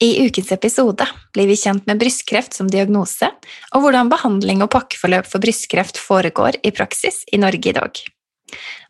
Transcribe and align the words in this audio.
I 0.00 0.26
ukens 0.26 0.52
episode 0.52 1.04
blir 1.34 1.46
vi 1.50 1.58
kjent 1.60 1.84
med 1.86 1.98
brystkreft 2.00 2.54
som 2.56 2.70
diagnose, 2.72 3.28
og 3.74 3.82
hvordan 3.84 4.08
behandling 4.08 4.62
og 4.64 4.70
pakkeforløp 4.72 5.26
for 5.28 5.42
brystkreft 5.42 6.00
foregår 6.00 6.56
i 6.64 6.72
praksis 6.72 7.20
i 7.28 7.40
Norge 7.42 7.68
i 7.68 7.74
dag. 7.76 8.00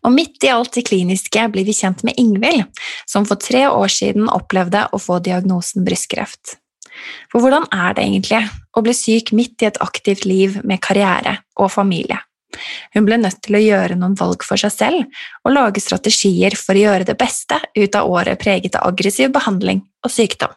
Og 0.06 0.14
midt 0.14 0.46
i 0.46 0.52
alt 0.54 0.78
det 0.78 0.84
kliniske 0.86 1.48
blir 1.50 1.66
vi 1.66 1.74
kjent 1.74 2.04
med 2.06 2.14
Ingvild, 2.14 2.62
som 3.10 3.26
for 3.26 3.42
tre 3.42 3.64
år 3.66 3.90
siden 3.90 4.30
opplevde 4.30 4.84
å 4.94 5.02
få 5.02 5.18
diagnosen 5.18 5.82
brystkreft. 5.84 6.54
For 7.32 7.42
hvordan 7.42 7.66
er 7.74 7.98
det 7.98 8.06
egentlig 8.06 8.44
å 8.78 8.84
bli 8.86 8.94
syk 8.94 9.34
midt 9.34 9.64
i 9.64 9.70
et 9.72 9.82
aktivt 9.82 10.24
liv 10.30 10.60
med 10.62 10.78
karriere 10.84 11.40
og 11.58 11.72
familie? 11.74 12.22
Hun 12.94 13.06
ble 13.06 13.18
nødt 13.18 13.42
til 13.42 13.58
å 13.58 13.64
gjøre 13.64 13.98
noen 13.98 14.14
valg 14.18 14.46
for 14.46 14.62
seg 14.62 14.74
selv 14.74 15.20
og 15.42 15.54
lage 15.58 15.82
strategier 15.82 16.54
for 16.58 16.78
å 16.78 16.86
gjøre 16.86 17.10
det 17.10 17.18
beste 17.18 17.58
ut 17.74 17.98
av 17.98 18.10
året 18.10 18.38
preget 18.38 18.78
av 18.78 18.90
aggressiv 18.90 19.34
behandling 19.34 19.82
og 20.06 20.14
sykdom. 20.14 20.54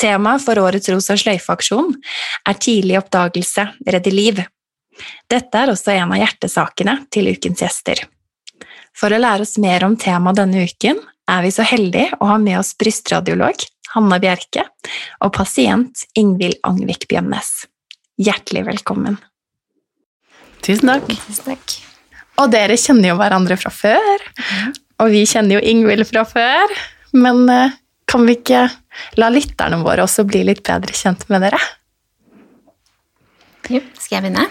Temaet 0.00 0.44
for 0.44 0.58
årets 0.62 0.88
Rosa 0.92 1.16
sløyfe-aksjon 1.20 1.92
er 2.48 2.58
tidlig 2.58 2.98
oppdagelse 3.00 3.68
redde 3.86 4.12
liv. 4.14 4.40
Dette 5.30 5.58
er 5.58 5.72
også 5.72 5.94
en 5.94 6.14
av 6.14 6.20
hjertesakene 6.20 6.96
til 7.12 7.30
ukens 7.32 7.62
gjester. 7.64 8.02
For 8.96 9.12
å 9.12 9.20
lære 9.20 9.46
oss 9.46 9.56
mer 9.62 9.84
om 9.86 9.96
temaet 10.00 10.40
denne 10.40 10.64
uken 10.68 11.00
er 11.30 11.44
vi 11.44 11.52
så 11.54 11.64
heldige 11.66 12.18
å 12.20 12.28
ha 12.32 12.38
med 12.40 12.58
oss 12.60 12.74
brystradiolog 12.78 13.64
Hanna 13.92 14.18
Bjerke 14.20 14.64
og 15.24 15.32
pasient 15.36 16.04
Ingvild 16.18 16.58
Angvik 16.66 17.06
Bjønnes. 17.10 17.66
Hjertelig 18.20 18.66
velkommen. 18.68 19.18
Tusen 20.62 20.92
takk. 20.92 21.08
Tusen 21.26 21.52
takk. 21.52 21.76
Og 22.40 22.50
dere 22.52 22.78
kjenner 22.80 23.12
jo 23.12 23.18
hverandre 23.20 23.58
fra 23.60 23.72
før, 23.74 24.26
og 25.02 25.12
vi 25.12 25.24
kjenner 25.28 25.58
jo 25.58 25.64
Ingvild 25.72 26.06
fra 26.08 26.24
før. 26.28 26.72
Men 27.12 27.44
eh, 27.52 27.74
kan 28.10 28.26
vi 28.28 28.36
ikke 28.38 28.66
la 29.20 29.30
lytterne 29.32 29.78
våre 29.84 30.04
også 30.04 30.24
bli 30.28 30.42
litt 30.48 30.62
bedre 30.66 30.94
kjent 30.96 31.24
med 31.32 31.44
dere? 31.46 31.60
Jo, 33.70 33.80
skal 33.96 34.18
jeg 34.18 34.24
begynne? 34.26 34.46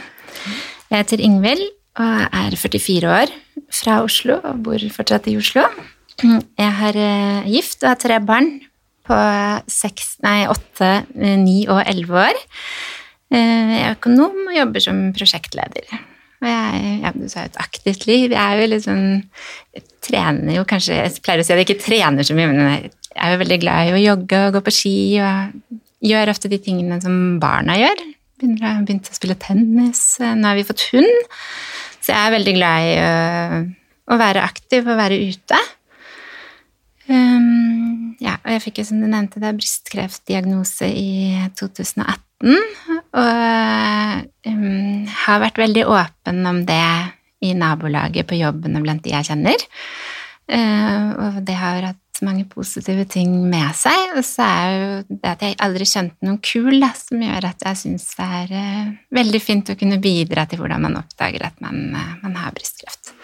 Jeg 0.92 1.04
heter 1.04 1.24
Ingvild 1.24 1.66
og 2.02 2.22
er 2.32 2.56
44 2.56 3.12
år, 3.12 3.32
fra 3.72 4.00
Oslo 4.06 4.38
og 4.48 4.62
bor 4.66 4.84
fortsatt 4.96 5.28
i 5.32 5.36
Oslo. 5.40 5.66
Jeg 6.22 6.72
er 6.88 6.98
eh, 7.00 7.50
gift 7.52 7.84
og 7.84 7.92
har 7.92 8.00
tre 8.00 8.20
barn 8.24 8.54
på 9.08 9.18
seks, 9.72 10.16
nei, 10.24 10.46
åtte, 10.52 10.92
ni 11.42 11.64
og 11.72 11.82
elleve 11.84 12.28
år. 12.30 12.40
Eh, 13.32 13.76
Jeg 13.76 13.84
er 13.84 13.96
økonom 13.98 14.48
og 14.48 14.56
jobber 14.56 14.84
som 14.84 15.04
prosjektleder. 15.16 15.92
Og 16.42 16.50
jeg, 16.50 16.94
ja, 17.04 17.12
du 17.14 17.28
sa 17.30 17.44
jo 17.46 17.52
et 17.52 17.59
aktivt 17.62 18.08
liv. 18.09 18.31
Jeg 18.34 18.40
er 18.42 18.64
jo 18.66 18.80
sånn 18.81 19.04
Jeg 19.75 19.84
trener 20.02 20.56
jo 20.56 20.64
kanskje 20.66 20.96
Jeg 20.98 21.20
pleier 21.22 21.44
å 21.44 21.46
si 21.46 21.54
at 21.54 21.59
jeg 21.62 21.68
ikke 21.70 21.84
trener 21.84 22.25
så 22.25 22.34
mye, 22.38 22.50
men 22.50 22.62
jeg 22.66 22.90
er 23.22 23.34
jo 23.34 23.42
veldig 23.44 23.59
glad 23.62 23.90
i 23.90 23.96
å 23.96 24.02
jogge 24.02 24.40
og 24.48 24.58
gå 24.58 24.64
på 24.66 24.74
ski 24.76 24.96
og 25.22 25.78
gjør 26.12 26.32
ofte 26.34 26.50
de 26.52 26.59
tingene 26.62 26.98
som 27.04 27.38
barna 27.42 27.78
gjør. 27.80 28.02
Begynner 28.42 28.82
begynte 28.86 29.14
å 29.14 29.18
spille 29.18 29.38
tennis. 29.40 30.02
Nå 30.20 30.48
har 30.48 30.58
vi 30.58 30.66
fått 30.66 30.88
hund, 30.96 31.28
så 32.02 32.16
jeg 32.16 32.22
er 32.22 32.36
veldig 32.38 32.56
glad 32.58 32.88
i 32.88 32.96
å, 33.04 33.12
å 34.14 34.18
være 34.22 34.48
aktiv 34.48 34.90
og 34.90 34.98
være 34.98 35.20
ute. 35.30 35.60
Um, 37.12 38.16
ja, 38.22 38.38
og 38.40 38.50
jeg 38.54 38.64
fikk 38.66 38.81
jo, 38.81 38.88
som 38.90 39.02
du 39.02 39.08
nevnte, 39.10 39.42
det 39.44 39.54
brystkreftdiagnose 39.58 40.90
i 40.90 41.14
2018. 41.60 42.58
Og 43.22 44.50
um, 44.50 45.08
har 45.26 45.42
vært 45.44 45.62
veldig 45.62 45.86
åpen 45.92 46.46
om 46.50 46.64
det 46.66 46.84
i 47.42 47.54
nabolaget, 47.58 48.30
på 48.30 48.38
jobben 48.40 48.78
og 48.78 48.86
blant 48.86 49.04
de 49.06 49.14
jeg 49.14 49.30
kjenner. 49.31 49.66
Uh, 50.52 51.10
og 51.26 51.42
det 51.48 51.58
har 51.58 51.92
hatt 51.92 52.00
mange 52.26 52.46
positive 52.50 53.06
ting 53.09 53.34
med 53.50 53.72
seg. 53.78 54.16
Og 54.18 54.26
så 54.26 54.46
er 54.46 54.74
jo 54.74 54.92
det 55.09 55.32
at 55.32 55.46
jeg 55.46 55.58
aldri 55.66 55.88
skjønte 55.90 56.28
noen 56.28 56.42
kul, 56.46 56.74
da, 56.82 56.92
som 56.98 57.24
gjør 57.24 57.50
at 57.52 57.66
jeg 57.68 57.82
syns 57.84 58.09
det 58.18 58.28
er 58.42 58.54
uh, 58.58 58.92
veldig 59.18 59.42
fint 59.44 59.74
å 59.74 59.78
kunne 59.80 60.02
bidra 60.04 60.46
til 60.50 60.62
hvordan 60.62 60.86
man 60.88 61.00
oppdager 61.02 61.48
at 61.48 61.58
man, 61.64 61.90
uh, 61.96 62.14
man 62.24 62.38
har 62.42 62.54
brystkreft. 62.56 63.16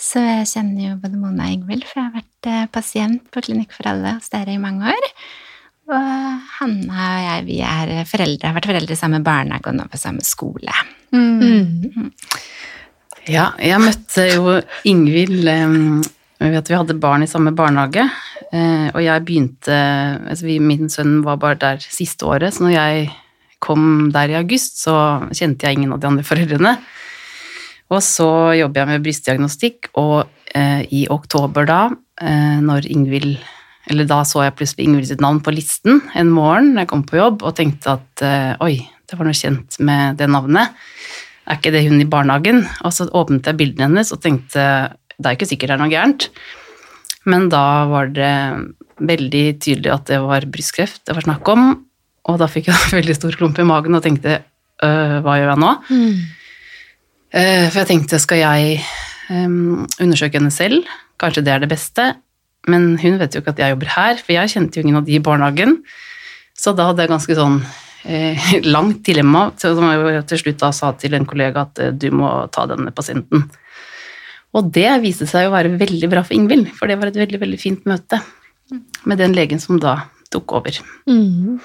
Så 0.00 0.22
jeg 0.24 0.48
kjenner 0.48 0.88
jo 0.88 0.98
både 1.02 1.20
Mona 1.20 1.46
og 1.46 1.58
Ingvild, 1.58 1.84
for 1.84 2.00
jeg 2.00 2.08
har 2.08 2.14
vært 2.22 2.48
eh, 2.48 2.68
pasient 2.72 3.26
på 3.28 3.42
Klinikk 3.44 3.74
for 3.76 3.90
alle 3.90 4.14
hos 4.16 4.30
dere 4.32 4.54
i 4.54 4.60
mange 4.62 4.94
år. 4.94 5.08
Og 5.90 6.46
Hanna 6.56 7.08
og 7.10 7.24
jeg, 7.26 7.44
vi 7.50 7.58
er 7.66 7.92
foreldre, 8.08 8.48
har 8.48 8.56
vært 8.56 8.70
foreldre 8.70 8.96
i 8.96 9.00
samme 9.00 9.20
barnehage 9.26 9.68
og 9.68 9.76
nå 9.76 9.84
på 9.92 10.00
samme 10.00 10.24
skole. 10.24 10.72
Mm. 11.12 12.08
Ja, 13.28 13.50
jeg 13.60 13.82
møtte 13.82 14.24
jo 14.30 14.56
Ingvild 14.88 15.50
vi 16.40 16.74
hadde 16.74 16.96
barn 16.96 17.22
i 17.22 17.28
samme 17.28 17.52
barnehage, 17.52 18.06
eh, 18.52 18.88
og 18.94 19.02
jeg 19.04 19.24
begynte 19.28 19.76
altså 20.24 20.60
Min 20.64 20.88
sønn 20.88 21.20
var 21.24 21.36
bare 21.36 21.58
der 21.60 21.82
siste 21.84 22.24
året, 22.24 22.54
så 22.54 22.64
når 22.64 22.72
jeg 22.72 23.10
kom 23.60 24.08
der 24.12 24.32
i 24.32 24.38
august, 24.38 24.80
så 24.80 24.94
kjente 25.36 25.66
jeg 25.66 25.76
ingen 25.76 25.92
av 25.92 26.00
de 26.00 26.08
andre 26.08 26.24
foreldrene. 26.24 26.78
Og 27.90 28.00
så 28.06 28.56
jobber 28.56 28.80
jeg 28.80 28.88
med 28.88 29.04
brystdiagnostikk, 29.04 29.90
og 30.00 30.30
eh, 30.54 30.86
i 30.88 31.02
oktober 31.12 31.68
da, 31.68 31.80
eh, 32.22 32.60
når 32.64 32.88
Ingvild 32.88 33.36
Eller 33.90 34.06
da 34.06 34.20
så 34.28 34.44
jeg 34.44 34.54
plutselig 34.54 34.84
Ingvild 34.86 35.08
sitt 35.08 35.22
navn 35.24 35.40
på 35.42 35.50
listen 35.50 36.02
en 36.14 36.28
morgen 36.30 36.74
da 36.76 36.84
jeg 36.84 36.90
kom 36.92 37.02
på 37.02 37.16
jobb, 37.16 37.40
og 37.42 37.56
tenkte 37.56 37.96
at 37.96 38.22
oi, 38.62 38.76
det 39.08 39.18
var 39.18 39.26
noe 39.26 39.34
kjent 39.34 39.80
med 39.82 40.20
det 40.20 40.28
navnet. 40.30 40.76
Er 41.48 41.58
ikke 41.58 41.72
det 41.74 41.82
hun 41.88 41.98
i 41.98 42.06
barnehagen? 42.06 42.60
Og 42.86 42.92
så 42.94 43.08
åpnet 43.08 43.48
jeg 43.48 43.58
bildene 43.58 43.88
hennes 43.88 44.12
og 44.14 44.20
tenkte 44.22 44.62
det 45.20 45.28
er 45.28 45.38
ikke 45.38 45.50
sikkert 45.52 45.72
det 45.72 45.76
er 45.76 45.82
noe 45.82 45.92
gærent. 45.92 46.28
Men 47.28 47.48
da 47.52 47.64
var 47.90 48.10
det 48.16 48.32
veldig 49.00 49.44
tydelig 49.60 49.92
at 49.92 50.08
det 50.10 50.18
var 50.24 50.44
brystkreft 50.52 51.06
det 51.08 51.16
var 51.16 51.24
snakk 51.24 51.48
om, 51.52 51.70
og 52.28 52.40
da 52.40 52.48
fikk 52.50 52.70
jeg 52.70 52.80
en 52.86 52.98
veldig 53.00 53.16
stor 53.16 53.36
klump 53.38 53.60
i 53.60 53.68
magen 53.68 53.96
og 53.96 54.04
tenkte 54.04 54.40
øh, 54.40 55.16
hva 55.24 55.38
gjør 55.40 55.54
jeg 55.54 55.62
nå? 55.64 55.72
Mm. 55.90 56.20
Uh, 57.30 57.66
For 57.70 57.82
jeg 57.82 57.90
tenkte, 57.92 58.18
skal 58.18 58.40
jeg 58.40 58.80
um, 59.30 59.86
undersøke 60.02 60.40
henne 60.40 60.50
selv? 60.50 60.88
Kanskje 61.20 61.44
det 61.46 61.52
er 61.54 61.62
det 61.62 61.70
beste? 61.70 62.08
Men 62.68 62.96
hun 63.00 63.20
vet 63.20 63.34
jo 63.34 63.42
ikke 63.42 63.54
at 63.54 63.62
jeg 63.62 63.74
jobber 63.74 63.92
her, 63.94 64.18
for 64.18 64.34
jeg 64.34 64.52
kjente 64.52 64.80
jo 64.80 64.84
ingen 64.84 64.98
av 64.98 65.06
de 65.06 65.14
i 65.14 65.22
barnehagen. 65.22 65.78
Så 66.58 66.74
da 66.76 66.88
hadde 66.90 67.06
jeg 67.06 67.12
ganske 67.12 67.36
sånn 67.38 67.60
eh, 68.04 68.50
langt 68.74 69.04
dilemma, 69.06 69.46
som 69.62 69.86
jeg 69.86 70.24
til 70.32 70.42
slutt 70.42 70.60
da 70.60 70.72
sa 70.76 70.90
til 70.98 71.14
en 71.16 71.28
kollega 71.28 71.68
at 71.68 71.80
du 72.02 72.08
må 72.12 72.32
ta 72.52 72.66
denne 72.68 72.92
pasienten. 72.92 73.46
Og 74.56 74.70
det 74.74 74.88
viste 75.04 75.28
seg 75.30 75.46
å 75.46 75.54
være 75.54 75.76
veldig 75.78 76.08
bra 76.10 76.24
for 76.26 76.34
Ingvild, 76.34 76.72
for 76.74 76.90
det 76.90 76.98
var 76.98 77.10
et 77.10 77.18
veldig, 77.20 77.40
veldig 77.42 77.60
fint 77.60 77.84
møte 77.88 78.18
med 79.06 79.18
den 79.18 79.34
legen 79.34 79.62
som 79.62 79.78
da 79.82 79.96
tok 80.30 80.54
over. 80.60 80.78
Mm. 81.10 81.58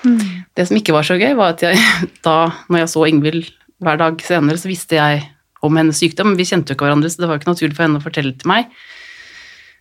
Det 0.58 0.66
som 0.68 0.78
ikke 0.78 0.94
var 0.96 1.06
så 1.06 1.18
gøy, 1.20 1.34
var 1.38 1.54
at 1.56 1.64
jeg 1.66 1.80
da, 2.28 2.38
når 2.70 2.84
jeg 2.84 2.92
så 2.94 3.08
Ingvild 3.10 3.50
hver 3.84 4.00
dag 4.02 4.22
senere, 4.24 4.62
så 4.62 4.70
visste 4.72 4.98
jeg 4.98 5.24
om 5.66 5.78
hennes 5.80 5.98
sykdom, 5.98 6.36
vi 6.38 6.46
kjente 6.46 6.72
jo 6.72 6.78
ikke 6.78 6.88
hverandre, 6.88 7.10
så 7.10 7.24
det 7.24 7.30
var 7.30 7.42
ikke 7.42 7.52
naturlig 7.52 7.78
for 7.78 7.88
henne 7.88 8.02
å 8.02 8.06
fortelle 8.06 8.36
til 8.38 8.52
meg. 8.52 8.70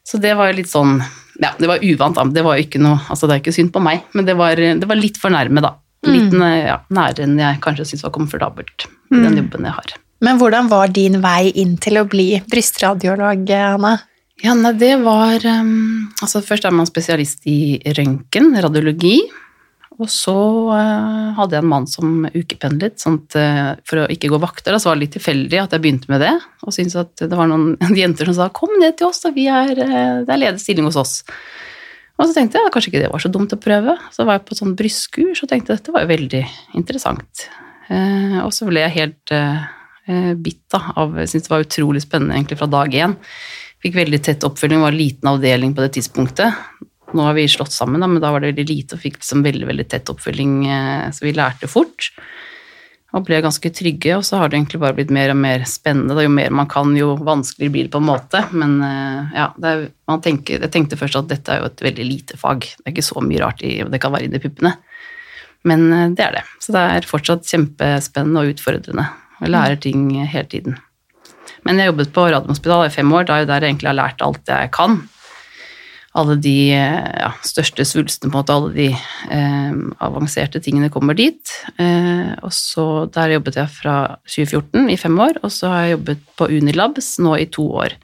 Så 0.05 0.21
det 0.21 0.35
var 0.37 0.51
jo 0.51 0.59
litt 0.59 0.69
sånn 0.69 0.99
Ja, 1.41 1.55
det 1.59 1.67
var 1.67 1.81
uvant. 1.83 2.19
Det 2.37 2.43
var 2.45 2.59
jo 2.59 2.65
ikke 2.67 2.79
noe 2.83 2.99
Altså, 3.09 3.25
det 3.25 3.35
er 3.35 3.41
ikke 3.41 3.55
synd 3.57 3.73
på 3.73 3.81
meg, 3.83 4.03
men 4.13 4.29
det 4.29 4.37
var, 4.37 4.61
det 4.61 4.87
var 4.87 5.01
litt 5.01 5.17
for 5.19 5.33
nærme, 5.33 5.65
da. 5.65 5.73
Litt 6.05 6.35
ja, 6.37 6.83
nærere 6.93 7.25
enn 7.25 7.39
jeg 7.41 7.63
kanskje 7.65 7.87
syntes 7.89 8.05
var 8.05 8.13
komfortabelt 8.13 8.85
i 9.09 9.23
den 9.23 9.39
jobben 9.41 9.65
jeg 9.65 9.73
har. 9.73 9.95
Men 10.25 10.41
hvordan 10.41 10.71
var 10.73 10.93
din 10.95 11.21
vei 11.21 11.53
inn 11.61 11.77
til 11.83 12.01
å 12.01 12.09
bli 12.09 12.39
brystradiolog, 12.49 13.51
Anna? 13.53 13.95
Ja, 14.43 14.55
nei, 14.57 14.73
det 14.77 14.97
var 15.05 15.45
um, 15.47 16.11
Altså, 16.23 16.43
først 16.45 16.67
er 16.67 16.75
man 16.75 16.89
spesialist 16.89 17.45
i 17.49 17.79
røntgen, 17.97 18.55
radiologi. 18.65 19.19
Og 19.95 20.09
så 20.11 20.35
uh, 20.73 21.35
hadde 21.37 21.55
jeg 21.55 21.63
en 21.63 21.71
mann 21.71 21.85
som 21.87 22.25
ukependlet, 22.27 22.99
at, 23.11 23.37
uh, 23.39 23.69
for 23.87 24.03
å 24.03 24.09
ikke 24.11 24.33
gå 24.33 24.41
vakter. 24.43 24.75
Da, 24.75 24.81
så 24.83 24.91
var 24.91 24.99
det 24.99 25.05
litt 25.05 25.15
tilfeldig 25.19 25.61
at 25.61 25.77
jeg 25.77 25.85
begynte 25.85 26.11
med 26.11 26.25
det, 26.25 26.33
og 26.65 26.75
syntes 26.75 26.99
at 27.05 27.23
det 27.23 27.39
var 27.39 27.51
noen 27.51 27.77
jenter 28.03 28.31
som 28.31 28.39
sa 28.41 28.49
'kom 28.51 28.75
ned 28.81 28.99
til 28.99 29.13
oss, 29.13 29.23
da, 29.23 29.31
er, 29.31 29.77
uh, 29.77 30.25
det 30.27 30.35
er 30.35 30.43
ledig 30.43 30.65
stilling 30.65 30.89
hos 30.89 30.99
oss'. 30.99 31.21
Og 32.19 32.27
så 32.27 32.35
tenkte 32.35 32.59
jeg 32.59 32.75
kanskje 32.75 32.91
ikke 32.91 33.05
det 33.05 33.13
var 33.13 33.23
så 33.23 33.31
dumt 33.31 33.55
å 33.55 33.61
prøve. 33.61 33.95
Så 34.15 34.27
var 34.27 34.39
jeg 34.39 34.47
på 34.49 34.59
sånn 34.59 34.77
brystkurs 34.79 35.43
og 35.43 35.51
tenkte 35.51 35.75
dette 35.75 35.95
var 35.95 36.05
jo 36.05 36.13
veldig 36.15 36.45
interessant. 36.79 37.49
og 37.91 38.53
så 38.55 38.65
ble 38.65 38.81
jeg 38.87 38.95
helt 38.95 39.33
bitt 40.37 40.75
av 40.77 41.15
Jeg 41.17 41.31
syntes 41.31 41.47
det 41.47 41.53
var 41.53 41.63
utrolig 41.65 42.03
spennende 42.05 42.37
egentlig 42.37 42.59
fra 42.61 42.69
dag 42.69 42.93
én. 42.93 43.15
Fikk 43.85 43.99
veldig 43.99 44.21
tett 44.25 44.45
oppfølging, 44.45 44.81
var 44.81 44.93
en 44.93 44.99
liten 44.99 45.29
avdeling 45.29 45.73
på 45.77 45.85
det 45.85 45.95
tidspunktet. 45.99 46.57
Nå 47.15 47.23
har 47.23 47.37
vi 47.37 47.45
slått 47.49 47.73
sammen, 47.73 48.01
da, 48.03 48.09
men 48.11 48.23
da 48.23 48.33
var 48.33 48.43
det 48.43 48.55
veldig 48.55 48.67
lite 48.71 48.97
og 48.97 49.03
fikk 49.03 49.21
liksom 49.21 49.45
veldig, 49.45 49.69
veldig 49.69 49.87
tett 49.93 50.11
oppfølging, 50.11 50.55
eh, 50.67 51.11
så 51.15 51.27
vi 51.27 51.35
lærte 51.37 51.71
fort. 51.71 52.09
Og 53.15 53.23
ble 53.29 53.39
ganske 53.45 53.71
trygge, 53.71 54.17
og 54.17 54.25
så 54.27 54.41
har 54.41 54.51
det 54.51 54.59
egentlig 54.59 54.81
bare 54.83 54.97
blitt 54.97 55.13
mer 55.15 55.31
og 55.31 55.39
mer 55.39 55.63
spennende. 55.71 56.17
Da. 56.17 56.25
Jo 56.25 56.33
mer 56.35 56.51
man 56.51 56.67
kan, 56.71 56.91
jo 56.99 57.13
vanskeligere 57.15 57.75
blir 57.77 57.87
det 57.87 57.93
på 57.95 58.01
en 58.03 58.09
måte. 58.09 58.41
Men 58.51 58.75
eh, 58.83 59.37
ja, 59.37 59.47
er, 59.71 59.85
tenker, 60.25 60.65
jeg 60.65 60.73
tenkte 60.75 60.99
først 60.99 61.21
at 61.21 61.29
dette 61.31 61.53
er 61.53 61.63
jo 61.63 61.69
et 61.69 61.85
veldig 61.87 62.09
lite 62.09 62.41
fag. 62.41 62.67
Det 62.81 62.89
er 62.89 62.97
ikke 62.97 63.07
så 63.07 63.23
mye 63.23 63.45
rart 63.45 63.63
i, 63.63 63.77
det 63.87 64.01
kan 64.03 64.17
være 64.17 64.27
inni 64.27 64.43
puppene. 64.43 64.75
Men 65.69 65.87
eh, 65.93 66.09
det 66.17 66.27
er 66.27 66.41
det. 66.41 66.45
Så 66.65 66.75
det 66.75 66.83
er 66.97 67.07
fortsatt 67.13 67.47
kjempespennende 67.47 68.43
og 68.43 68.57
utfordrende. 68.57 69.07
Jeg 69.45 69.53
lærer 69.53 69.81
ting 69.81 70.09
hele 70.25 70.49
tiden. 70.51 70.79
Men 71.65 71.81
jeg 71.81 71.93
jobbet 71.93 72.13
på 72.13 72.27
Radiumhospitalet 72.29 72.93
i 72.93 72.95
fem 72.95 73.13
år, 73.13 73.27
da 73.29 73.37
er 73.37 73.45
jo 73.45 73.51
der 73.51 73.65
jeg 73.65 73.75
egentlig 73.75 73.91
har 73.93 74.01
lært 74.01 74.25
alt 74.25 74.49
jeg 74.49 74.73
kan 74.73 75.03
alle 76.15 76.37
de 76.39 76.55
ja, 76.71 77.31
største 77.43 77.85
svulstene, 77.89 78.31
på 78.31 78.39
en 78.39 78.41
måte, 78.41 78.55
alle 78.55 78.71
de 78.75 78.89
eh, 79.35 79.79
avanserte 80.05 80.61
tingene 80.63 80.91
kommer 80.95 81.17
dit. 81.19 81.51
Eh, 81.75 82.31
og 82.39 82.53
så 82.55 83.07
Der 83.15 83.35
jobbet 83.35 83.59
jeg 83.59 83.73
fra 83.75 83.97
2014 84.23 84.93
i 84.95 84.99
fem 85.01 85.19
år, 85.19 85.41
og 85.43 85.51
så 85.51 85.73
har 85.73 85.81
jeg 85.83 85.97
jobbet 85.97 86.23
på 86.39 86.49
Unilabs 86.55 87.17
nå 87.19 87.35
i 87.43 87.49
to 87.51 87.67
år. 87.83 87.97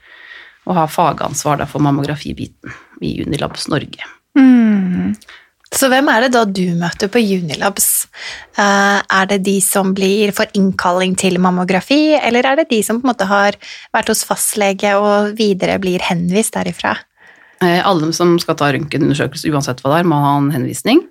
Og 0.67 0.75
har 0.75 0.91
fagansvar 0.91 1.63
for 1.71 1.83
mammografibiten 1.83 2.75
i 3.01 3.21
Unilabs 3.23 3.69
Norge. 3.71 4.03
Mm. 4.35 5.15
Så 5.71 5.87
hvem 5.87 6.09
er 6.11 6.25
det 6.25 6.33
da 6.35 6.43
du 6.45 6.65
møter 6.79 7.11
på 7.13 7.21
Unilabs? 7.23 8.09
Uh, 8.59 8.99
er 8.99 9.29
det 9.31 9.43
de 9.47 9.61
som 9.63 9.93
blir 9.95 10.33
for 10.35 10.51
innkalling 10.59 11.15
til 11.19 11.39
mammografi, 11.43 12.17
eller 12.19 12.47
er 12.47 12.59
det 12.61 12.71
de 12.73 12.81
som 12.83 12.99
på 12.99 13.07
en 13.07 13.13
måte 13.13 13.29
har 13.31 13.59
vært 13.95 14.11
hos 14.11 14.25
fastlege 14.27 14.97
og 14.99 15.37
videre 15.39 15.79
blir 15.83 16.03
henvist 16.03 16.59
derifra? 16.59 16.97
Eh, 17.63 17.79
alle 17.87 18.11
som 18.17 18.35
skal 18.41 18.59
ta 18.59 18.73
røntgenundersøkelse, 18.75 19.51
uansett 19.53 19.83
hva 19.85 19.95
det 19.95 20.03
er, 20.03 20.11
må 20.11 20.19
ha 20.19 20.37
en 20.41 20.53
henvisning. 20.55 21.05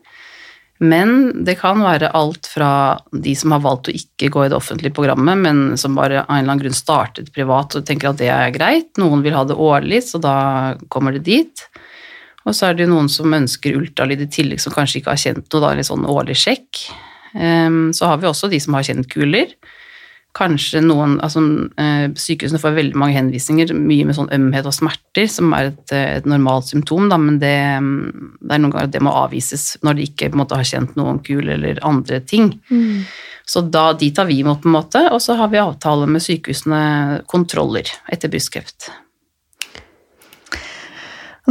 Men 0.80 1.44
det 1.44 1.58
kan 1.60 1.82
være 1.84 2.12
alt 2.16 2.48
fra 2.48 2.72
de 3.12 3.34
som 3.36 3.52
har 3.52 3.64
valgt 3.64 3.90
å 3.92 3.96
ikke 3.96 4.30
gå 4.32 4.46
i 4.46 4.52
det 4.52 4.56
offentlige 4.56 4.96
programmet, 4.96 5.40
men 5.44 5.78
som 5.80 5.98
bare 5.98 6.24
av 6.24 6.32
en 6.32 6.40
eller 6.40 6.54
annen 6.54 6.64
grunn 6.64 6.78
startet 6.78 7.34
privat 7.36 7.76
og 7.76 7.86
tenker 7.88 8.12
at 8.12 8.22
det 8.22 8.32
er 8.32 8.56
greit. 8.56 8.94
Noen 9.00 9.24
vil 9.26 9.36
ha 9.36 9.44
det 9.48 9.60
årlig, 9.60 10.06
så 10.08 10.22
da 10.24 10.36
kommer 10.92 11.16
det 11.16 11.26
dit. 11.28 11.66
Og 12.50 12.58
så 12.58 12.70
er 12.70 12.80
det 12.80 12.90
noen 12.90 13.10
som 13.12 13.34
ønsker 13.36 13.78
ultralyd 13.78 14.26
i 14.26 14.32
tillegg, 14.34 14.62
som 14.64 14.74
kanskje 14.74 15.04
ikke 15.04 15.14
har 15.14 15.22
kjent 15.22 15.46
noe, 15.46 15.62
da, 15.62 15.74
eller 15.76 15.86
sånn 15.86 16.08
årlig 16.10 16.40
sjekk. 16.42 16.88
Ehm, 17.38 17.92
så 17.94 18.10
har 18.10 18.18
vi 18.18 18.30
også 18.30 18.50
de 18.50 18.60
som 18.64 18.74
har 18.78 18.88
kjent 18.88 19.10
kuler 19.12 19.54
kanskje 20.38 20.82
noen 20.86 21.18
altså, 21.26 21.42
eh, 21.82 22.06
Sykehusene 22.20 22.62
får 22.62 22.76
veldig 22.76 23.00
mange 23.00 23.18
henvisninger, 23.18 23.74
mye 23.76 24.06
med 24.08 24.18
sånn 24.18 24.30
ømhet 24.36 24.68
og 24.70 24.76
smerter, 24.76 25.26
som 25.32 25.54
er 25.58 25.72
et, 25.72 25.94
eh, 25.96 26.18
et 26.20 26.30
normalt 26.30 26.70
symptom, 26.70 27.10
da, 27.10 27.18
men 27.18 27.40
det, 27.42 27.56
det, 28.40 28.52
er 28.54 28.62
noen 28.62 28.76
ganger 28.76 28.94
det 28.94 29.04
må 29.06 29.16
avvises 29.24 29.72
når 29.86 29.98
de 29.98 30.08
ikke 30.10 30.32
måte, 30.38 30.60
har 30.60 30.70
kjent 30.70 30.96
noen 31.00 31.22
kul 31.26 31.50
eller 31.50 31.82
andre 31.88 32.22
ting. 32.22 32.54
Mm. 32.70 33.04
Så 33.50 33.66
da, 33.66 33.90
de 33.98 34.12
tar 34.14 34.30
vi 34.30 34.40
imot, 34.44 34.62
på 34.62 34.70
en 34.70 34.78
måte, 34.78 35.04
og 35.10 35.22
så 35.26 35.36
har 35.40 35.50
vi 35.50 35.62
avtale 35.62 36.06
med 36.10 36.22
sykehusene 36.22 37.24
kontroller 37.30 37.90
etter 38.14 38.30
brystkreft. 38.30 38.92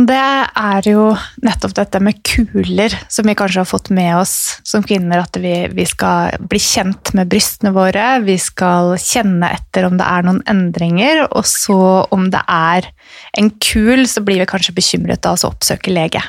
Det 0.07 0.15
er 0.15 0.87
jo 0.87 1.09
nettopp 1.43 1.73
dette 1.75 1.99
med 2.05 2.21
kuler 2.27 2.93
som 3.11 3.27
vi 3.27 3.35
kanskje 3.39 3.65
har 3.65 3.69
fått 3.69 3.89
med 3.95 4.13
oss 4.21 4.35
som 4.67 4.85
kvinner, 4.87 5.25
at 5.25 5.35
vi, 5.43 5.53
vi, 5.75 5.87
skal 5.89 6.37
bli 6.39 6.61
kjent 6.63 7.11
med 7.19 7.31
brystene 7.33 7.73
våre, 7.75 8.05
vi 8.23 8.37
skal 8.39 8.95
kjenne 9.03 9.51
etter 9.57 9.89
om 9.89 9.97
det 9.99 10.07
er 10.07 10.29
noen 10.29 10.43
endringer, 10.51 11.25
og 11.33 11.49
så 11.51 11.79
om 12.15 12.29
det 12.31 12.45
er 12.47 12.87
en 13.41 13.51
kul, 13.65 14.05
så 14.07 14.23
blir 14.23 14.45
vi 14.45 14.51
kanskje 14.51 14.77
bekymret 14.77 15.27
av 15.27 15.41
å 15.41 15.51
oppsøke 15.51 15.91
lege. 15.91 16.23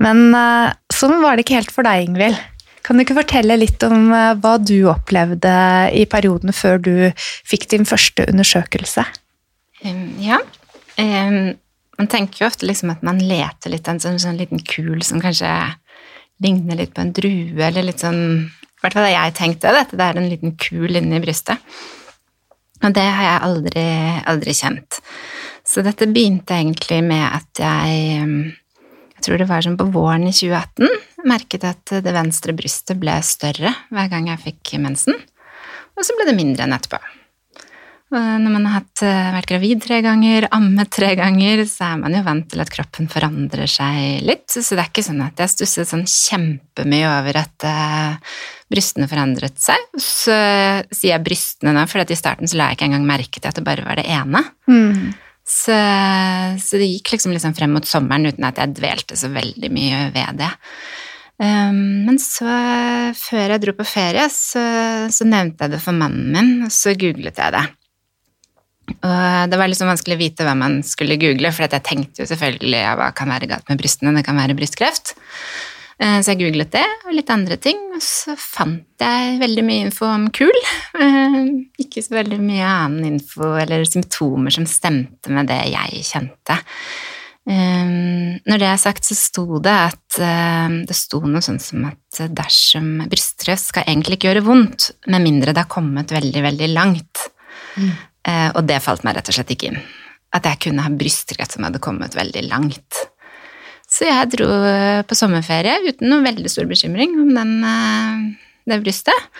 Men 0.00 0.34
eh, 0.34 0.74
sånn 0.94 1.20
var 1.22 1.36
det 1.36 1.46
ikke 1.46 1.60
helt 1.60 1.74
for 1.74 1.86
deg, 1.86 2.08
Ingvild. 2.08 2.42
Kan 2.86 2.96
du 2.96 3.04
ikke 3.04 3.20
fortelle 3.20 3.60
litt 3.60 3.82
om 3.86 4.10
eh, 4.16 4.34
hva 4.40 4.56
du 4.58 4.78
opplevde 4.90 5.54
i 5.94 6.08
perioden 6.10 6.56
før 6.56 6.80
du 6.82 6.94
fikk 7.46 7.70
din 7.70 7.86
første 7.86 8.26
undersøkelse? 8.32 9.06
Ja. 10.18 10.42
Um 10.98 11.58
man 12.00 12.08
tenker 12.08 12.44
jo 12.44 12.48
ofte 12.48 12.64
liksom 12.64 12.94
at 12.94 13.02
man 13.04 13.20
leter 13.20 13.74
litt 13.74 13.88
av 13.88 13.98
en 13.98 14.00
sånn, 14.00 14.20
sånn, 14.22 14.40
liten 14.40 14.62
kul 14.64 15.02
som 15.04 15.20
kanskje 15.20 15.50
ligner 16.40 16.78
litt 16.78 16.94
på 16.96 17.04
en 17.04 17.12
drue, 17.12 17.60
eller 17.60 17.84
litt 17.84 18.00
sånn 18.00 18.22
I 18.48 18.80
hvert 18.80 18.96
fall 18.96 19.04
har 19.04 19.12
jeg 19.12 19.36
tenkt 19.36 19.60
det, 19.60 19.74
at 19.76 19.92
det 19.92 20.06
er 20.06 20.16
en 20.16 20.30
liten 20.30 20.54
kul 20.56 20.96
inni 20.96 21.18
brystet. 21.20 21.60
Og 22.80 22.94
det 22.96 23.04
har 23.04 23.26
jeg 23.26 23.42
aldri, 23.44 23.84
aldri 24.32 24.54
kjent. 24.56 25.02
Så 25.68 25.84
dette 25.84 26.08
begynte 26.08 26.56
egentlig 26.56 27.02
med 27.04 27.26
at 27.28 27.60
jeg 27.60 28.56
jeg 29.20 29.26
tror 29.26 29.36
det 29.36 29.50
var 29.50 29.60
sånn 29.60 29.76
på 29.76 29.90
våren 29.92 30.22
i 30.24 30.32
2018, 30.32 30.88
merket 31.28 31.66
at 31.68 31.92
det 32.00 32.14
venstre 32.16 32.54
brystet 32.56 32.96
ble 32.96 33.18
større 33.20 33.74
hver 33.92 34.08
gang 34.08 34.30
jeg 34.32 34.40
fikk 34.46 34.78
mensen, 34.80 35.18
og 35.92 36.06
så 36.08 36.16
ble 36.16 36.30
det 36.30 36.38
mindre 36.38 36.64
enn 36.64 36.72
etterpå. 36.72 37.19
Når 38.10 38.50
man 38.50 38.64
har 38.66 38.82
eh, 39.06 39.28
vært 39.36 39.46
gravid 39.52 39.82
tre 39.84 40.00
ganger, 40.02 40.48
ammet 40.56 40.90
tre 40.90 41.12
ganger, 41.18 41.62
så 41.70 41.92
er 41.92 42.00
man 42.00 42.16
jo 42.16 42.24
vant 42.26 42.48
til 42.50 42.62
at 42.62 42.72
kroppen 42.74 43.06
forandrer 43.10 43.70
seg 43.70 44.24
litt. 44.26 44.48
Så 44.50 44.74
det 44.74 44.82
er 44.82 44.90
ikke 44.90 45.04
sånn 45.06 45.22
at 45.22 45.38
jeg 45.38 45.52
stusset 45.52 45.90
sånn 45.92 46.02
kjempemye 46.10 47.06
over 47.06 47.38
at 47.44 47.66
uh, 47.70 48.34
brystene 48.70 49.06
forandret 49.10 49.62
seg. 49.62 49.86
Så 49.94 50.34
sier 50.90 51.12
jeg 51.12 51.26
brystene 51.26 51.76
nå, 51.76 51.86
for 51.90 52.02
i 52.02 52.18
starten 52.18 52.50
så 52.50 52.58
la 52.58 52.72
jeg 52.72 52.80
ikke 52.80 52.90
engang 52.90 53.06
merke 53.12 53.38
til 53.38 53.50
at 53.52 53.62
det 53.62 53.66
bare 53.70 53.86
var 53.86 54.02
det 54.02 54.08
ene. 54.10 54.42
Mm. 54.66 55.14
Så, 55.46 55.78
så, 56.62 56.78
det 56.78 56.90
gikk 56.90 57.14
liksom, 57.14 57.34
liksom 57.34 57.54
frem 57.54 57.78
mot 57.78 57.86
sommeren 57.86 58.26
uten 58.26 58.46
at 58.46 58.58
jeg 58.58 58.74
dvelte 58.78 59.18
så 59.18 59.30
veldig 59.30 59.70
mye 59.74 60.04
ved 60.14 60.42
det. 60.42 60.50
Um, 61.40 62.04
men 62.10 62.18
så, 62.20 62.46
før 63.16 63.54
jeg 63.54 63.62
dro 63.62 63.78
på 63.78 63.86
ferie, 63.88 64.26
så, 64.34 64.62
så 65.14 65.26
nevnte 65.26 65.66
jeg 65.66 65.78
det 65.78 65.82
for 65.82 65.96
mannen 65.96 66.34
min, 66.34 66.56
og 66.66 66.74
så 66.74 66.98
googlet 66.98 67.38
jeg 67.38 67.54
det. 67.54 67.68
Og 68.98 69.50
det 69.50 69.58
var 69.60 69.70
liksom 69.70 69.90
vanskelig 69.90 70.16
å 70.16 70.22
vite 70.22 70.46
hva 70.46 70.54
man 70.58 70.80
skulle 70.86 71.18
google, 71.20 71.52
for 71.54 71.66
jeg 71.66 71.86
tenkte 71.86 72.24
jo 72.24 72.30
selvfølgelig 72.30 72.80
ja, 72.82 72.94
hva 72.98 73.10
kan 73.16 73.30
være 73.32 73.50
galt 73.50 73.68
med 73.70 73.80
brystene, 73.80 74.14
det 74.16 74.26
kan 74.26 74.38
være 74.40 74.56
brystkreft. 74.58 75.14
Eh, 76.00 76.18
så 76.24 76.32
jeg 76.32 76.40
googlet 76.40 76.72
det 76.72 76.86
og 77.04 77.12
litt 77.12 77.30
andre 77.32 77.58
ting, 77.60 77.80
og 77.92 78.00
så 78.04 78.32
fant 78.40 79.04
jeg 79.04 79.36
veldig 79.42 79.64
mye 79.66 79.86
info 79.88 80.08
om 80.08 80.26
kul. 80.32 80.56
Eh, 80.96 81.38
ikke 81.84 82.02
så 82.04 82.16
veldig 82.16 82.40
mye 82.40 82.66
annen 82.66 83.08
info 83.12 83.52
eller 83.60 83.84
symptomer 83.88 84.54
som 84.54 84.68
stemte 84.68 85.32
med 85.34 85.50
det 85.50 85.60
jeg 85.74 86.04
kjente. 86.08 86.56
Eh, 87.50 87.92
når 88.40 88.62
det 88.62 88.70
er 88.70 88.80
sagt, 88.80 89.04
så 89.04 89.18
sto 89.18 89.60
det 89.60 89.76
at 89.90 90.20
det 90.88 90.96
sto 90.96 91.20
noe 91.24 91.44
sånn 91.44 91.60
som 91.62 91.84
at 91.88 92.22
dersom 92.36 93.04
brystkreft 93.10 93.68
skal 93.68 93.86
egentlig 93.86 94.18
ikke 94.18 94.32
gjøre 94.32 94.46
vondt, 94.48 94.90
med 95.12 95.24
mindre 95.24 95.52
det 95.52 95.66
har 95.66 95.72
kommet 95.72 96.16
veldig, 96.16 96.46
veldig 96.48 96.70
langt. 96.72 97.28
Mm. 97.76 97.92
Eh, 98.28 98.50
og 98.54 98.66
det 98.68 98.82
falt 98.84 99.04
meg 99.06 99.16
rett 99.16 99.30
og 99.30 99.36
slett 99.36 99.54
ikke 99.54 99.70
inn. 99.70 99.80
At 100.36 100.46
jeg 100.46 100.60
kunne 100.66 100.84
ha 100.84 100.92
brystkreft 100.92 101.56
som 101.56 101.66
hadde 101.66 101.82
kommet 101.82 102.16
veldig 102.18 102.44
langt. 102.48 103.04
Så 103.90 104.06
jeg 104.06 104.30
dro 104.36 104.48
eh, 104.68 105.00
på 105.06 105.18
sommerferie 105.18 105.80
uten 105.88 106.12
noe 106.12 106.24
veldig 106.26 106.52
stor 106.52 106.68
bekymring 106.70 107.16
om 107.24 107.32
den, 107.34 107.56
eh, 107.66 108.52
det 108.70 108.82
brystet. 108.84 109.30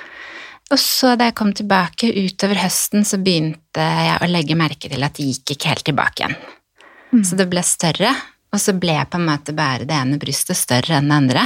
Og 0.71 0.79
så 0.79 1.17
da 1.19 1.29
jeg 1.29 1.37
kom 1.39 1.53
tilbake 1.57 2.11
utover 2.15 2.61
høsten, 2.63 3.05
så 3.07 3.19
begynte 3.19 3.83
jeg 3.83 4.19
å 4.23 4.31
legge 4.31 4.59
merke 4.59 4.91
til 4.91 5.03
at 5.03 5.17
det 5.19 5.27
gikk 5.33 5.57
ikke 5.57 5.73
helt 5.73 5.87
tilbake 5.89 6.23
igjen. 6.23 6.37
Mm. 7.11 7.25
Så 7.27 7.39
det 7.39 7.49
ble 7.51 7.63
større, 7.67 8.13
og 8.55 8.63
så 8.63 8.75
ble 8.79 8.95
på 9.11 9.19
en 9.19 9.27
måte 9.27 9.55
bare 9.57 9.87
det 9.87 9.97
ene 9.97 10.19
brystet 10.23 10.59
større 10.59 11.01
enn 11.01 11.11
det 11.11 11.19
andre. 11.25 11.43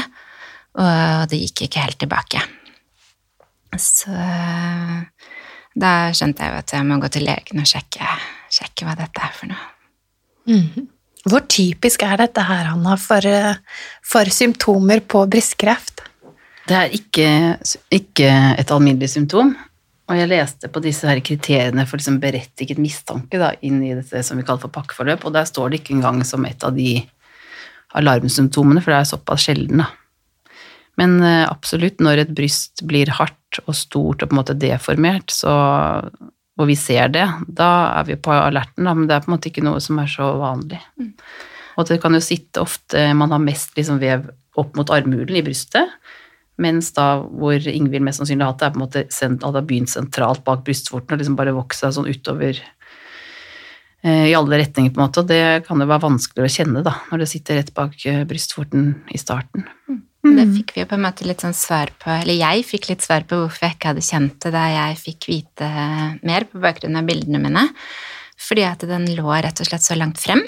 Og 0.77 1.31
det 1.31 1.41
gikk 1.41 1.65
ikke 1.67 1.87
helt 1.87 2.01
tilbake. 2.03 2.43
Så 3.81 4.13
da 5.75 5.93
skjønte 6.15 6.45
jeg 6.45 6.53
jo 6.53 6.63
at 6.63 6.75
jeg 6.77 6.87
må 6.87 6.99
gå 7.03 7.11
til 7.13 7.27
legen 7.27 7.63
og 7.63 7.69
sjekke, 7.69 8.09
sjekke 8.53 8.87
hva 8.87 8.97
dette 8.99 9.23
er 9.23 9.33
for 9.35 9.51
noe. 9.51 9.71
Mm. 10.51 10.89
Hvor 11.25 11.45
typisk 11.49 12.05
er 12.05 12.19
dette 12.21 12.43
her, 12.45 12.69
Hanna, 12.69 12.97
for, 13.01 13.27
for 14.05 14.31
symptomer 14.33 15.01
på 15.01 15.25
brystkreft? 15.33 16.05
Det 16.69 16.77
er 16.77 16.93
ikke, 16.97 17.29
ikke, 17.93 18.29
et 18.61 18.73
alminnelig 18.73 19.11
symptom. 19.15 19.55
Og 20.05 20.19
jeg 20.21 20.29
leste 20.29 20.69
på 20.69 20.83
disse 20.85 21.09
her 21.09 21.21
kriteriene 21.25 21.87
for 21.89 22.01
liksom 22.01 22.19
berettiget 22.21 22.81
mistanke 22.81 23.41
da, 23.41 23.55
inn 23.65 23.81
i 23.85 23.95
dette 23.97 24.21
som 24.25 24.37
vi 24.37 24.45
kaller 24.45 24.67
for 24.67 24.73
pakkeforløp, 24.73 25.25
og 25.25 25.33
der 25.37 25.49
står 25.49 25.73
det 25.73 25.81
ikke 25.81 25.97
engang 25.97 26.21
som 26.29 26.45
et 26.45 26.65
av 26.65 26.77
de 26.77 26.99
alarmsymptomene, 27.97 28.83
for 28.85 28.93
det 28.93 29.01
er 29.01 29.13
såpass 29.15 29.47
sjelden. 29.49 29.81
da. 29.81 29.89
Men 31.01 31.17
eh, 31.23 31.45
absolutt, 31.49 32.03
når 32.05 32.25
et 32.25 32.35
bryst 32.37 32.85
blir 32.87 33.11
hardt 33.19 33.61
og 33.65 33.75
stort 33.77 34.23
og 34.23 34.31
på 34.31 34.35
en 34.35 34.41
måte 34.41 34.59
deformert, 34.59 35.33
så, 35.35 35.55
og 36.59 36.71
vi 36.71 36.77
ser 36.79 37.11
det, 37.15 37.27
da 37.47 37.71
er 38.01 38.09
vi 38.11 38.19
på 38.21 38.35
alerten, 38.35 38.87
da, 38.87 38.95
men 38.95 39.09
det 39.11 39.17
er 39.17 39.25
på 39.25 39.31
en 39.31 39.37
måte 39.37 39.51
ikke 39.51 39.65
noe 39.67 39.83
som 39.83 39.99
er 40.03 40.11
så 40.11 40.31
vanlig. 40.41 40.81
Mm. 41.01 41.13
Og 41.75 41.89
det 41.89 41.99
kan 42.03 42.15
jo 42.15 42.23
sitte 42.23 42.63
ofte 42.63 43.01
Man 43.19 43.33
har 43.35 43.41
mest 43.43 43.73
liksom 43.75 43.99
vev 43.99 44.29
opp 44.61 44.77
mot 44.79 44.91
armhulen 44.95 45.35
i 45.35 45.43
brystet, 45.43 45.91
mens 46.63 46.93
da 46.95 47.17
hvor 47.25 47.59
Ingvild 47.59 48.05
mest 48.07 48.21
sannsynlig 48.21 48.47
har 48.47 48.53
hatt 48.53 48.61
det, 48.63 48.69
er 48.69 48.75
på 48.75 48.79
en 48.79 48.85
måte 48.85 49.03
sendt, 49.11 49.43
hadde 49.43 49.65
begynt 49.67 49.91
sentralt 49.91 50.45
bak 50.47 50.63
brystvorten 50.67 51.17
og 51.17 51.23
liksom 51.23 51.39
bare 51.39 51.57
vokst 51.57 51.83
seg 51.83 51.97
sånn 51.97 52.07
utover 52.07 52.61
eh, 54.07 54.29
i 54.31 54.37
alle 54.39 54.61
retninger, 54.63 54.95
på 54.95 55.03
en 55.03 55.09
måte, 55.09 55.25
og 55.25 55.33
det 55.33 55.67
kan 55.67 55.83
jo 55.83 55.91
være 55.91 56.07
vanskeligere 56.07 56.53
å 56.53 56.57
kjenne 56.61 56.85
da, 56.87 56.95
når 57.11 57.25
det 57.25 57.31
sitter 57.33 57.59
rett 57.59 57.75
bak 57.75 57.99
eh, 58.07 58.23
brystvorten 58.31 58.93
i 59.11 59.19
starten. 59.19 59.67
Det 60.25 60.45
fikk 60.55 60.73
vi 60.75 60.81
jo 60.81 60.89
på 60.89 60.97
en 60.97 61.05
måte 61.05 61.27
litt 61.29 61.43
sånn 61.45 61.57
svar 61.57 61.91
på, 62.01 62.09
eller 62.09 62.33
jeg 62.39 62.65
fikk 62.65 62.89
litt 62.89 63.05
svar 63.05 63.27
på 63.29 63.43
hvorfor 63.43 63.67
jeg 63.67 63.77
ikke 63.77 63.91
hadde 63.93 64.05
kjent 64.07 64.39
det 64.41 64.53
da 64.55 64.63
jeg 64.73 65.01
fikk 65.03 65.29
vite 65.29 65.69
mer 66.25 66.47
på 66.49 66.63
bakgrunn 66.63 66.97
av 66.97 67.05
bildene 67.09 67.43
mine. 67.43 67.67
Fordi 68.41 68.65
at 68.67 68.87
den 68.89 69.05
lå 69.19 69.29
rett 69.31 69.61
og 69.61 69.69
slett 69.69 69.85
så 69.85 69.97
langt 69.99 70.19
frem 70.23 70.41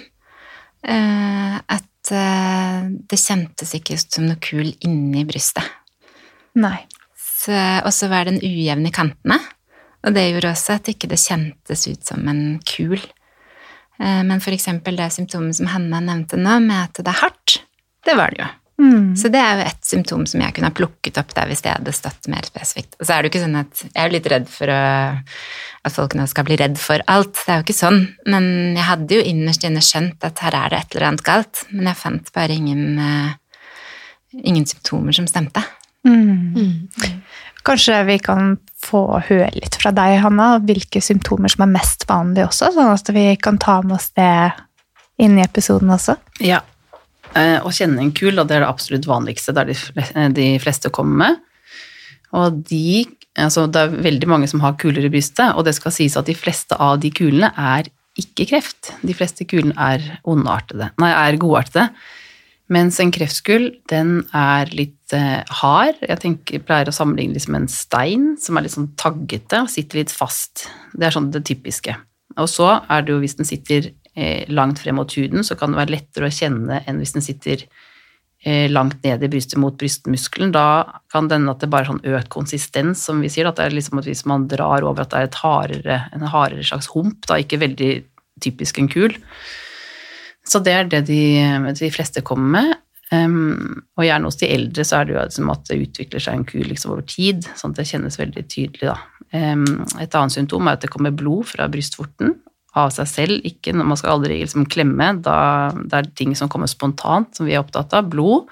eh, 0.88 1.58
at 1.60 2.12
eh, 2.12 2.88
det 2.88 3.20
kjentes 3.20 3.76
ikke 3.76 3.98
ut 4.00 4.16
som 4.16 4.26
noe 4.26 4.40
kul 4.42 4.72
inni 4.80 5.26
brystet. 5.28 5.64
Nei. 6.56 6.78
Og 7.46 7.92
så 7.94 8.08
var 8.10 8.26
den 8.26 8.40
ujevn 8.42 8.88
i 8.88 8.90
kantene, 8.90 9.36
og 10.02 10.14
det 10.16 10.24
gjorde 10.32 10.50
også 10.50 10.80
at 10.80 10.88
ikke 10.90 11.06
det 11.12 11.20
kjentes 11.22 11.84
ut 11.86 12.02
som 12.08 12.26
en 12.26 12.58
kul. 12.66 12.96
Eh, 14.00 14.22
Men 14.26 14.40
for 14.42 14.56
eksempel 14.56 14.98
det 14.98 15.12
symptomet 15.14 15.60
som 15.60 15.68
Hanna 15.70 16.00
nevnte 16.02 16.40
nå, 16.40 16.58
med 16.64 16.88
at 16.88 16.98
det 17.04 17.12
er 17.12 17.20
hardt, 17.20 17.60
det 18.08 18.16
var 18.18 18.34
det 18.34 18.42
jo. 18.42 18.48
Mm. 18.76 19.14
Så 19.16 19.30
det 19.32 19.40
er 19.40 19.56
jo 19.56 19.68
et 19.70 19.86
symptom 19.88 20.26
som 20.28 20.42
jeg 20.42 20.52
kunne 20.56 20.68
ha 20.68 20.76
plukket 20.76 21.16
opp 21.20 21.30
der 21.36 21.48
hvis 21.48 21.62
det 21.64 21.72
hadde 21.72 21.94
stått 21.96 22.28
mer 22.28 22.44
spesifikt. 22.44 22.98
Og 23.00 23.06
så 23.06 23.14
er 23.14 23.22
det 23.22 23.28
jo 23.28 23.32
ikke 23.32 23.44
sånn 23.46 23.60
at 23.62 23.84
Jeg 23.86 24.02
er 24.02 24.12
litt 24.12 24.28
redd 24.28 24.50
for 24.52 24.72
å, 24.72 24.82
at 25.88 25.94
folk 25.94 26.16
nå 26.18 26.26
skal 26.28 26.46
bli 26.48 26.58
redd 26.60 26.76
for 26.80 27.04
alt. 27.12 27.32
Det 27.38 27.54
er 27.54 27.62
jo 27.62 27.66
ikke 27.66 27.78
sånn. 27.78 28.02
Men 28.28 28.76
jeg 28.76 28.88
hadde 28.90 29.18
jo 29.18 29.24
innerst 29.32 29.64
inne 29.64 29.84
skjønt 29.84 30.28
at 30.28 30.44
her 30.44 30.58
er 30.58 30.74
det 30.74 30.82
et 30.82 30.96
eller 30.96 31.08
annet 31.10 31.26
galt. 31.26 31.64
Men 31.72 31.90
jeg 31.90 32.02
fant 32.02 32.30
bare 32.36 32.58
ingen, 32.60 32.84
eh, 33.00 33.32
ingen 34.44 34.68
symptomer 34.68 35.16
som 35.16 35.28
stemte. 35.30 35.64
Mm. 36.06 36.86
Kanskje 37.66 38.04
vi 38.06 38.18
kan 38.22 38.58
få 38.84 39.02
høre 39.26 39.50
litt 39.56 39.74
fra 39.80 39.90
deg, 39.94 40.20
Hanna, 40.22 40.56
hvilke 40.62 41.00
symptomer 41.02 41.50
som 41.50 41.64
er 41.66 41.72
mest 41.72 42.04
vanlige 42.06 42.46
også, 42.46 42.70
sånn 42.76 42.92
at 42.92 43.10
vi 43.16 43.26
kan 43.42 43.58
ta 43.58 43.80
med 43.82 43.96
oss 43.98 44.12
det 44.14 44.52
inn 45.22 45.38
i 45.40 45.44
episoden 45.44 45.90
også. 45.90 46.14
Ja. 46.44 46.60
Eh, 47.36 47.58
Å 47.60 47.72
kjenne 47.74 48.02
en 48.02 48.14
kul, 48.16 48.38
og 48.38 48.48
det 48.48 48.58
er 48.58 48.64
det 48.64 48.70
absolutt 48.70 49.08
vanligste, 49.08 49.54
det 49.56 49.66
er 49.66 50.02
eh, 50.06 50.28
de 50.32 50.48
fleste 50.62 50.92
kommer 50.94 51.22
med. 51.24 51.42
Og 52.36 52.60
de, 52.68 53.06
altså 53.38 53.66
det 53.70 53.82
er 53.82 53.98
veldig 54.08 54.28
mange 54.28 54.48
som 54.50 54.62
har 54.64 54.76
kuler 54.80 55.06
i 55.06 55.12
brystet, 55.12 55.54
og 55.54 55.66
det 55.66 55.76
skal 55.76 55.94
sies 55.94 56.16
at 56.18 56.28
de 56.28 56.36
fleste 56.36 56.76
av 56.82 56.98
de 57.02 57.12
kulene 57.14 57.52
er 57.54 57.90
ikke 58.16 58.48
kreft. 58.50 58.94
De 59.04 59.14
fleste 59.16 59.46
kulene 59.48 59.76
er 59.76 60.04
ondartede, 60.28 60.90
nei, 61.02 61.12
er 61.12 61.40
godartede. 61.40 61.90
Mens 62.72 62.96
en 62.98 63.12
kreftskull, 63.14 63.68
den 63.92 64.24
er 64.34 64.72
litt 64.74 65.14
eh, 65.14 65.44
hard. 65.60 66.00
Jeg 66.02 66.18
tenker, 66.24 66.64
pleier 66.66 66.88
å 66.90 66.94
sammenligne 66.94 67.36
liksom 67.36 67.54
en 67.60 67.68
stein 67.70 68.24
som 68.42 68.58
er 68.58 68.66
litt 68.66 68.74
sånn 68.74 68.88
taggete 68.98 69.60
og 69.62 69.70
sitter 69.70 70.00
litt 70.00 70.14
fast. 70.14 70.64
Det 70.90 71.06
er 71.06 71.14
sånn 71.14 71.30
det 71.34 71.44
typiske. 71.46 71.94
Og 72.42 72.50
så 72.50 72.72
er 72.90 73.06
det 73.06 73.14
jo 73.14 73.20
hvis 73.22 73.38
den 73.38 73.46
sitter 73.46 73.86
eh, 73.92 74.05
langt 74.48 74.80
frem 74.80 74.96
mot 74.96 75.12
huden, 75.12 75.44
så 75.44 75.56
kan 75.58 75.72
det 75.72 75.80
være 75.82 75.92
lettere 75.92 76.30
å 76.30 76.32
kjenne 76.32 76.80
enn 76.88 77.02
hvis 77.02 77.12
den 77.16 77.24
sitter 77.24 77.66
eh, 78.46 78.70
langt 78.70 79.02
ned 79.04 79.24
i 79.24 79.30
brystet 79.32 79.60
mot 79.60 79.76
brystmuskelen. 79.78 80.54
Da 80.54 81.00
kan 81.12 81.28
denne 81.28 81.52
at 81.52 81.60
det 81.60 81.70
bare 81.72 81.86
er 81.86 81.92
sånn 81.92 82.16
økt 82.16 82.30
konsistens, 82.32 83.04
som 83.04 83.20
vi 83.24 83.30
sier. 83.32 83.48
At 83.48 83.60
det 83.60 83.68
er 83.68 83.76
liksom 83.76 84.00
at 84.00 84.08
hvis 84.08 84.24
man 84.28 84.48
drar 84.50 84.86
over 84.86 85.04
at 85.04 85.12
det 85.12 85.22
er 85.26 85.40
hardere, 85.42 86.00
en 86.16 86.26
hardere 86.32 86.64
slags 86.66 86.90
hump, 86.94 87.26
da 87.28 87.40
ikke 87.42 87.60
veldig 87.62 87.92
typisk 88.44 88.80
en 88.80 88.90
kul. 88.92 89.16
Så 90.46 90.60
det 90.62 90.74
er 90.74 90.90
det 90.90 91.06
de, 91.08 91.22
de 91.74 91.92
fleste 91.92 92.22
kommer 92.24 92.52
med. 92.56 92.82
Um, 93.12 93.84
og 93.94 94.02
gjerne 94.02 94.26
hos 94.26 94.38
de 94.40 94.48
eldre 94.50 94.82
så 94.82 94.98
er 94.98 95.06
det 95.06 95.12
jo 95.14 95.20
liksom 95.20 95.50
at 95.52 95.68
det 95.68 95.76
utvikler 95.84 96.22
seg 96.22 96.40
en 96.40 96.48
kul 96.48 96.64
liksom 96.66 96.96
over 96.96 97.04
tid, 97.06 97.46
sånn 97.54 97.70
at 97.74 97.78
det 97.78 97.90
kjennes 97.90 98.18
veldig 98.18 98.42
tydelig. 98.50 98.88
Da. 98.88 98.96
Um, 99.30 99.84
et 100.02 100.14
annet 100.18 100.34
symptom 100.34 100.66
er 100.66 100.78
at 100.78 100.82
det 100.86 100.90
kommer 100.90 101.14
blod 101.14 101.46
fra 101.52 101.68
brystvorten 101.70 102.34
av 102.76 102.92
seg 102.94 103.08
selv, 103.08 103.46
ikke 103.48 103.72
man 103.76 103.96
skal 103.96 104.18
aldri 104.18 104.38
liksom 104.42 104.66
klemme, 104.70 105.14
da 105.24 105.72
det 105.76 106.00
er 106.00 106.10
ting 106.18 106.34
som 106.38 106.50
kommer 106.52 106.70
spontant, 106.70 107.32
som 107.36 107.48
vi 107.48 107.56
er 107.56 107.62
opptatt 107.64 107.94
av. 107.96 108.10
Blod. 108.12 108.50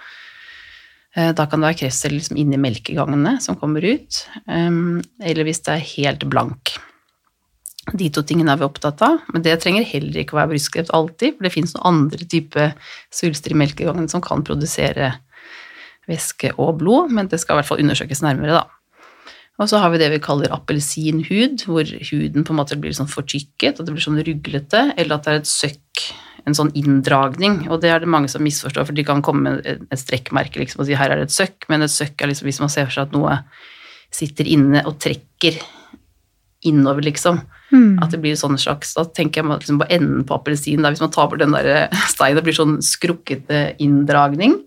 Eh, 1.16 1.33
Da 1.37 1.47
kan 1.47 1.61
det 1.61 1.69
være 1.69 1.81
kreftceller 1.85 2.19
liksom 2.19 2.40
inni 2.40 2.59
melkegangene 2.59 3.37
som 3.40 3.57
kommer 3.61 3.85
ut, 3.85 4.25
eller 4.49 5.45
hvis 5.47 5.62
det 5.62 5.76
er 5.76 5.88
helt 5.95 6.26
blank. 6.31 6.75
De 7.93 8.09
to 8.09 8.23
tingene 8.25 8.49
er 8.50 8.57
vi 8.57 8.64
opptatt 8.64 9.02
av, 9.04 9.19
men 9.33 9.43
det 9.45 9.59
trenger 9.61 9.85
heller 9.85 10.23
ikke 10.23 10.33
å 10.35 10.40
være 10.40 10.54
brystkreft 10.54 10.90
alltid, 10.97 11.37
for 11.37 11.45
det 11.45 11.52
finnes 11.52 11.75
noen 11.76 11.87
andre 11.90 12.25
typer 12.25 12.73
svulster 13.12 13.52
i 13.52 13.59
melkegangen 13.61 14.09
som 14.09 14.23
kan 14.25 14.43
produsere 14.47 15.12
væske 16.09 16.54
og 16.59 16.78
blod, 16.81 17.12
men 17.12 17.28
det 17.28 17.40
skal 17.40 17.54
i 17.54 17.61
hvert 17.61 17.69
fall 17.69 17.83
undersøkes 17.85 18.25
nærmere, 18.25 18.62
da. 18.62 18.64
Og 19.62 19.68
så 19.70 19.78
har 19.78 19.92
vi 19.92 19.99
det 20.02 20.11
vi 20.11 20.18
kaller 20.18 20.50
appelsinhud, 20.50 21.62
hvor 21.70 21.87
huden 22.11 22.42
på 22.44 22.50
en 22.54 22.58
måte 22.58 22.78
blir 22.80 22.94
sånn 22.96 23.11
fortykket, 23.11 23.78
at 23.78 23.84
det 23.87 23.92
blir 23.94 24.02
sånn 24.02 24.18
ruglete, 24.26 24.80
eller 24.99 25.14
at 25.14 25.28
det 25.28 25.32
er 25.34 25.42
et 25.44 25.50
søkk, 25.50 26.02
en 26.44 26.56
sånn 26.58 26.73
inndragning, 26.76 27.68
og 27.70 27.78
det 27.80 27.92
er 27.94 28.02
det 28.02 28.11
mange 28.11 28.28
som 28.28 28.42
misforstår, 28.44 28.84
for 28.88 28.92
de 28.99 29.04
kan 29.06 29.23
komme 29.23 29.42
med 29.46 29.66
et- 29.66 30.00
strekkmerke 30.02 30.58
liksom, 30.61 30.80
og 30.82 30.87
si 30.90 30.99
her 30.99 31.11
er 31.14 31.23
det 31.23 31.30
et 31.30 31.37
søkk, 31.38 31.68
men 31.70 31.82
et 31.87 31.90
søkk 31.94 32.20
er 32.20 32.28
liksom 32.28 32.44
hvis 32.50 32.61
man 32.61 32.68
ser 32.68 32.84
for 32.90 32.92
seg 32.99 33.06
at 33.06 33.14
noe 33.14 33.38
sitter 34.12 34.44
inne 34.44 34.82
og 34.87 34.99
trekker 35.00 35.56
innover, 36.64 37.02
liksom. 37.06 37.40
At 38.02 38.11
det 38.12 38.20
blir 38.23 38.37
sånn 38.38 38.54
slags 38.61 38.92
Da 38.94 39.02
tenker 39.04 39.42
jeg 39.42 39.50
liksom 39.50 39.80
på 39.80 39.87
enden 39.90 40.23
på 40.28 40.37
appelsinen, 40.37 40.87
hvis 40.92 41.00
man 41.00 41.11
tar 41.11 41.26
bort 41.28 41.40
den 41.40 41.50
der 41.56 41.88
steinen, 42.12 42.37
det 42.37 42.44
blir 42.44 42.54
sånn 42.54 42.76
skrukkete 42.84 43.76
inndragning. 43.82 44.61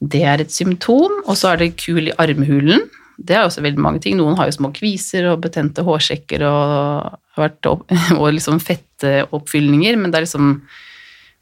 Det 0.00 0.22
er 0.24 0.40
et 0.40 0.50
symptom. 0.54 1.12
Og 1.26 1.36
så 1.36 1.52
er 1.52 1.56
det 1.60 1.76
kul 1.76 2.08
i 2.08 2.14
armhulen. 2.16 2.88
Det 3.16 3.36
er 3.36 3.44
også 3.44 3.62
veldig 3.64 3.82
mange 3.82 4.00
ting. 4.02 4.16
Noen 4.18 4.36
har 4.38 4.48
jo 4.48 4.56
små 4.56 4.72
kviser 4.74 5.28
og 5.30 5.42
betente 5.44 5.84
hårsekker 5.86 6.42
og, 6.48 7.20
og 8.20 8.26
liksom 8.34 8.62
fettoppfylninger, 8.62 9.98
men 10.00 10.10
det 10.10 10.20
er 10.20 10.26
liksom 10.26 10.56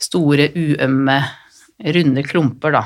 store, 0.02 0.50
uømme, 0.56 1.20
runde 1.96 2.24
klumper 2.26 2.74
da, 2.76 2.82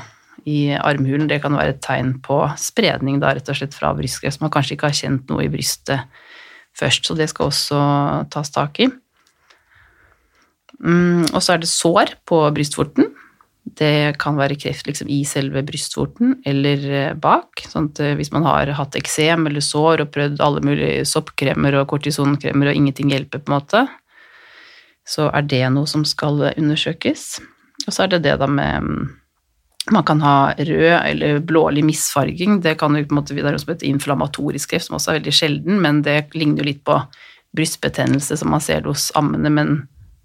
i 0.47 0.71
armhulen. 0.77 1.27
Det 1.29 1.41
kan 1.43 1.57
være 1.57 1.75
et 1.75 1.83
tegn 1.83 2.15
på 2.23 2.39
spredning 2.61 3.19
da, 3.21 3.33
rett 3.35 3.51
og 3.51 3.59
slett 3.59 3.75
fra 3.77 3.91
brystkreft, 3.97 4.37
som 4.37 4.47
man 4.47 4.53
kanskje 4.55 4.77
ikke 4.77 4.89
har 4.89 5.01
kjent 5.01 5.33
noe 5.33 5.45
i 5.45 5.51
brystet 5.51 6.07
først, 6.77 7.07
så 7.09 7.17
det 7.17 7.29
skal 7.31 7.49
også 7.49 7.81
tas 8.33 8.53
tak 8.53 8.79
i. 8.85 8.89
Mm, 10.77 11.25
og 11.33 11.41
så 11.41 11.55
er 11.55 11.63
det 11.63 11.71
sår 11.71 12.13
på 12.29 12.43
brystvorten. 12.53 13.09
Det 13.75 14.15
kan 14.21 14.37
være 14.39 14.55
kreft 14.55 14.87
liksom 14.87 15.09
i 15.11 15.23
selve 15.27 15.59
brystvorten 15.67 16.37
eller 16.47 16.83
eh, 16.87 17.13
bak. 17.19 17.65
Sånn 17.67 17.89
at 17.91 17.99
eh, 18.03 18.15
hvis 18.15 18.31
man 18.31 18.45
har 18.47 18.71
hatt 18.77 18.95
eksem 18.95 19.49
eller 19.49 19.63
sår 19.65 20.05
og 20.05 20.11
prøvd 20.13 20.43
alle 20.43 20.63
mulige 20.63 21.03
soppkremer 21.09 21.75
og 21.81 21.89
kortisonkremer 21.91 22.71
og 22.71 22.79
ingenting 22.79 23.11
hjelper, 23.11 23.43
på 23.43 23.51
en 23.51 23.57
måte, 23.57 23.83
så 25.07 25.27
er 25.35 25.47
det 25.51 25.65
noe 25.75 25.89
som 25.89 26.05
skal 26.07 26.49
undersøkes. 26.53 27.27
Og 27.87 27.91
så 27.91 28.05
er 28.05 28.15
det 28.15 28.23
det 28.27 28.37
da 28.39 28.47
med 28.47 28.87
mm, 28.87 29.07
Man 29.95 30.03
kan 30.03 30.19
ha 30.19 30.51
rød 30.51 30.97
eller 30.99 31.37
blålig 31.39 31.83
misfarging. 31.87 32.57
Det 32.59 32.73
kan 32.79 32.95
jo 32.95 33.05
på 33.07 33.15
en 33.15 33.19
måte, 33.21 33.35
er 33.39 33.55
som 33.55 33.71
et 33.71 33.85
inflammatorisk 33.87 34.73
kreft, 34.73 34.89
som 34.89 34.97
også 34.97 35.13
er 35.13 35.19
veldig 35.21 35.33
sjelden, 35.33 35.79
men 35.79 36.01
det 36.03 36.25
ligner 36.35 36.59
jo 36.59 36.67
litt 36.67 36.81
på 36.83 36.97
brystbetennelse 37.55 38.35
som 38.35 38.51
man 38.51 38.63
ser 38.63 38.83
hos 38.83 39.13
ammene, 39.15 39.47
men 39.47 39.77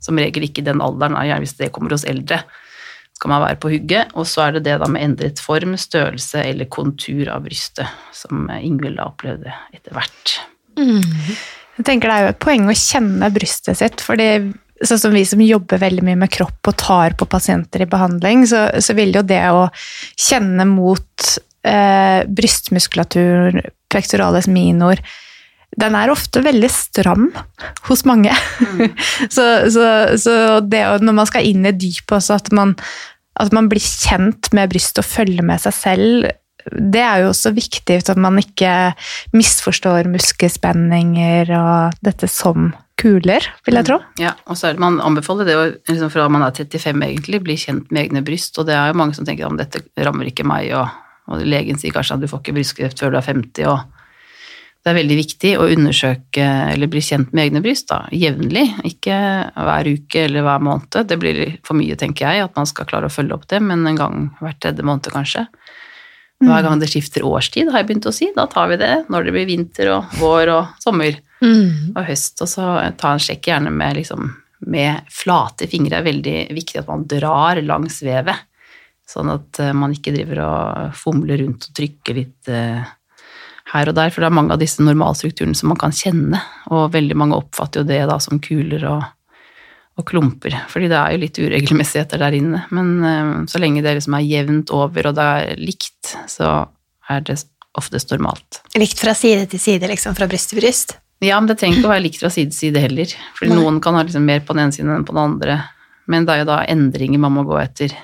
som 0.03 0.19
regel 0.19 0.49
ikke 0.49 0.65
i 0.65 0.67
den 0.67 0.83
alderen, 0.83 1.15
gjerne 1.15 1.45
hvis 1.45 1.55
det 1.61 1.71
kommer 1.71 1.95
hos 1.95 2.07
eldre 2.11 2.41
skal 3.23 3.37
man 3.37 3.45
være 3.45 3.61
på 3.63 3.71
hugget. 3.71 4.11
Og 4.19 4.27
så 4.27 4.49
er 4.49 4.57
det 4.57 4.65
det 4.67 4.81
da 4.83 4.89
med 4.91 5.05
endret 5.07 5.43
form, 5.43 5.77
størrelse 5.79 6.43
eller 6.43 6.71
kontur 6.73 7.31
av 7.31 7.47
brystet, 7.47 7.87
som 8.11 8.49
Ingvild 8.59 8.99
da 8.99 9.07
opplevde 9.13 9.55
etter 9.71 9.95
hvert. 9.95 10.35
Jeg 11.77 11.87
tenker 11.87 12.11
Det 12.11 12.17
er 12.17 12.27
jo 12.27 12.33
et 12.33 12.43
poeng 12.43 12.67
å 12.67 12.77
kjenne 12.77 13.31
brystet 13.31 13.79
sitt. 13.79 14.03
fordi 14.03 14.51
sånn 14.83 14.99
som 14.99 15.15
Vi 15.15 15.23
som 15.25 15.41
jobber 15.41 15.79
veldig 15.79 16.03
mye 16.03 16.19
med 16.19 16.33
kropp 16.35 16.67
og 16.67 16.77
tar 16.77 17.15
på 17.15 17.29
pasienter 17.31 17.85
i 17.85 17.87
behandling, 17.87 18.43
så, 18.51 18.67
så 18.83 18.97
vil 18.99 19.15
jo 19.15 19.23
det 19.23 19.45
å 19.55 19.69
kjenne 20.19 20.67
mot 20.67 21.39
eh, 21.63 22.27
brystmuskulatur, 22.27 23.63
pectoralis 23.93 24.51
minor 24.51 24.99
den 25.81 25.95
er 25.97 26.11
ofte 26.13 26.43
veldig 26.45 26.69
stram 26.73 27.31
hos 27.89 28.05
mange. 28.09 28.35
så, 29.35 29.47
så, 29.73 29.87
så 30.21 30.35
det 30.61 30.83
når 31.01 31.17
man 31.17 31.29
skal 31.29 31.49
inn 31.49 31.65
i 31.69 31.73
dypet 31.73 32.19
også, 32.19 32.37
at 32.43 32.53
man, 32.57 32.75
at 33.41 33.53
man 33.55 33.69
blir 33.73 33.83
kjent 33.83 34.51
med 34.57 34.73
brystet 34.73 35.03
og 35.03 35.09
følger 35.09 35.45
med 35.47 35.63
seg 35.63 35.77
selv, 35.77 36.31
det 36.71 37.03
er 37.03 37.23
jo 37.23 37.33
også 37.33 37.53
viktig, 37.57 37.99
at 38.07 38.19
man 38.21 38.39
ikke 38.39 38.93
misforstår 39.35 40.07
muskelspenninger 40.13 41.51
og 41.57 41.97
dette 42.05 42.29
som 42.31 42.71
kuler, 43.03 43.47
vil 43.67 43.79
jeg 43.81 43.89
tro. 43.89 43.99
Ja, 44.21 44.37
og 44.47 44.59
så 44.59 44.69
er 44.69 44.77
det 44.77 44.85
man 44.85 45.01
anbefaler 45.03 45.49
det 45.49 45.57
å, 45.59 45.65
liksom 45.91 46.13
fra 46.13 46.29
man 46.31 46.45
er 46.47 46.55
35 46.55 47.03
egentlig, 47.03 47.43
bli 47.43 47.57
kjent 47.59 47.91
med 47.91 48.07
egne 48.07 48.23
bryst, 48.27 48.59
og 48.61 48.69
det 48.69 48.77
er 48.79 48.93
jo 48.93 49.01
mange 49.01 49.17
som 49.19 49.27
tenker 49.27 49.49
om 49.49 49.59
dette 49.59 49.83
rammer 50.07 50.31
ikke 50.31 50.47
meg, 50.47 50.71
og, 50.79 50.87
og 51.33 51.43
legen 51.43 51.81
sier 51.81 51.95
kanskje 51.95 52.19
at 52.19 52.23
du 52.23 52.31
får 52.31 52.45
ikke 52.45 52.57
brystkreft 52.61 53.03
før 53.03 53.15
du 53.15 53.19
er 53.19 53.27
50, 53.27 53.67
og 53.73 54.02
det 54.83 54.91
er 54.91 54.97
veldig 54.99 55.17
viktig 55.21 55.51
å 55.63 55.69
undersøke 55.71 56.45
eller 56.73 56.91
bli 56.91 57.03
kjent 57.05 57.31
med 57.31 57.45
egne 57.45 57.61
bryst 57.63 57.87
da, 57.93 58.01
jevnlig, 58.11 58.65
ikke 58.89 59.15
hver 59.55 59.91
uke 59.93 60.25
eller 60.27 60.43
hver 60.43 60.65
måned. 60.67 60.97
Det 61.07 61.19
blir 61.23 61.43
for 61.63 61.79
mye, 61.79 61.95
tenker 61.99 62.27
jeg, 62.27 62.49
at 62.49 62.59
man 62.59 62.67
skal 62.67 62.89
klare 62.91 63.07
å 63.07 63.15
følge 63.15 63.37
opp 63.37 63.47
det, 63.53 63.61
men 63.63 63.87
en 63.87 64.01
gang 64.01 64.25
hver 64.41 64.57
tredje 64.59 64.87
måned 64.87 65.07
kanskje. 65.15 65.47
Hver 66.43 66.65
gang 66.67 66.81
det 66.81 66.89
skifter 66.91 67.23
årstid, 67.23 67.69
har 67.71 67.83
jeg 67.83 67.93
begynt 67.93 68.09
å 68.11 68.15
si, 68.15 68.33
da 68.35 68.49
tar 68.51 68.73
vi 68.73 68.81
det 68.81 68.95
når 69.13 69.29
det 69.29 69.35
blir 69.37 69.47
vinter 69.47 69.93
og 69.95 70.17
vår 70.19 70.51
og 70.51 70.73
sommer 70.83 71.15
og 71.95 72.03
høst, 72.09 72.43
og 72.43 72.51
så 72.51 72.73
ta 72.99 73.13
en 73.15 73.23
sjekk 73.23 73.53
gjerne 73.53 73.71
med 73.75 74.01
liksom, 74.01 74.33
med 74.67 75.07
flate 75.11 75.67
fingre 75.71 75.97
Det 75.97 76.01
er 76.01 76.09
veldig 76.09 76.35
viktig 76.59 76.81
at 76.83 76.91
man 76.91 77.07
drar 77.11 77.61
langs 77.63 78.03
vevet. 78.03 78.49
Sånn 79.09 79.31
at 79.33 79.59
eh, 79.61 79.73
man 79.75 79.93
ikke 79.93 80.15
driver 80.15 80.43
og 80.47 80.93
fomler 80.97 81.43
rundt 81.43 81.67
og 81.69 81.75
trykker 81.77 82.17
litt 82.17 82.51
eh, 82.51 82.83
her 83.73 83.89
og 83.89 83.97
der, 83.97 84.11
for 84.13 84.21
det 84.21 84.29
er 84.29 84.37
mange 84.37 84.53
av 84.53 84.61
disse 84.61 84.85
normalstrukturene 84.85 85.57
som 85.57 85.71
man 85.73 85.79
kan 85.81 85.95
kjenne, 85.97 86.41
og 86.71 86.91
veldig 86.93 87.17
mange 87.17 87.39
oppfatter 87.41 87.81
jo 87.83 87.89
det 87.89 88.01
da 88.11 88.19
som 88.21 88.41
kuler 88.45 88.85
og, 88.91 89.05
og 90.01 90.05
klumper, 90.09 90.59
fordi 90.69 90.91
det 90.93 90.99
er 90.99 91.15
jo 91.15 91.23
litt 91.23 91.41
uregelmessigheter 91.41 92.21
der 92.21 92.37
inne. 92.37 92.65
Men 92.71 92.91
eh, 93.05 93.33
så 93.49 93.61
lenge 93.63 93.83
det 93.85 93.95
liksom 93.99 94.19
er 94.19 94.27
jevnt 94.29 94.73
over 94.77 95.09
og 95.09 95.17
det 95.17 95.29
er 95.39 95.57
likt, 95.63 96.13
så 96.29 96.53
er 97.09 97.25
det 97.25 97.39
oftest 97.79 98.13
normalt. 98.13 98.61
Likt 98.77 99.01
fra 99.01 99.15
side 99.17 99.47
til 99.49 99.61
side, 99.63 99.89
liksom, 99.89 100.15
fra 100.19 100.29
bryst 100.29 100.53
til 100.53 100.61
bryst? 100.61 100.99
Ja, 101.25 101.39
men 101.41 101.49
det 101.49 101.57
trenger 101.61 101.79
ikke 101.79 101.89
å 101.89 101.95
være 101.95 102.05
likt 102.05 102.21
fra 102.21 102.29
side 102.35 102.51
til 102.53 102.59
side 102.67 102.81
heller, 102.83 103.13
fordi 103.39 103.55
Nei. 103.55 103.61
noen 103.63 103.81
kan 103.81 103.97
ha 103.97 104.03
liksom 104.05 104.25
mer 104.29 104.43
på 104.45 104.53
den 104.57 104.67
ene 104.67 104.75
siden 104.77 104.93
enn 104.93 105.07
på 105.09 105.15
den 105.17 105.23
andre. 105.23 105.61
Men 106.11 106.27
det 106.29 106.35
er 106.35 106.41
jo 106.43 106.49
da 106.51 106.61
endringer 106.69 107.21
man 107.23 107.37
må 107.39 107.45
gå 107.49 107.57
etter 107.63 107.95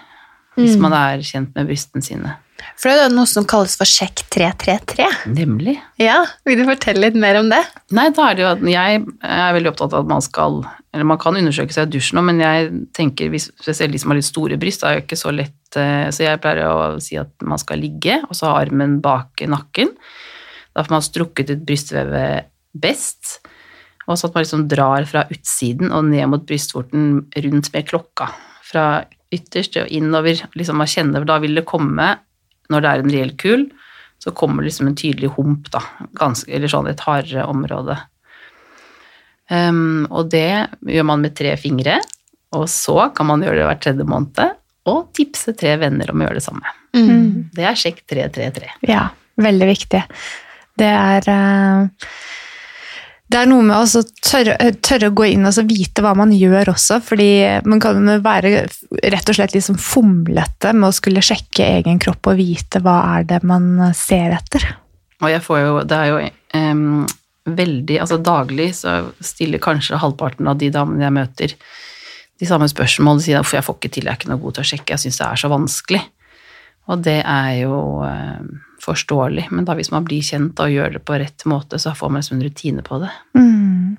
hvis 0.58 0.74
Mm. 0.76 0.80
man 0.88 0.94
er 0.96 1.20
kjent 1.22 1.52
med 1.54 1.68
brystene 1.68 2.02
sine. 2.02 2.32
For 2.78 2.90
det 2.90 2.94
er 2.94 3.08
jo 3.08 3.14
noe 3.16 3.26
som 3.26 3.46
kalles 3.48 3.74
for 3.78 3.90
sjekk 3.90 4.22
333. 4.30 5.06
Nemlig. 5.34 5.74
Ja, 5.98 6.20
vil 6.46 6.60
du 6.60 6.68
fortelle 6.68 7.08
litt 7.08 7.16
mer 7.18 7.40
om 7.40 7.48
det? 7.50 7.58
Nei, 7.96 8.06
da 8.14 8.28
er 8.28 8.38
det 8.38 8.44
jo 8.44 8.50
at 8.52 8.62
jeg 8.70 9.00
er 9.02 9.56
veldig 9.56 9.72
opptatt 9.72 9.96
av 9.96 10.04
at 10.04 10.12
man 10.12 10.22
skal 10.22 10.60
Eller 10.94 11.08
man 11.10 11.18
kan 11.20 11.36
undersøke 11.36 11.74
seg 11.74 11.88
i 11.88 11.96
dusjen 11.96 12.20
òg, 12.20 12.28
men 12.30 12.38
jeg 12.42 12.70
tenker 12.96 13.32
hvis, 13.32 13.48
spesielt 13.58 13.92
de 13.92 14.00
som 14.00 14.14
har 14.14 14.20
litt 14.20 14.28
store 14.28 14.60
bryst, 14.62 14.84
det 14.84 14.88
er 14.88 14.98
jo 14.98 15.04
ikke 15.04 15.18
så 15.18 15.34
lett 15.34 15.80
eh, 15.80 16.06
Så 16.14 16.24
jeg 16.24 16.40
pleier 16.44 16.70
å 16.70 17.02
si 17.02 17.18
at 17.18 17.34
man 17.42 17.60
skal 17.60 17.82
ligge, 17.82 18.20
og 18.28 18.38
så 18.38 18.52
ha 18.52 18.62
armen 18.62 19.00
bak 19.04 19.42
nakken. 19.50 19.90
Da 20.70 20.86
får 20.86 20.94
man 20.94 21.04
strukket 21.04 21.50
ut 21.50 21.66
brystvevet 21.66 22.48
best. 22.78 23.40
Og 24.06 24.16
så 24.16 24.28
at 24.28 24.38
man 24.38 24.46
liksom 24.46 24.68
drar 24.70 25.04
fra 25.08 25.26
utsiden 25.34 25.90
og 25.90 26.06
ned 26.12 26.30
mot 26.30 26.46
brystvorten 26.46 27.26
rundt 27.34 27.72
med 27.74 27.90
klokka. 27.90 28.30
Fra 28.70 28.86
ytterst 29.34 29.76
og 29.82 29.90
innover. 29.92 30.46
liksom 30.54 30.78
man 30.78 30.88
kjenner, 30.88 31.24
Da 31.24 31.38
vil 31.42 31.58
det 31.58 31.66
komme, 31.66 32.14
når 32.72 32.84
det 32.84 32.90
er 32.90 33.02
en 33.02 33.12
reell 33.14 33.34
kul, 33.40 33.66
så 34.18 34.32
kommer 34.34 34.62
det 34.62 34.72
liksom 34.72 34.90
en 34.90 34.98
tydelig 34.98 35.32
hump, 35.36 35.70
da. 35.74 35.82
Ganske, 36.18 36.50
eller 36.54 36.70
sånn 36.70 36.90
et 36.90 37.02
hardere 37.06 37.46
område. 37.48 37.96
Um, 39.48 40.04
og 40.10 40.28
det 40.32 40.68
gjør 40.84 41.06
man 41.08 41.22
med 41.24 41.36
tre 41.38 41.54
fingre, 41.60 42.00
og 42.56 42.66
så 42.72 43.08
kan 43.16 43.28
man 43.30 43.44
gjøre 43.44 43.60
det 43.60 43.68
hver 43.68 43.80
tredje 43.84 44.08
måned, 44.08 44.58
og 44.88 45.08
tipse 45.16 45.54
tre 45.56 45.76
venner 45.80 46.10
om 46.10 46.20
å 46.20 46.26
gjøre 46.26 46.40
det 46.40 46.44
samme. 46.44 46.74
Mm. 46.96 47.48
Det 47.54 47.64
er 47.68 47.78
sjekk 47.78 48.02
333. 48.08 48.74
Ja, 48.88 49.06
veldig 49.40 49.68
viktig. 49.68 50.02
Det 50.78 50.88
er 50.88 51.28
eh, 51.32 52.10
det 53.28 53.36
er 53.36 53.48
noe 53.50 53.64
med 53.66 53.76
å 53.76 54.02
tørre, 54.24 54.56
tørre 54.80 55.10
å 55.10 55.14
gå 55.16 55.26
inn 55.34 55.44
og 55.48 55.58
vite 55.68 56.00
hva 56.04 56.14
man 56.16 56.32
gjør 56.32 56.70
også, 56.72 56.96
fordi 57.04 57.30
man 57.68 57.80
kan 57.82 58.00
være 58.24 58.52
rett 58.64 59.28
og 59.28 59.36
slett 59.36 59.56
liksom 59.56 59.76
fomlete 59.82 60.72
med 60.72 60.88
å 60.88 60.96
skulle 60.96 61.24
sjekke 61.24 61.66
egen 61.78 62.00
kropp 62.00 62.30
og 62.32 62.38
vite 62.40 62.80
hva 62.84 62.96
er 63.18 63.28
det 63.28 63.42
man 63.48 63.90
ser 63.96 64.32
etter. 64.38 64.64
Og 65.20 65.28
jeg 65.32 65.44
får 65.44 65.60
jo, 65.60 65.74
det 65.90 65.98
er 65.98 66.08
jo 66.08 66.22
um, 66.56 67.04
veldig, 67.58 67.98
altså 68.00 68.16
daglig 68.22 68.70
så 68.80 68.96
stiller 69.20 69.60
kanskje 69.60 70.00
halvparten 70.00 70.48
av 70.48 70.56
de 70.60 70.70
damene 70.72 71.04
jeg 71.04 71.16
møter 71.18 71.54
de 72.38 72.46
samme 72.46 72.68
spørsmål, 72.70 73.18
de 73.18 73.26
sier 73.26 73.40
at 73.40 73.52
jeg 73.52 73.66
får 73.66 73.76
ikke 73.76 73.92
til, 73.92 74.06
jeg 74.06 74.14
er 74.14 74.20
ikke 74.20 74.30
noe 74.30 74.40
god 74.40 74.56
til 74.56 74.64
å 74.64 74.70
sjekke, 74.70 74.94
jeg 74.94 75.04
synes 75.04 75.20
det 75.20 75.26
er 75.26 75.40
så 75.42 75.50
vanskelig. 75.52 76.02
Og 76.88 77.04
det 77.04 77.18
er 77.20 77.52
jo 77.58 77.78
em, 78.06 78.52
forståelig, 78.82 79.48
men 79.50 79.66
da 79.68 79.76
hvis 79.78 79.90
man 79.94 80.06
blir 80.06 80.24
kjent 80.24 80.60
og 80.62 80.72
gjør 80.72 80.96
det 80.96 81.04
på 81.06 81.18
rett 81.20 81.44
måte, 81.50 81.80
så 81.82 81.94
får 81.96 82.12
man 82.12 82.22
liksom 82.22 82.38
en 82.38 82.46
rutine 82.46 82.84
på 82.86 83.00
det. 83.02 83.10
Mm. 83.38 83.96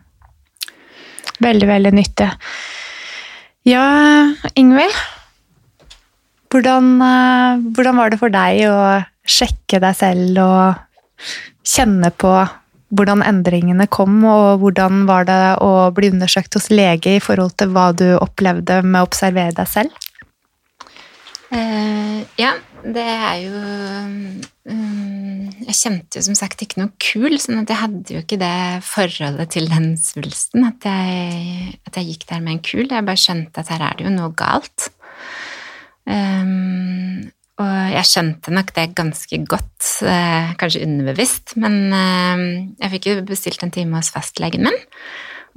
Veldig, 1.39 1.67
veldig 1.69 1.93
nyttig. 1.95 2.29
Ja, 3.67 3.85
Ingvild. 4.59 4.95
Hvordan, 6.49 6.95
eh, 7.05 7.65
hvordan 7.75 7.99
var 7.99 8.09
det 8.09 8.19
for 8.19 8.33
deg 8.33 8.63
å 8.71 8.79
sjekke 9.29 9.81
deg 9.83 9.97
selv 9.97 10.39
og 10.41 11.27
kjenne 11.67 12.09
på 12.17 12.33
hvordan 12.89 13.21
endringene 13.21 13.85
kom, 13.93 14.17
og 14.25 14.63
hvordan 14.63 15.03
var 15.09 15.27
det 15.29 15.41
å 15.61 15.91
bli 15.93 16.09
undersøkt 16.09 16.57
hos 16.57 16.71
lege 16.73 17.17
i 17.17 17.21
forhold 17.21 17.53
til 17.61 17.69
hva 17.75 17.91
du 17.93 18.07
opplevde 18.17 18.81
med 18.81 19.03
å 19.03 19.09
observere 19.09 19.53
deg 19.59 19.69
selv? 19.69 20.08
Eh, 21.49 22.19
ja, 22.37 22.51
det 22.83 23.01
er 23.01 23.37
jo 23.41 23.59
um, 24.69 25.47
Jeg 25.65 25.77
kjente 25.79 26.19
jo 26.19 26.21
som 26.27 26.35
sagt 26.37 26.61
ikke 26.61 26.77
noe 26.83 26.91
kul, 27.01 27.39
sånn 27.41 27.63
at 27.63 27.73
jeg 27.73 27.81
hadde 27.81 28.13
jo 28.13 28.21
ikke 28.21 28.37
det 28.41 28.83
forholdet 28.85 29.55
til 29.55 29.65
den 29.71 29.95
svulsten 29.97 30.67
at 30.67 30.85
jeg, 30.85 31.73
at 31.89 31.97
jeg 31.97 32.11
gikk 32.11 32.27
der 32.29 32.43
med 32.45 32.57
en 32.57 32.63
kul. 32.69 32.85
Jeg 32.85 33.07
bare 33.07 33.23
skjønte 33.23 33.63
at 33.63 33.73
her 33.73 33.85
er 33.87 33.97
det 33.97 34.05
jo 34.05 34.13
noe 34.13 34.33
galt. 34.37 34.91
Um, 36.09 37.27
og 37.59 37.73
jeg 37.91 38.07
skjønte 38.07 38.53
nok 38.55 38.69
det 38.77 38.85
ganske 38.97 39.41
godt, 39.49 39.89
uh, 40.05 40.53
kanskje 40.61 40.85
underbevisst, 40.85 41.57
men 41.59 41.81
uh, 41.91 42.45
jeg 42.79 42.93
fikk 42.93 43.09
jo 43.09 43.17
bestilt 43.27 43.65
en 43.65 43.73
time 43.73 43.97
hos 43.99 44.13
fastlegen 44.15 44.69
min. 44.69 44.79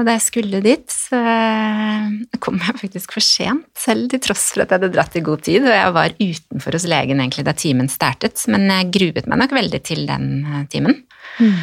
Og 0.02 0.08
da 0.08 0.16
jeg 0.16 0.24
skulle 0.24 0.58
dit, 0.64 0.90
så 0.90 1.14
eh, 1.14 2.38
kom 2.42 2.56
jeg 2.58 2.74
faktisk 2.80 3.14
for 3.14 3.22
sent, 3.22 3.68
selv 3.78 4.08
til 4.10 4.22
tross 4.24 4.48
for 4.50 4.64
at 4.64 4.72
jeg 4.72 4.80
hadde 4.80 4.90
dratt 4.96 5.14
i 5.14 5.22
god 5.22 5.44
tid, 5.46 5.62
og 5.62 5.76
jeg 5.76 5.94
var 5.94 6.16
utenfor 6.18 6.74
hos 6.74 6.88
legen 6.90 7.22
egentlig 7.22 7.46
da 7.46 7.54
timen 7.54 7.90
startet, 7.92 8.42
men 8.50 8.66
jeg 8.66 8.90
gruet 8.98 9.30
meg 9.30 9.44
nok 9.44 9.54
veldig 9.54 9.82
til 9.86 10.02
den 10.10 10.26
timen. 10.72 11.04
timen. 11.38 11.62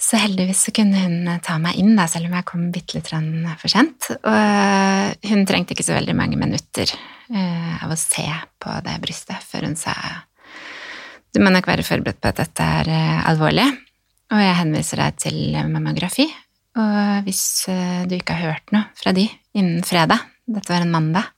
Så 0.00 0.16
heldigvis 0.16 0.62
så 0.64 0.72
kunne 0.72 0.96
hun 1.02 1.28
eh, 1.28 1.42
ta 1.44 1.58
meg 1.60 1.76
inn, 1.82 1.92
da, 1.98 2.06
selv 2.08 2.30
om 2.30 2.38
jeg 2.38 2.46
kom 2.48 2.70
bitte 2.72 2.96
litt 2.96 3.10
for 3.10 3.68
sent. 3.68 4.08
Og 4.16 4.32
eh, 4.32 5.28
hun 5.28 5.44
trengte 5.48 5.74
ikke 5.74 5.84
så 5.84 5.98
veldig 5.98 6.16
mange 6.16 6.38
minutter 6.40 6.88
eh, 6.88 7.74
av 7.84 7.92
å 7.92 7.98
se 8.00 8.24
på 8.62 8.80
det 8.86 8.96
brystet 9.02 9.44
før 9.50 9.68
hun 9.68 9.76
sa 9.76 9.94
du 11.30 11.38
må 11.38 11.50
nok 11.54 11.68
være 11.70 11.84
forberedt 11.86 12.18
på 12.18 12.30
at 12.32 12.40
dette 12.40 12.64
er 12.80 12.88
eh, 12.90 13.18
alvorlig, 13.30 13.66
og 14.34 14.40
jeg 14.40 14.56
henviser 14.64 15.04
deg 15.04 15.20
til 15.22 15.36
mammografi. 15.70 16.26
Og 16.80 17.26
hvis 17.26 17.44
eh, 17.70 18.02
du 18.08 18.16
ikke 18.16 18.36
har 18.36 18.54
hørt 18.54 18.74
noe 18.74 18.88
fra 18.98 19.12
de 19.16 19.26
innen 19.56 19.84
fredag, 19.86 20.22
dette 20.50 20.72
var 20.72 20.84
en 20.84 20.92
mandag, 20.94 21.28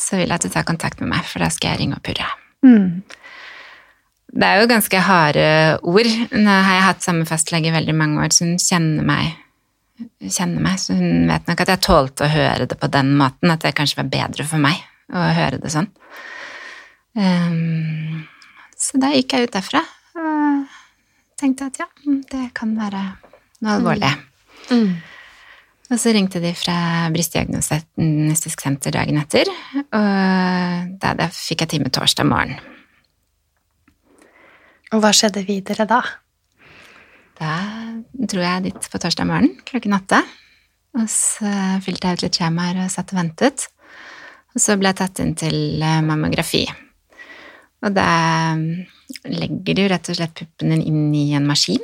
så 0.00 0.16
vil 0.16 0.30
jeg 0.30 0.38
at 0.38 0.46
du 0.46 0.52
tar 0.52 0.66
kontakt 0.68 1.02
med 1.02 1.12
meg, 1.12 1.24
for 1.28 1.42
da 1.42 1.50
skal 1.52 1.74
jeg 1.74 1.82
ringe 1.82 1.98
og 1.98 2.04
purre. 2.06 2.28
Mm. 2.64 3.02
Det 4.30 4.46
er 4.46 4.60
jo 4.60 4.70
ganske 4.70 5.02
harde 5.02 5.46
ord. 5.90 6.10
Nå 6.30 6.56
har 6.66 6.76
jeg 6.76 6.86
hatt 6.86 7.06
samme 7.06 7.26
fastlege 7.28 7.70
i 7.70 7.74
veldig 7.74 7.96
mange 7.98 8.24
år, 8.24 8.34
så 8.34 8.46
hun 8.46 8.60
kjenner 8.62 9.06
meg, 9.06 9.34
kjenner 10.22 10.62
meg, 10.64 10.78
så 10.80 10.96
hun 10.96 11.26
vet 11.30 11.50
nok 11.50 11.64
at 11.64 11.74
jeg 11.74 11.84
tålte 11.86 12.26
å 12.26 12.32
høre 12.32 12.68
det 12.70 12.78
på 12.80 12.90
den 12.94 13.12
måten, 13.18 13.52
at 13.52 13.66
det 13.66 13.74
kanskje 13.78 14.00
var 14.02 14.12
bedre 14.12 14.46
for 14.48 14.62
meg 14.62 14.78
å 15.10 15.26
høre 15.34 15.58
det 15.60 15.72
sånn. 15.74 15.90
Um, 17.18 18.22
så 18.78 19.00
da 19.02 19.10
gikk 19.10 19.34
jeg 19.34 19.48
ut 19.48 19.56
derfra 19.56 19.82
og 20.14 20.76
tenkte 21.40 21.66
at 21.66 21.80
ja, 21.82 21.88
det 22.30 22.44
kan 22.56 22.76
være 22.78 23.02
noe 23.64 23.74
alvorlig. 23.74 24.12
Mm. 24.70 24.98
Og 25.90 25.98
så 25.98 26.12
ringte 26.14 26.38
de 26.42 26.52
fra 26.54 27.08
Brystdiagnostisk 27.10 28.62
senter 28.62 28.94
dagen 28.94 29.18
etter, 29.18 29.48
og 29.80 30.92
da, 31.02 31.14
da 31.18 31.26
fikk 31.34 31.64
jeg 31.64 31.72
time 31.72 31.90
torsdag 31.90 32.28
morgen. 32.30 32.60
Og 34.94 35.02
hva 35.02 35.10
skjedde 35.14 35.42
videre 35.46 35.86
da? 35.90 36.00
Da 37.40 37.56
dro 38.12 38.42
jeg 38.42 38.68
dit 38.68 38.88
på 38.92 39.00
torsdag 39.02 39.26
morgen 39.26 39.56
klokken 39.66 39.96
åtte. 39.96 40.20
Og 40.98 41.06
så 41.10 41.50
fylte 41.84 42.10
jeg 42.10 42.18
ut 42.18 42.24
litt 42.26 42.38
skjemaer 42.38 42.82
og 42.84 42.90
satt 42.92 43.14
og 43.14 43.20
ventet. 43.20 43.66
Og 44.54 44.62
så 44.62 44.74
ble 44.78 44.90
jeg 44.90 44.98
tatt 44.98 45.22
inn 45.22 45.36
til 45.38 45.58
eh, 45.86 46.00
mammografi. 46.02 46.64
Og 47.86 47.94
da 47.96 48.08
legger 49.30 49.76
de 49.76 49.84
jo 49.84 49.90
rett 49.92 50.10
og 50.10 50.18
slett 50.18 50.34
puppen 50.36 50.74
din 50.74 50.82
inn 50.84 51.14
i 51.16 51.30
en 51.38 51.46
maskin. 51.48 51.82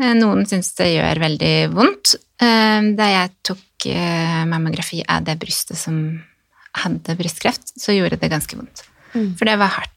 Eh, 0.00 0.14
Noen 0.16 0.46
syns 0.48 0.72
det 0.78 0.94
gjør 0.94 1.20
veldig 1.26 1.54
vondt. 1.76 2.16
Eh, 2.40 2.80
Da 2.96 3.08
jeg 3.12 3.32
tok 3.46 3.86
eh, 3.90 4.42
mammografi 4.48 5.02
av 5.06 5.26
det 5.28 5.36
brystet 5.40 5.78
som 5.78 5.96
hadde 6.80 7.16
brystkreft, 7.18 7.74
så 7.76 7.92
gjorde 7.96 8.20
det 8.20 8.30
ganske 8.32 8.56
vondt. 8.56 8.84
Mm. 9.12 9.34
For 9.36 9.48
det 9.48 9.58
var 9.60 9.74
hardt. 9.74 9.96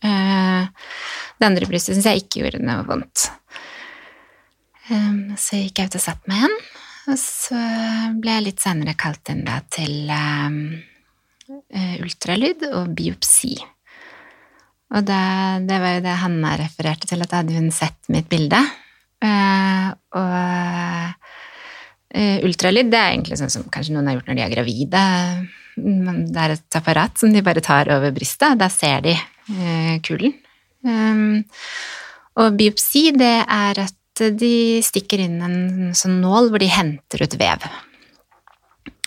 Det 0.00 1.46
andre 1.46 1.66
brystet 1.68 1.94
syns 1.94 2.06
jeg 2.08 2.22
ikke 2.24 2.40
gjorde 2.42 2.60
noe 2.64 2.84
vondt. 2.88 3.26
Så 5.38 5.60
gikk 5.60 5.78
jeg 5.78 5.90
ut 5.90 5.96
og 5.96 6.02
satte 6.02 6.28
meg 6.28 6.40
igjen, 6.40 6.56
og 7.12 7.18
så 7.20 7.60
ble 8.20 8.34
jeg 8.34 8.46
litt 8.48 8.64
senere 8.64 8.96
kalt 8.98 9.30
inn 9.32 9.44
da 9.46 9.60
til 9.72 10.10
ultralyd 12.02 12.66
og 12.72 12.92
biopsi. 12.98 13.54
Og 14.96 15.06
da, 15.06 15.22
det 15.62 15.78
var 15.84 15.96
jo 15.98 16.04
det 16.08 16.18
Hanna 16.24 16.56
refererte 16.60 17.08
til, 17.12 17.22
at 17.22 17.30
da 17.30 17.44
hadde 17.44 17.56
hun 17.60 17.70
sett 17.72 18.10
mitt 18.12 18.28
bilde. 18.32 18.60
Eh, 19.20 19.88
og 20.16 21.16
eh, 22.16 22.38
ultralyd 22.46 22.88
det 22.90 23.00
er 23.00 23.14
egentlig 23.14 23.38
sånn 23.40 23.52
som 23.52 23.66
kanskje 23.72 23.94
noen 23.94 24.08
har 24.08 24.16
gjort 24.16 24.30
når 24.30 24.38
de 24.38 24.44
er 24.46 24.54
gravide. 24.54 25.02
Men 25.80 26.24
Det 26.32 26.44
er 26.44 26.56
et 26.56 26.78
apparat 26.80 27.20
som 27.20 27.32
de 27.32 27.44
bare 27.44 27.64
tar 27.64 27.90
over 27.92 28.14
brystet, 28.16 28.58
da 28.60 28.70
ser 28.72 29.04
de 29.06 29.14
eh, 29.14 29.96
kulen. 30.04 30.34
Um, 30.80 31.44
og 32.40 32.54
biopsi, 32.56 33.10
det 33.12 33.44
er 33.44 33.82
at 33.82 34.22
de 34.40 34.80
stikker 34.84 35.20
inn 35.20 35.38
en 35.44 35.58
sånn 35.96 36.18
nål 36.22 36.48
hvor 36.52 36.62
de 36.62 36.70
henter 36.72 37.24
ut 37.24 37.36
vev. 37.40 37.66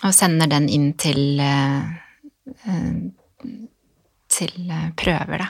og 0.04 0.14
sender 0.14 0.50
den 0.52 0.68
inn 0.70 0.90
til, 1.00 1.40
til 4.38 4.74
prøver, 5.00 5.46
da. 5.46 5.50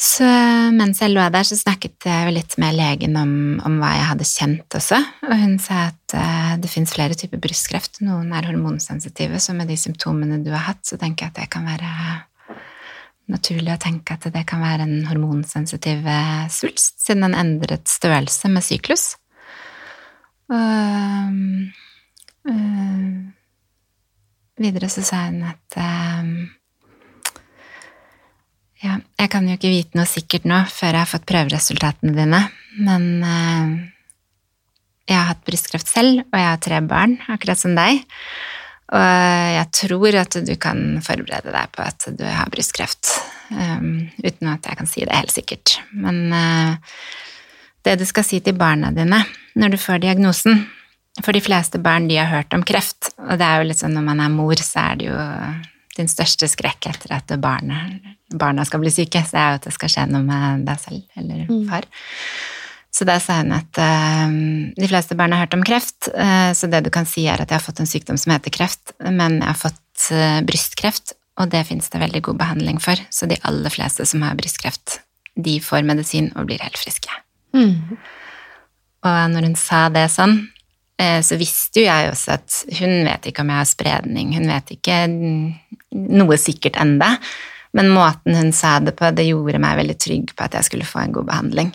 Så 0.00 0.24
mens 0.72 1.02
jeg 1.02 1.12
lå 1.12 1.26
der, 1.28 1.44
så 1.44 1.58
snakket 1.60 2.06
jeg 2.08 2.32
litt 2.32 2.54
med 2.62 2.72
legen 2.78 3.18
om, 3.20 3.32
om 3.68 3.74
hva 3.82 3.90
jeg 3.98 4.06
hadde 4.08 4.28
kjent 4.30 4.76
også, 4.78 4.96
og 5.28 5.34
hun 5.42 5.58
sa 5.60 5.90
at 5.90 6.14
uh, 6.16 6.54
det 6.56 6.70
fins 6.72 6.94
flere 6.94 7.16
typer 7.20 7.42
brystkreft. 7.42 8.00
Noen 8.06 8.32
er 8.32 8.48
hormonsensitive, 8.48 9.36
så 9.44 9.52
med 9.58 9.68
de 9.68 9.76
symptomene 9.76 10.40
du 10.40 10.48
har 10.54 10.70
hatt, 10.70 10.80
så 10.88 10.96
tenker 10.96 11.26
jeg 11.26 11.34
at 11.34 11.42
det 11.42 11.50
kan 11.52 11.68
være 11.68 11.90
naturlig 13.30 13.74
å 13.74 13.80
tenke 13.82 14.16
at 14.16 14.24
det 14.32 14.44
kan 14.48 14.62
være 14.64 14.86
en 14.88 15.04
hormonsensitiv 15.10 16.08
eh, 16.08 16.46
svulst, 16.52 16.96
siden 17.04 17.28
den 17.28 17.36
endret 17.38 17.84
størrelse 17.92 18.48
med 18.50 18.64
syklus. 18.66 19.04
Og 20.50 21.36
øh, 22.50 23.04
videre 24.64 24.88
så 24.90 25.04
sa 25.06 25.26
hun 25.28 25.44
at 25.52 25.78
øh, 25.78 26.32
ja, 28.80 28.98
jeg 29.20 29.30
kan 29.32 29.48
jo 29.48 29.56
ikke 29.58 29.72
vite 29.72 29.98
noe 29.98 30.08
sikkert 30.08 30.46
nå 30.48 30.62
før 30.72 30.94
jeg 30.94 31.02
har 31.02 31.10
fått 31.10 31.28
prøveresultatene 31.28 32.14
dine, 32.16 32.44
men 32.80 33.08
øh, 33.20 33.74
jeg 35.10 35.18
har 35.18 35.28
hatt 35.32 35.44
brystkreft 35.46 35.90
selv, 35.90 36.22
og 36.22 36.38
jeg 36.38 36.48
har 36.48 36.62
tre 36.62 36.80
barn, 36.86 37.18
akkurat 37.32 37.60
som 37.60 37.74
deg. 37.76 38.04
Og 38.90 39.54
jeg 39.54 39.66
tror 39.76 40.16
at 40.18 40.36
du 40.46 40.52
kan 40.58 40.80
forberede 41.06 41.52
deg 41.54 41.72
på 41.74 41.82
at 41.84 42.06
du 42.18 42.24
har 42.26 42.50
brystkreft, 42.50 43.12
um, 43.54 44.08
uten 44.18 44.50
at 44.50 44.66
jeg 44.66 44.78
kan 44.80 44.90
si 44.90 45.04
det 45.06 45.14
helt 45.14 45.34
sikkert. 45.34 45.76
Men 45.94 46.34
uh, 46.34 47.02
det 47.86 48.00
du 48.00 48.06
skal 48.08 48.26
si 48.26 48.40
til 48.42 48.58
barna 48.58 48.90
dine 48.94 49.22
når 49.58 49.74
du 49.74 49.80
får 49.80 50.02
diagnosen 50.02 50.66
For 51.24 51.34
de 51.34 51.40
fleste 51.42 51.80
barn 51.82 52.06
de 52.06 52.20
har 52.20 52.28
hørt 52.30 52.54
om 52.54 52.62
kreft, 52.64 53.10
og 53.18 53.34
det 53.40 53.44
er 53.44 53.60
jo 53.60 53.66
litt 53.66 53.80
sånn 53.80 53.96
når 53.96 54.04
man 54.06 54.20
er 54.22 54.30
mor, 54.32 54.60
så 54.62 54.84
er 54.92 55.00
det 55.00 55.08
jo 55.08 55.16
din 55.96 56.08
største 56.10 56.48
skrekk 56.50 56.86
etter 56.90 57.12
at 57.16 57.32
barna, 57.42 57.86
barna 58.30 58.64
skal 58.66 58.82
bli 58.82 58.92
syke, 58.94 59.22
så 59.26 59.36
er 59.36 59.48
jo 59.50 59.60
at 59.60 59.68
det 59.68 59.74
skal 59.76 59.92
skje 59.92 60.06
noe 60.10 60.24
med 60.26 60.64
deg 60.68 60.82
selv 60.82 61.20
eller 61.20 61.46
far. 61.70 61.88
Så 62.90 63.06
da 63.06 63.20
sa 63.22 63.38
hun 63.38 63.52
at 63.54 63.78
uh, 63.78 64.32
de 64.74 64.88
fleste 64.90 65.14
barn 65.18 65.34
har 65.34 65.44
hørt 65.44 65.54
om 65.54 65.62
kreft, 65.66 66.10
uh, 66.10 66.50
så 66.56 66.70
det 66.70 66.82
du 66.86 66.90
kan 66.94 67.06
si 67.06 67.26
er 67.30 67.38
at 67.38 67.50
jeg 67.50 67.60
har 67.60 67.64
fått 67.64 67.82
en 67.82 67.90
sykdom 67.90 68.18
som 68.18 68.34
heter 68.34 68.54
kreft, 68.54 68.94
men 68.98 69.38
jeg 69.38 69.46
har 69.46 69.60
fått 69.60 70.08
uh, 70.10 70.40
brystkreft, 70.46 71.14
og 71.40 71.52
det 71.54 71.62
fins 71.68 71.88
det 71.92 72.02
veldig 72.02 72.24
god 72.26 72.40
behandling 72.42 72.80
for. 72.82 72.98
Så 73.14 73.30
de 73.30 73.38
aller 73.46 73.72
fleste 73.72 74.06
som 74.08 74.26
har 74.26 74.38
brystkreft, 74.38 74.98
de 75.38 75.60
får 75.62 75.86
medisin 75.86 76.32
og 76.34 76.50
blir 76.50 76.62
helt 76.62 76.80
friske. 76.80 77.14
Mm. 77.54 77.94
Og 79.06 79.20
når 79.32 79.46
hun 79.48 79.56
sa 79.56 79.86
det 79.92 80.08
sånn, 80.12 80.42
så 81.24 81.38
visste 81.40 81.80
jo 81.80 81.86
jeg 81.86 82.10
også 82.10 82.34
at 82.34 82.56
hun 82.80 83.06
vet 83.06 83.30
ikke 83.30 83.44
om 83.44 83.52
jeg 83.52 83.62
har 83.62 83.68
spredning, 83.68 84.34
hun 84.36 84.50
vet 84.50 84.74
ikke 84.74 84.98
noe 85.08 86.36
sikkert 86.40 86.76
enda, 86.82 87.14
men 87.76 87.92
måten 87.94 88.36
hun 88.36 88.50
sa 88.56 88.74
det 88.82 88.96
på, 88.98 89.08
det 89.14 89.28
gjorde 89.28 89.62
meg 89.62 89.78
veldig 89.78 89.96
trygg 90.02 90.34
på 90.34 90.44
at 90.46 90.58
jeg 90.58 90.68
skulle 90.68 90.88
få 90.88 91.04
en 91.04 91.14
god 91.14 91.28
behandling. 91.30 91.70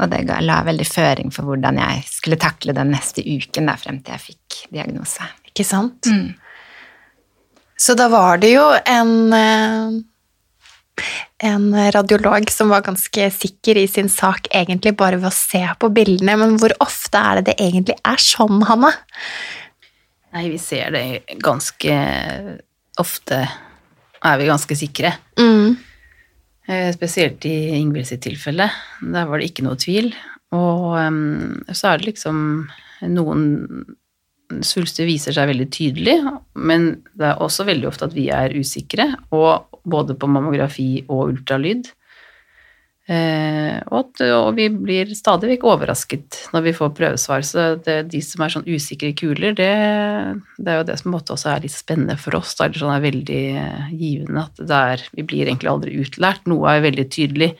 Og 0.00 0.08
det 0.08 0.22
la 0.24 0.60
veldig 0.64 0.86
føring 0.88 1.32
for 1.34 1.48
hvordan 1.48 1.80
jeg 1.82 2.04
skulle 2.08 2.40
takle 2.40 2.72
den 2.76 2.92
neste 2.94 3.24
uken 3.24 3.68
da, 3.68 3.76
frem 3.80 4.00
til 4.00 4.14
jeg 4.14 4.24
fikk 4.30 4.62
diagnose. 4.72 5.26
Ikke 5.50 5.66
sant? 5.68 6.08
Mm. 6.08 6.32
Så 7.76 7.96
da 7.98 8.06
var 8.12 8.40
det 8.40 8.54
jo 8.54 8.64
en 8.86 10.04
en 11.42 11.70
radiolog 11.94 12.50
som 12.52 12.70
var 12.72 12.84
ganske 12.86 13.28
sikker 13.34 13.80
i 13.80 13.86
sin 13.90 14.10
sak 14.12 14.50
egentlig 14.54 14.92
bare 14.98 15.18
ved 15.18 15.30
å 15.30 15.34
se 15.34 15.62
på 15.80 15.90
bildene, 15.94 16.36
men 16.38 16.58
hvor 16.60 16.74
ofte 16.84 17.18
er 17.18 17.40
det 17.40 17.52
det 17.52 17.56
egentlig 17.66 17.96
er 18.06 18.22
sånn, 18.22 18.60
Hanne? 18.68 18.92
Nei, 20.32 20.46
vi 20.52 20.60
ser 20.60 20.92
det 20.94 21.04
ganske 21.42 21.96
ofte, 23.02 23.40
er 24.22 24.38
vi 24.40 24.50
ganske 24.50 24.76
sikre. 24.78 25.14
Mm. 25.40 25.74
Spesielt 26.94 27.44
i 27.48 27.56
Ingvild 27.80 28.06
sitt 28.08 28.22
tilfelle. 28.24 28.68
Der 29.02 29.26
var 29.28 29.40
det 29.40 29.50
ikke 29.50 29.66
noe 29.66 29.80
tvil. 29.80 30.12
Og 30.52 30.94
så 31.72 31.90
er 31.90 32.00
det 32.00 32.12
liksom 32.12 32.38
noen 33.08 33.42
svulster 34.62 35.08
viser 35.08 35.32
seg 35.32 35.48
veldig 35.48 35.68
tydelig, 35.72 36.16
men 36.60 36.88
det 37.16 37.30
er 37.30 37.40
også 37.40 37.64
veldig 37.64 37.88
ofte 37.88 38.04
at 38.08 38.16
vi 38.16 38.26
er 38.32 38.52
usikre, 38.52 39.06
og 39.32 39.71
både 39.84 40.16
på 40.18 40.30
mammografi 40.30 41.04
og 41.08 41.32
ultralyd. 41.32 41.90
Eh, 43.10 43.80
og, 43.90 43.96
at, 43.98 44.20
og 44.30 44.52
vi 44.54 44.68
blir 44.70 45.10
stadig 45.18 45.48
vekk 45.50 45.64
overrasket 45.66 46.38
når 46.54 46.64
vi 46.68 46.74
får 46.76 46.92
prøvesvar. 46.98 47.44
Så 47.46 47.66
det, 47.82 47.96
de 48.12 48.22
som 48.24 48.44
er 48.44 48.54
sånn 48.54 48.68
usikre 48.68 49.10
kuler, 49.18 49.56
det, 49.58 49.70
det, 50.58 50.68
er 50.68 50.80
jo 50.80 50.88
det 50.88 50.98
som 51.00 51.18
også 51.18 51.50
er 51.50 51.64
litt 51.66 51.74
spennende 51.74 52.16
for 52.20 52.38
oss. 52.38 52.54
Det 52.58 52.68
er, 52.68 52.80
sånn 52.84 52.94
er 52.94 53.04
veldig 53.04 53.42
givende 53.90 54.46
at 54.46 54.64
er, 54.78 55.06
vi 55.18 55.26
blir 55.26 55.48
egentlig 55.48 55.72
aldri 55.72 55.98
utlært. 56.04 56.46
Noe 56.50 56.76
er 56.76 56.86
veldig 56.86 57.08
tydelig 57.12 57.52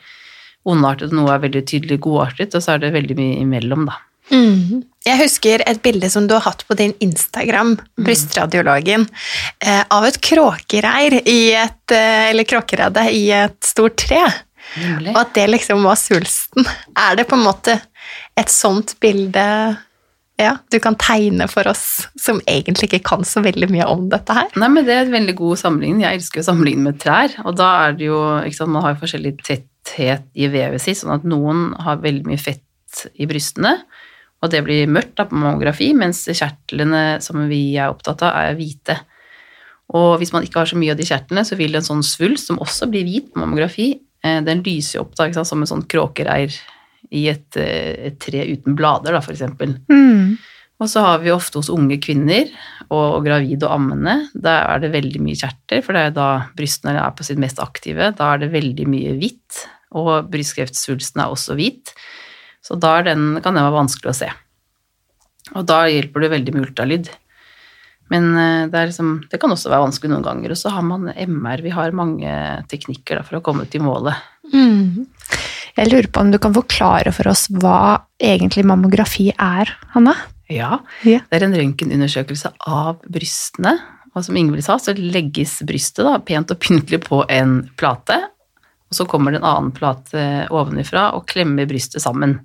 ondartet, 0.69 1.11
noe 1.11 1.33
er 1.33 1.43
veldig 1.43 1.65
tydelig 1.67 1.99
godartet, 2.05 2.55
og 2.55 2.63
så 2.63 2.77
er 2.77 2.85
det 2.85 2.95
veldig 2.95 3.19
mye 3.19 3.39
imellom, 3.43 3.87
da. 3.89 3.99
Mm. 4.33 4.83
Jeg 5.03 5.19
husker 5.19 5.63
et 5.67 5.81
bilde 5.83 6.09
som 6.09 6.27
du 6.27 6.33
har 6.37 6.45
hatt 6.47 6.63
på 6.67 6.77
din 6.79 6.93
Instagram, 7.03 7.75
Brystradiologen, 7.99 9.05
eh, 9.59 9.83
av 9.91 10.07
et 10.07 10.19
kråkereir 10.23 11.19
i 11.27 11.53
et, 11.59 11.91
eh, 11.91 12.31
eller 12.31 12.47
kråkeredde 12.47 13.05
i 13.11 13.29
et 13.31 13.59
stort 13.61 13.97
tre. 13.97 14.23
Nemlig. 14.79 15.11
Og 15.13 15.17
at 15.21 15.33
det 15.35 15.49
liksom 15.49 15.83
var 15.83 15.99
svulsten. 15.99 16.65
Er 16.97 17.17
det 17.19 17.27
på 17.27 17.37
en 17.37 17.45
måte 17.45 17.81
et 18.37 18.49
sånt 18.49 18.95
bilde 19.03 19.77
ja, 20.41 20.55
du 20.71 20.79
kan 20.81 20.95
tegne 20.97 21.45
for 21.51 21.67
oss 21.69 22.07
som 22.19 22.39
egentlig 22.49 22.89
ikke 22.89 23.03
kan 23.05 23.25
så 23.27 23.43
veldig 23.45 23.69
mye 23.69 23.85
om 23.85 24.07
dette 24.09 24.33
her? 24.33 24.49
Nei, 24.57 24.69
men 24.71 24.85
Det 24.85 24.95
er 24.95 25.05
et 25.05 25.13
veldig 25.13 25.35
god 25.37 25.61
sammenligning. 25.61 26.01
Jeg 26.01 26.19
elsker 26.19 26.41
å 26.41 26.47
sammenligne 26.47 26.87
med 26.87 26.99
trær. 27.03 27.35
Og 27.45 27.55
da 27.59 27.69
er 27.85 27.93
det 27.99 28.07
jo 28.07 28.19
sant, 28.51 28.71
Man 28.73 28.81
har 28.81 28.95
jo 28.95 29.03
forskjellig 29.05 29.35
tetthet 29.43 30.25
i 30.33 30.47
vevet 30.47 30.81
sitt, 30.81 30.97
sånn 30.97 31.13
at 31.13 31.27
noen 31.27 31.75
har 31.85 32.01
veldig 32.01 32.25
mye 32.25 32.41
fett 32.41 32.63
i 33.19 33.27
brystene, 33.29 33.77
og 34.43 34.51
det 34.51 34.59
blir 34.65 34.91
mørkt 34.91 35.15
da 35.19 35.25
på 35.29 35.39
mammografi, 35.39 35.93
mens 35.95 36.25
kjertlene 36.27 37.21
som 37.23 37.45
vi 37.47 37.77
er 37.79 37.93
opptatt 37.93 38.25
av, 38.27 38.35
er 38.43 38.57
hvite. 38.59 38.97
Og 39.95 40.17
hvis 40.19 40.33
man 40.35 40.43
ikke 40.43 40.61
har 40.61 40.69
så 40.69 40.79
mye 40.79 40.91
av 40.91 40.99
de 40.99 41.07
kjertlene, 41.07 41.45
så 41.47 41.55
vil 41.59 41.77
en 41.77 41.85
sånn 41.85 42.03
svulst, 42.03 42.49
som 42.49 42.59
også 42.63 42.89
blir 42.91 43.07
hvit 43.07 43.31
på 43.31 43.39
mammografi, 43.39 43.93
den 44.23 44.63
lyser 44.63 45.03
opp 45.03 45.15
da, 45.19 45.27
sant, 45.35 45.49
som 45.49 45.63
en 45.63 45.69
sånn 45.69 45.85
kråkereir 45.89 46.55
i 47.13 47.27
et, 47.31 47.47
et, 47.59 48.17
tre 48.23 48.45
uten 48.49 48.75
blader, 48.79 49.15
da, 49.15 49.21
for 49.23 49.35
eksempel. 49.35 49.75
Mm. 49.91 50.35
Og 50.81 50.89
så 50.89 51.03
har 51.05 51.21
vi 51.23 51.31
ofte 51.31 51.59
hos 51.59 51.69
unge 51.71 51.99
kvinner 52.03 52.49
og, 52.89 53.19
og 53.19 53.27
gravide 53.27 53.67
og 53.67 53.75
ammende, 53.77 54.15
der 54.33 54.65
er 54.71 54.83
det 54.83 54.93
veldig 54.95 55.21
mye 55.23 55.39
kjerter, 55.39 55.83
for 55.85 55.95
det 55.95 56.07
er 56.07 56.15
da 56.15 56.29
brystene 56.57 56.97
er 56.99 57.13
på 57.15 57.27
sitt 57.27 57.39
mest 57.39 57.61
aktive. 57.63 58.11
Da 58.17 58.33
er 58.33 58.43
det 58.43 58.51
veldig 58.55 58.87
mye 58.89 59.15
hvitt, 59.19 59.63
og 59.99 60.31
brystkreftsvulsten 60.33 61.21
er 61.21 61.35
også 61.35 61.55
hvit. 61.59 61.93
Så 62.63 62.77
da 62.79 62.95
den, 63.05 63.33
kan 63.43 63.57
den 63.57 63.65
være 63.65 63.75
vanskelig 63.75 64.13
å 64.13 64.17
se. 64.23 64.29
Og 65.53 65.65
da 65.67 65.83
hjelper 65.91 66.23
det 66.23 66.31
veldig 66.31 66.55
med 66.55 66.67
ultralyd. 66.69 67.09
Men 68.13 68.29
det, 68.71 68.81
liksom, 68.91 69.15
det, 69.31 69.39
kan 69.41 69.51
også 69.51 69.71
være 69.71 69.83
vanskelig 69.87 70.11
noen 70.11 70.25
ganger. 70.25 70.53
Og 70.53 70.59
så 70.59 70.71
har 70.71 70.85
man 70.85 71.09
MR. 71.11 71.63
Vi 71.65 71.73
har 71.73 71.95
mange 71.95 72.31
teknikker 72.71 73.19
da, 73.19 73.23
for 73.27 73.39
å 73.39 73.43
komme 73.43 73.65
til 73.71 73.83
målet. 73.83 74.19
Mm. 74.53 75.07
Jeg 75.73 75.89
lurer 75.89 76.09
på 76.13 76.21
om 76.21 76.29
du 76.31 76.37
kan 76.41 76.53
forklare 76.53 77.13
for 77.15 77.31
oss 77.31 77.47
hva 77.49 78.03
egentlig 78.21 78.65
mammografi 78.69 79.31
er, 79.33 79.71
Hanna? 79.95 80.13
Ja, 80.51 80.79
Ja. 81.01 81.19
det 81.29 81.39
er 81.39 81.47
en 81.47 81.55
røntgenundersøkelse 81.57 82.53
av 82.67 83.01
brystene. 83.09 83.79
Og 84.13 84.21
som 84.27 84.37
Ingvild 84.37 84.63
sa, 84.63 84.77
så 84.77 84.93
legges 84.93 85.57
brystet 85.65 86.05
da, 86.05 86.19
pent 86.21 86.51
og 86.53 86.59
pyntelig 86.61 87.01
på 87.07 87.23
en 87.29 87.63
plate. 87.79 88.19
Og 88.91 88.97
så 88.99 89.07
kommer 89.09 89.33
det 89.33 89.41
en 89.41 89.49
annen 89.49 89.71
plate 89.73 90.45
ovenifra 90.53 91.15
og 91.17 91.25
klemmer 91.31 91.65
brystet 91.65 92.03
sammen. 92.03 92.43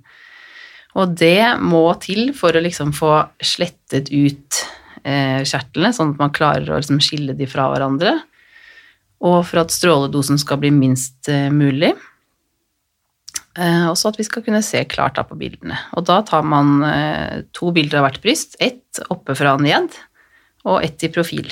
Og 0.97 1.13
det 1.19 1.59
må 1.61 1.83
til 2.01 2.31
for 2.37 2.55
å 2.55 2.63
liksom 2.63 2.91
få 2.97 3.11
slettet 3.45 4.09
ut 4.09 4.61
eh, 5.03 5.45
kjertlene, 5.45 5.93
sånn 5.93 6.15
at 6.15 6.21
man 6.21 6.33
klarer 6.33 6.71
å 6.71 6.79
liksom 6.79 7.01
skille 7.03 7.35
de 7.37 7.47
fra 7.49 7.67
hverandre. 7.69 8.15
Og 9.19 9.43
for 9.45 9.61
at 9.61 9.73
stråledosen 9.75 10.39
skal 10.41 10.61
bli 10.63 10.71
minst 10.73 11.29
eh, 11.29 11.49
mulig. 11.53 11.93
Eh, 13.59 13.85
og 13.89 13.97
så 13.99 14.11
at 14.11 14.19
vi 14.19 14.25
skal 14.27 14.43
kunne 14.45 14.63
se 14.65 14.81
klart 14.89 15.19
da 15.19 15.25
på 15.27 15.37
bildene. 15.39 15.77
Og 15.99 16.07
da 16.09 16.21
tar 16.25 16.45
man 16.47 16.79
eh, 16.87 17.41
to 17.55 17.73
bilder 17.75 18.01
av 18.01 18.07
hvert 18.07 18.21
bryst, 18.23 18.57
ett 18.63 19.01
oppe 19.13 19.37
fra 19.37 19.57
ned, 19.61 19.93
og 20.65 20.81
ett 20.85 21.05
i 21.05 21.11
profil. 21.13 21.51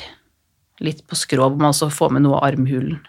Litt 0.83 1.05
på 1.09 1.17
skrå, 1.17 1.45
hvor 1.49 1.61
man 1.61 1.73
også 1.73 1.91
får 1.93 2.15
med 2.15 2.25
noe 2.25 2.39
av 2.39 2.51
armhulen. 2.51 3.01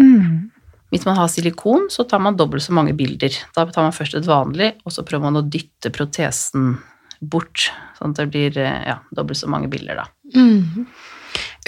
Mm. 0.00 0.51
Hvis 0.92 1.06
man 1.08 1.16
har 1.16 1.30
silikon, 1.32 1.86
så 1.88 2.04
tar 2.04 2.20
man 2.20 2.36
dobbelt 2.36 2.62
så 2.66 2.74
mange 2.76 2.92
bilder. 2.92 3.32
Da 3.56 3.64
tar 3.64 3.86
man 3.86 3.94
først 3.96 4.18
et 4.18 4.26
vanlig, 4.28 4.74
og 4.84 4.92
så 4.92 5.04
prøver 5.08 5.24
man 5.24 5.40
å 5.40 5.46
dytte 5.46 5.88
protesen 5.94 6.74
bort, 7.22 7.70
sånn 7.96 8.12
at 8.12 8.20
det 8.20 8.26
blir 8.34 8.58
eh, 8.60 8.82
ja, 8.90 8.98
dobbelt 9.14 9.40
så 9.40 9.48
mange 9.48 9.70
bilder, 9.72 10.02
da. 10.02 10.04
Mm. 10.36 10.84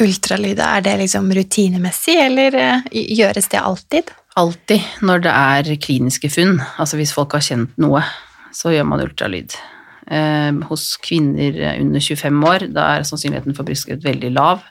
Ultralyd, 0.04 0.60
er 0.60 0.84
det 0.84 0.96
liksom 1.04 1.30
rutinemessig, 1.38 2.18
eller 2.26 2.58
eh, 2.60 2.84
gjøres 2.92 3.48
det 3.52 3.62
alltid? 3.62 4.12
Alltid 4.36 5.04
når 5.06 5.24
det 5.24 5.34
er 5.38 5.72
kliniske 5.80 6.28
funn, 6.34 6.58
altså 6.82 6.98
hvis 7.00 7.14
folk 7.16 7.38
har 7.38 7.46
kjent 7.46 7.72
noe, 7.80 8.02
så 8.52 8.74
gjør 8.74 8.90
man 8.90 9.06
ultralyd. 9.06 9.56
Eh, 10.04 10.52
hos 10.68 10.88
kvinner 11.00 11.62
under 11.78 12.02
25 12.12 12.44
år, 12.50 12.68
da 12.76 12.90
er 12.98 13.08
sannsynligheten 13.08 13.56
for 13.56 13.64
brystkreft 13.64 14.04
veldig 14.04 14.34
lav. 14.36 14.68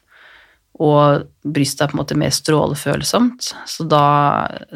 Og 0.81 1.25
brystet 1.45 1.83
er 1.83 1.91
på 1.91 1.97
en 1.97 2.01
måte 2.01 2.17
mer 2.17 2.31
strålefølsomt, 2.33 3.51
så 3.69 3.85
da 3.85 4.05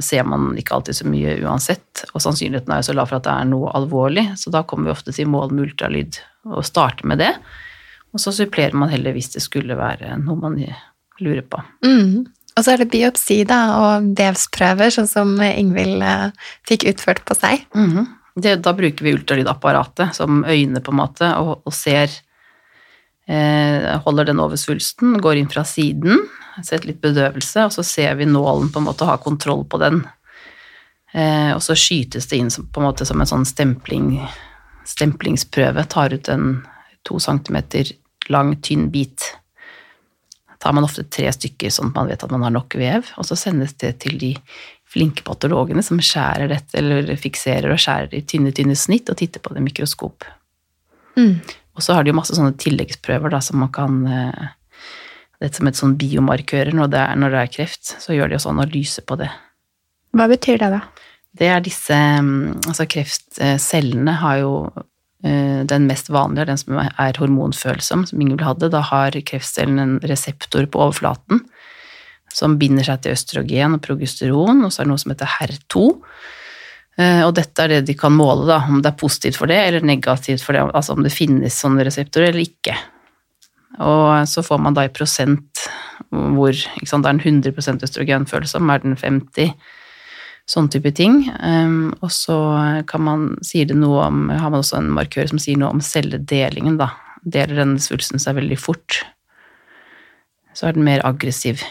ser 0.03 0.27
man 0.29 0.51
ikke 0.60 0.75
alltid 0.77 0.99
så 0.99 1.07
mye 1.10 1.33
uansett. 1.41 2.03
Og 2.12 2.21
sannsynligheten 2.21 2.73
er 2.73 2.83
jo 2.83 2.89
så 2.91 2.97
lav 2.97 3.10
for 3.10 3.17
at 3.17 3.25
det 3.25 3.33
er 3.33 3.47
noe 3.49 3.71
alvorlig, 3.77 4.27
så 4.38 4.53
da 4.53 4.62
kommer 4.67 4.91
vi 4.91 4.93
ofte 4.93 5.15
til 5.15 5.31
mål 5.33 5.55
med 5.55 5.71
ultralyd 5.71 6.19
og 6.51 6.62
starter 6.67 7.10
med 7.10 7.23
det. 7.23 7.31
Og 8.13 8.21
så 8.21 8.33
supplerer 8.36 8.77
man 8.77 8.93
heller 8.93 9.15
hvis 9.17 9.33
det 9.33 9.41
skulle 9.43 9.77
være 9.77 10.19
noe 10.21 10.38
man 10.39 10.60
lurer 11.23 11.43
på. 11.49 11.63
Mm. 11.86 12.27
Og 12.57 12.65
så 12.65 12.73
er 12.73 12.81
det 12.81 12.91
biopsi 12.93 13.41
da, 13.49 13.60
og 13.77 14.13
vevsprøver, 14.17 14.93
sånn 14.93 15.10
som 15.10 15.33
Ingvild 15.45 16.01
eh, 16.01 16.29
fikk 16.69 16.88
utført 16.93 17.25
på 17.25 17.38
seg. 17.38 17.65
Mm. 17.77 18.05
det, 18.38 18.55
da 18.65 18.73
bruker 18.77 19.05
vi 19.05 19.13
ultralydapparatet 19.17 20.17
som 20.17 20.43
øyne, 20.45 20.81
på 20.81 20.93
en 20.93 21.01
måte, 21.01 21.29
og, 21.41 21.62
og 21.65 21.75
ser 21.75 22.13
Holder 23.27 24.29
den 24.29 24.39
over 24.39 24.55
svulsten, 24.55 25.17
går 25.19 25.35
inn 25.35 25.49
fra 25.51 25.65
siden, 25.67 26.21
setter 26.63 26.93
litt 26.93 27.01
bedøvelse, 27.03 27.65
og 27.67 27.73
så 27.75 27.83
ser 27.83 28.13
vi 28.15 28.27
nålen 28.29 28.69
på 28.71 28.79
en 28.79 28.85
måte 28.87 29.07
ha 29.09 29.17
kontroll 29.19 29.65
på 29.67 29.81
den. 29.81 29.97
Eh, 31.11 31.51
og 31.51 31.59
så 31.65 31.75
skytes 31.75 32.29
det 32.31 32.39
inn 32.39 32.47
på 32.47 32.79
en 32.79 32.87
måte 32.87 33.07
som 33.09 33.19
en 33.19 33.27
sånn 33.27 33.43
stempling, 33.47 34.13
stemplingsprøve. 34.87 35.83
Tar 35.91 36.15
ut 36.15 36.31
en 36.31 36.61
to 37.03 37.19
centimeter 37.19 37.91
lang, 38.31 38.55
tynn 38.63 38.87
bit 38.95 39.27
tar 40.59 40.73
man 40.73 40.83
ofte 40.83 41.03
tre 41.03 41.29
stykker 41.33 41.71
sånn 41.73 41.91
at 41.91 41.99
man 41.99 42.09
vet 42.09 42.23
at 42.25 42.33
man 42.33 42.45
har 42.47 42.53
nok 42.55 42.75
vev, 42.79 43.11
og 43.17 43.27
så 43.27 43.37
sendes 43.39 43.75
det 43.81 43.93
til 44.03 44.17
de 44.21 44.33
flinke 44.87 45.23
patologene 45.27 45.83
som 45.85 45.99
skjærer 46.01 46.49
dette, 46.51 46.73
eller 46.79 47.13
fikserer 47.19 47.73
og 47.73 47.81
skjærer 47.81 48.15
i 48.17 48.23
tynne, 48.25 48.53
tynne 48.55 48.77
snitt 48.79 49.11
og 49.11 49.19
titter 49.19 49.43
på 49.43 49.53
det 49.53 49.61
i 49.61 49.67
mikroskop. 49.67 50.25
Mm. 51.17 51.37
Og 51.77 51.85
så 51.85 51.93
har 51.95 52.03
de 52.03 52.11
jo 52.11 52.17
masse 52.17 52.35
sånne 52.35 52.57
tilleggsprøver 52.57 53.31
da, 53.33 53.41
som 53.43 53.61
man 53.61 53.69
kan 53.73 53.99
Det 55.37 55.45
er 55.45 55.53
som 55.53 55.69
et 55.69 55.77
sånn 55.77 55.93
biomarkører 56.01 56.73
når 56.73 56.87
det, 56.89 57.01
er, 57.03 57.19
når 57.21 57.33
det 57.35 57.41
er 57.43 57.51
kreft, 57.53 57.91
så 58.01 58.15
gjør 58.15 58.31
de 58.31 58.39
også 58.39 58.49
analyse 58.49 59.03
på 59.05 59.19
det. 59.19 59.29
Hva 60.17 60.25
betyr 60.31 60.57
det, 60.63 60.71
da? 60.73 60.79
Det 61.37 61.49
er 61.51 61.61
disse 61.61 61.93
mm, 61.93 62.63
Altså 62.65 62.87
kreftcellene 62.89 64.15
har 64.23 64.39
jo 64.41 64.53
eh, 65.21 65.61
den 65.69 65.85
mest 65.89 66.09
vanlige 66.13 66.47
den 66.49 66.61
som 66.61 66.79
er 66.81 67.21
hormonfølsom, 67.21 68.07
som 68.09 68.23
Ingvild 68.23 68.45
hadde. 68.47 68.71
Da 68.73 68.81
har 68.89 69.17
kreftcellen 69.29 69.83
en 69.83 69.97
reseptor 70.09 70.65
på 70.65 70.81
overflaten 70.87 71.45
som 72.33 72.57
binder 72.59 72.85
seg 72.85 73.01
til 73.03 73.15
østrogen 73.15 73.77
og 73.77 73.83
progesteron, 73.85 74.65
og 74.65 74.73
så 74.73 74.81
er 74.81 74.87
det 74.87 74.91
noe 74.91 75.01
som 75.01 75.13
heter 75.13 75.31
HER2. 75.37 75.85
Eh, 76.97 77.23
Og 77.25 77.33
dette 77.38 77.63
er 77.63 77.75
det 77.75 77.88
de 77.88 77.93
kan 77.97 78.13
måle, 78.13 78.47
da, 78.49 78.62
om 78.67 78.81
det 78.81 78.91
er 78.91 78.99
positivt 78.99 79.38
for 79.38 79.49
det 79.49 79.57
eller 79.67 79.86
negativt 79.86 80.41
for 80.43 80.57
det, 80.57 80.65
altså 80.73 80.95
om 80.97 81.03
det 81.05 81.13
finnes 81.13 81.53
sånne 81.62 81.86
reseptorer 81.86 82.31
eller 82.31 82.47
ikke. 82.47 82.77
Og 83.86 84.25
så 84.25 84.41
får 84.41 84.62
man 84.63 84.73
da 84.73 84.88
i 84.88 84.93
prosent 84.93 85.67
hvor 86.10 86.53
ikke 86.55 86.88
sant, 86.89 87.05
det 87.05 87.12
er 87.12 87.17
en 87.17 87.41
100% 87.43 87.83
østrogenfølsom, 87.86 88.69
er 88.71 88.81
den 88.81 88.95
50, 88.97 89.51
sånn 90.47 90.69
type 90.71 90.93
ting. 90.95 91.19
Um, 91.43 91.91
og 91.99 92.10
så 92.13 92.38
kan 92.88 93.03
man, 93.03 93.27
sier 93.45 93.67
det 93.67 93.77
noe 93.77 94.05
om, 94.07 94.23
har 94.31 94.49
man 94.49 94.62
også 94.62 94.79
en 94.79 94.89
markør 94.95 95.27
som 95.29 95.41
sier 95.41 95.60
noe 95.60 95.73
om 95.75 95.83
celledelingen, 95.83 96.79
da. 96.79 96.93
Deler 97.27 97.60
den 97.60 97.75
svulsten 97.83 98.21
seg 98.23 98.38
veldig 98.39 98.57
fort, 98.62 99.01
så 100.55 100.69
er 100.69 100.77
den 100.77 100.88
mer 100.88 101.03
aggressiv. 101.05 101.62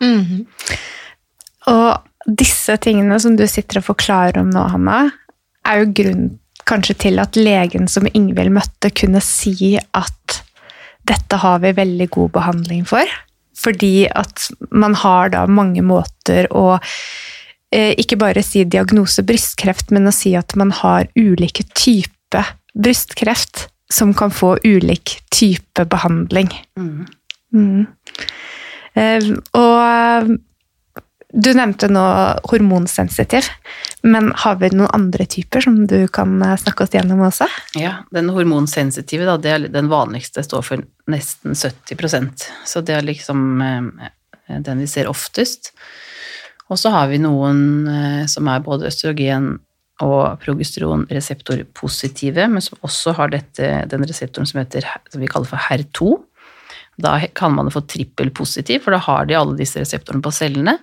Mhm. 0.00 0.46
Og 1.68 2.17
disse 2.28 2.76
tingene 2.84 3.16
som 3.20 3.36
du 3.38 3.46
sitter 3.48 3.80
og 3.80 3.88
forklarer 3.92 4.40
om 4.42 4.50
nå, 4.52 4.66
Hanna, 4.74 5.06
er 5.68 5.82
jo 5.82 5.92
grunnen 6.00 6.36
kanskje 6.68 6.98
til 7.06 7.20
at 7.22 7.38
legen 7.38 7.88
som 7.88 8.08
Ingvild 8.12 8.52
møtte, 8.52 8.90
kunne 8.92 9.22
si 9.24 9.78
at 9.78 10.42
dette 11.08 11.38
har 11.40 11.62
vi 11.62 11.72
veldig 11.76 12.08
god 12.12 12.34
behandling 12.36 12.84
for. 12.88 13.08
Fordi 13.58 14.06
at 14.12 14.50
man 14.70 14.94
har 15.00 15.32
da 15.32 15.46
mange 15.48 15.82
måter 15.82 16.46
å 16.54 16.76
eh, 16.76 17.94
ikke 17.96 18.18
bare 18.20 18.44
si 18.44 18.66
diagnose 18.68 19.24
brystkreft, 19.26 19.90
men 19.94 20.10
å 20.10 20.14
si 20.14 20.34
at 20.38 20.54
man 20.60 20.74
har 20.82 21.08
ulike 21.16 21.64
typer 21.72 22.52
brystkreft 22.76 23.66
som 23.92 24.12
kan 24.14 24.30
få 24.30 24.58
ulik 24.68 25.16
type 25.32 25.88
behandling. 25.88 26.52
Mm. 26.76 27.86
Eh, 28.94 29.30
og 29.56 30.36
du 31.28 31.50
nevnte 31.52 31.90
nå 31.92 32.02
hormonsensitiv, 32.48 33.50
men 34.00 34.30
har 34.44 34.54
vi 34.62 34.70
noen 34.72 34.88
andre 34.96 35.26
typer 35.28 35.60
som 35.60 35.82
du 35.86 36.08
kan 36.08 36.42
eh, 36.42 36.56
snakke 36.56 36.86
oss 36.86 36.94
gjennom 36.96 37.20
også? 37.26 37.44
Ja, 37.76 37.98
den 38.14 38.30
hormonsensitive, 38.32 39.26
da, 39.28 39.36
det 39.36 39.50
er 39.52 39.66
den 39.74 39.90
vanligste, 39.92 40.40
står 40.46 40.62
for 40.64 40.80
nesten 41.12 41.52
70% 41.52 42.46
Så 42.68 42.80
det 42.80 42.94
er 42.96 43.04
liksom 43.04 43.60
eh, 43.60 44.08
den 44.64 44.80
vi 44.80 44.88
ser 44.88 45.12
oftest. 45.12 45.74
Og 46.72 46.80
så 46.80 46.88
har 46.96 47.12
vi 47.12 47.20
noen 47.20 47.86
eh, 47.92 48.24
som 48.30 48.48
er 48.48 48.64
både 48.64 48.88
østrogen 48.88 49.58
og 50.04 50.38
progesteronreseptorpositive, 50.40 52.48
men 52.48 52.62
som 52.64 52.78
også 52.86 53.12
har 53.18 53.28
dette, 53.34 53.84
den 53.90 54.04
reseptoren 54.06 54.46
som, 54.48 54.60
heter, 54.62 54.86
som 55.12 55.20
vi 55.20 55.28
kaller 55.28 55.48
for 55.50 55.58
HER2. 55.68 56.14
Da 57.02 57.18
kan 57.36 57.52
man 57.54 57.70
få 57.74 57.80
trippelpositiv, 57.84 58.80
for 58.84 58.90
da 58.94 58.98
har 59.04 59.26
de 59.28 59.36
alle 59.36 59.58
disse 59.58 59.80
reseptorene 59.82 60.24
på 60.24 60.32
cellene. 60.34 60.78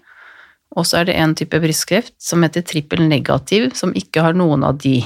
Og 0.76 0.88
så 0.88 1.00
er 1.00 1.08
det 1.08 1.16
en 1.20 1.36
type 1.38 1.60
brystkreft 1.64 2.16
som 2.22 2.44
heter 2.44 2.66
trippel 2.68 3.06
negativ, 3.08 3.70
som 3.78 3.96
ikke 3.96 4.24
har 4.26 4.36
noen 4.36 4.66
av 4.68 4.80
de 4.82 5.00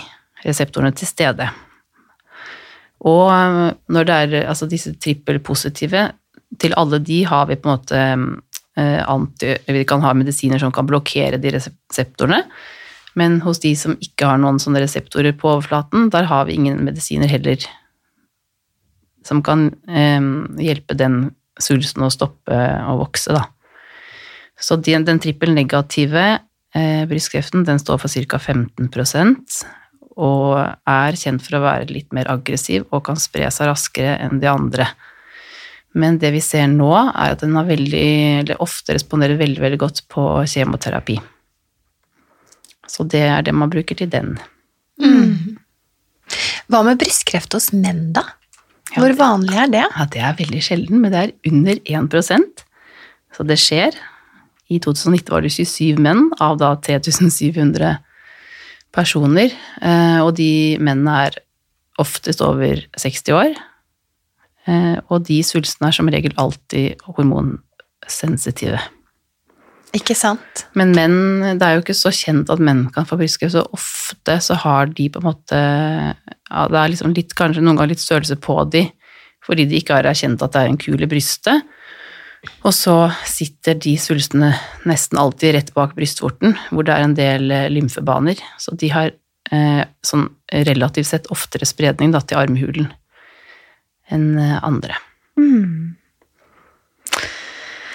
reseptorene 0.46 0.96
til 0.98 1.10
stede. 1.10 1.50
Og 3.08 3.30
øh, 3.32 3.70
når 3.94 4.08
det 4.08 4.16
er 4.16 4.50
altså 4.50 4.68
disse 4.70 4.96
trippelpositive, 5.00 6.10
til 6.60 6.74
alle 6.82 6.98
de 7.06 7.22
har 7.30 7.46
vi 7.46 7.60
på 7.60 7.70
en 7.70 7.76
måte 7.76 8.00
eh, 8.00 9.02
anti, 9.06 9.54
Vi 9.68 9.84
kan 9.86 10.02
ha 10.02 10.16
medisiner 10.18 10.60
som 10.60 10.74
kan 10.74 10.88
blokkere 10.90 11.38
de 11.38 11.54
reseptorene, 11.54 12.42
men 13.20 13.40
hos 13.42 13.62
de 13.62 13.76
som 13.78 13.98
ikke 14.02 14.26
har 14.26 14.40
noen 14.42 14.60
sånne 14.62 14.82
reseptorer 14.82 15.36
på 15.38 15.52
overflaten, 15.52 16.10
der 16.10 16.26
har 16.30 16.48
vi 16.48 16.58
ingen 16.58 16.82
medisiner 16.86 17.30
heller 17.30 17.62
som 19.26 19.44
kan 19.46 19.70
eh, 19.88 20.22
hjelpe 20.64 20.98
den 20.98 21.30
svulsten 21.60 22.06
å 22.06 22.12
stoppe 22.14 22.56
å 22.88 22.98
vokse, 23.02 23.36
da. 23.36 23.46
Så 24.60 24.76
den, 24.84 25.06
den 25.08 25.20
trippelnegative 25.24 26.26
eh, 26.76 27.04
brystkreften 27.10 27.64
den 27.68 27.80
står 27.80 28.02
for 28.02 28.12
ca. 28.12 28.40
15% 28.40 29.62
og 30.20 30.58
er 30.60 31.16
kjent 31.16 31.40
for 31.46 31.56
å 31.58 31.64
være 31.64 31.88
litt 31.94 32.10
mer 32.12 32.28
aggressiv 32.28 32.84
og 32.92 33.06
kan 33.08 33.16
spre 33.20 33.48
seg 33.56 33.70
raskere 33.70 34.18
enn 34.20 34.42
de 34.42 34.50
andre. 34.52 34.90
Men 35.96 36.18
det 36.20 36.34
vi 36.36 36.42
ser 36.44 36.68
nå, 36.68 36.90
er 36.92 37.34
at 37.38 37.42
den 37.46 37.56
har 37.56 37.66
veldig, 37.70 38.10
eller 38.44 38.60
ofte 38.62 38.98
responderer 38.98 39.40
veldig, 39.40 39.62
veldig 39.64 39.80
godt 39.80 40.02
på 40.12 40.26
kjemoterapi. 40.52 41.16
Så 42.90 43.06
det 43.08 43.24
er 43.30 43.48
det 43.48 43.56
man 43.56 43.72
bruker 43.72 43.96
til 43.96 44.12
den. 44.12 44.36
Hva 46.70 46.84
med 46.86 47.00
brystkreft 47.02 47.56
hos 47.56 47.72
menn, 47.74 48.10
da? 48.14 48.26
Ja, 48.92 49.02
Hvor 49.02 49.08
det- 49.14 49.18
vanlig 49.22 49.56
er 49.56 49.68
det? 49.72 49.86
Ja, 49.96 50.06
det 50.06 50.22
er 50.22 50.34
veldig 50.38 50.62
sjelden, 50.66 51.00
men 51.02 51.12
det 51.12 51.20
er 51.24 51.52
under 51.52 51.76
1% 51.86 52.66
Så 53.38 53.46
det 53.46 53.58
skjer. 53.62 53.94
I 54.70 54.80
2019 54.80 55.34
var 55.34 55.42
det 55.42 55.54
27 55.56 55.98
menn 56.02 56.28
av 56.40 56.60
da 56.62 56.76
3700 56.78 57.98
personer, 58.94 59.54
eh, 59.82 60.20
og 60.22 60.36
de 60.38 60.78
mennene 60.82 61.16
er 61.28 61.40
oftest 62.02 62.42
over 62.46 62.86
60 62.98 63.36
år. 63.36 63.58
Eh, 64.70 64.98
Og 65.10 65.26
de 65.26 65.42
svulstene 65.44 65.90
er 65.90 65.96
som 65.96 66.10
regel 66.10 66.34
alltid 66.38 67.02
hormonsensitive. 67.08 68.80
Ikke 69.98 70.14
sant? 70.14 70.68
Men 70.78 70.94
menn, 70.94 71.58
det 71.58 71.66
er 71.66 71.78
jo 71.78 71.82
ikke 71.82 71.98
så 71.98 72.12
kjent 72.14 72.52
at 72.54 72.62
menn 72.62 72.86
kan 72.94 73.08
få 73.10 73.18
brystkreft, 73.18 73.56
så 73.56 73.66
ofte 73.74 74.38
så 74.46 74.58
har 74.62 74.92
de 74.94 75.08
på 75.10 75.22
en 75.22 75.26
måte 75.32 75.58
ja, 75.58 76.68
Det 76.70 76.78
er 76.78 76.92
liksom 76.94 77.16
litt, 77.18 77.34
kanskje 77.34 77.64
noen 77.64 77.80
ganger 77.80 77.96
litt 77.96 78.04
størrelse 78.04 78.38
på 78.38 78.60
de, 78.70 78.84
fordi 79.46 79.66
de 79.66 79.80
ikke 79.82 79.98
har 79.98 80.06
erkjent 80.06 80.42
at 80.46 80.54
det 80.54 80.62
er 80.62 80.70
en 80.70 80.78
kul 80.78 81.02
i 81.02 81.10
brystet. 81.10 81.66
Og 82.64 82.72
så 82.76 82.96
sitter 83.28 83.76
de 83.84 83.96
svulstene 84.00 84.54
nesten 84.88 85.20
alltid 85.20 85.56
rett 85.56 85.74
bak 85.76 85.96
brystvorten, 85.98 86.56
hvor 86.72 86.88
det 86.88 86.96
er 86.96 87.06
en 87.06 87.18
del 87.18 87.52
eh, 87.52 87.68
lymfebaner. 87.72 88.40
Så 88.62 88.76
de 88.80 88.92
har 88.94 89.12
eh, 89.52 89.84
sånn 90.06 90.30
relativt 90.68 91.12
sett 91.12 91.30
oftere 91.34 91.68
spredning 91.68 92.16
da, 92.16 92.24
til 92.24 92.40
armhulen 92.40 92.92
enn 94.10 94.32
andre. 94.40 94.96
andre. 95.38 95.96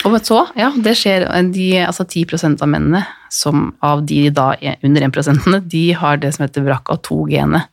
Og 0.05 0.19
så, 0.21 0.43
ja, 0.59 0.69
det 0.85 0.93
skjer 1.01 1.25
de, 1.55 1.69
altså 1.81 2.05
10% 2.05 2.61
av 2.63 2.69
mennene, 2.69 3.01
som 3.33 3.71
av 3.85 4.05
de 4.07 4.29
da 4.35 4.51
er 4.61 4.77
under 4.85 5.07
1% 5.09 5.57
de 5.73 5.85
har 5.97 6.21
det 6.21 6.35
som 6.37 6.45
heter 6.45 6.67
BRCA2-genet. 6.67 7.71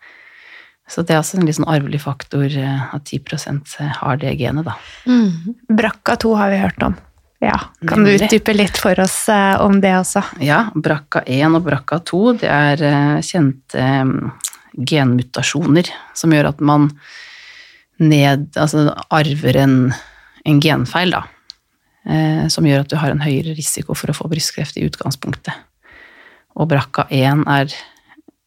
Så 0.91 1.05
det 1.07 1.15
er 1.15 1.21
også 1.21 1.39
en 1.39 1.47
litt 1.47 1.55
sånn 1.55 1.69
arvelig 1.71 2.01
faktor 2.03 2.51
eh, 2.51 2.83
at 2.91 3.07
10% 3.07 3.77
har 4.01 4.19
det 4.19 4.35
genet, 4.41 4.67
da. 4.67 4.75
Mm. 5.07 5.55
BRCA2 5.71 6.35
har 6.35 6.51
vi 6.51 6.59
hørt 6.65 6.85
om. 6.87 6.97
Ja, 7.41 7.57
Kan 7.89 8.03
du 8.05 8.11
utdype 8.13 8.53
litt 8.53 8.77
for 8.77 8.99
oss 9.01 9.23
eh, 9.31 9.55
om 9.63 9.79
det 9.81 9.95
også? 9.97 10.21
Ja, 10.45 10.67
BRCA1 10.75 11.57
og 11.57 11.65
BRCA2, 11.65 12.21
det 12.43 12.51
er 12.53 12.83
eh, 12.85 13.17
kjente 13.25 13.87
genmutasjoner 14.77 15.89
som 16.15 16.31
gjør 16.35 16.51
at 16.51 16.61
man 16.63 16.91
ned, 18.01 18.51
altså 18.57 18.91
arver 19.13 19.57
en, 19.61 19.75
en 20.45 20.61
genfeil, 20.61 21.15
da. 21.15 21.25
Eh, 22.05 22.45
som 22.49 22.65
gjør 22.65 22.85
at 22.85 22.93
du 22.93 22.97
har 22.97 23.13
en 23.13 23.21
høyere 23.21 23.53
risiko 23.57 23.97
for 23.97 24.09
å 24.09 24.17
få 24.17 24.29
brystkreft 24.31 24.77
i 24.77 24.85
utgangspunktet. 24.87 25.53
Og 26.57 26.69
BRCA1 26.71 27.43
er, 27.49 27.75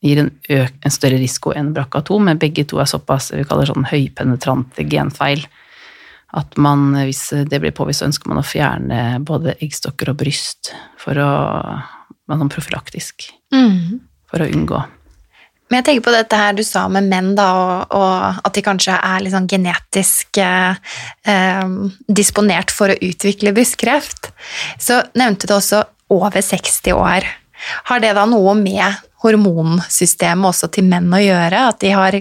gir 0.05 0.21
en, 0.21 0.31
en, 0.53 0.93
større 0.93 1.19
risiko 1.21 1.55
enn 1.57 1.73
BRCA2, 1.75 2.19
men 2.27 2.41
begge 2.41 2.67
to 2.69 2.81
er 2.83 2.89
såpass 2.91 3.31
vi 3.33 3.45
kaller 3.49 3.71
sånn 3.71 3.87
høypenetrante 3.89 4.85
genfeil 4.89 5.47
at 6.35 6.57
man, 6.59 6.89
hvis 7.07 7.29
det 7.47 7.61
blir 7.63 7.75
påvist, 7.75 8.03
så 8.03 8.09
ønsker 8.09 8.31
man 8.31 8.41
å 8.41 8.47
fjerne 8.47 9.21
både 9.23 9.55
eggstokker 9.63 10.11
og 10.11 10.19
bryst 10.19 10.73
for 10.99 11.21
å 11.23 11.31
sånn 12.27 12.51
profylaktisk. 12.51 13.29
Mm. 13.55 14.01
For 14.31 14.43
å 14.43 14.51
unngå. 14.51 14.81
Men 15.71 15.81
jeg 15.81 15.87
tenker 15.87 16.05
på 16.07 16.15
dette 16.15 16.39
her 16.39 16.57
du 16.57 16.63
sa 16.67 16.85
med 16.93 17.07
menn, 17.09 17.33
da, 17.39 17.47
og, 17.57 17.95
og 17.97 18.43
at 18.45 18.57
de 18.57 18.65
kanskje 18.67 18.97
er 18.99 19.23
litt 19.25 19.35
sånn 19.35 19.49
genetisk 19.51 20.41
eh, 20.43 21.73
disponert 22.21 22.75
for 22.75 22.93
å 22.93 22.99
utvikle 22.99 23.55
brystkreft. 23.57 24.33
Så 24.83 25.01
nevnte 25.17 25.49
du 25.49 25.57
også 25.57 25.85
over 26.13 26.45
60 26.45 26.99
år. 26.99 27.27
Har 27.89 28.03
det 28.03 28.13
da 28.19 28.27
noe 28.29 28.53
med 28.59 29.01
hormonsystemet 29.25 30.51
også 30.51 30.71
til 30.75 30.87
menn 30.89 31.11
å 31.13 31.23
gjøre? 31.23 31.67
At 31.73 31.81
de 31.83 31.93
har 31.97 32.19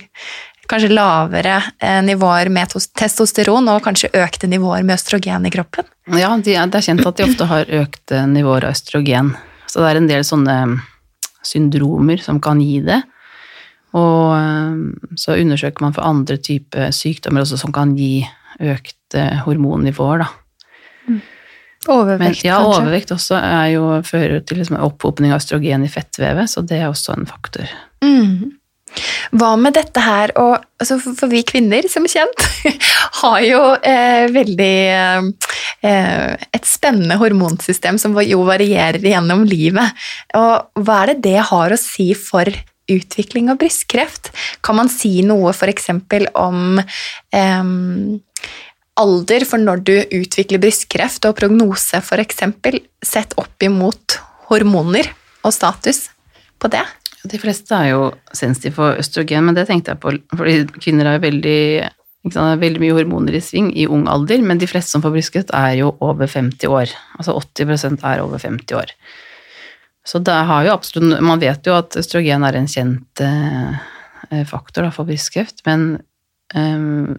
kanskje 0.71 0.93
lavere 0.93 1.59
eh, 1.79 1.99
nivåer 2.05 2.49
med 2.53 2.73
testosteron 2.97 3.67
og 3.71 3.83
kanskje 3.85 4.13
økte 4.23 4.49
nivåer 4.49 4.85
med 4.85 4.97
østrogen 4.97 5.47
i 5.47 5.53
kroppen? 5.53 5.87
Ja, 6.15 6.31
det 6.37 6.57
er 6.57 6.85
kjent 6.85 7.05
at 7.07 7.19
de 7.19 7.27
ofte 7.27 7.47
har 7.49 7.69
økte 7.83 8.25
nivåer 8.31 8.67
av 8.67 8.75
østrogen. 8.77 9.33
Så 9.67 9.81
det 9.81 9.89
er 9.89 9.99
en 9.99 10.11
del 10.11 10.25
sånne 10.27 10.57
syndromer 11.43 12.21
som 12.23 12.39
kan 12.43 12.61
gi 12.63 12.79
det. 12.85 13.01
Og 13.97 14.33
eh, 14.37 15.17
så 15.19 15.37
undersøker 15.37 15.85
man 15.85 15.95
for 15.95 16.07
andre 16.07 16.39
typer 16.41 16.93
sykdommer 16.95 17.43
også 17.43 17.59
som 17.61 17.75
kan 17.75 17.97
gi 17.97 18.23
økte 18.63 19.27
hormonnivåer, 19.45 20.23
da. 20.23 20.31
Overvekt, 21.91 22.43
Men, 22.43 22.47
ja, 22.47 22.57
kanskje? 22.61 22.81
overvekt 22.81 23.13
også 23.15 23.37
er 23.39 23.69
jo, 23.75 23.85
fører 24.07 24.43
til 24.47 24.61
liksom 24.61 24.79
opphopning 24.85 25.33
av 25.33 25.41
østrogen 25.41 25.85
i 25.85 25.91
fettvevet, 25.91 26.51
så 26.51 26.63
det 26.65 26.79
er 26.79 26.91
også 26.91 27.17
en 27.17 27.27
faktor. 27.29 27.71
Mm. 28.03 28.53
Hva 29.33 29.53
med 29.57 29.73
dette 29.73 30.01
her 30.03 30.33
og 30.37 30.57
altså 30.77 30.99
For 31.01 31.31
vi 31.31 31.41
kvinner, 31.47 31.85
som 31.89 32.05
kjent, 32.09 32.43
har 33.23 33.39
jo 33.45 33.61
eh, 33.79 34.27
veldig 34.33 34.75
eh, 34.93 36.35
Et 36.53 36.67
spennende 36.67 37.17
hormonsystem 37.21 37.97
som 38.01 38.13
jo 38.21 38.43
varierer 38.47 39.01
gjennom 39.03 39.47
livet. 39.49 40.05
Og 40.37 40.83
hva 40.85 40.99
er 41.01 41.13
det 41.13 41.23
det 41.25 41.39
har 41.49 41.73
å 41.73 41.79
si 41.79 42.11
for 42.17 42.51
utvikling 42.91 43.49
av 43.51 43.57
brystkreft? 43.61 44.29
Kan 44.63 44.77
man 44.81 44.91
si 44.91 45.21
noe 45.25 45.55
f.eks. 45.55 45.89
om 46.37 46.79
eh, 46.79 47.73
alder 48.99 49.45
for 49.47 49.61
når 49.61 49.83
du 49.87 49.95
utvikler 50.19 50.61
brystkreft, 50.61 51.25
og 51.25 51.37
prognose 51.39 52.01
f.eks. 52.01 52.43
sett 53.05 53.33
opp 53.41 53.65
imot 53.65 54.19
hormoner 54.49 55.09
og 55.43 55.53
status 55.55 56.07
på 56.61 56.69
det? 56.73 56.83
De 57.23 57.39
fleste 57.39 57.75
er 57.75 57.93
jo 57.93 58.07
sensitive 58.35 58.75
for 58.75 58.99
østrogen, 58.99 59.47
men 59.47 59.55
det 59.55 59.67
tenkte 59.69 59.93
jeg 59.93 60.01
på 60.03 60.13
fordi 60.35 60.55
kvinner 60.83 61.13
har 61.13 61.21
veldig, 61.23 61.89
sant, 62.33 62.59
veldig 62.61 62.81
mye 62.83 62.97
hormoner 62.97 63.37
i 63.39 63.43
sving 63.43 63.71
i 63.79 63.87
ung 63.87 64.05
alder, 64.11 64.43
men 64.43 64.59
de 64.59 64.67
fleste 64.69 64.91
som 64.91 65.03
får 65.05 65.15
brystkreft, 65.15 65.53
er 65.55 65.77
jo 65.79 65.93
over 66.03 66.27
50 66.27 66.67
år. 66.67 66.91
Altså 67.19 67.37
80% 67.39 68.03
er 68.09 68.25
over 68.25 68.43
50 68.43 68.75
år. 68.81 68.91
Så 70.03 70.19
det 70.19 70.35
har 70.35 70.65
jo 70.65 70.73
absolutt 70.73 71.21
Man 71.23 71.39
vet 71.39 71.63
jo 71.63 71.77
at 71.77 71.95
østrogen 71.95 72.43
er 72.43 72.57
en 72.59 72.67
kjent 72.67 73.21
eh, 73.23 74.43
faktor 74.49 74.83
da, 74.83 74.91
for 74.91 75.07
brystkreft, 75.07 75.63
men 75.63 76.01
eh, 76.51 77.15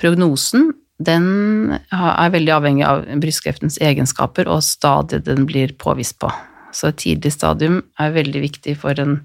prognosen 0.00 0.72
den 1.02 1.78
er 1.90 2.32
veldig 2.32 2.52
avhengig 2.54 2.84
av 2.86 3.04
brystkreftens 3.22 3.78
egenskaper 3.82 4.46
og 4.50 4.62
stadiet 4.62 5.26
den 5.26 5.46
blir 5.48 5.72
påvist 5.80 6.18
på. 6.22 6.30
Så 6.72 6.92
et 6.92 7.00
tidlig 7.02 7.32
stadium 7.34 7.80
er 8.00 8.14
veldig 8.14 8.42
viktig 8.44 8.76
for 8.80 8.98
en 9.02 9.18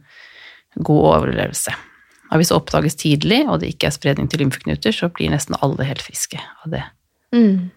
god 0.75 1.03
overlevelse. 1.13 1.73
Og 2.31 2.41
hvis 2.41 2.51
det 2.51 2.57
oppdages 2.57 2.97
tidlig, 2.99 3.43
og 3.47 3.61
det 3.61 3.71
ikke 3.71 3.87
er 3.87 3.95
spredning 3.95 4.27
til 4.27 4.41
lymfeknuter, 4.43 4.95
så 4.95 5.07
blir 5.13 5.31
nesten 5.31 5.55
alle 5.61 5.85
helt 5.87 6.03
friske 6.03 6.39
av 6.39 6.73
det. 6.73 6.83
Mm. 7.35 7.69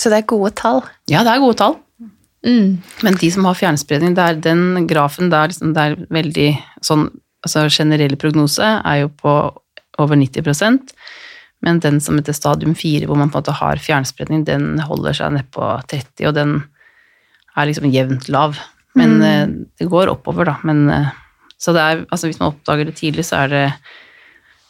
Så 0.00 0.10
det 0.10 0.22
er 0.22 0.30
gode 0.32 0.50
tall? 0.58 0.82
Ja, 1.10 1.22
det 1.26 1.34
er 1.34 1.44
gode 1.44 1.58
tall. 1.60 1.78
Mm. 2.46 2.82
Men 3.06 3.20
de 3.20 3.30
som 3.32 3.46
har 3.48 3.58
fjernspredning, 3.58 4.16
det 4.16 4.24
er 4.24 4.42
den 4.42 4.88
grafen 4.90 5.30
der 5.32 5.52
liksom, 5.52 5.72
det 5.76 5.84
er 5.84 5.96
veldig 6.14 6.50
sånn 6.84 7.08
altså 7.46 7.68
Generell 7.70 8.16
prognose 8.18 8.66
er 8.66 9.04
jo 9.04 9.10
på 9.22 9.32
over 10.02 10.18
90 10.18 10.42
men 11.64 11.80
den 11.80 12.00
som 12.04 12.18
heter 12.18 12.36
stadium 12.36 12.74
4, 12.76 13.06
hvor 13.08 13.18
man 13.18 13.30
på 13.30 13.38
en 13.38 13.44
måte 13.44 13.58
har 13.58 13.82
fjernspredning, 13.82 14.44
den 14.46 14.80
holder 14.84 15.16
seg 15.16 15.32
ned 15.34 15.48
på 15.54 15.68
30, 15.90 16.28
og 16.28 16.34
den 16.36 16.56
er 17.56 17.68
liksom 17.70 17.88
jevnt 17.92 18.28
lav. 18.32 18.58
Men 18.96 19.18
mm. 19.20 19.24
Eh, 19.28 19.46
det 19.80 19.88
går 19.92 20.12
oppover, 20.12 20.48
da. 20.48 20.56
Men, 20.68 20.88
eh, 20.92 21.14
så 21.60 21.72
det 21.76 21.84
er, 21.84 22.04
altså 22.10 22.28
hvis 22.28 22.40
man 22.40 22.52
oppdager 22.52 22.88
det 22.88 22.98
tidlig, 23.00 23.26
så 23.28 23.44
er 23.44 23.54
det 23.54 23.64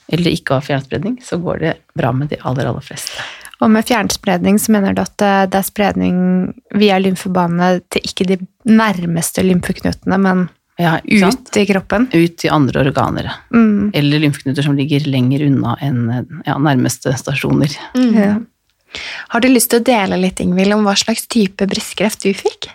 Eller 0.07 0.31
ikke 0.31 0.55
har 0.55 0.63
fjernspredning, 0.63 1.17
så 1.19 1.35
går 1.43 1.57
det 1.59 1.73
bra 1.99 2.13
med 2.15 2.29
de 2.31 2.37
aller, 2.47 2.69
aller 2.71 2.85
fleste. 2.87 3.25
Og 3.59 3.73
med 3.75 3.83
fjernspredning 3.89 4.61
så 4.63 4.71
mener 4.71 4.95
du 4.95 5.01
at 5.03 5.23
eh, 5.25 5.49
det 5.51 5.59
er 5.59 5.67
spredning 5.67 6.19
via 6.79 7.01
lymfebanene 7.03 7.81
til 7.91 8.07
ikke 8.07 8.29
de 8.29 8.37
nærmeste 8.71 9.43
lymfeknutene, 9.43 10.19
men 10.23 10.45
ja, 10.77 10.99
ut 11.05 11.57
i 11.57 11.67
kroppen? 11.67 12.09
Ut 12.13 12.45
i 12.45 12.49
andre 12.53 12.83
organer. 12.85 13.31
Mm. 13.55 13.91
Eller 13.95 14.21
lymfeknuter 14.21 14.67
som 14.67 14.77
ligger 14.77 15.07
lenger 15.09 15.47
unna 15.47 15.77
enn 15.81 16.03
ja, 16.45 16.59
nærmeste 16.61 17.15
stasjoner. 17.17 17.73
Mm. 17.97 18.13
Ja. 18.17 18.35
Har 19.33 19.41
du 19.45 19.49
lyst 19.49 19.73
til 19.73 19.81
å 19.81 19.87
dele 19.87 20.19
litt, 20.21 20.41
Ingvild, 20.41 20.77
om 20.77 20.85
hva 20.87 20.95
slags 20.99 21.27
type 21.33 21.67
brystkreft 21.69 22.25
du 22.25 22.33
fikk? 22.37 22.71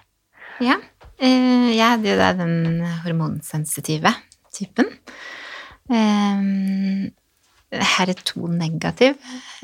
Ja. 0.61 0.77
Eh, 1.21 1.69
jeg 1.75 1.85
hadde 1.85 2.09
jo 2.09 2.17
da 2.17 2.33
den 2.37 2.81
hormonsensitive 3.05 4.13
typen. 4.55 4.89
HER2-negativ 7.71 9.15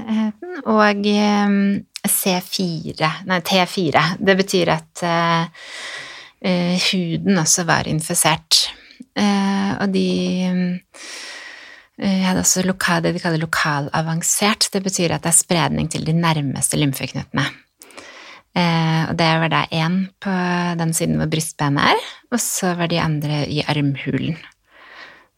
eh, 0.02 0.30
og 0.68 1.08
eh, 1.12 1.56
C4 2.08 3.10
Nei, 3.28 3.40
T4. 3.48 4.04
Det 4.20 4.36
betyr 4.42 4.72
at 4.76 5.04
huden 6.42 7.40
også 7.42 7.64
var 7.66 7.88
infisert. 7.90 8.68
Og 9.18 9.94
de 9.94 10.10
eh, 11.98 12.24
hadde 12.26 12.42
også 12.44 12.66
lokal, 12.66 13.04
det 13.06 13.16
de 13.16 13.22
kaller 13.24 13.42
lokalavansert. 13.42 14.70
Det 14.74 14.84
betyr 14.86 15.16
at 15.16 15.24
det 15.26 15.32
er 15.32 15.40
spredning 15.40 15.90
til 15.92 16.06
de 16.08 16.14
nærmeste 16.14 16.80
lymfeknutene. 16.80 17.46
Eh, 18.58 19.04
og 19.10 19.18
det 19.20 19.32
var 19.42 19.52
da 19.54 19.64
én 19.70 20.08
på 20.24 20.34
den 20.80 20.94
siden 20.98 21.20
hvor 21.20 21.30
brystbenet 21.30 21.94
er, 21.94 22.06
og 22.32 22.42
så 22.42 22.74
var 22.78 22.90
de 22.90 23.02
andre 23.02 23.44
i 23.50 23.62
armhulen. 23.68 24.38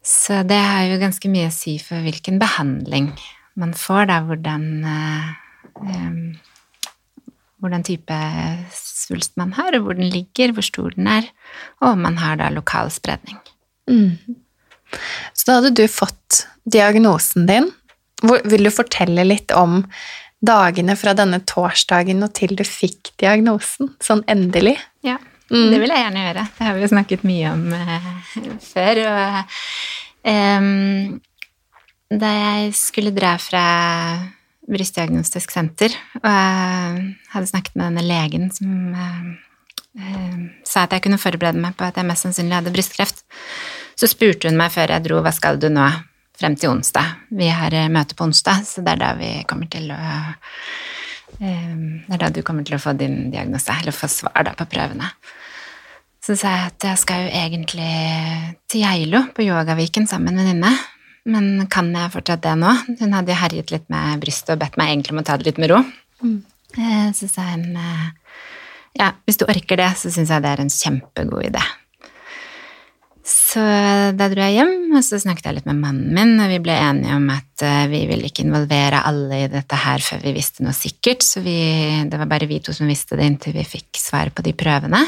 Så 0.00 0.42
det 0.48 0.56
har 0.56 0.86
jo 0.88 1.00
ganske 1.00 1.28
mye 1.28 1.50
å 1.50 1.52
si 1.52 1.76
for 1.82 2.00
hvilken 2.00 2.38
behandling 2.40 3.10
man 3.60 3.74
får, 3.76 4.06
da, 4.08 4.20
hvordan 4.24 4.64
eh, 4.88 5.26
Hvordan 7.60 7.84
type 7.84 8.18
svulst 8.72 9.36
man 9.40 9.52
har, 9.56 9.74
og 9.76 9.84
hvor 9.84 9.98
den 9.98 10.10
ligger, 10.12 10.54
hvor 10.56 10.64
stor 10.64 10.94
den 10.96 11.08
er, 11.10 11.28
og 11.82 11.94
om 11.94 12.06
man 12.06 12.16
har 12.20 12.38
da 12.40 12.48
lokal 12.52 12.92
spredning. 12.94 13.36
Mm. 13.90 14.16
Så 15.34 15.46
da 15.46 15.58
hadde 15.58 15.74
du 15.76 15.84
fått 15.90 16.44
diagnosen 16.70 17.46
din. 17.50 17.70
Vil 18.22 18.66
du 18.66 18.72
fortelle 18.74 19.24
litt 19.26 19.52
om 19.56 19.82
dagene 20.44 20.96
fra 20.96 21.12
denne 21.16 21.42
torsdagen 21.48 22.24
og 22.24 22.32
til 22.36 22.56
du 22.56 22.64
fikk 22.64 23.12
diagnosen, 23.20 23.92
sånn 24.02 24.22
endelig? 24.30 24.76
Ja, 25.06 25.18
mm. 25.52 25.68
det 25.72 25.80
vil 25.82 25.92
jeg 25.92 26.04
gjerne 26.04 26.26
gjøre. 26.26 26.46
Det 26.56 26.66
har 26.66 26.76
vi 26.76 26.84
jo 26.84 26.92
snakket 26.94 27.26
mye 27.28 27.54
om 27.54 27.66
uh, 27.76 28.10
før. 28.64 29.02
Og 29.10 29.56
um, 30.32 31.20
da 32.10 32.34
jeg 32.36 32.74
skulle 32.78 33.14
dra 33.16 33.36
fra 33.40 33.64
brystdiagnostisk 34.70 35.52
senter, 35.52 35.94
og 36.22 36.28
jeg 36.30 37.06
hadde 37.34 37.50
snakket 37.50 37.76
med 37.76 37.90
denne 37.90 38.04
legen 38.06 38.50
som 38.54 38.94
uh, 38.94 39.32
uh, 39.98 40.36
sa 40.66 40.86
at 40.86 40.94
jeg 40.94 41.04
kunne 41.06 41.20
forberede 41.20 41.60
meg 41.60 41.74
på 41.78 41.88
at 41.88 41.98
jeg 41.98 42.08
mest 42.08 42.26
sannsynlig 42.26 42.58
hadde 42.60 42.74
brystkreft, 42.74 43.24
så 43.98 44.08
spurte 44.08 44.48
hun 44.48 44.60
meg 44.60 44.72
før 44.72 44.94
jeg 44.94 45.06
dro 45.08 45.18
hva 45.24 45.34
skal 45.34 45.58
du 45.60 45.68
nå? 45.72 45.88
frem 46.40 46.56
til 46.56 46.72
onsdag. 46.72 47.16
Vi 47.36 47.48
har 47.52 47.74
eh, 47.76 47.90
møte 47.92 48.16
på 48.16 48.24
onsdag, 48.24 48.64
så 48.66 48.84
det 48.84 48.96
er 48.96 49.02
da 49.02 49.10
vi 49.18 49.32
kommer 49.48 49.68
til 49.72 49.90
å 49.92 49.98
eh, 50.00 51.74
Det 52.06 52.16
er 52.16 52.22
da 52.22 52.30
du 52.32 52.40
kommer 52.46 52.66
til 52.66 52.78
å 52.78 52.82
få 52.82 52.94
din 52.98 53.28
diagnose, 53.32 53.76
eller 53.80 53.96
få 53.96 54.08
svar 54.10 54.46
da 54.48 54.54
på 54.56 54.68
prøvene. 54.70 55.10
Så 56.20 56.36
sa 56.36 56.52
jeg 56.52 56.72
at 56.72 56.88
jeg 56.90 57.00
skal 57.00 57.26
jo 57.26 57.30
egentlig 57.42 57.92
til 58.68 58.84
Geilo, 58.84 59.22
på 59.36 59.44
Yogaviken, 59.46 60.08
sammen 60.08 60.36
med 60.36 60.44
en 60.44 60.50
venninne. 60.50 60.72
Men 61.28 61.66
kan 61.72 61.90
jeg 61.92 62.14
fortsatt 62.14 62.44
det 62.46 62.54
nå? 62.62 62.70
Hun 63.00 63.12
hadde 63.12 63.34
jo 63.34 63.40
herjet 63.42 63.74
litt 63.74 63.90
med 63.92 64.22
brystet 64.22 64.54
og 64.54 64.62
bedt 64.62 64.78
meg 64.80 64.94
egentlig 64.94 65.16
om 65.16 65.20
å 65.20 65.26
ta 65.26 65.36
det 65.36 65.50
litt 65.50 65.60
med 65.60 65.72
ro. 65.72 65.82
Mm. 66.24 66.40
Eh, 66.78 67.10
så 67.16 67.28
sa 67.28 67.50
hun 67.52 67.76
ja, 68.98 69.12
hvis 69.26 69.38
du 69.38 69.46
orker 69.46 69.78
det, 69.78 69.92
så 70.00 70.10
syns 70.10 70.32
jeg 70.32 70.42
det 70.42 70.50
er 70.50 70.64
en 70.64 70.72
kjempegod 70.72 71.46
idé. 71.46 71.62
Så 73.30 73.62
da 74.16 74.26
dro 74.30 74.42
jeg 74.42 74.56
hjem, 74.56 74.72
og 74.96 75.04
så 75.06 75.18
snakket 75.22 75.46
jeg 75.46 75.56
litt 75.58 75.68
med 75.68 75.78
mannen 75.78 76.14
min, 76.16 76.32
og 76.42 76.50
vi 76.50 76.58
ble 76.64 76.74
enige 76.74 77.14
om 77.14 77.28
at 77.30 77.64
eh, 77.66 77.84
vi 77.92 78.00
ville 78.08 78.26
ikke 78.26 78.42
involvere 78.46 79.04
alle 79.06 79.44
i 79.44 79.50
dette 79.52 79.78
her 79.78 80.02
før 80.02 80.22
vi 80.24 80.34
visste 80.34 80.64
noe 80.66 80.74
sikkert, 80.74 81.22
så 81.26 81.42
vi, 81.44 81.54
det 82.10 82.18
var 82.18 82.30
bare 82.30 82.48
vi 82.50 82.58
to 82.64 82.74
som 82.74 82.90
visste 82.90 83.18
det 83.18 83.28
inntil 83.28 83.54
vi 83.58 83.66
fikk 83.76 84.00
svar 84.00 84.32
på 84.34 84.44
de 84.46 84.54
prøvene. 84.58 85.04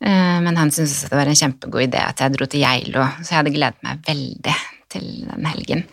Eh, 0.00 0.38
Men 0.46 0.56
han 0.60 0.72
syntes 0.72 0.96
også 0.96 1.12
det 1.12 1.20
var 1.20 1.32
en 1.32 1.40
kjempegod 1.42 1.86
idé 1.88 2.00
at 2.04 2.24
jeg 2.24 2.36
dro 2.36 2.48
til 2.48 2.64
Geilo, 2.64 3.04
så 3.20 3.34
jeg 3.34 3.40
hadde 3.42 3.54
gledet 3.58 3.84
meg 3.84 4.08
veldig 4.08 4.56
til 4.94 5.08
den 5.28 5.48
helgen. 5.50 5.84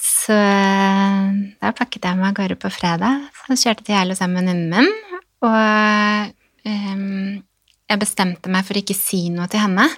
Så 0.00 0.36
eh, 0.36 1.30
da 1.60 1.72
pakket 1.76 2.06
jeg 2.06 2.18
meg 2.18 2.32
av 2.32 2.36
gårde 2.38 2.58
på 2.60 2.70
fredag, 2.72 3.26
så 3.46 3.58
kjørte 3.58 3.86
til 3.86 3.96
Geilo 3.96 4.16
sammen 4.18 4.44
med 4.44 4.52
venninnen 4.52 4.76
min, 4.76 5.18
og 5.48 6.36
um, 6.68 7.40
jeg 7.90 8.00
bestemte 8.00 8.52
meg 8.52 8.66
for 8.68 8.78
ikke 8.78 8.96
si 8.96 9.24
noe 9.32 9.48
til 9.50 9.64
henne. 9.64 9.88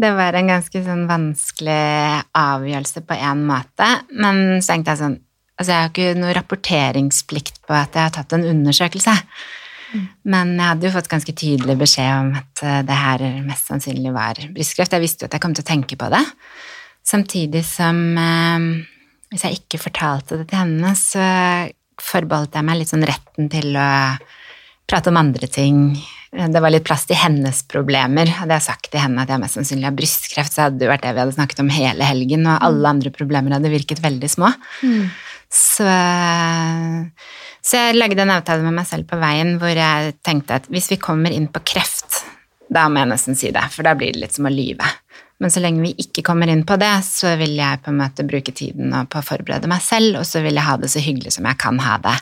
Det 0.00 0.10
var 0.16 0.34
en 0.38 0.48
ganske 0.50 0.82
sånn 0.86 1.04
vanskelig 1.10 2.22
avgjørelse 2.38 3.02
på 3.06 3.18
en 3.18 3.42
måte, 3.50 3.88
men 4.16 4.62
så 4.62 4.74
tenkte 4.74 4.96
jeg 4.96 5.04
sånn 5.04 5.20
Altså, 5.60 5.74
jeg 5.76 5.82
har 5.84 5.90
ikke 5.90 6.18
noe 6.18 6.32
rapporteringsplikt 6.34 7.58
på 7.68 7.74
at 7.76 7.94
jeg 7.94 8.08
har 8.08 8.14
tatt 8.16 8.32
en 8.34 8.46
undersøkelse. 8.48 9.12
Men 10.24 10.54
jeg 10.56 10.64
hadde 10.64 10.86
jo 10.88 10.92
fått 10.94 11.10
ganske 11.12 11.34
tydelig 11.36 11.76
beskjed 11.78 12.08
om 12.16 12.30
at 12.40 12.62
eh, 12.64 12.80
det 12.88 12.96
her 12.96 13.24
mest 13.44 13.68
sannsynlig 13.68 14.14
var 14.14 14.40
brystkreft. 14.56 14.96
Jeg 14.96 15.04
visste 15.04 15.22
jo 15.22 15.28
at 15.28 15.36
jeg 15.36 15.44
kom 15.44 15.54
til 15.54 15.62
å 15.62 15.68
tenke 15.68 15.98
på 16.00 16.08
det. 16.10 16.22
Samtidig 17.06 17.64
som 17.66 17.98
eh, 18.18 18.66
hvis 19.32 19.46
jeg 19.46 19.62
ikke 19.62 19.80
fortalte 19.80 20.42
det 20.42 20.50
til 20.50 20.60
henne, 20.60 20.92
så 20.98 21.24
forbeholdt 22.02 22.58
jeg 22.58 22.66
meg 22.66 22.80
litt 22.80 22.90
sånn 22.92 23.06
retten 23.08 23.48
til 23.52 23.76
å 23.78 23.90
prate 24.90 25.08
om 25.08 25.20
andre 25.20 25.48
ting. 25.48 25.94
Det 26.32 26.60
var 26.60 26.72
litt 26.72 26.84
plass 26.84 27.06
til 27.08 27.16
hennes 27.16 27.62
problemer. 27.70 28.28
Hadde 28.36 28.58
jeg 28.58 28.66
sagt 28.66 28.90
til 28.92 29.00
henne 29.00 29.24
at 29.24 29.32
jeg 29.32 29.40
mest 29.40 29.56
sannsynlig 29.56 29.88
har 29.88 29.96
brystkreft, 29.96 30.52
så 30.52 30.66
hadde 30.66 30.82
det 30.82 30.90
vært 30.90 31.06
det 31.06 31.14
vi 31.16 31.22
hadde 31.22 31.36
snakket 31.36 31.62
om 31.64 31.72
hele 31.72 32.08
helgen, 32.08 32.44
og 32.48 32.66
alle 32.68 32.92
andre 32.92 33.12
problemer 33.14 33.56
hadde 33.56 33.72
virket 33.72 34.02
veldig 34.04 34.30
små. 34.32 34.52
Så, 35.52 35.88
så 37.60 37.80
jeg 37.80 37.98
lagde 37.98 38.24
en 38.24 38.32
avtale 38.32 38.64
med 38.64 38.76
meg 38.78 38.88
selv 38.88 39.08
på 39.10 39.18
veien 39.20 39.58
hvor 39.60 39.72
jeg 39.76 40.14
tenkte 40.24 40.60
at 40.60 40.68
hvis 40.72 40.88
vi 40.92 41.00
kommer 41.00 41.32
inn 41.32 41.50
på 41.52 41.60
kreft, 41.72 42.22
da 42.72 42.86
må 42.88 43.02
jeg 43.02 43.12
nesten 43.12 43.36
si 43.36 43.52
det, 43.52 43.64
for 43.72 43.84
da 43.84 43.92
blir 43.96 44.14
det 44.14 44.26
litt 44.26 44.36
som 44.36 44.48
å 44.48 44.52
lyve. 44.52 44.88
Men 45.42 45.50
så 45.50 45.58
lenge 45.58 45.82
vi 45.82 45.90
ikke 45.98 46.22
kommer 46.22 46.50
inn 46.50 46.62
på 46.66 46.76
det, 46.78 46.92
så 47.02 47.32
vil 47.40 47.56
jeg 47.58 47.80
på 47.82 47.90
en 47.90 47.98
måte 47.98 48.26
bruke 48.26 48.54
tiden 48.54 48.94
på 49.10 49.18
å 49.18 49.26
forberede 49.26 49.70
meg 49.70 49.82
selv, 49.82 50.20
og 50.20 50.28
så 50.28 50.42
vil 50.44 50.54
jeg 50.54 50.66
ha 50.68 50.76
det 50.78 50.90
så 50.92 51.02
hyggelig 51.02 51.34
som 51.34 51.48
jeg 51.50 51.58
kan 51.58 51.80
ha 51.82 51.96
det 52.04 52.14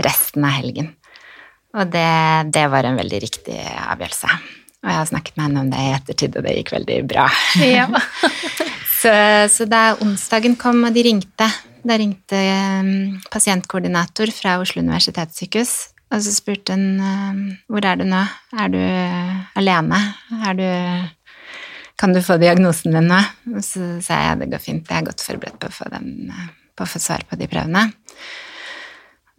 resten 0.00 0.46
av 0.48 0.56
helgen. 0.56 0.88
Og 1.76 1.92
det, 1.92 2.08
det 2.54 2.64
var 2.72 2.88
en 2.88 2.96
veldig 2.98 3.20
riktig 3.22 3.58
avgjørelse. 3.60 4.32
Og 4.80 4.88
jeg 4.88 4.96
har 4.96 5.10
snakket 5.10 5.36
med 5.36 5.46
henne 5.46 5.62
om 5.66 5.70
det 5.70 5.84
i 5.84 5.92
ettertid, 5.98 6.38
og 6.40 6.46
det 6.46 6.56
gikk 6.56 6.72
veldig 6.78 6.98
bra. 7.10 7.28
Ja. 7.60 7.88
Så, 9.00 9.08
så 9.48 9.64
da 9.64 9.94
onsdagen 10.04 10.58
kom 10.60 10.82
og 10.84 10.92
de 10.92 11.00
ringte, 11.06 11.46
da 11.88 11.94
ringte 11.96 12.36
um, 12.36 13.14
pasientkoordinator 13.32 14.28
fra 14.36 14.58
Oslo 14.60 14.82
universitetssykehus, 14.84 15.70
og 16.12 16.20
så 16.20 16.34
spurte 16.34 16.76
hun 16.76 17.00
um, 17.00 17.38
hvor 17.72 17.86
er 17.88 17.96
du 17.96 18.04
nå, 18.04 18.20
er 18.60 18.74
du 18.74 18.82
alene, 19.56 20.02
er 20.50 20.58
du 20.58 20.66
kan 22.00 22.14
du 22.16 22.22
få 22.24 22.38
diagnosen 22.40 22.94
din 22.96 23.10
nå? 23.10 23.20
Så 23.64 23.84
sa 24.04 24.22
jeg 24.24 24.42
det 24.42 24.50
går 24.54 24.62
fint, 24.64 24.88
jeg 24.88 25.02
er 25.02 25.08
godt 25.10 25.24
forberedt 25.24 25.58
på 25.60 25.68
å 25.68 25.74
få, 25.74 25.88
den, 25.92 26.30
uh, 26.32 26.46
på 26.76 26.86
å 26.86 26.90
få 26.90 27.02
svar 27.02 27.26
på 27.28 27.38
de 27.40 27.48
prøvene. 27.50 27.90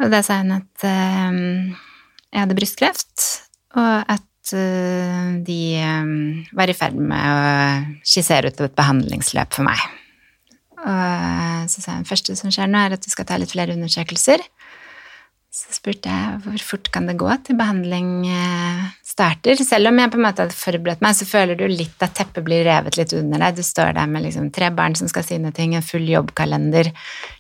Og 0.01 0.11
da 0.13 0.21
sa 0.25 0.41
hun 0.41 0.53
at 0.59 0.85
uh, 0.85 1.39
jeg 2.31 2.43
hadde 2.43 2.57
brystkreft, 2.57 3.25
og 3.77 4.13
at 4.13 4.53
uh, 4.53 5.41
de 5.47 5.61
um, 5.81 6.13
var 6.57 6.69
i 6.69 6.77
ferd 6.77 7.01
med 7.01 7.17
å 7.17 8.05
skissere 8.05 8.51
ut 8.51 8.61
et 8.61 8.77
behandlingsløp 8.77 9.57
for 9.57 9.67
meg. 9.67 9.81
Og 10.81 11.69
så 11.69 11.83
sa 11.83 11.97
hun 11.97 12.07
første 12.09 12.33
som 12.37 12.53
skjer 12.53 12.69
nå, 12.69 12.79
er 12.79 12.95
at 12.95 13.03
du 13.05 13.11
skal 13.13 13.27
ta 13.29 13.37
litt 13.37 13.53
flere 13.53 13.75
undersøkelser. 13.77 14.41
Så 15.51 15.75
spurte 15.75 16.07
jeg 16.07 16.39
hvor 16.45 16.63
fort 16.63 16.87
kan 16.93 17.09
det 17.09 17.17
gå 17.19 17.27
til 17.43 17.57
behandling 17.59 18.23
eh, 18.31 18.85
starter. 19.11 19.59
Selv 19.65 19.91
om 19.91 19.99
jeg 19.99 20.11
på 20.13 20.19
en 20.19 20.25
måte 20.25 20.45
hadde 20.45 20.57
forberedt 20.57 21.03
meg, 21.03 21.15
så 21.17 21.27
føler 21.27 21.59
du 21.59 21.65
litt 21.69 22.03
at 22.03 22.15
teppet 22.17 22.45
blir 22.47 22.63
revet 22.67 22.97
litt 22.99 23.13
under 23.17 23.43
deg. 23.43 23.59
Du 23.59 23.65
står 23.65 23.93
der 23.97 24.09
med 24.11 24.25
liksom 24.25 24.49
tre 24.55 24.71
barn 24.75 24.95
som 24.97 25.09
skal 25.11 25.25
sine 25.27 25.51
ting, 25.55 25.75
en 25.75 25.85
full 25.85 26.07
jobbkalender. 26.09 26.91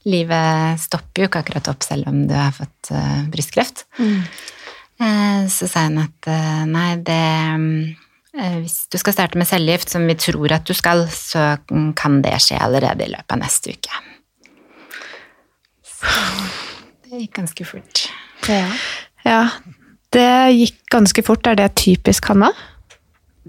Livet 0.09 0.81
stopper 0.83 1.23
jo 1.23 1.29
ikke 1.31 1.43
akkurat 1.45 1.71
opp 1.71 1.87
selv 1.87 2.11
om 2.11 2.23
du 2.29 2.35
har 2.37 2.53
fått 2.55 2.91
uh, 2.93 3.23
brystkreft. 3.31 3.85
Eh, 5.01 5.47
Så 5.49 5.69
sa 5.71 5.87
hun 5.87 6.01
at 6.03 6.29
uh, 6.29 6.63
nei, 6.69 6.93
det 7.01 7.21
uh, 7.57 8.57
Hvis 8.61 8.85
du 8.91 8.99
skal 9.01 9.15
starte 9.15 9.39
med 9.39 9.49
cellegift, 9.49 9.89
som 9.91 10.05
vi 10.07 10.15
tror 10.15 10.53
at 10.55 10.67
du 10.67 10.75
skal, 10.77 11.07
så 11.11 11.55
mm, 11.71 11.91
kan 11.99 12.21
det 12.23 12.37
skje 12.45 12.59
allerede 12.61 13.07
i 13.07 13.11
løpet 13.11 13.35
av 13.35 13.41
neste 13.41 13.73
uke. 13.75 14.01
Så 15.83 16.13
det 17.09 17.25
gikk 17.25 17.35
ganske 17.41 17.67
fort. 17.67 18.05
ja. 19.27 19.43
Det 20.11 20.29
gikk 20.57 20.81
ganske 20.91 21.23
fort. 21.23 21.47
Er 21.47 21.57
det 21.59 21.71
typisk 21.79 22.27
Hanna? 22.31 22.51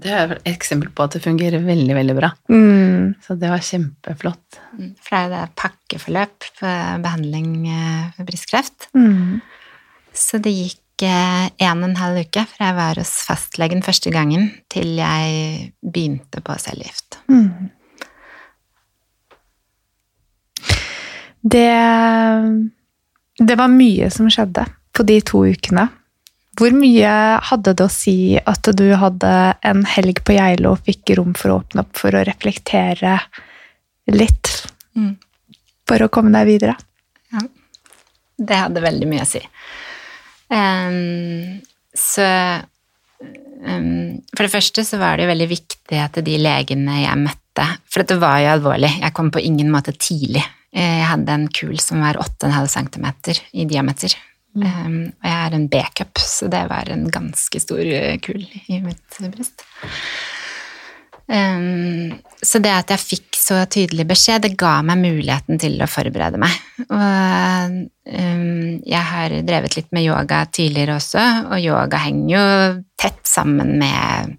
Det 0.03 0.09
er 0.09 0.31
et 0.33 0.47
eksempel 0.49 0.89
på 0.95 1.05
at 1.05 1.15
det 1.15 1.21
fungerer 1.23 1.61
veldig, 1.63 1.93
veldig 1.95 2.15
bra. 2.17 2.31
Mm. 2.49 3.13
Så 3.21 3.35
det 3.37 3.51
var 3.51 3.61
kjempeflott. 3.61 4.59
Mm, 4.73 4.93
For 4.97 5.11
det 5.11 5.19
er 5.19 5.27
jo 5.27 5.33
det 5.33 5.57
pakkeforløp 5.59 6.47
for 6.57 7.03
behandling 7.03 7.51
eh, 7.69 8.07
for 8.15 8.29
brystkreft. 8.29 8.87
Mm. 8.97 9.43
Så 10.17 10.41
det 10.41 10.55
gikk 10.55 11.05
eh, 11.05 11.45
en 11.67 11.83
og 11.83 11.91
en 11.91 11.99
halv 12.01 12.23
uke 12.25 12.45
fra 12.49 12.71
jeg 12.71 12.79
var 12.79 13.01
hos 13.03 13.13
fastlegen 13.27 13.85
første 13.85 14.13
gangen, 14.13 14.49
til 14.73 14.95
jeg 14.97 15.73
begynte 15.85 16.41
på 16.41 16.57
cellegift. 16.63 17.19
Mm. 17.29 17.69
Det, 21.43 21.69
det 23.37 23.59
var 23.59 23.69
mye 23.69 24.07
som 24.15 24.31
skjedde 24.31 24.63
på 24.95 25.05
de 25.05 25.19
to 25.27 25.43
ukene. 25.51 25.89
Hvor 26.53 26.73
mye 26.77 27.11
hadde 27.49 27.73
det 27.73 27.85
å 27.85 27.89
si 27.91 28.37
at 28.37 28.67
du 28.77 28.85
hadde 28.99 29.29
en 29.65 29.83
helg 29.89 30.19
på 30.27 30.35
Geilo 30.37 30.75
og 30.75 30.83
fikk 30.85 31.15
rom 31.17 31.31
for 31.37 31.49
å 31.49 31.59
åpne 31.63 31.81
opp 31.81 31.97
for 31.97 32.13
å 32.13 32.25
reflektere 32.27 33.17
litt 34.13 34.51
Mm. 34.93 35.15
for 35.89 36.03
å 36.05 36.09
komme 36.13 36.29
deg 36.35 36.45
videre? 36.45 36.75
Det 38.37 38.57
hadde 38.57 38.81
veldig 38.83 39.07
mye 39.09 39.23
å 39.23 39.29
si. 39.29 39.39
Um, 40.53 41.61
så 41.97 42.25
um, 43.65 44.19
For 44.35 44.43
det 44.45 44.51
første 44.53 44.83
så 44.85 44.99
var 45.01 45.17
det 45.17 45.25
jo 45.25 45.31
veldig 45.31 45.47
viktig 45.49 45.97
at 46.01 46.19
de 46.25 46.35
legene 46.41 46.99
jeg 47.05 47.17
møtte 47.23 47.65
For 47.89 48.01
dette 48.03 48.19
var 48.21 48.39
jo 48.43 48.51
alvorlig. 48.55 48.91
Jeg 49.01 49.13
kom 49.17 49.31
på 49.33 49.41
ingen 49.41 49.69
måte 49.73 49.93
tidlig. 49.97 50.43
Eh, 50.73 50.99
Jeg 51.01 51.09
hadde 51.09 51.33
en 51.33 51.47
kul 51.53 51.77
som 51.81 52.01
var 52.01 52.17
8,5 52.21 52.67
cm 52.73 53.07
i 53.53 53.65
diameter. 53.69 54.13
Ehm, 54.61 54.99
og 55.17 55.29
jeg 55.29 55.39
er 55.39 55.57
en 55.57 55.67
B-cup, 55.71 56.21
så 56.21 56.49
det 56.51 56.63
var 56.69 56.91
en 56.93 57.07
ganske 57.13 57.61
stor 57.63 57.83
kull 58.23 58.43
kul 58.43 58.45
i 58.67 58.79
mitt 58.83 59.19
bryst. 59.33 59.65
Um, 61.23 62.11
så 62.43 62.59
det 62.59 62.71
at 62.75 62.91
jeg 62.91 62.99
fikk 62.99 63.37
så 63.39 63.61
tydelig 63.71 64.03
beskjed, 64.09 64.43
det 64.43 64.57
ga 64.59 64.81
meg 64.85 64.99
muligheten 64.99 65.59
til 65.61 65.77
å 65.81 65.87
forberede 65.87 66.39
meg. 66.41 66.57
Og 66.83 67.77
um, 68.11 68.81
jeg 68.83 69.03
har 69.07 69.35
drevet 69.47 69.77
litt 69.77 69.89
med 69.95 70.03
yoga 70.03 70.43
tidligere 70.51 70.97
også, 70.99 71.23
og 71.47 71.63
yoga 71.63 72.01
henger 72.03 72.33
jo 72.35 72.43
tett 72.99 73.23
sammen 73.27 73.77
med 73.79 74.35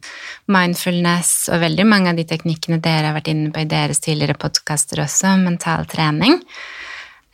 mindfulness 0.53 1.49
og 1.53 1.65
veldig 1.65 1.89
mange 1.89 2.13
av 2.13 2.21
de 2.21 2.29
teknikkene 2.29 2.83
dere 2.85 3.11
har 3.11 3.17
vært 3.17 3.33
inne 3.33 3.53
på 3.53 3.65
i 3.65 3.71
deres 3.71 4.05
tidligere 4.05 4.37
podkaster 4.41 5.03
også, 5.07 5.39
mental 5.41 5.89
trening. 5.89 6.37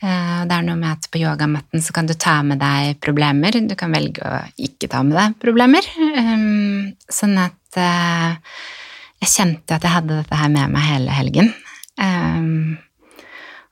Eh, 0.01 0.41
Det 0.49 0.55
er 0.57 0.65
noe 0.65 0.79
med 0.79 0.91
at 0.95 1.07
på 1.13 1.21
yogamatten 1.21 1.81
så 1.83 1.93
kan 1.93 2.07
du 2.09 2.13
ta 2.17 2.39
med 2.43 2.59
deg 2.61 2.97
problemer. 3.03 3.53
Du 3.53 3.75
kan 3.77 3.93
velge 3.93 4.21
å 4.25 4.39
ikke 4.57 4.89
ta 4.89 5.03
med 5.05 5.17
deg 5.17 5.35
problemer. 5.41 5.85
Ehm, 6.17 6.95
Sånn 7.11 7.37
at 7.37 7.77
eh, 7.77 8.37
jeg 9.21 9.29
kjente 9.35 9.75
at 9.77 9.83
jeg 9.85 9.93
hadde 9.93 10.21
dette 10.23 10.35
her 10.39 10.49
med 10.49 10.71
meg 10.73 10.87
hele 10.87 11.11
helgen. 11.13 11.51
Ehm, 12.01 12.79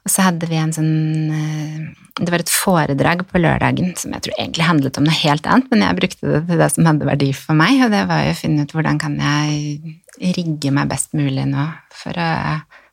og 0.05 0.11
så 0.13 0.27
hadde 0.27 0.47
vi 0.49 0.59
en 0.59 0.71
sånn 0.73 0.93
eh, 1.33 1.87
Det 2.19 2.29
var 2.33 2.43
et 2.43 2.51
foredrag 2.51 3.23
på 3.29 3.39
lørdagen 3.39 3.93
som 3.97 4.11
jeg 4.11 4.25
tror 4.25 4.35
egentlig 4.37 4.65
handlet 4.67 4.97
om 4.99 5.05
noe 5.07 5.15
helt 5.15 5.45
annet, 5.47 5.69
men 5.71 5.85
jeg 5.85 5.97
brukte 6.01 6.27
det 6.33 6.41
til 6.49 6.59
det 6.59 6.67
som 6.73 6.85
hadde 6.89 7.07
verdi 7.07 7.29
for 7.33 7.55
meg, 7.55 7.79
og 7.85 7.93
det 7.93 8.01
var 8.09 8.25
jo 8.25 8.33
å 8.33 8.39
finne 8.41 8.65
ut 8.67 8.73
hvordan 8.75 8.99
kan 8.99 9.15
jeg 9.15 10.33
rigge 10.35 10.73
meg 10.75 10.89
best 10.91 11.15
mulig 11.15 11.45
nå 11.47 11.69
for 11.95 12.11
å 12.19 12.29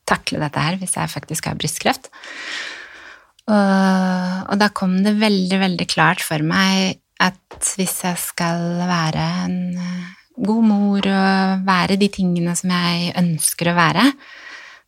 takle 0.07 0.39
dette 0.39 0.63
her 0.63 0.79
hvis 0.79 0.95
jeg 0.95 1.11
faktisk 1.11 1.51
har 1.51 1.59
brystkreft. 1.59 2.07
Og, 3.47 4.47
og 4.51 4.57
da 4.59 4.71
kom 4.75 4.99
det 5.05 5.17
veldig, 5.21 5.59
veldig 5.63 5.87
klart 5.91 6.25
for 6.25 6.43
meg 6.43 6.99
at 7.23 7.71
hvis 7.79 8.01
jeg 8.05 8.19
skal 8.21 8.65
være 8.89 9.27
en 9.47 9.61
eh, 9.81 10.09
god 10.47 10.65
mor 10.69 11.07
og 11.09 11.63
være 11.67 11.97
de 12.01 12.11
tingene 12.13 12.57
som 12.59 12.73
jeg 12.75 13.15
ønsker 13.17 13.71
å 13.71 13.79
være, 13.79 14.11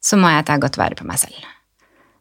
så 0.05 0.19
må 0.21 0.31
jeg 0.33 0.45
ta 0.49 0.59
godt 0.61 0.77
vare 0.81 0.99
på 0.99 1.07
meg 1.09 1.21
selv. 1.23 1.39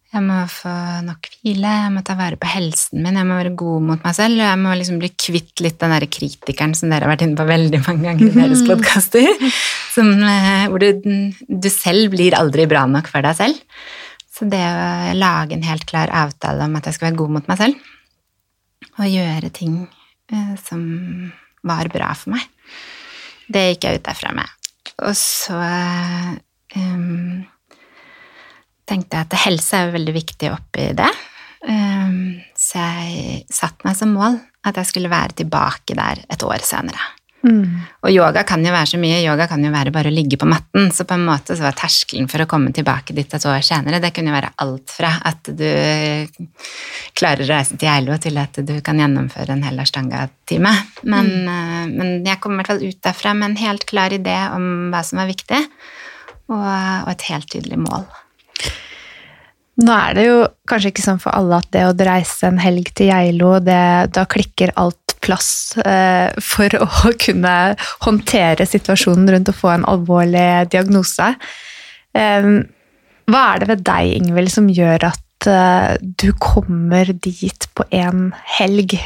Jeg 0.08 0.24
må 0.24 0.38
få 0.48 0.72
nok 1.04 1.28
hvile, 1.42 1.72
jeg 1.84 1.92
må 1.92 2.02
ta 2.08 2.16
vare 2.16 2.40
på 2.40 2.48
helsen 2.48 3.04
min, 3.04 3.18
jeg 3.20 3.28
må 3.28 3.36
være 3.42 3.52
god 3.60 3.84
mot 3.90 4.06
meg 4.08 4.16
selv, 4.16 4.40
og 4.40 4.48
jeg 4.48 4.62
må 4.62 4.76
liksom 4.80 5.02
bli 5.02 5.10
kvitt 5.20 5.64
litt 5.66 5.82
den 5.82 5.94
der 5.94 6.06
kritikeren 6.08 6.78
som 6.80 6.94
dere 6.94 7.04
har 7.04 7.12
vært 7.12 7.26
inne 7.28 7.38
på 7.38 7.48
veldig 7.50 7.82
mange 7.84 8.06
ganger 8.08 8.30
i 8.30 8.38
deres 8.38 8.64
podkaster, 8.70 9.28
eh, 9.28 10.66
hvor 10.72 10.86
du, 10.86 11.04
du 11.44 11.70
selv 11.74 12.16
blir 12.16 12.38
aldri 12.40 12.70
bra 12.72 12.86
nok 12.88 13.12
for 13.12 13.28
deg 13.28 13.36
selv. 13.42 13.60
Så 14.38 14.46
det 14.46 14.62
å 14.62 15.18
lage 15.18 15.56
en 15.58 15.66
helt 15.66 15.88
klar 15.90 16.12
avtale 16.14 16.68
om 16.68 16.76
at 16.78 16.86
jeg 16.86 16.98
skal 16.98 17.10
være 17.10 17.20
god 17.24 17.34
mot 17.38 17.48
meg 17.50 17.58
selv, 17.58 17.88
og 18.98 19.10
gjøre 19.10 19.50
ting 19.54 19.80
eh, 20.30 20.54
som 20.62 20.84
var 21.66 21.90
bra 21.90 22.12
for 22.14 22.36
meg, 22.36 22.46
det 23.50 23.64
gikk 23.72 23.88
jeg 23.88 24.00
ut 24.00 24.06
derfra 24.06 24.34
med. 24.38 24.54
Og 25.08 25.14
så 25.18 25.58
um, 25.58 27.42
tenkte 28.88 29.18
jeg 29.18 29.28
at 29.28 29.38
helse 29.46 29.82
er 29.82 29.94
veldig 29.96 30.16
viktig 30.16 30.52
oppi 30.54 30.90
det. 30.98 31.10
Um, 31.68 32.38
så 32.58 32.84
jeg 33.02 33.46
satte 33.54 33.88
meg 33.88 33.98
som 33.98 34.14
mål 34.14 34.38
at 34.68 34.78
jeg 34.78 34.92
skulle 34.92 35.12
være 35.12 35.40
tilbake 35.42 35.98
der 35.98 36.22
et 36.30 36.46
år 36.46 36.62
senere. 36.66 37.17
Mm. 37.46 37.84
Og 38.02 38.10
yoga 38.12 38.42
kan 38.48 38.64
jo 38.66 38.72
være 38.74 38.90
så 38.92 39.00
mye. 39.00 39.20
Yoga 39.22 39.46
kan 39.50 39.62
jo 39.64 39.70
være 39.72 39.94
bare 39.94 40.10
å 40.10 40.16
ligge 40.16 40.40
på 40.40 40.48
matten. 40.50 40.90
Så 40.96 41.06
på 41.08 41.16
en 41.16 41.26
måte 41.28 41.56
så 41.56 41.68
var 41.68 41.78
terskelen 41.78 42.30
for 42.32 42.44
å 42.44 42.48
komme 42.50 42.74
tilbake 42.76 43.16
dit 43.18 43.34
et 43.34 43.48
år 43.48 43.62
senere, 43.66 44.02
det 44.04 44.12
kunne 44.16 44.32
jo 44.32 44.38
være 44.38 44.54
alt 44.64 44.94
fra 44.94 45.14
at 45.30 45.52
du 45.52 45.68
klarer 47.18 47.46
å 47.46 47.52
reise 47.52 47.78
til 47.78 47.90
Geilo, 47.90 48.18
til 48.22 48.42
at 48.42 48.60
du 48.68 48.76
kan 48.86 49.00
gjennomføre 49.02 49.56
en 49.56 49.66
hel 49.68 49.84
ashtanga-time. 49.84 50.74
Men, 51.04 51.32
mm. 51.32 51.48
uh, 51.52 51.86
men, 51.94 52.14
jeg 52.28 52.42
kom 52.44 52.56
i 52.56 52.62
hvert 52.62 52.74
fall 52.74 52.86
ut 52.86 53.02
derfra 53.10 53.36
med 53.38 53.52
en 53.52 53.62
helt 53.62 53.88
klar 53.90 54.16
idé 54.16 54.38
om 54.54 54.90
hva 54.94 55.04
som 55.06 55.22
var 55.22 55.30
viktig, 55.30 55.62
og, 56.48 56.64
og 56.64 57.14
et 57.14 57.30
helt 57.32 57.50
tydelig 57.54 57.80
mål. 57.84 58.08
Nå 59.78 59.94
er 59.94 60.16
det 60.18 60.24
jo 60.26 60.38
kanskje 60.70 60.90
ikke 60.90 61.06
sånn 61.06 61.20
for 61.22 61.38
alle 61.38 61.60
at 61.62 61.68
det 61.74 61.84
å 61.86 61.94
reise 62.08 62.48
en 62.50 62.58
helg 62.62 62.90
til 62.98 63.12
Geilo, 63.12 63.58
da 63.62 64.24
klikker 64.30 64.74
alt 64.80 65.08
plass 65.22 65.78
eh, 65.78 66.32
for 66.44 66.74
å 66.82 66.88
kunne 67.26 67.54
håndtere 68.06 68.68
situasjonen 68.68 69.30
rundt 69.34 69.52
å 69.52 69.58
få 69.58 69.74
en 69.76 69.86
alvorlig 69.90 70.68
diagnose. 70.74 71.34
Eh, 72.18 72.50
hva 73.28 73.44
er 73.52 73.62
det 73.62 73.70
ved 73.74 73.86
deg, 73.88 74.12
Ingvild, 74.22 74.54
som 74.54 74.70
gjør 74.72 75.10
at 75.10 75.50
eh, 75.52 75.94
du 76.02 76.30
kommer 76.42 77.12
dit 77.14 77.70
på 77.76 77.86
en 77.92 78.32
helg? 78.58 78.98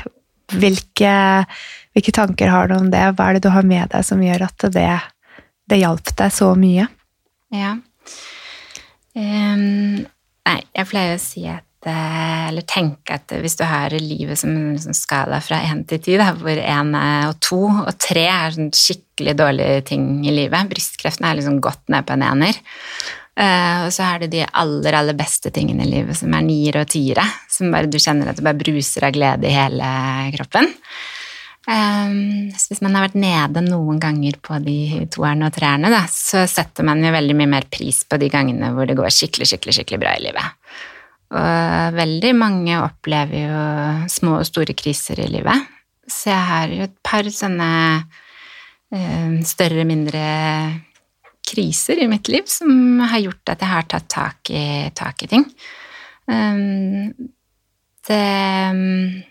Hvilke, 0.52 1.12
hvilke, 1.96 2.16
tanker 2.16 2.52
har 2.52 2.68
du 2.68 2.76
om 2.76 2.90
det? 2.94 3.06
Hva 3.16 3.30
er 3.30 3.38
det 3.38 3.46
du 3.48 3.54
har 3.54 3.68
med 3.68 3.92
deg 3.94 4.04
som 4.06 4.22
gjør 4.24 4.50
at 4.50 4.68
det, 4.76 4.90
det 5.72 5.80
hjalp 5.80 6.12
deg 6.20 6.34
så 6.36 6.52
mye? 6.60 6.90
Ja. 7.56 7.78
Um, 9.16 10.04
nei, 10.50 10.62
jeg 10.76 10.90
pleier 10.90 11.18
å 11.18 11.22
si 11.22 11.46
at 11.50 11.68
Eh, 11.82 12.48
eller 12.48 12.62
tenke 12.70 13.16
at 13.18 13.32
hvis 13.42 13.56
du 13.58 13.64
har 13.66 13.94
livet 13.98 14.38
som 14.38 14.52
en 14.54 14.78
sånn 14.78 14.94
skala 14.94 15.40
fra 15.42 15.64
én 15.66 15.80
til 15.90 16.02
ti, 16.04 16.14
hvor 16.14 16.60
én 16.62 16.92
og 16.94 17.40
to 17.42 17.64
og 17.72 17.96
tre 17.98 18.28
er 18.30 18.54
sånn 18.54 18.70
skikkelig 18.70 19.34
dårlige 19.40 19.80
ting 19.90 20.20
i 20.22 20.36
livet 20.36 20.70
Brystkreften 20.70 21.26
er 21.26 21.40
liksom 21.40 21.58
godt 21.64 21.90
ned 21.90 22.06
på 22.06 22.14
en 22.14 22.28
ener. 22.28 22.62
Uh, 23.32 23.88
og 23.88 23.90
så 23.96 24.12
er 24.12 24.22
det 24.22 24.30
de 24.36 24.44
aller, 24.46 24.94
aller 24.94 25.18
beste 25.18 25.50
tingene 25.56 25.88
i 25.88 25.90
livet, 25.90 26.20
som 26.20 26.36
er 26.38 26.46
niere 26.46 26.84
og 26.84 26.92
tiere. 26.92 27.24
Som 27.50 27.74
bare 27.74 27.90
du 27.90 27.98
kjenner 27.98 28.30
at 28.30 28.38
det 28.38 28.46
bare 28.46 28.60
bruser 28.60 29.08
av 29.08 29.16
glede 29.16 29.50
i 29.50 29.56
hele 29.56 29.90
kroppen. 30.36 30.70
Um, 31.70 32.50
hvis 32.50 32.82
man 32.82 32.96
har 32.98 33.06
vært 33.06 33.20
nede 33.22 33.62
noen 33.68 34.00
ganger 34.02 34.40
på 34.42 34.58
de 34.66 35.04
toerne 35.14 35.46
og 35.46 35.54
treerne, 35.54 35.92
da, 35.94 36.02
så 36.10 36.48
setter 36.50 36.88
man 36.88 37.04
jo 37.06 37.12
veldig 37.14 37.36
mye 37.38 37.52
mer 37.52 37.68
pris 37.70 38.02
på 38.10 38.18
de 38.22 38.32
gangene 38.34 38.72
hvor 38.74 38.90
det 38.90 38.98
går 38.98 39.14
skikkelig, 39.14 39.52
skikkelig, 39.52 39.76
skikkelig 39.78 40.02
bra 40.02 40.16
i 40.18 40.24
livet. 40.26 40.58
Og 41.32 41.96
veldig 41.96 42.32
mange 42.36 42.80
opplever 42.82 43.46
jo 43.46 43.62
små 44.12 44.40
og 44.40 44.48
store 44.50 44.76
kriser 44.76 45.22
i 45.22 45.30
livet. 45.32 45.70
Så 46.10 46.32
jeg 46.32 46.48
har 46.50 46.74
jo 46.74 46.88
et 46.90 46.98
par 47.06 47.30
sånne 47.32 47.70
uh, 48.02 49.36
større, 49.48 49.86
mindre 49.88 50.26
kriser 51.52 52.02
i 52.02 52.10
mitt 52.10 52.30
liv 52.32 52.48
som 52.50 53.04
har 53.06 53.22
gjort 53.22 53.54
at 53.54 53.64
jeg 53.64 53.72
har 53.72 53.88
tatt 53.92 54.10
tak 54.12 54.52
i, 54.56 54.66
tak 54.98 55.24
i 55.24 55.30
ting. 55.30 55.46
Um, 56.26 57.30
det 58.08 59.31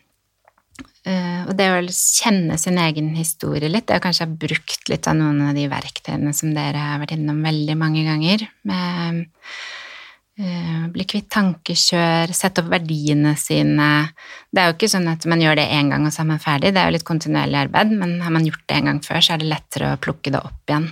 Og 1.01 1.55
det 1.57 1.66
å 1.72 1.78
kjenne 1.88 2.59
sin 2.61 2.76
egen 2.76 3.14
historie 3.16 3.70
litt, 3.72 3.86
det 3.88 3.96
å 3.96 4.03
kanskje 4.05 4.26
ha 4.26 4.38
brukt 4.42 4.90
litt 4.92 5.07
av 5.09 5.16
noen 5.16 5.40
av 5.48 5.55
de 5.57 5.64
verktøyene 5.72 6.34
som 6.36 6.53
dere 6.53 6.82
har 6.90 7.01
vært 7.01 7.14
innom 7.16 7.40
veldig 7.46 7.76
mange 7.80 8.03
ganger. 8.05 8.44
med 8.68 9.24
Eh, 10.40 10.84
bli 10.88 11.05
kvitt 11.05 11.26
tankekjør, 11.34 12.30
sette 12.32 12.62
opp 12.62 12.70
verdiene 12.72 13.34
sine. 13.36 13.88
Det 14.48 14.62
er 14.62 14.70
jo 14.70 14.76
ikke 14.76 14.88
sånn 14.88 15.09
at 15.11 15.26
man 15.28 15.42
gjør 15.42 15.59
det 15.59 15.66
én 15.74 15.90
gang 15.92 16.07
og 16.07 16.14
så 16.14 16.22
er 16.22 16.30
man 16.30 16.40
ferdig, 16.40 16.70
det 16.72 16.80
er 16.80 16.88
jo 16.88 16.94
litt 16.94 17.05
kontinuerlig 17.09 17.59
arbeid, 17.66 17.92
men 17.92 18.14
har 18.24 18.32
man 18.32 18.46
gjort 18.46 18.62
det 18.64 18.78
en 18.78 18.88
gang 18.88 19.01
før, 19.05 19.20
så 19.20 19.34
er 19.34 19.42
det 19.42 19.51
lettere 19.51 19.90
å 19.92 19.98
plukke 20.01 20.32
det 20.32 20.40
opp 20.40 20.72
igjen 20.72 20.86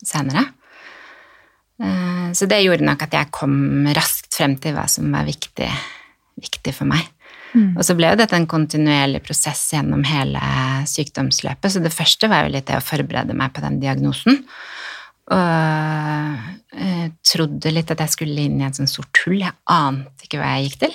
senere. 0.00 0.46
Eh, 1.82 2.30
så 2.38 2.48
det 2.48 2.62
gjorde 2.62 2.88
nok 2.88 3.04
at 3.04 3.18
jeg 3.18 3.32
kom 3.36 3.58
raskt 3.98 4.32
frem 4.38 4.56
til 4.62 4.78
hva 4.78 4.86
som 4.88 5.12
var 5.12 5.28
viktig, 5.28 5.68
viktig 6.40 6.76
for 6.78 6.88
meg. 6.88 7.04
Mm. 7.54 7.76
Og 7.76 7.84
så 7.86 7.96
ble 7.98 8.10
jo 8.12 8.18
dette 8.20 8.36
en 8.36 8.48
kontinuerlig 8.50 9.22
prosess 9.24 9.62
gjennom 9.74 10.02
hele 10.08 10.40
sykdomsløpet, 10.90 11.72
så 11.72 11.82
det 11.84 11.94
første 11.94 12.30
var 12.32 12.46
jo 12.46 12.54
litt 12.56 12.68
det 12.68 12.80
å 12.80 12.84
forberede 12.84 13.36
meg 13.36 13.54
på 13.56 13.64
den 13.64 13.78
diagnosen. 13.82 14.42
Og 15.26 16.76
jeg 16.76 17.10
trodde 17.26 17.72
litt 17.72 17.90
at 17.90 18.02
jeg 18.04 18.14
skulle 18.14 18.44
inn 18.46 18.60
i 18.60 18.66
et 18.66 18.78
sånt 18.78 18.92
sort 18.92 19.24
hull. 19.24 19.40
Jeg 19.40 19.56
ante 19.72 20.28
ikke 20.28 20.38
hva 20.38 20.52
jeg 20.54 20.68
gikk 20.68 20.78
til. 20.84 20.94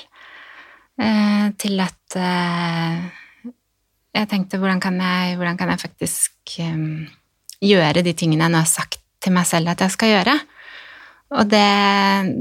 Eh, 1.02 1.46
til 1.60 1.82
at 1.82 2.16
eh, 2.20 3.02
jeg 4.12 4.30
tenkte 4.32 4.60
hvordan 4.62 4.82
kan 4.84 5.00
jeg, 5.02 5.38
hvordan 5.40 5.60
kan 5.60 5.72
jeg 5.72 5.82
faktisk 5.82 6.58
gjøre 7.62 8.04
de 8.06 8.14
tingene 8.18 8.48
jeg 8.48 8.54
nå 8.54 8.62
har 8.62 8.70
sagt 8.70 9.00
til 9.22 9.34
meg 9.36 9.48
selv 9.50 9.72
at 9.72 9.84
jeg 9.86 9.96
skal 9.96 10.16
gjøre? 10.16 10.36
Og 11.32 11.48
det, 11.48 11.68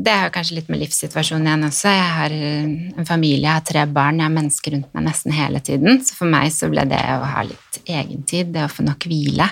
det 0.02 0.14
har 0.18 0.32
kanskje 0.34 0.56
litt 0.56 0.70
med 0.72 0.80
livssituasjonen 0.82 1.46
igjen 1.46 1.66
også. 1.68 1.92
Jeg 1.94 2.14
har 2.16 2.32
en 2.34 3.06
familie, 3.06 3.44
jeg 3.46 3.54
har 3.54 3.66
tre 3.66 3.84
barn, 3.86 4.18
jeg 4.18 4.26
har 4.26 4.34
mennesker 4.34 4.74
rundt 4.74 4.88
meg 4.96 5.06
nesten 5.06 5.34
hele 5.36 5.60
tiden. 5.62 6.00
Så 6.02 6.16
for 6.18 6.30
meg 6.30 6.50
så 6.54 6.70
ble 6.72 6.88
det 6.90 6.98
å 7.14 7.28
ha 7.36 7.44
litt 7.46 7.78
egentid, 7.84 8.50
det 8.56 8.66
å 8.66 8.72
få 8.72 8.86
nok 8.86 9.06
hvile, 9.06 9.46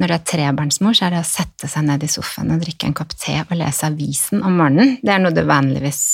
når 0.00 0.08
du 0.08 0.14
er 0.14 0.28
trebarnsmor, 0.30 0.94
så 0.96 1.08
er 1.08 1.16
det 1.16 1.24
å 1.24 1.28
sette 1.28 1.68
seg 1.68 1.84
ned 1.84 2.06
i 2.06 2.08
sofaen 2.08 2.54
og 2.54 2.62
drikke 2.62 2.88
en 2.88 2.96
kopp 2.96 3.12
te 3.20 3.34
og 3.42 3.58
lese 3.58 3.90
avisen 3.90 4.40
om 4.46 4.54
morgenen. 4.56 4.94
Det 5.02 5.12
er 5.12 5.20
noe 5.20 5.34
du 5.36 5.42
vanligvis 5.44 6.04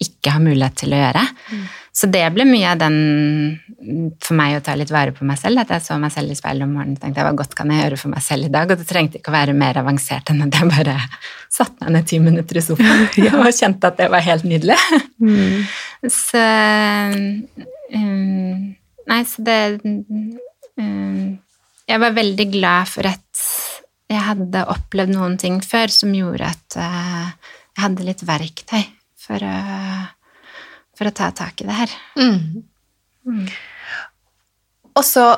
ikke 0.00 0.32
har 0.36 0.40
mulighet 0.44 0.78
til 0.80 0.94
å 0.94 1.00
gjøre. 1.02 1.24
Mm. 1.50 1.66
Så 1.98 2.06
det 2.06 2.22
ble 2.30 2.44
mye 2.46 2.68
av 2.70 2.78
den 2.78 2.98
for 4.22 4.36
meg 4.38 4.54
å 4.54 4.62
ta 4.62 4.76
litt 4.78 4.92
vare 4.94 5.10
på 5.16 5.26
meg 5.26 5.38
selv. 5.40 5.64
At 5.64 5.72
jeg 5.74 5.82
så 5.82 5.96
meg 5.98 6.12
selv 6.14 6.30
i 6.30 6.36
speilet 6.38 6.62
om 6.62 6.76
morgenen 6.76 6.94
og 6.94 7.02
tenkte 7.02 7.24
hva 7.26 7.32
godt 7.40 7.56
kan 7.58 7.72
jeg 7.74 7.82
gjøre 7.82 7.98
for 7.98 8.12
meg 8.12 8.22
selv 8.22 8.46
i 8.46 8.52
dag? 8.54 8.70
Og 8.70 8.78
det 8.78 8.86
trengte 8.86 9.18
ikke 9.18 9.32
å 9.32 9.34
være 9.34 9.56
mer 9.58 9.80
avansert 9.80 10.30
enn 10.30 10.44
at 10.46 10.54
jeg 10.54 10.70
bare 10.70 10.94
satte 11.58 11.82
meg 11.82 11.96
ned 11.96 12.06
ti 12.06 12.20
minutter 12.22 12.60
i 12.60 12.62
sofaen 12.62 13.08
ja. 13.26 13.32
og 13.40 13.50
kjente 13.56 13.90
at 13.90 13.98
det 13.98 14.10
var 14.14 14.22
helt 14.28 14.46
nydelig. 14.46 14.78
Mm. 15.18 15.66
Så 16.20 16.44
um, 17.98 18.58
Nei, 19.08 19.22
så 19.24 19.40
det 19.40 19.60
um, 19.88 21.38
jeg 21.88 22.02
var 22.02 22.12
veldig 22.12 22.44
glad 22.52 22.90
for 22.92 23.08
at 23.08 23.44
jeg 24.08 24.20
hadde 24.20 24.66
opplevd 24.68 25.14
noen 25.14 25.38
ting 25.40 25.56
før 25.64 25.88
som 25.92 26.12
gjorde 26.12 26.50
at 26.52 26.76
uh, 26.76 27.30
jeg 27.72 27.84
hadde 27.86 28.04
litt 28.04 28.24
verktøy 28.28 28.82
for 29.24 29.40
å, 29.48 29.56
for 30.98 31.08
å 31.08 31.14
ta 31.14 31.30
tak 31.34 31.62
i 31.62 31.68
det 31.68 31.78
her. 31.78 31.94
Mm. 32.18 32.64
Mm. 33.28 33.46
Og 34.98 35.06
så 35.06 35.30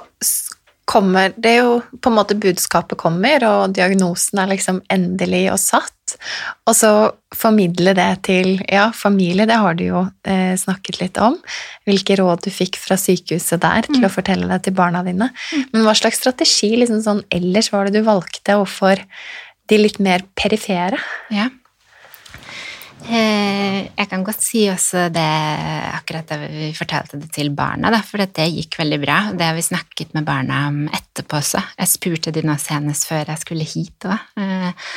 kommer 0.91 1.31
Det 1.37 1.53
jo 1.61 1.77
på 2.03 2.11
en 2.11 2.17
måte 2.17 2.35
budskapet 2.35 2.99
kommer, 2.99 3.45
og 3.47 3.75
diagnosen 3.77 4.41
er 4.43 4.49
liksom 4.51 4.81
endelig 4.91 5.45
og 5.53 5.61
satt. 5.63 6.17
Og 6.67 6.75
så 6.75 6.91
formidle 7.37 7.93
det 7.95 8.09
til 8.27 8.57
ja, 8.67 8.89
familie, 8.97 9.47
det 9.47 9.61
har 9.63 9.79
du 9.79 9.85
jo 9.85 10.01
eh, 10.27 10.57
snakket 10.59 10.99
litt 10.99 11.21
om. 11.23 11.37
Hvilke 11.87 12.17
råd 12.19 12.43
du 12.43 12.51
fikk 12.51 12.81
fra 12.83 12.99
sykehuset 12.99 13.63
der 13.63 13.87
til 13.87 14.03
mm. 14.03 14.09
å 14.09 14.13
fortelle 14.17 14.51
det 14.51 14.65
til 14.67 14.75
barna 14.81 15.05
dine. 15.07 15.31
Mm. 15.31 15.69
Men 15.71 15.87
hva 15.87 15.95
slags 16.01 16.19
strategi 16.25 16.73
liksom 16.81 17.05
sånn 17.07 17.23
ellers 17.39 17.71
var 17.71 17.87
det 17.87 18.01
du 18.01 18.09
valgte 18.11 18.59
overfor 18.59 19.05
de 19.71 19.79
litt 19.79 20.03
mer 20.03 20.27
perifere? 20.35 20.99
Ja. 21.31 21.53
Eh, 23.09 23.89
jeg 23.97 24.09
kan 24.11 24.25
godt 24.27 24.43
si 24.45 24.67
også 24.71 25.07
det 25.15 25.27
akkurat 25.95 26.29
da 26.29 26.39
vi 26.43 26.71
fortalte 26.77 27.21
det 27.21 27.31
til 27.35 27.53
barna, 27.57 27.93
da, 27.93 28.03
for 28.05 28.21
det 28.21 28.49
gikk 28.53 28.81
veldig 28.83 29.01
bra. 29.03 29.19
Det 29.33 29.47
har 29.49 29.57
vi 29.57 29.65
snakket 29.65 30.15
med 30.17 30.27
barna 30.29 30.67
om 30.69 30.83
etterpå 30.89 31.41
også. 31.41 31.63
Jeg 31.81 31.93
spurte 31.93 32.35
de 32.35 32.45
nå 32.47 32.57
senest 32.61 33.09
før 33.09 33.33
jeg 33.33 33.43
skulle 33.43 33.69
hit 33.69 34.09
òg. 34.09 34.33
Eh, 34.41 34.89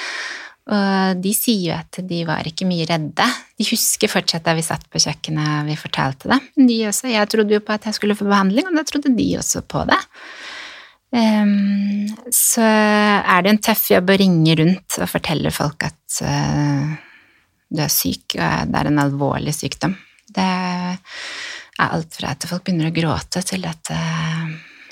og 0.74 1.20
de 1.20 1.34
sier 1.36 1.64
jo 1.66 1.76
at 1.76 2.00
de 2.08 2.22
var 2.28 2.48
ikke 2.48 2.68
mye 2.68 2.88
redde. 2.88 3.26
De 3.60 3.66
husker 3.68 4.12
fortsatt 4.12 4.46
da 4.46 4.54
vi 4.56 4.64
satt 4.64 4.86
på 4.92 5.02
kjøkkenet 5.04 5.50
og 5.60 5.72
vi 5.72 5.80
fortalte 5.80 6.32
det. 6.32 6.40
De 6.56 6.78
også, 6.88 7.10
jeg 7.12 7.32
trodde 7.32 7.58
jo 7.58 7.64
på 7.64 7.76
at 7.76 7.90
jeg 7.90 7.98
skulle 7.98 8.16
få 8.16 8.30
behandling, 8.30 8.70
og 8.70 8.78
da 8.80 8.86
trodde 8.88 9.12
de 9.18 9.28
også 9.42 9.64
på 9.68 9.84
det. 9.90 10.00
Um, 11.14 12.08
så 12.34 12.64
er 12.66 13.44
det 13.44 13.52
en 13.52 13.60
tøff 13.62 13.84
jobb 13.92 14.08
å 14.10 14.16
ringe 14.18 14.56
rundt 14.58 14.96
og 14.98 15.12
fortelle 15.12 15.52
folk 15.54 15.84
at 15.86 16.24
uh, 16.26 16.96
du 17.74 17.82
er 17.82 17.92
syk, 17.92 18.38
og 18.38 18.70
det 18.70 18.80
er 18.80 18.92
en 18.92 19.02
alvorlig 19.02 19.56
sykdom. 19.58 19.96
Det 20.34 20.46
er 20.46 21.90
alt 21.90 22.14
fra 22.16 22.36
at 22.36 22.46
folk 22.48 22.64
begynner 22.68 22.92
å 22.92 22.96
gråte, 22.96 23.42
til 23.46 23.66
at 23.66 23.90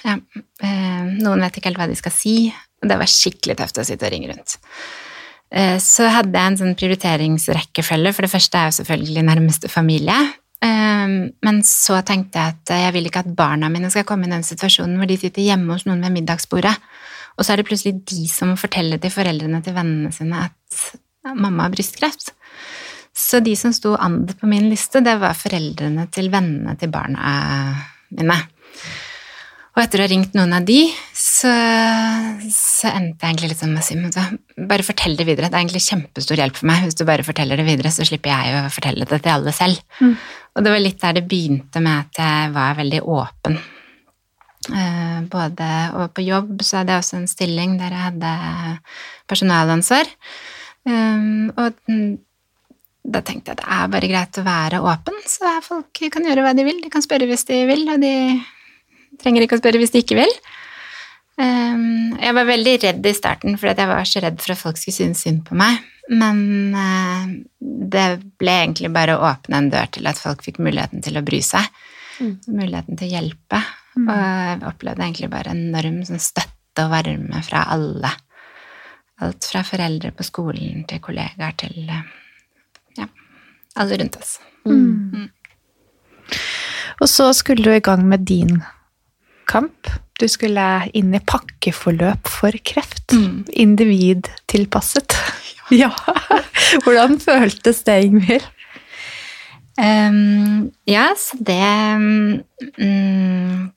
ja, 0.02 0.18
eh, 0.66 1.04
noen 1.22 1.44
vet 1.46 1.60
ikke 1.60 1.70
helt 1.70 1.82
hva 1.82 1.90
de 1.90 1.98
skal 2.00 2.14
si. 2.16 2.36
Og 2.82 2.90
det 2.90 2.98
var 2.98 3.10
skikkelig 3.10 3.58
tøft 3.60 3.78
å 3.78 3.86
sitte 3.86 4.08
og 4.08 4.14
ringe 4.14 4.32
rundt. 4.32 4.58
Eh, 5.54 5.78
Så 5.78 6.08
hadde 6.10 6.34
jeg 6.34 6.52
en 6.52 6.58
sånn 6.58 6.78
prioriteringsrekkefølge. 6.80 8.14
For 8.16 8.26
det 8.26 8.32
første 8.34 8.58
er 8.58 8.72
jo 8.72 8.78
selvfølgelig 8.80 9.26
nærmeste 9.28 9.70
familie. 9.70 10.18
Eh, 10.64 11.30
Men 11.46 11.62
så 11.68 12.02
tenkte 12.06 12.40
jeg 12.40 12.56
at 12.56 12.74
jeg 12.88 12.94
vil 12.98 13.06
ikke 13.06 13.26
at 13.26 13.36
barna 13.36 13.70
mine 13.70 13.92
skal 13.92 14.08
komme 14.10 14.26
i 14.26 14.34
den 14.34 14.46
situasjonen 14.48 14.98
hvor 14.98 15.10
de 15.10 15.18
sitter 15.22 15.46
hjemme 15.46 15.74
hos 15.74 15.86
noen 15.86 16.02
ved 16.02 16.18
middagsbordet, 16.18 16.76
og 17.38 17.46
så 17.46 17.54
er 17.54 17.62
det 17.62 17.68
plutselig 17.70 18.06
de 18.06 18.28
som 18.28 18.52
må 18.52 18.58
fortelle 18.60 19.00
til 19.02 19.14
foreldrene 19.14 19.62
til 19.64 19.74
vennene 19.74 20.12
sine 20.14 20.50
at 20.50 20.82
mamma 21.26 21.68
har 21.68 21.74
brystkreft. 21.74 22.34
Så 23.12 23.42
de 23.44 23.54
som 23.60 23.74
sto 23.76 23.94
and 24.00 24.32
på 24.40 24.48
min 24.48 24.70
liste, 24.72 25.02
det 25.04 25.18
var 25.20 25.38
foreldrene 25.38 26.08
til 26.14 26.32
vennene 26.32 26.78
til 26.80 26.92
barna 26.94 27.32
mine. 28.12 28.38
Og 29.72 29.80
etter 29.80 30.02
å 30.02 30.04
ha 30.04 30.12
ringt 30.12 30.34
noen 30.36 30.52
av 30.56 30.66
de, 30.68 30.82
så, 31.16 31.52
så 32.52 32.90
endte 32.92 33.24
jeg 33.24 33.30
egentlig 33.30 33.52
litt 33.54 33.62
sånn 33.62 33.72
med 33.72 33.80
å 33.80 33.86
si 33.88 33.96
men 33.96 34.68
bare 34.68 34.84
fortell 34.84 35.16
det 35.16 35.28
videre. 35.30 35.48
Det 35.48 35.56
er 35.56 35.64
egentlig 35.64 35.84
kjempestor 35.86 36.42
hjelp 36.42 36.58
for 36.60 36.68
meg 36.68 36.84
hvis 36.84 37.00
du 37.00 37.06
bare 37.08 37.24
forteller 37.24 37.60
det 37.60 37.68
videre, 37.70 37.92
så 37.94 38.04
slipper 38.08 38.34
jeg 38.34 38.58
å 38.58 38.72
fortelle 38.74 39.08
det 39.08 39.22
til 39.22 39.32
alle 39.32 39.54
selv. 39.56 39.80
Og 40.52 40.66
det 40.66 40.74
var 40.74 40.84
litt 40.84 41.00
der 41.00 41.16
det 41.16 41.28
begynte 41.32 41.84
med 41.84 42.04
at 42.04 42.20
jeg 42.20 42.52
var 42.58 42.76
veldig 42.82 43.02
åpen. 43.16 43.62
Eh, 44.76 45.22
både 45.32 45.70
og 45.98 46.12
på 46.14 46.26
jobb 46.28 46.60
så 46.62 46.82
hadde 46.82 46.94
jeg 46.94 47.06
også 47.06 47.18
en 47.18 47.32
stilling 47.32 47.80
der 47.80 47.96
jeg 47.96 48.08
hadde 48.10 48.34
personalansvar. 49.32 50.12
Um, 50.88 51.52
og 51.62 51.78
da 53.02 53.22
tenkte 53.26 53.52
jeg 53.52 53.58
at 53.58 53.62
det 53.62 53.70
er 53.76 53.92
bare 53.94 54.10
greit 54.10 54.40
å 54.40 54.46
være 54.46 54.82
åpen, 54.86 55.20
så 55.30 55.58
folk 55.66 56.02
kan 56.14 56.26
gjøre 56.26 56.46
hva 56.46 56.56
de 56.58 56.66
vil. 56.66 56.82
De 56.84 56.92
kan 56.94 57.04
spørre 57.06 57.30
hvis 57.30 57.46
de 57.50 57.62
vil, 57.70 57.86
og 57.90 58.02
de 58.02 58.16
trenger 59.22 59.46
ikke 59.46 59.58
å 59.60 59.62
spørre 59.62 59.82
hvis 59.82 59.94
de 59.94 60.04
ikke 60.04 60.20
vil. 60.22 60.36
Um, 61.42 62.18
jeg 62.22 62.36
var 62.38 62.50
veldig 62.50 62.76
redd 62.84 63.08
i 63.08 63.16
starten, 63.18 63.58
for 63.58 63.72
jeg 63.72 63.90
var 63.90 64.06
så 64.06 64.22
redd 64.22 64.42
for 64.44 64.54
at 64.54 64.62
folk 64.62 64.82
skulle 64.82 65.00
synes 65.00 65.24
synd 65.26 65.44
på 65.48 65.58
meg. 65.58 65.82
Men 66.12 66.42
uh, 66.76 67.30
det 67.62 68.08
ble 68.42 68.58
egentlig 68.66 68.92
bare 68.94 69.16
å 69.18 69.26
åpne 69.32 69.62
en 69.62 69.72
dør 69.74 69.90
til 69.96 70.10
at 70.10 70.22
folk 70.22 70.44
fikk 70.46 70.60
muligheten 70.62 71.04
til 71.06 71.18
å 71.18 71.26
bry 71.26 71.42
seg. 71.46 71.70
Muligheten 72.22 73.00
til 73.00 73.10
å 73.10 73.16
hjelpe. 73.16 73.62
Og 73.98 74.12
jeg 74.12 74.60
opplevde 74.70 75.04
egentlig 75.04 75.32
bare 75.32 75.56
enorm 75.56 76.02
sånn 76.08 76.22
støtte 76.22 76.86
og 76.86 76.94
varme 76.94 77.42
fra 77.44 77.66
alle. 77.74 78.12
Alt 79.22 79.46
fra 79.52 79.62
foreldre 79.66 80.12
på 80.18 80.26
skolen 80.26 80.86
til 80.90 81.02
kollegaer 81.04 81.58
til 81.62 81.90
eh, 81.90 82.06
ja, 82.98 83.08
alle 83.78 84.00
rundt 84.02 84.18
oss. 84.18 84.38
Og 87.02 87.10
så 87.10 87.32
skulle 87.34 87.66
du 87.66 87.74
i 87.74 87.84
gang 87.84 88.06
med 88.08 88.26
din 88.30 88.62
kamp. 89.50 89.90
Du 90.22 90.28
skulle 90.30 90.66
inn 90.98 91.14
i 91.18 91.22
pakkeforløp 91.26 92.30
for 92.30 92.56
kreft. 92.66 93.14
Mm. 93.14 93.46
Individtilpasset. 93.68 95.18
Ja. 95.72 95.88
Hvordan 96.84 97.14
føltes 97.24 97.78
det, 97.88 97.94
Ingvild? 98.04 98.44
Um, 99.80 100.66
ja, 100.84 101.06
så 101.16 101.38
det 101.40 101.64
mm, 101.96 103.70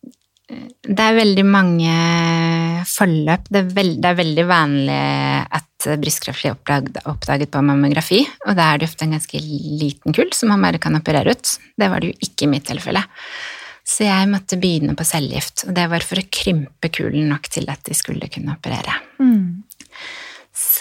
Det 0.45 1.01
er 1.01 1.17
veldig 1.17 1.45
mange 1.49 1.93
forløp. 2.91 3.47
Det 3.49 3.63
er, 3.63 3.71
veld, 3.79 3.95
det 4.03 4.11
er 4.11 4.19
veldig 4.19 4.45
vanlig 4.49 4.99
at 5.59 5.89
brystkreft 6.01 6.43
blir 6.43 6.53
oppdaget, 6.53 7.01
oppdaget 7.09 7.53
på 7.53 7.63
mammografi, 7.65 8.21
og 8.47 8.57
da 8.59 8.71
er 8.73 8.81
det 8.81 8.89
ofte 8.91 9.07
en 9.07 9.17
ganske 9.17 9.41
liten 9.41 10.17
kull 10.17 10.33
som 10.37 10.53
man 10.53 10.65
bare 10.65 10.81
kan 10.83 10.97
operere 10.99 11.33
ut. 11.33 11.57
Det 11.77 11.89
var 11.91 12.05
det 12.05 12.13
jo 12.13 12.29
ikke 12.29 12.47
i 12.47 12.53
mitt 12.55 12.69
tilfelle. 12.69 13.05
Så 13.85 14.07
jeg 14.07 14.29
måtte 14.33 14.57
begynne 14.61 14.95
på 14.97 15.05
cellegift, 15.05 15.67
og 15.69 15.75
det 15.77 15.85
var 15.93 16.05
for 16.09 16.21
å 16.21 16.29
krympe 16.33 16.89
kulen 16.93 17.29
nok 17.29 17.51
til 17.53 17.69
at 17.69 17.85
de 17.85 17.97
skulle 17.97 18.31
kunne 18.33 18.57
operere. 18.57 18.97
Eh, 19.21 19.54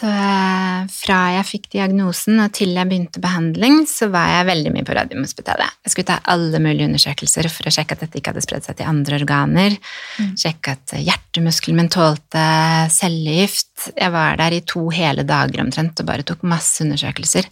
fra 0.04 1.18
jeg 1.38 1.46
fikk 1.48 1.70
diagnosen 1.78 2.42
og 2.44 2.52
til 2.58 2.74
jeg 2.76 2.90
begynte 2.90 3.22
behandling, 3.24 3.84
så 3.88 4.10
var 4.12 4.28
jeg 4.32 4.50
veldig 4.50 4.74
mye 4.76 4.88
på 4.88 4.96
Radiumhospitalet. 4.98 5.78
Jeg 5.86 5.94
skulle 5.94 6.10
ta 6.10 6.18
alle 6.34 6.60
mulige 6.64 6.90
undersøkelser 6.90 7.48
for 7.54 7.70
å 7.70 7.74
sjekke 7.74 7.96
at 7.96 8.04
dette 8.04 8.20
ikke 8.20 8.34
hadde 8.34 8.44
spredd 8.44 8.68
seg 8.68 8.80
til 8.80 8.90
andre 8.92 9.20
organer. 9.22 9.78
Sjekke 10.40 10.76
at 10.76 10.96
hjertemuskelen 10.98 11.80
min 11.80 11.92
tålte 11.94 12.44
cellegift. 12.92 13.90
Jeg 13.96 14.12
var 14.14 14.38
der 14.42 14.58
i 14.58 14.64
to 14.68 14.90
hele 14.94 15.24
dager 15.28 15.64
omtrent 15.64 16.04
og 16.04 16.10
bare 16.10 16.28
tok 16.28 16.44
masse 16.52 16.84
undersøkelser. 16.84 17.48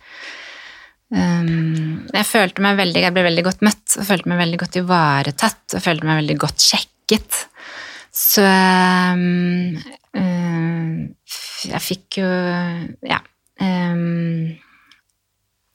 Um, 1.11 2.07
jeg 2.13 2.23
følte 2.23 2.63
meg 2.63 2.77
veldig, 2.79 3.01
jeg 3.03 3.15
ble 3.15 3.25
veldig 3.25 3.43
godt 3.43 3.63
møtt 3.67 3.97
og 3.99 4.07
følte 4.07 4.31
meg 4.31 4.39
veldig 4.45 4.59
godt 4.61 4.77
ivaretatt 4.79 5.75
og 5.75 5.83
følte 5.83 6.07
meg 6.07 6.21
veldig 6.21 6.37
godt 6.45 6.63
sjekket. 6.63 7.41
Så 8.11 8.43
um, 8.43 9.77
jeg 11.71 11.83
fikk 11.85 12.21
jo 12.21 12.29
Ja. 13.07 13.21
Um, 13.61 14.57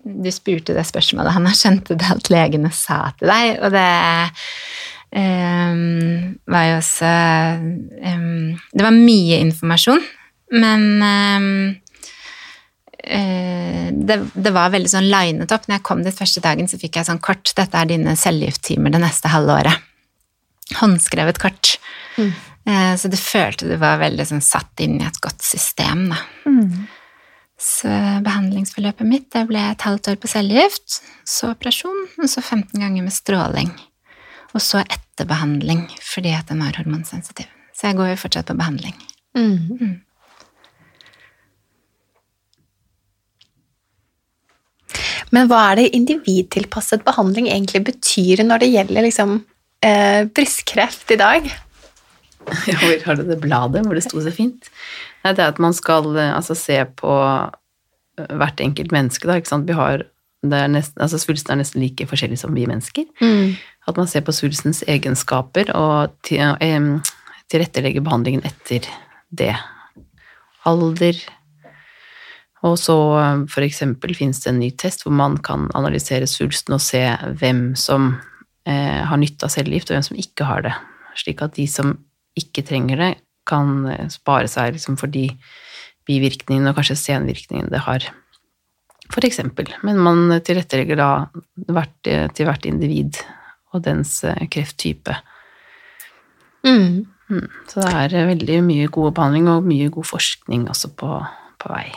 du 0.07 0.29
spurte 0.31 0.75
det 0.77 0.85
spørsmålet, 0.87 1.33
Hanna. 1.35 1.51
Skjønte 1.57 1.97
det 1.99 2.07
alt 2.07 2.29
legene 2.31 2.71
sa 2.75 3.09
til 3.19 3.27
deg? 3.31 3.57
Og 3.59 3.73
det 3.75 3.87
um, 5.17 6.37
var 6.47 6.69
jo 6.69 6.77
også 6.79 7.11
Det 8.71 8.85
var 8.87 8.95
mye 8.95 9.41
informasjon, 9.43 10.05
men 10.55 10.87
det, 13.03 14.17
det 14.35 14.53
var 14.55 14.71
veldig 14.75 14.91
sånn 14.91 15.11
linet 15.11 15.53
opp. 15.55 15.67
Når 15.67 15.79
jeg 15.79 15.87
kom 15.91 16.07
dit 16.07 16.15
første 16.23 16.43
dagen, 16.45 16.71
så 16.71 16.79
fikk 16.79 17.01
jeg 17.01 17.11
sånn 17.11 17.23
kort. 17.23 17.51
Dette 17.59 17.79
er 17.79 17.91
dine 17.91 18.15
cellegifttimer 18.19 18.95
det 18.95 19.03
neste 19.03 19.31
halve 19.35 19.59
året. 19.59 19.87
Håndskrevet 20.75 21.39
kort. 21.39 21.79
Eh, 22.67 22.97
Så 22.97 23.09
det 23.09 23.19
følte 23.19 23.69
du 23.69 23.77
var 23.77 23.99
veldig 23.99 24.27
sånn 24.27 24.43
satt 24.43 24.81
inn 24.81 25.01
i 25.01 25.07
et 25.07 25.21
godt 25.21 25.43
system, 25.43 26.09
da. 26.11 26.17
Så 27.59 27.89
behandlingsforløpet 28.23 29.07
mitt, 29.07 29.31
det 29.33 29.47
ble 29.49 29.59
et 29.71 29.81
halvt 29.81 30.09
år 30.09 30.17
på 30.21 30.29
cellegift, 30.29 31.01
så 31.25 31.53
operasjon, 31.55 32.09
og 32.19 32.29
så 32.29 32.43
15 32.43 32.81
ganger 32.81 33.03
med 33.03 33.13
stråling. 33.13 33.71
Og 34.55 34.61
så 34.61 34.83
etterbehandling, 34.85 35.87
fordi 36.03 36.35
at 36.37 36.47
den 36.49 36.59
var 36.61 36.73
hormonsensitiv. 36.77 37.47
Så 37.73 37.87
jeg 37.89 37.97
går 37.97 38.09
jo 38.11 38.17
fortsatt 38.17 38.47
på 38.47 38.57
behandling. 38.59 38.95
Men 45.35 45.49
hva 45.51 45.73
er 45.73 45.77
det 45.81 45.91
individtilpasset 45.97 47.03
behandling 47.07 47.49
egentlig 47.51 47.85
betyr 47.89 48.45
når 48.47 48.63
det 48.63 48.69
gjelder 48.73 49.03
liksom, 49.09 49.45
eh, 49.87 50.27
brystkreft 50.35 51.15
i 51.15 51.21
dag? 51.21 51.49
Ja, 52.71 52.77
hvor 52.79 53.01
har 53.03 53.17
du 53.19 53.25
det 53.27 53.41
bladet 53.43 53.81
hvor 53.83 53.99
det 53.99 54.05
sto 54.05 54.21
så 54.23 54.31
fint? 54.31 54.69
Nei, 55.25 55.33
det 55.35 55.43
er 55.43 55.49
at 55.51 55.57
man 55.59 55.75
skal 55.75 56.13
eh, 56.15 56.31
altså, 56.31 56.55
se 56.55 56.77
på 56.99 57.15
eh, 57.19 58.35
hvert 58.39 58.63
enkelt 58.63 58.95
menneske, 58.95 59.27
da, 59.27 59.41
ikke 59.41 59.51
sant. 59.51 59.67
Vi 59.67 59.75
har, 59.75 60.05
det 60.47 60.61
er 60.61 60.71
nesten, 60.71 61.01
altså, 61.03 61.19
svulsten 61.19 61.57
er 61.57 61.65
nesten 61.65 61.83
like 61.83 62.07
forskjellig 62.07 62.39
som 62.39 62.55
vi 62.55 62.69
mennesker. 62.71 63.09
At 63.87 63.99
man 63.99 64.07
ser 64.11 64.23
på 64.27 64.35
svulstens 64.35 64.85
egenskaper 64.87 65.73
og 65.75 66.15
til, 66.27 66.55
em, 66.63 67.01
tilrettelegger 67.51 68.07
behandlingen 68.07 68.47
etter 68.47 68.87
det. 69.35 69.57
Alder. 70.67 71.19
Og 72.67 72.79
så 72.81 72.97
eh, 73.21 73.43
for 73.53 73.67
eksempel 73.67 74.15
finnes 74.17 74.41
det 74.43 74.53
en 74.53 74.63
ny 74.63 74.71
test 74.79 75.05
hvor 75.05 75.15
man 75.15 75.37
kan 75.45 75.69
analysere 75.79 76.29
svulsten 76.31 76.77
og 76.77 76.83
se 76.83 77.03
hvem 77.41 77.69
som 77.79 78.15
eh, 78.67 79.01
har 79.09 79.21
nytte 79.21 79.49
av 79.49 79.55
cellegift, 79.55 79.91
og 79.91 79.97
hvem 79.97 80.09
som 80.11 80.21
ikke 80.21 80.49
har 80.49 80.67
det. 80.67 80.75
Slik 81.17 81.43
at 81.45 81.57
de 81.57 81.67
som 81.71 81.95
ikke 82.37 82.67
trenger 82.67 83.01
det, 83.01 83.13
kan 83.47 83.87
eh, 83.93 84.07
spare 84.13 84.51
seg 84.51 84.75
liksom 84.77 84.99
for 85.01 85.13
de 85.13 85.29
bivirkningene 86.07 86.71
og 86.71 86.79
kanskje 86.79 86.99
senvirkningene 87.01 87.73
det 87.73 87.83
har. 87.87 88.07
For 89.13 89.27
eksempel. 89.27 89.71
Men 89.87 90.01
man 90.03 90.41
tilrettelegger 90.45 90.99
da 90.99 91.11
hvert, 91.71 91.99
eh, 92.11 92.27
til 92.35 92.49
hvert 92.49 92.67
individ 92.67 93.21
og 93.75 93.85
dens 93.87 94.19
eh, 94.27 94.47
krefttype. 94.51 95.15
Mm. 96.67 97.07
Mm. 97.31 97.47
Så 97.71 97.83
det 97.83 98.19
er 98.19 98.31
veldig 98.31 98.61
mye 98.67 98.91
god 98.93 99.15
behandling 99.17 99.49
og 99.51 99.67
mye 99.67 99.91
god 99.95 100.07
forskning 100.07 100.69
også 100.71 100.93
på, 100.99 101.11
på 101.63 101.73
vei. 101.73 101.89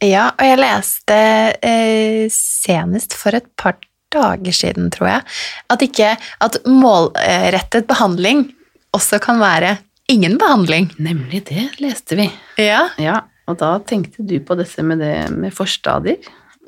Ja, 0.00 0.30
og 0.32 0.46
jeg 0.46 0.60
leste 0.60 1.16
eh, 1.60 2.26
senest 2.32 3.16
for 3.16 3.36
et 3.36 3.48
par 3.60 3.76
dager 4.12 4.56
siden, 4.56 4.90
tror 4.94 5.08
jeg, 5.08 5.22
at, 5.70 5.82
ikke, 5.86 6.16
at 6.40 6.60
målrettet 6.66 7.86
behandling 7.90 8.48
også 8.96 9.20
kan 9.22 9.40
være 9.40 9.76
ingen 10.10 10.36
behandling. 10.38 10.90
Nemlig 10.98 11.44
det 11.48 11.68
leste 11.80 12.18
vi. 12.18 12.28
Ja. 12.58 12.88
Ja, 12.98 13.20
og 13.46 13.58
da 13.62 13.76
tenkte 13.86 14.26
du 14.26 14.36
på 14.42 14.58
dette 14.58 14.82
med 14.86 15.02
det 15.02 15.14
med 15.34 15.54
forstadier 15.54 16.18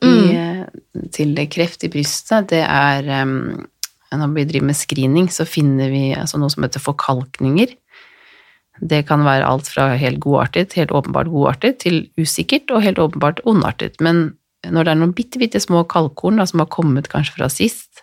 Mm. 0.03 0.19
i, 0.19 0.35
eh, 0.35 1.07
til 1.15 1.37
kreft 1.47 1.85
i 1.87 1.89
brystet. 1.93 2.49
Det 2.51 2.63
er 2.63 3.03
Når 4.13 4.35
vi 4.35 4.45
driver 4.45 4.67
med 4.67 4.77
screening, 4.77 5.29
så 5.33 5.47
finner 5.49 5.89
vi 5.89 6.13
altså 6.13 6.37
noe 6.37 6.51
som 6.51 6.63
heter 6.67 6.83
forkalkninger. 6.85 7.71
Det 8.83 9.07
kan 9.09 9.25
være 9.25 9.47
alt 9.47 9.71
fra 9.73 9.97
helt 9.97 10.21
godartet, 10.21 10.75
helt 10.75 10.91
åpenbart 10.91 11.31
godartet, 11.33 11.79
til 11.79 12.11
usikkert 12.21 12.69
og 12.71 12.83
helt 12.83 12.99
åpenbart 12.99 13.41
ondartet. 13.47 13.97
Men 14.01 14.37
når 14.71 14.87
det 14.87 14.93
er 14.93 15.01
noen 15.01 15.15
bitte, 15.17 15.41
bitte 15.43 15.61
små 15.63 15.83
kalkorn 15.91 16.39
da, 16.39 16.47
som 16.47 16.63
har 16.63 16.71
kommet 16.73 17.11
kanskje 17.13 17.37
fra 17.39 17.49
sist, 17.53 18.03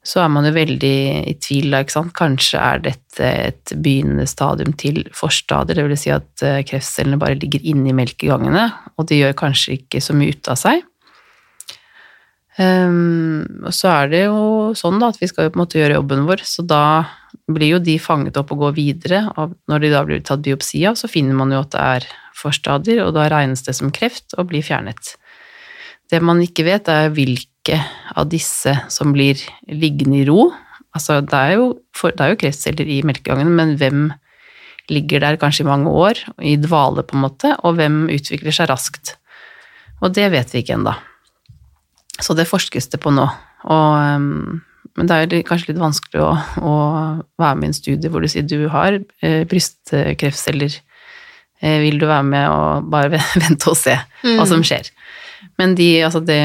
så 0.00 0.22
er 0.22 0.30
man 0.32 0.46
jo 0.48 0.54
veldig 0.56 0.96
i 1.28 1.34
tvil, 1.44 1.74
da, 1.74 1.82
ikke 1.84 1.92
sant. 1.92 2.14
Kanskje 2.16 2.60
er 2.60 2.84
dette 2.86 3.26
et 3.50 3.72
begynnende 3.84 4.24
stadium 4.28 4.72
til 4.80 5.02
forstadier, 5.16 5.76
det 5.76 5.90
vil 5.90 6.00
si 6.00 6.12
at 6.14 6.44
eh, 6.46 6.62
kreftcellene 6.64 7.20
bare 7.20 7.36
ligger 7.36 7.66
inne 7.68 7.92
i 7.92 7.96
melkegangene, 7.96 8.70
og 8.96 9.10
de 9.10 9.20
gjør 9.20 9.36
kanskje 9.42 9.76
ikke 9.76 10.00
så 10.04 10.16
mye 10.16 10.32
ut 10.32 10.52
av 10.52 10.60
seg. 10.60 10.86
Um, 12.60 13.44
og 13.64 13.72
så 13.72 13.88
er 13.92 14.10
det 14.10 14.24
jo 14.26 14.40
sånn 14.76 14.98
da, 15.00 15.12
at 15.12 15.20
vi 15.20 15.28
skal 15.30 15.46
jo 15.46 15.52
på 15.52 15.60
en 15.60 15.62
måte 15.62 15.78
gjøre 15.78 15.96
jobben 16.00 16.26
vår, 16.28 16.42
så 16.48 16.64
da 16.66 16.82
blir 17.50 17.76
jo 17.76 17.84
de 17.84 17.94
fanget 18.00 18.40
opp 18.40 18.50
og 18.54 18.64
går 18.66 18.74
videre, 18.76 19.22
og 19.36 19.54
når 19.70 19.84
de 19.84 19.92
da 19.92 20.02
blir 20.08 20.24
tatt 20.24 20.42
biopsi 20.44 20.82
av, 20.88 20.98
så 20.98 21.08
finner 21.12 21.36
man 21.36 21.52
jo 21.54 21.62
at 21.62 21.72
det 21.76 21.84
er 21.84 22.08
forstadier, 22.40 23.04
og 23.04 23.14
da 23.16 23.28
regnes 23.32 23.64
det 23.68 23.76
som 23.76 23.92
kreft 23.94 24.34
og 24.36 24.48
blir 24.50 24.64
fjernet. 24.64 25.14
Det 26.10 26.20
man 26.24 26.40
ikke 26.42 26.66
vet, 26.66 26.88
er 26.90 27.12
hvilke 27.14 27.78
av 28.18 28.30
disse 28.32 28.72
som 28.90 29.12
blir 29.14 29.38
liggende 29.70 30.22
i 30.22 30.26
ro. 30.28 30.48
Altså, 30.96 31.20
det 31.22 31.38
er 31.38 31.54
jo, 31.60 31.68
for, 31.94 32.14
det 32.16 32.24
er 32.24 32.32
jo 32.32 32.40
kreftceller 32.40 32.88
i 32.90 32.98
melkegangen, 33.06 33.52
men 33.54 33.76
hvem 33.78 34.08
ligger 34.90 35.22
der 35.22 35.38
kanskje 35.38 35.62
i 35.62 35.68
mange 35.68 35.90
år, 35.90 36.18
i 36.42 36.56
dvale 36.58 37.04
på 37.06 37.14
en 37.14 37.24
måte, 37.28 37.52
og 37.62 37.78
hvem 37.78 38.08
utvikler 38.10 38.54
seg 38.54 38.72
raskt? 38.72 39.14
Og 40.00 40.10
det 40.16 40.26
vet 40.32 40.50
vi 40.50 40.64
ikke 40.64 40.74
ennå. 40.80 40.96
Så 42.20 42.34
det 42.36 42.48
forskes 42.50 42.90
det 42.92 43.00
på 43.02 43.12
nå. 43.14 43.28
Og, 43.70 44.16
um, 44.18 44.60
men 44.98 45.08
det 45.08 45.16
er 45.16 45.44
kanskje 45.46 45.70
litt 45.70 45.80
vanskelig 45.80 46.22
å, 46.24 46.30
å, 46.66 46.74
være 47.40 47.58
med 47.58 47.68
i 47.68 47.70
en 47.70 47.76
studie 47.76 48.10
hvor 48.10 48.24
du 48.24 48.28
sier 48.32 48.46
du 48.48 48.66
har 48.72 48.98
eh, 49.22 49.44
brystkreftceller. 49.48 50.74
Eh, 51.60 51.76
vil 51.84 52.00
du 52.00 52.08
være 52.08 52.26
med 52.26 52.48
og 52.50 52.90
bare 52.92 53.20
vente 53.42 53.70
og 53.70 53.78
se 53.78 53.94
mm. 53.94 54.34
hva 54.40 54.48
som 54.48 54.64
skjer? 54.66 54.90
Men 55.60 55.76
de, 55.78 55.88
altså 56.06 56.20
det, 56.24 56.40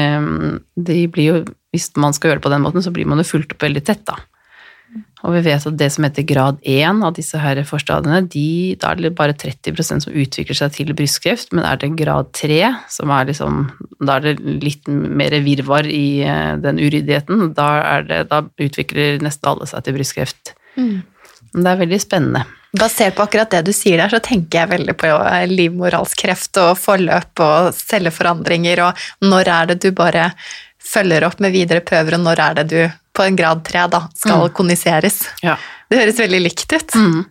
de 0.74 1.02
blir 1.12 1.26
jo 1.28 1.38
Hvis 1.74 1.90
man 2.00 2.14
skal 2.16 2.30
gjøre 2.30 2.40
det 2.40 2.46
på 2.46 2.50
den 2.54 2.62
måten, 2.64 2.84
så 2.84 2.92
blir 2.94 3.08
man 3.08 3.20
jo 3.20 3.28
fulgt 3.28 3.52
opp 3.52 3.64
veldig 3.66 3.82
tett, 3.84 4.06
da. 4.08 4.16
Og 5.26 5.34
vi 5.34 5.42
vet 5.48 5.64
at 5.66 5.76
det 5.80 5.88
som 5.92 6.04
heter 6.06 6.24
grad 6.28 6.60
1 6.62 7.02
av 7.04 7.14
disse 7.16 7.40
her 7.40 7.58
forstadiene, 7.66 8.22
de, 8.30 8.76
da 8.80 8.92
er 8.92 9.00
det 9.02 9.10
bare 9.18 9.34
30% 9.36 10.04
som 10.04 10.14
utvikler 10.14 10.58
seg 10.58 10.74
til 10.76 10.92
brystkreft, 10.96 11.50
men 11.56 11.66
er 11.66 11.80
det 11.82 11.90
grad 11.98 12.30
3, 12.36 12.60
som 12.92 13.12
er 13.12 13.28
liksom 13.32 13.64
Da 13.98 14.18
er 14.18 14.28
det 14.28 14.62
litt 14.62 14.88
mer 14.88 15.34
virvar 15.44 15.88
i 15.88 16.22
eh, 16.22 16.54
den 16.62 16.78
uryddigheten. 16.78 17.50
Da, 17.56 17.68
det, 18.06 18.22
da 18.30 18.44
utvikler 18.44 19.20
nesten 19.24 19.50
alle 19.50 19.68
seg 19.68 19.84
til 19.84 19.96
brystkreft. 19.98 20.54
Mm. 20.76 21.02
Det 21.56 21.68
er 21.72 21.82
veldig 21.82 22.00
spennende. 22.02 22.44
Basert 22.76 23.14
på 23.16 23.24
akkurat 23.24 23.50
det 23.54 23.62
du 23.68 23.72
sier 23.72 24.00
der, 24.02 24.10
så 24.12 24.20
tenker 24.20 24.62
jeg 24.62 24.72
veldig 24.74 24.94
på 24.98 25.10
livmorhalskreft 25.52 26.58
og 26.60 26.72
forløp 26.80 27.42
og 27.44 27.70
celleforandringer, 27.76 28.82
og 28.88 29.24
når 29.24 29.52
er 29.52 29.70
det 29.70 29.78
du 29.86 29.90
bare 29.96 30.30
følger 30.86 31.24
opp 31.26 31.40
med 31.42 31.54
videre 31.54 31.84
prøver, 31.84 32.18
og 32.18 32.26
når 32.26 32.42
er 32.42 32.58
det 32.60 32.66
du 32.72 32.80
på 33.16 33.24
en 33.24 33.38
grad 33.38 33.62
tre 33.64 33.86
da, 33.90 34.02
skal 34.18 34.44
mm. 34.44 34.52
koniseres? 34.58 35.22
Ja. 35.46 35.56
Det 35.88 36.02
høres 36.02 36.20
veldig 36.20 36.42
likt 36.42 36.72
ut. 36.74 36.94
Mm. 36.98 37.24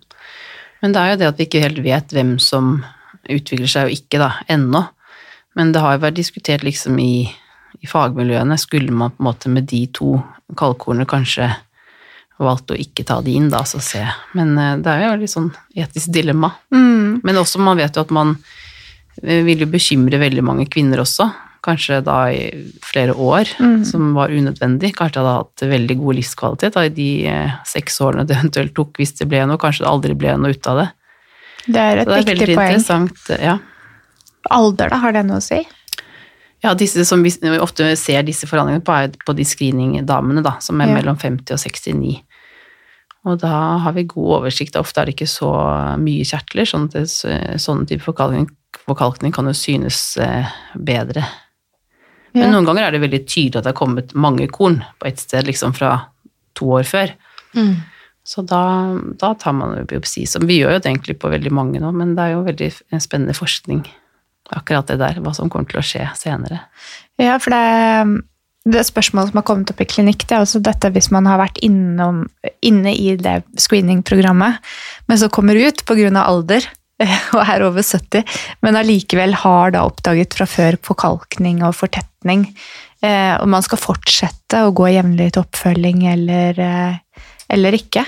Men 0.81 0.95
det 0.95 1.01
er 1.01 1.11
jo 1.11 1.19
det 1.21 1.29
at 1.29 1.39
vi 1.39 1.47
ikke 1.49 1.63
helt 1.63 1.81
vet 1.85 2.15
hvem 2.15 2.35
som 2.41 2.77
utvikler 3.31 3.69
seg 3.69 3.89
og 3.89 3.95
ikke, 3.95 4.21
da, 4.21 4.31
ennå. 4.51 4.85
Men 5.55 5.71
det 5.75 5.83
har 5.83 5.95
jo 5.95 6.03
vært 6.03 6.17
diskutert 6.19 6.65
liksom 6.65 6.97
i, 7.01 7.27
i 7.81 7.89
fagmiljøene, 7.89 8.57
skulle 8.59 8.95
man 8.95 9.13
på 9.13 9.23
en 9.23 9.29
måte 9.29 9.51
med 9.51 9.69
de 9.71 9.85
to 9.95 10.17
kaldkornene 10.57 11.07
kanskje 11.09 11.51
valgte 12.41 12.75
å 12.75 12.79
ikke 12.79 13.05
ta 13.07 13.21
de 13.23 13.35
inn, 13.37 13.47
da, 13.51 13.63
så 13.67 13.79
se. 13.83 14.03
Men 14.35 14.55
eh, 14.59 14.75
det 14.83 14.91
er 14.91 15.07
jo 15.07 15.17
litt 15.21 15.33
sånn 15.33 15.51
etisk 15.77 16.11
dilemma. 16.15 16.51
Mm. 16.73 17.21
Men 17.23 17.41
også, 17.41 17.61
man 17.63 17.79
vet 17.79 17.95
jo 17.95 18.03
at 18.03 18.13
man 18.15 18.35
eh, 19.23 19.41
vil 19.45 19.63
jo 19.63 19.69
bekymre 19.71 20.19
veldig 20.21 20.43
mange 20.45 20.67
kvinner 20.71 21.03
også. 21.03 21.29
Kanskje 21.65 22.01
da 22.05 22.17
i 22.29 22.67
flere 22.85 23.15
år, 23.17 23.49
mm. 23.57 23.79
som 23.89 24.11
var 24.17 24.33
unødvendig. 24.35 24.93
Kanskje 24.97 25.23
hadde 25.23 25.37
hatt 25.39 25.65
veldig 25.71 25.97
god 26.01 26.19
livskvalitet 26.19 26.75
da, 26.75 26.85
i 26.85 26.93
de 26.93 27.09
eh, 27.31 27.55
seks 27.67 28.01
årene 28.05 28.27
det 28.27 28.37
eventuelt 28.37 28.75
tok, 28.77 28.93
hvis 28.99 29.15
det 29.21 29.29
ble 29.31 29.45
noe. 29.49 29.61
Kanskje 29.61 29.87
det 29.87 29.93
aldri 29.93 30.19
ble 30.19 30.35
noe 30.41 30.53
ut 30.53 30.71
av 30.71 30.83
det. 30.83 30.89
Det 31.65 31.81
er 31.81 32.03
et 32.03 32.11
det 32.11 32.19
er 32.19 32.29
viktig 32.29 32.59
poeng. 32.59 33.09
Ja. 33.41 33.57
Alder, 34.53 34.91
da, 34.91 34.99
har 35.01 35.15
det 35.15 35.25
noe 35.25 35.41
å 35.41 35.43
si? 35.43 35.63
Ja, 36.65 36.73
disse 36.73 37.03
som 37.05 37.21
vi 37.21 37.31
ofte 37.61 37.91
ser 37.99 38.23
disse 38.25 38.47
forandringene 38.49 38.81
på, 38.85 38.93
er 38.97 39.13
på 39.27 39.35
de 39.37 39.45
screeningdamene, 39.45 40.41
da, 40.45 40.55
som 40.63 40.81
er 40.81 40.89
ja. 40.89 40.97
mellom 40.97 41.19
50 41.21 41.53
og 41.53 41.61
69. 41.61 42.15
Og 43.25 43.39
da 43.41 43.53
har 43.83 43.93
vi 43.93 44.07
god 44.09 44.39
oversikt. 44.39 44.77
Ofte 44.79 45.01
er 45.01 45.09
det 45.09 45.15
ikke 45.15 45.29
så 45.29 45.51
mye 46.01 46.25
kjertler, 46.25 46.65
sånn 46.69 46.87
at 46.89 46.97
det, 46.97 47.05
sånn 47.61 47.85
type 47.89 48.05
forkalkning, 48.05 48.47
forkalkning, 48.85 49.33
kan 49.35 49.49
jo 49.49 49.53
synes 49.57 49.99
eh, 50.21 50.49
bedre. 50.73 51.25
Men 52.35 52.47
ja. 52.47 52.53
noen 52.53 52.67
ganger 52.67 52.87
er 52.87 52.95
det 52.95 53.03
veldig 53.05 53.21
tydelig 53.25 53.59
at 53.59 53.67
det 53.67 53.73
har 53.73 53.79
kommet 53.79 54.15
mange 54.17 54.47
korn 54.53 54.81
på 55.01 55.09
et 55.09 55.21
sted 55.21 55.45
liksom 55.47 55.75
fra 55.77 55.91
to 56.57 56.71
år 56.79 56.87
før. 56.89 57.13
Mm. 57.57 57.75
Så 58.25 58.41
da, 58.41 58.63
da, 59.21 59.35
tar 59.37 59.53
man 59.53 59.77
biopsi. 59.85 60.25
som 60.25 60.47
vi 60.49 60.63
gjør 60.63 60.75
jo 60.75 60.81
det 60.81 60.89
egentlig 60.89 61.17
på 61.21 61.29
veldig 61.29 61.53
mange 61.53 61.81
nå, 61.81 61.93
men 61.93 62.15
det 62.17 62.25
er 62.25 62.33
jo 62.33 62.47
veldig 62.47 62.71
spennende 62.97 63.37
forskning 63.37 63.85
akkurat 64.53 64.87
det 64.91 64.99
der, 65.01 65.19
hva 65.23 65.33
som 65.35 65.49
kommer 65.51 65.69
til 65.69 65.81
å 65.81 65.85
skje 65.85 66.05
senere. 66.19 66.61
Ja, 67.21 67.37
for 67.41 67.55
det, 67.55 68.21
det 68.69 68.85
spørsmålet 68.87 69.31
som 69.31 69.41
har 69.41 69.47
kommet 69.47 69.71
opp 69.71 69.81
i 69.83 69.89
klinikk, 69.89 70.27
det 70.27 70.37
er 70.37 70.45
også 70.45 70.61
dette 70.63 70.91
hvis 70.95 71.11
man 71.13 71.27
har 71.29 71.41
vært 71.41 71.61
innom, 71.65 72.25
inne 72.65 72.95
i 72.95 73.13
det 73.19 73.39
screeningprogrammet, 73.61 74.59
men 75.09 75.21
så 75.21 75.31
kommer 75.33 75.57
ut 75.57 75.85
pga. 75.87 76.09
alder 76.23 76.67
og 77.35 77.41
er 77.43 77.65
over 77.65 77.83
70, 77.83 78.23
men 78.63 78.79
allikevel 78.79 79.35
har 79.41 79.75
da 79.75 79.83
oppdaget 79.87 80.37
fra 80.37 80.47
før 80.47 80.77
forkalkning 80.83 81.63
og 81.67 81.75
fortetning, 81.75 82.47
eh, 83.03 83.33
og 83.35 83.49
man 83.51 83.65
skal 83.65 83.81
fortsette 83.81 84.63
å 84.63 84.73
gå 84.75 84.93
jevnlig 84.93 85.33
til 85.33 85.43
oppfølging 85.43 86.05
eller, 86.13 86.61
eh, 86.61 87.25
eller 87.51 87.75
ikke. 87.75 88.05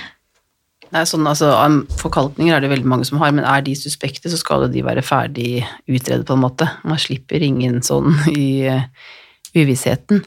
Nei, 0.94 1.04
sånn, 1.08 1.28
altså, 1.28 1.52
Forkalkninger 2.00 2.56
er 2.56 2.64
det 2.64 2.72
veldig 2.72 2.88
mange 2.88 3.08
som 3.08 3.20
har, 3.20 3.34
men 3.36 3.48
er 3.48 3.64
de 3.66 3.76
suspekte, 3.76 4.32
så 4.32 4.40
skal 4.40 4.68
de 4.72 4.84
være 4.86 5.04
ferdig 5.06 5.66
utredet, 5.84 6.24
på 6.28 6.38
en 6.38 6.44
måte. 6.46 6.70
Man 6.88 7.02
slipper 7.02 7.44
ingen 7.44 7.82
sånn 7.86 8.14
i 8.32 8.68
uh, 8.72 8.86
uvissheten. 9.58 10.24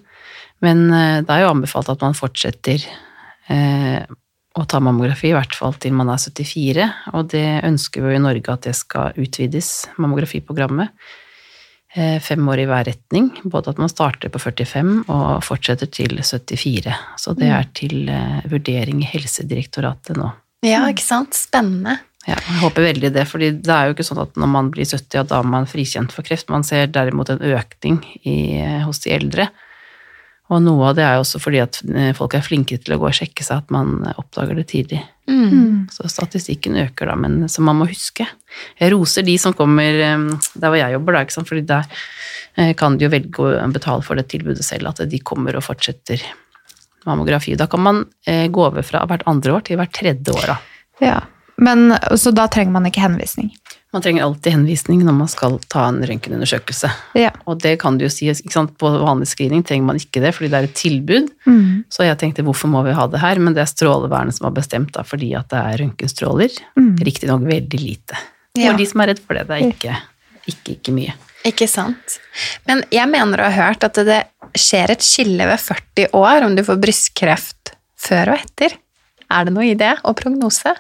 Men 0.64 0.88
uh, 0.92 1.20
det 1.24 1.32
er 1.32 1.46
jo 1.46 1.54
anbefalt 1.54 1.88
at 1.92 2.04
man 2.04 2.18
fortsetter 2.18 2.84
uh, 3.48 4.04
å 4.58 4.66
ta 4.68 4.82
mammografi, 4.84 5.30
i 5.30 5.36
hvert 5.36 5.56
fall 5.56 5.78
til 5.80 5.96
man 5.96 6.12
er 6.12 6.20
74, 6.20 6.90
og 7.14 7.32
det 7.32 7.46
ønsker 7.64 8.04
vi 8.04 8.12
jo 8.12 8.20
i 8.20 8.22
Norge 8.26 8.52
at 8.52 8.68
det 8.68 8.76
skal 8.76 9.16
utvides, 9.20 9.72
mammografiprogrammet. 9.96 10.92
Fem 12.22 12.44
år 12.46 12.61
i 12.62 12.64
hver 12.70 12.84
retning, 12.86 13.32
både 13.50 13.72
at 13.72 13.80
man 13.82 13.90
starter 13.90 14.30
på 14.30 14.38
45 14.38 14.92
og 15.11 15.40
fortsetter 15.42 15.88
til 15.90 16.20
74. 16.22 16.92
Så 17.18 17.34
det 17.34 17.48
mm. 17.48 17.54
er 17.56 17.66
til 17.74 18.12
vurdering 18.52 19.00
i 19.02 19.08
Helsedirektoratet 19.11 20.20
nå. 20.20 20.28
Ja, 20.66 20.84
ikke 20.90 21.04
sant. 21.04 21.36
Spennende. 21.38 21.98
Ja, 22.28 22.36
jeg 22.36 22.61
håper 22.61 22.84
veldig 22.84 23.11
det, 23.14 23.24
fordi 23.30 23.48
det 23.64 23.72
er 23.72 23.88
jo 23.88 23.94
ikke 23.94 24.04
sånn 24.04 24.20
at 24.20 24.36
når 24.38 24.50
man 24.52 24.68
blir 24.74 24.84
70, 24.84 25.16
ja, 25.16 25.24
da 25.24 25.40
er 25.40 25.48
man 25.48 25.68
frikjent 25.68 26.12
for 26.12 26.26
kreft. 26.26 26.50
Man 26.52 26.66
ser 26.66 26.90
derimot 26.92 27.32
en 27.32 27.40
økning 27.40 28.02
i, 28.28 28.61
hos 28.84 29.00
de 29.06 29.14
eldre. 29.16 29.48
Og 30.50 30.58
noe 30.64 30.90
av 30.90 30.96
det 30.98 31.04
er 31.06 31.14
jo 31.16 31.22
også 31.22 31.38
fordi 31.40 31.61
at 31.62 31.78
eh, 31.94 32.11
folk 32.16 32.34
er 32.34 32.44
flinke 32.44 32.76
til 32.82 32.96
å 32.96 32.98
gå 33.00 33.06
og 33.08 33.16
sjekke 33.16 33.44
seg 33.46 33.62
at 33.62 33.72
man 33.72 34.00
oppdager 34.18 34.58
det 34.58 34.66
tidlig. 34.72 35.00
Mm. 35.30 35.86
Så 35.94 36.11
statistikken 36.11 36.78
øker 36.82 37.12
da, 37.12 37.14
men 37.22 37.44
som 37.48 37.68
man 37.70 37.78
må 37.78 37.86
huske. 37.88 38.26
Jeg 38.80 38.92
roser 38.92 39.24
de 39.26 39.36
som 39.40 39.54
kommer 39.56 40.02
eh, 40.02 40.26
der 40.56 40.66
hvor 40.66 40.80
jeg 40.80 40.96
jobber, 40.96 41.16
da, 41.16 41.24
ikke 41.24 41.36
sant? 41.38 41.50
fordi 41.50 41.64
der 41.70 41.86
eh, 42.58 42.74
kan 42.78 42.98
de 42.98 43.06
jo 43.06 43.12
velge 43.14 43.46
å 43.46 43.70
betale 43.72 44.04
for 44.06 44.18
det 44.18 44.26
tilbudet 44.32 44.66
selv, 44.66 44.90
at 44.90 45.06
de 45.08 45.22
kommer 45.22 45.56
og 45.56 45.64
fortsetter 45.64 46.26
mammografi. 47.07 47.57
Da 47.59 47.66
kan 47.70 47.82
man 47.84 48.05
eh, 48.26 48.46
gå 48.53 48.64
over 48.66 48.84
fra 48.86 49.05
hvert 49.09 49.26
andre 49.30 49.59
år 49.59 49.66
til 49.68 49.80
hvert 49.80 49.94
tredje 49.96 50.34
år. 50.36 50.57
Ja, 51.01 51.20
Men, 51.61 51.94
Så 52.16 52.30
da 52.32 52.46
trenger 52.48 52.72
man 52.72 52.86
ikke 52.88 53.03
henvisning? 53.05 53.51
Man 53.92 54.03
trenger 54.03 54.22
alltid 54.24 54.55
henvisning 54.55 55.03
når 55.05 55.16
man 55.18 55.28
skal 55.28 55.59
ta 55.68 55.88
en 55.90 55.98
røntgenundersøkelse. 56.07 56.90
Ja. 57.18 57.32
Og 57.51 57.59
det 57.61 57.74
kan 57.82 57.98
du 57.98 58.07
jo 58.07 58.11
si, 58.12 58.30
på 58.30 58.90
vanlig 59.03 59.26
screening 59.32 59.64
trenger 59.66 59.88
man 59.88 59.98
ikke 59.98 60.22
det, 60.22 60.30
fordi 60.36 60.51
det 60.53 60.59
er 60.61 60.68
et 60.68 60.76
tilbud. 60.78 61.30
Mm. 61.44 61.82
Så 61.90 62.07
jeg 62.07 62.20
tenkte 62.20 62.44
hvorfor 62.46 62.70
må 62.70 62.84
vi 62.86 62.94
ha 62.94 63.09
det 63.11 63.20
her, 63.20 63.40
men 63.42 63.57
det 63.57 63.64
er 63.64 63.72
Strålevernet 63.72 64.38
som 64.38 64.46
har 64.46 64.55
bestemt 64.55 64.94
da, 64.94 65.03
fordi 65.07 65.32
at 65.38 65.51
det 65.51 65.59
er 65.59 65.82
røntgenstråler. 65.82 66.61
Mm. 66.78 66.94
Riktignok 67.11 67.48
veldig 67.51 67.82
lite. 67.82 68.22
For 68.57 68.78
de 68.78 68.86
som 68.86 69.03
er 69.03 69.12
redd 69.12 69.22
for 69.24 69.38
det. 69.38 69.44
Det 69.48 69.57
er 69.57 69.68
ikke, 69.74 69.98
ikke, 70.49 70.76
ikke 70.78 70.95
mye. 70.95 71.16
Ikke 71.49 71.68
sant. 71.70 72.18
Men 72.68 72.82
jeg 72.93 73.09
mener 73.09 73.41
å 73.41 73.49
ha 73.49 73.68
hørt 73.70 73.84
at 73.86 73.99
det 74.05 74.22
skjer 74.59 74.93
et 74.93 75.05
skille 75.05 75.47
ved 75.49 75.61
40 75.62 76.16
år 76.16 76.47
om 76.47 76.57
du 76.57 76.62
får 76.66 76.80
brystkreft 76.82 77.74
før 78.01 78.34
og 78.34 78.45
etter. 78.45 78.76
Er 79.30 79.47
det 79.47 79.55
noe 79.55 79.68
i 79.70 79.78
det, 79.78 79.95
og 80.05 80.18
prognose? 80.18 80.74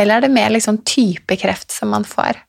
Eller 0.00 0.18
er 0.18 0.26
det 0.26 0.34
mer 0.34 0.52
liksom 0.52 0.80
type 0.88 1.36
kreft 1.40 1.72
som 1.72 1.92
man 1.94 2.04
får? 2.08 2.40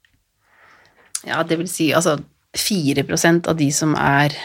Ja, 1.28 1.44
det 1.48 1.60
vil 1.62 1.70
si 1.72 1.92
altså 1.96 2.18
4% 2.58 3.48
av 3.50 3.58
de 3.58 3.70
som 3.74 3.96
er 3.98 4.36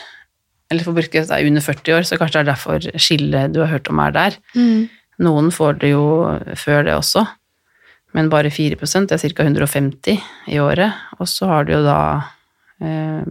Eller 0.68 0.84
for 0.84 0.96
brystkreft 0.96 1.32
er 1.32 1.46
under 1.48 1.64
40 1.64 1.94
år, 1.96 2.04
så 2.04 2.18
kanskje 2.20 2.42
det 2.42 2.42
er 2.42 2.48
derfor 2.50 2.86
skillet 3.00 3.54
du 3.54 3.62
har 3.62 3.70
hørt 3.72 3.88
om 3.88 4.02
er 4.04 4.12
der. 4.12 4.34
Mm. 4.52 4.90
Noen 5.24 5.48
får 5.50 5.78
det 5.80 5.94
jo 5.94 6.02
før 6.60 6.84
det 6.84 6.92
også, 6.92 7.22
men 8.16 8.30
bare 8.32 8.50
4 8.50 8.76
det 9.06 9.18
er 9.18 9.34
ca. 9.34 9.44
150 9.44 10.20
i 10.48 10.58
året. 10.60 10.94
Og 11.18 11.28
så 11.28 11.46
har 11.50 11.64
du 11.68 11.74
jo 11.74 11.84
da 11.84 12.00
Eh, 12.80 13.22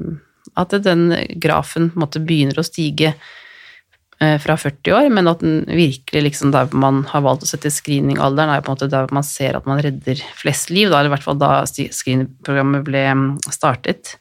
at 0.57 0.73
den 0.83 1.11
grafen 1.39 1.91
på 1.91 1.99
en 1.99 2.03
måte 2.03 2.21
begynner 2.23 2.59
å 2.59 2.65
stige 2.65 3.13
eh, 3.13 4.37
fra 4.41 4.57
40 4.59 4.95
år, 4.97 5.09
men 5.13 5.29
at 5.29 5.43
den 5.43 5.61
virkelig 5.69 6.23
liksom 6.25 6.53
der 6.55 6.71
man 6.75 7.03
har 7.11 7.23
valgt 7.25 7.45
å 7.45 7.49
sette 7.49 7.71
screeningalderen, 7.73 8.51
er 8.51 8.63
på 8.65 8.71
en 8.71 8.77
måte 8.77 8.91
der 8.91 9.11
man 9.13 9.25
ser 9.27 9.59
at 9.59 9.67
man 9.69 9.81
redder 9.83 10.21
flest 10.39 10.71
liv, 10.73 10.89
da, 10.89 10.99
eller 10.99 11.11
i 11.11 11.15
hvert 11.15 11.27
fall 11.27 11.39
da 11.41 11.51
screeningprogrammet 11.67 12.87
ble 12.87 13.03
mm, 13.07 13.27
startet. 13.53 14.17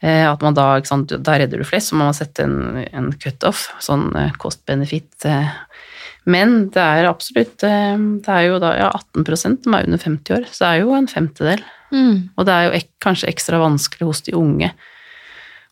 Eh, 0.00 0.24
At 0.28 0.44
man 0.44 0.56
da, 0.56 0.68
sant, 0.88 1.12
da 1.12 1.38
redder 1.40 1.60
du 1.60 1.66
flest, 1.68 1.90
så 1.90 1.98
må 1.98 2.06
man 2.08 2.16
sette 2.16 2.46
en, 2.46 2.84
en 2.88 3.10
cutoff, 3.20 3.66
sånn 3.84 4.10
eh, 4.16 4.36
cost-benefit. 4.40 5.26
Men 6.28 6.68
det 6.74 6.82
er 6.82 7.08
absolutt 7.08 7.62
eh, 7.64 7.96
Det 8.20 8.32
er 8.34 8.42
jo 8.50 8.58
da 8.60 8.74
ja, 8.76 8.90
18 8.92 9.36
som 9.40 9.76
er 9.76 9.88
under 9.88 10.02
50 10.02 10.36
år, 10.36 10.48
så 10.50 10.64
det 10.64 10.70
er 10.70 10.82
jo 10.82 10.96
en 10.96 11.08
femtedel. 11.10 11.62
Og 12.36 12.46
det 12.46 12.54
er 12.54 12.66
jo 12.66 12.74
ek, 12.78 12.90
kanskje 13.02 13.30
ekstra 13.32 13.58
vanskelig 13.62 14.10
hos 14.10 14.24
de 14.28 14.36
unge 14.38 14.74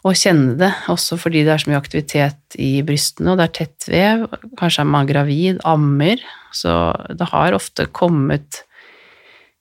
å 0.06 0.12
kjenne 0.14 0.54
det, 0.58 0.70
også 0.92 1.18
fordi 1.18 1.42
det 1.46 1.54
er 1.54 1.62
så 1.62 1.70
mye 1.72 1.80
aktivitet 1.80 2.58
i 2.60 2.70
brystene, 2.86 3.32
og 3.32 3.40
det 3.40 3.48
er 3.48 3.54
tett 3.56 3.88
vev, 3.90 4.24
kanskje 4.58 4.84
er 4.84 4.92
man 4.92 5.08
gravid, 5.08 5.58
ammer, 5.66 6.22
så 6.54 6.92
det 7.18 7.28
har 7.32 7.56
ofte 7.56 7.88
kommet 7.94 8.62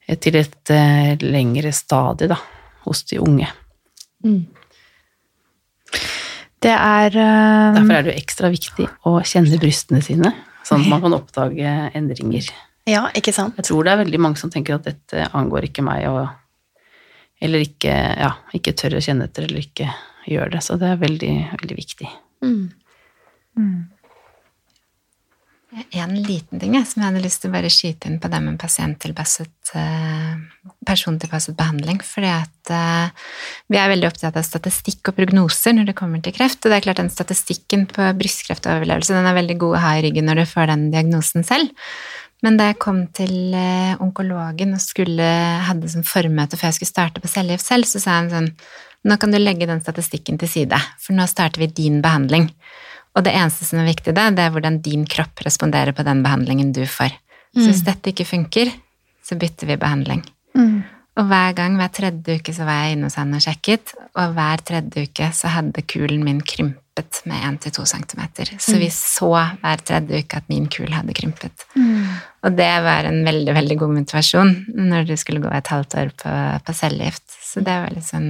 eh, 0.06 0.18
til 0.22 0.38
et 0.40 0.74
uh, 0.74 1.16
lengre 1.26 1.74
stadie 1.76 2.30
da, 2.30 2.38
hos 2.86 3.04
de 3.10 3.20
unge. 3.24 3.50
Det 6.62 6.74
er 6.74 7.18
uh, 7.18 7.74
Derfor 7.78 7.98
er 7.98 8.06
det 8.06 8.14
jo 8.14 8.22
ekstra 8.22 8.54
viktig 8.54 8.88
å 9.10 9.18
kjenne 9.26 9.60
brystene 9.62 10.04
sine, 10.06 10.34
sånn 10.68 10.84
at 10.84 10.92
man 10.92 11.04
kan 11.06 11.16
oppdage 11.18 11.76
endringer. 11.98 12.50
Ja, 12.88 13.08
ikke 13.16 13.34
sant? 13.36 13.58
Jeg 13.60 13.68
tror 13.68 13.88
det 13.88 13.94
er 13.94 14.04
veldig 14.04 14.20
mange 14.24 14.40
som 14.40 14.52
tenker 14.52 14.78
at 14.78 14.88
dette 14.88 15.28
angår 15.36 15.68
ikke 15.70 15.84
meg, 15.88 16.06
og, 16.12 16.86
eller 17.44 17.66
ikke, 17.66 17.94
ja, 17.94 18.32
ikke 18.56 18.76
tør 18.80 19.00
å 19.00 19.04
kjenne 19.04 19.28
etter, 19.28 19.48
eller 19.48 19.64
ikke 19.66 19.90
gjør 20.28 20.54
det. 20.56 20.64
Så 20.64 20.78
det 20.80 20.94
er 20.94 21.04
veldig, 21.04 21.34
veldig 21.60 21.78
viktig. 21.80 22.10
En 25.68 26.14
liten 26.24 26.62
ting 26.62 26.78
som 26.88 27.02
jeg 27.02 27.10
hadde 27.10 27.22
lyst 27.26 27.42
til 27.44 27.52
å 27.52 27.56
bare 27.58 27.70
skyte 27.72 28.08
inn 28.08 28.22
på 28.24 28.30
det 28.32 28.40
med 28.40 28.56
pasienttilpasset, 28.62 29.72
eh, 29.76 30.38
persontilpasset 30.88 31.58
behandling. 31.60 32.00
fordi 32.00 32.30
at 32.32 32.72
eh, 32.72 33.10
vi 33.68 33.78
er 33.78 33.92
veldig 33.92 34.08
opptatt 34.08 34.38
av 34.38 34.48
statistikk 34.48 35.12
og 35.12 35.18
prognoser 35.18 35.76
når 35.76 35.90
det 35.90 35.98
kommer 36.00 36.24
til 36.24 36.32
kreft. 36.32 36.64
Og 36.64 36.72
det 36.72 36.78
er 36.78 36.86
klart 36.88 37.04
den 37.04 37.12
statistikken 37.12 37.86
på 37.92 38.14
brystkreftoverlevelse 38.16 39.12
den 39.12 39.28
er 39.28 39.36
veldig 39.36 39.58
god 39.60 39.76
å 39.76 39.84
ha 39.84 39.92
i 39.98 40.08
ryggen 40.08 40.32
når 40.32 40.42
du 40.42 40.46
får 40.54 40.72
den 40.72 40.90
diagnosen 40.96 41.44
selv. 41.44 41.76
Men 42.46 42.56
da 42.56 42.70
jeg 42.70 42.80
kom 42.80 43.04
til 43.12 43.54
eh, 43.58 44.00
onkologen 44.00 44.72
og 44.78 44.80
skulle, 44.80 45.30
hadde 45.68 45.92
sånn 45.92 46.08
formøte 46.08 46.56
før 46.56 46.72
jeg 46.72 46.80
skulle 46.80 46.96
starte 46.96 47.24
på 47.24 47.32
cellegift 47.32 47.68
selv, 47.68 47.90
så 47.90 48.00
sa 48.00 48.22
han 48.22 48.32
sånn 48.32 48.54
Nå 49.08 49.16
kan 49.22 49.32
du 49.32 49.38
legge 49.40 49.68
den 49.70 49.80
statistikken 49.80 50.40
til 50.42 50.50
side, 50.50 50.78
for 51.00 51.16
nå 51.16 51.24
starter 51.30 51.62
vi 51.62 51.68
din 51.72 52.02
behandling. 52.04 52.50
Og 53.18 53.26
det 53.26 53.34
eneste 53.34 53.66
som 53.66 53.82
er 53.82 53.90
viktig 53.90 54.14
det 54.14 54.28
er 54.44 54.52
hvordan 54.54 54.82
din 54.86 55.06
kropp 55.10 55.42
responderer 55.46 55.96
på 55.98 56.06
den 56.06 56.22
behandlingen 56.26 56.72
du 56.76 56.84
får. 56.86 57.16
Så 57.58 57.72
hvis 57.72 57.86
dette 57.88 58.12
ikke 58.12 58.28
funker, 58.30 58.70
så 59.26 59.36
bytter 59.40 59.72
vi 59.72 59.80
behandling. 59.82 60.22
Og 61.18 61.26
hver 61.26 61.56
gang, 61.58 61.78
hver 61.80 61.90
tredje 61.90 62.38
uke, 62.38 62.54
så 62.54 62.66
var 62.68 62.84
jeg 62.84 62.94
inne 62.94 63.08
hos 63.10 63.18
han 63.18 63.34
og 63.34 63.42
sjekket, 63.42 63.96
og 64.22 64.36
hver 64.36 64.62
tredje 64.68 65.08
uke 65.08 65.30
så 65.34 65.50
hadde 65.50 65.82
kulen 65.90 66.22
min 66.22 66.44
krympet 66.46 67.24
med 67.26 67.42
1-2 67.66 67.88
cm. 67.90 68.22
Så 68.62 68.78
vi 68.78 68.90
så 68.94 69.32
hver 69.34 69.82
tredje 69.82 70.22
uke 70.22 70.38
at 70.38 70.52
min 70.52 70.68
kul 70.70 70.94
hadde 70.94 71.16
krympet. 71.18 71.66
Og 72.46 72.54
det 72.54 72.70
var 72.86 73.10
en 73.10 73.24
veldig, 73.26 73.56
veldig 73.58 73.78
god 73.82 73.96
motivasjon 73.96 74.54
når 74.78 75.10
du 75.10 75.16
skulle 75.18 75.42
gå 75.42 75.50
et 75.58 75.74
halvt 75.74 75.98
år 76.04 76.14
på, 76.22 76.36
på 76.68 76.78
cellegift. 76.78 77.26
Så 77.42 77.66
det 77.66 77.80
var 77.82 77.98
sånn 78.06 78.30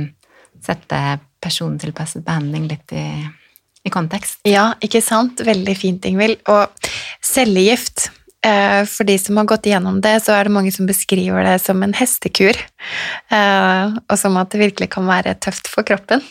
sette 0.64 1.20
persontilpasset 1.44 2.24
behandling 2.26 2.70
litt 2.72 2.96
i, 2.96 3.04
i 3.88 3.94
kontekst. 3.94 4.40
Ja, 4.48 4.70
ikke 4.84 5.02
sant? 5.04 5.42
Veldig 5.48 5.76
fint, 5.80 6.06
Ingvild. 6.10 6.40
Og 6.52 6.92
cellegift 7.26 8.10
eh, 8.46 8.84
For 8.90 9.08
de 9.08 9.18
som 9.22 9.40
har 9.40 9.48
gått 9.50 9.68
igjennom 9.70 10.02
det, 10.04 10.18
så 10.26 10.36
er 10.38 10.48
det 10.48 10.54
mange 10.56 10.72
som 10.76 10.90
beskriver 10.90 11.44
det 11.48 11.58
som 11.64 11.82
en 11.84 11.96
hestekur. 11.98 12.60
eh, 13.32 13.98
Og 14.08 14.16
som 14.20 14.38
at 14.38 14.54
det 14.54 14.62
virkelig 14.62 14.92
kan 14.94 15.08
være 15.10 15.36
tøft 15.44 15.72
for 15.72 15.88
kroppen. 15.88 16.24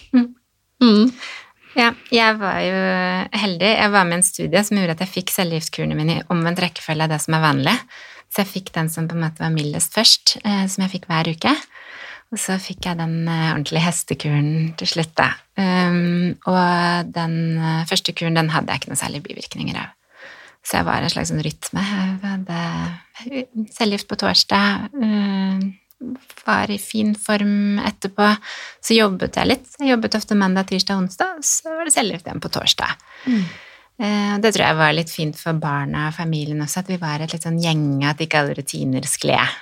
Mm. 0.82 1.11
Ja, 1.76 1.90
jeg 2.12 2.36
var 2.40 2.61
jo 2.64 2.76
heldig. 3.36 3.68
Jeg 3.68 3.92
var 3.92 4.04
med 4.09 4.16
i 4.16 4.20
en 4.22 4.26
studie 4.30 4.62
som 4.64 4.78
gjorde 4.78 4.96
at 4.96 5.02
jeg 5.04 5.12
fikk 5.12 5.32
cellegiftkurene 5.34 5.96
mine 5.98 6.20
i 6.20 6.26
omvendt 6.32 6.62
rekkefølge 6.64 7.04
av 7.04 7.12
det 7.12 7.20
som 7.24 7.36
er 7.36 7.44
vanlig. 7.44 7.74
Så 8.32 8.42
jeg 8.42 8.52
fikk 8.54 8.72
den 8.74 8.88
som 8.92 9.09
på 9.09 9.16
en 9.16 9.22
måte 9.26 9.44
var 9.44 9.52
mildest 9.54 9.92
først, 9.96 10.36
eh, 10.44 10.64
som 10.72 10.84
jeg 10.86 10.94
fikk 10.96 11.11
hver 11.11 11.28
uke. 11.32 11.52
Og 12.37 12.41
så 12.43 12.59
fikk 12.61 12.84
jeg 12.84 12.99
den 12.99 13.24
eh, 13.24 13.53
ordentlige 13.55 13.80
hestekuren 13.87 14.51
til 14.76 14.91
slutt, 14.91 15.14
da. 15.16 15.30
Um, 15.57 16.34
og 16.45 17.09
den 17.14 17.37
eh, 17.57 17.87
første 17.89 18.12
kuren, 18.12 18.37
den 18.37 18.51
hadde 18.53 18.68
jeg 18.74 18.82
ikke 18.82 18.91
noe 18.93 19.01
særlig 19.01 19.22
bivirkninger 19.24 19.78
av. 19.80 19.95
Så 20.61 20.76
jeg 20.76 20.84
var 20.84 21.01
en 21.01 21.12
slags 21.14 21.30
sånn 21.32 21.41
rytme. 21.47 21.80
Jeg 21.80 22.18
hadde 22.26 22.61
cellegift 23.78 24.11
på 24.11 24.20
torsdag, 24.20 24.93
Um, 24.93 25.62
var 26.45 26.68
i 26.68 26.76
fin 26.76 27.14
form 27.16 27.78
etterpå. 27.80 28.26
Så 28.84 28.99
jobbet 28.99 29.39
jeg 29.41 29.49
litt. 29.49 29.70
Jeg 29.80 29.95
jobbet 29.95 30.18
ofte 30.18 30.37
mandag, 30.37 30.68
tirsdag, 30.68 31.01
onsdag, 31.01 31.39
så 31.41 31.72
var 31.72 31.89
det 31.89 31.95
cellegift 31.95 32.28
igjen 32.28 32.43
på 32.45 32.51
torsdag. 32.53 33.07
Mm. 33.24 33.47
Det 34.45 34.51
tror 34.53 34.66
jeg 34.66 34.76
var 34.76 34.93
litt 34.93 35.09
fint 35.09 35.41
for 35.41 35.57
barna 35.57 36.11
og 36.11 36.18
familien 36.18 36.61
også, 36.61 36.82
at 36.82 36.93
vi 36.93 37.01
var 37.01 37.24
et 37.24 37.32
litt 37.32 37.49
sånn 37.49 37.57
gjenge, 37.62 38.11
at 38.11 38.20
ikke 38.20 38.43
alle 38.43 38.59
rutiner 38.59 39.09
skled, 39.09 39.57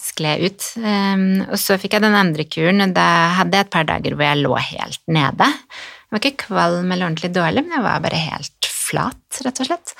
skled 0.00 0.46
ut. 0.46 0.68
Um, 0.78 1.42
og 1.48 1.58
så 1.60 1.78
fikk 1.80 1.96
jeg 1.96 2.04
den 2.04 2.18
andre 2.18 2.46
kuren, 2.48 2.84
og 2.84 2.94
da 2.96 3.08
hadde 3.40 3.58
jeg 3.58 3.66
et 3.66 3.74
par 3.74 3.88
dager 3.88 4.16
hvor 4.16 4.28
jeg 4.28 4.42
lå 4.42 4.56
helt 4.72 5.02
nede. 5.10 5.48
Jeg 5.48 6.14
var 6.14 6.22
ikke 6.22 6.44
kvalm 6.46 6.90
eller 6.90 7.08
ordentlig 7.08 7.32
dårlig, 7.34 7.64
men 7.64 7.78
jeg 7.78 7.86
var 7.86 8.04
bare 8.04 8.20
helt 8.20 8.68
flat, 8.68 9.40
rett 9.44 9.62
og 9.64 9.70
slett. 9.70 9.94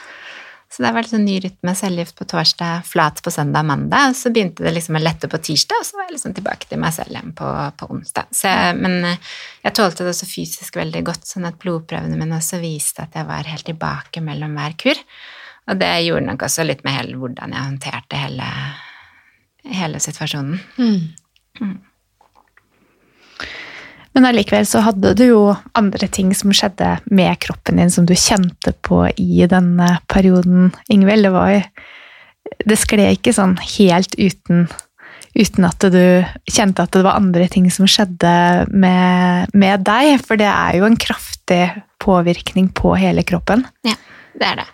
Så 0.72 0.80
det 0.80 0.88
var 0.94 1.04
litt 1.04 1.12
sånn 1.12 1.26
ny 1.28 1.34
rytme, 1.44 1.74
cellegift 1.76 2.16
på 2.16 2.24
torsdag, 2.30 2.86
flat 2.88 3.18
på 3.20 3.30
søndag 3.32 3.60
og 3.60 3.68
mandag, 3.68 4.08
og 4.08 4.16
så 4.16 4.30
begynte 4.32 4.64
det 4.64 4.72
liksom 4.72 4.96
å 4.96 5.02
lette 5.02 5.28
på 5.28 5.40
tirsdag, 5.44 5.82
og 5.82 5.84
så 5.84 5.98
var 5.98 6.06
jeg 6.06 6.14
liksom 6.14 6.36
tilbake 6.38 6.70
til 6.70 6.80
meg 6.80 6.94
selv 6.96 7.12
igjen 7.12 7.34
på, 7.36 7.48
på 7.76 7.88
onsdag. 7.92 8.30
Jeg, 8.38 8.78
men 8.78 8.96
eh, 9.10 9.34
jeg 9.66 9.76
tålte 9.76 10.06
det 10.06 10.14
også 10.14 10.30
fysisk 10.30 10.78
veldig 10.80 11.02
godt, 11.10 11.28
sånn 11.28 11.44
at 11.50 11.58
blodprøvene 11.60 12.16
mine 12.16 12.38
også 12.38 12.62
viste 12.62 13.04
at 13.04 13.20
jeg 13.20 13.28
var 13.28 13.52
helt 13.52 13.68
tilbake 13.68 14.24
mellom 14.24 14.56
hver 14.56 14.78
kur. 14.80 15.02
Og 15.68 15.78
det 15.78 15.92
gjorde 16.06 16.26
nok 16.30 16.46
også 16.48 16.64
litt 16.64 16.80
med 16.86 16.96
hele, 16.96 17.20
hvordan 17.20 17.52
jeg 17.52 17.68
håndterte 17.68 18.22
hele, 18.24 18.48
hele 19.68 20.00
situasjonen. 20.02 20.60
Men 24.12 24.28
allikevel 24.28 24.66
så 24.68 24.82
hadde 24.84 25.14
du 25.16 25.24
jo 25.24 25.42
andre 25.78 26.08
ting 26.12 26.34
som 26.36 26.52
skjedde 26.52 26.98
med 27.08 27.38
kroppen 27.40 27.80
din 27.80 27.92
som 27.92 28.06
du 28.08 28.12
kjente 28.18 28.74
på 28.84 29.06
i 29.16 29.46
denne 29.48 29.94
perioden, 30.12 30.72
Ingvild. 30.92 31.28
Det 31.28 31.34
var 31.34 31.52
jo 31.54 31.62
Det 32.68 32.76
skled 32.76 33.16
ikke 33.16 33.32
sånn 33.32 33.54
helt 33.56 34.12
uten, 34.18 34.66
uten 35.32 35.64
at 35.64 35.86
du 35.94 36.26
kjente 36.50 36.84
at 36.84 36.92
det 36.92 37.00
var 37.06 37.16
andre 37.16 37.46
ting 37.48 37.70
som 37.72 37.88
skjedde 37.88 38.32
med, 38.68 39.48
med 39.56 39.86
deg. 39.86 40.20
For 40.20 40.36
det 40.36 40.50
er 40.50 40.76
jo 40.76 40.84
en 40.86 40.98
kraftig 41.00 41.64
påvirkning 42.02 42.68
på 42.76 42.92
hele 43.00 43.24
kroppen. 43.24 43.64
Ja, 43.88 43.96
det 44.36 44.50
er 44.50 44.60
det. 44.60 44.68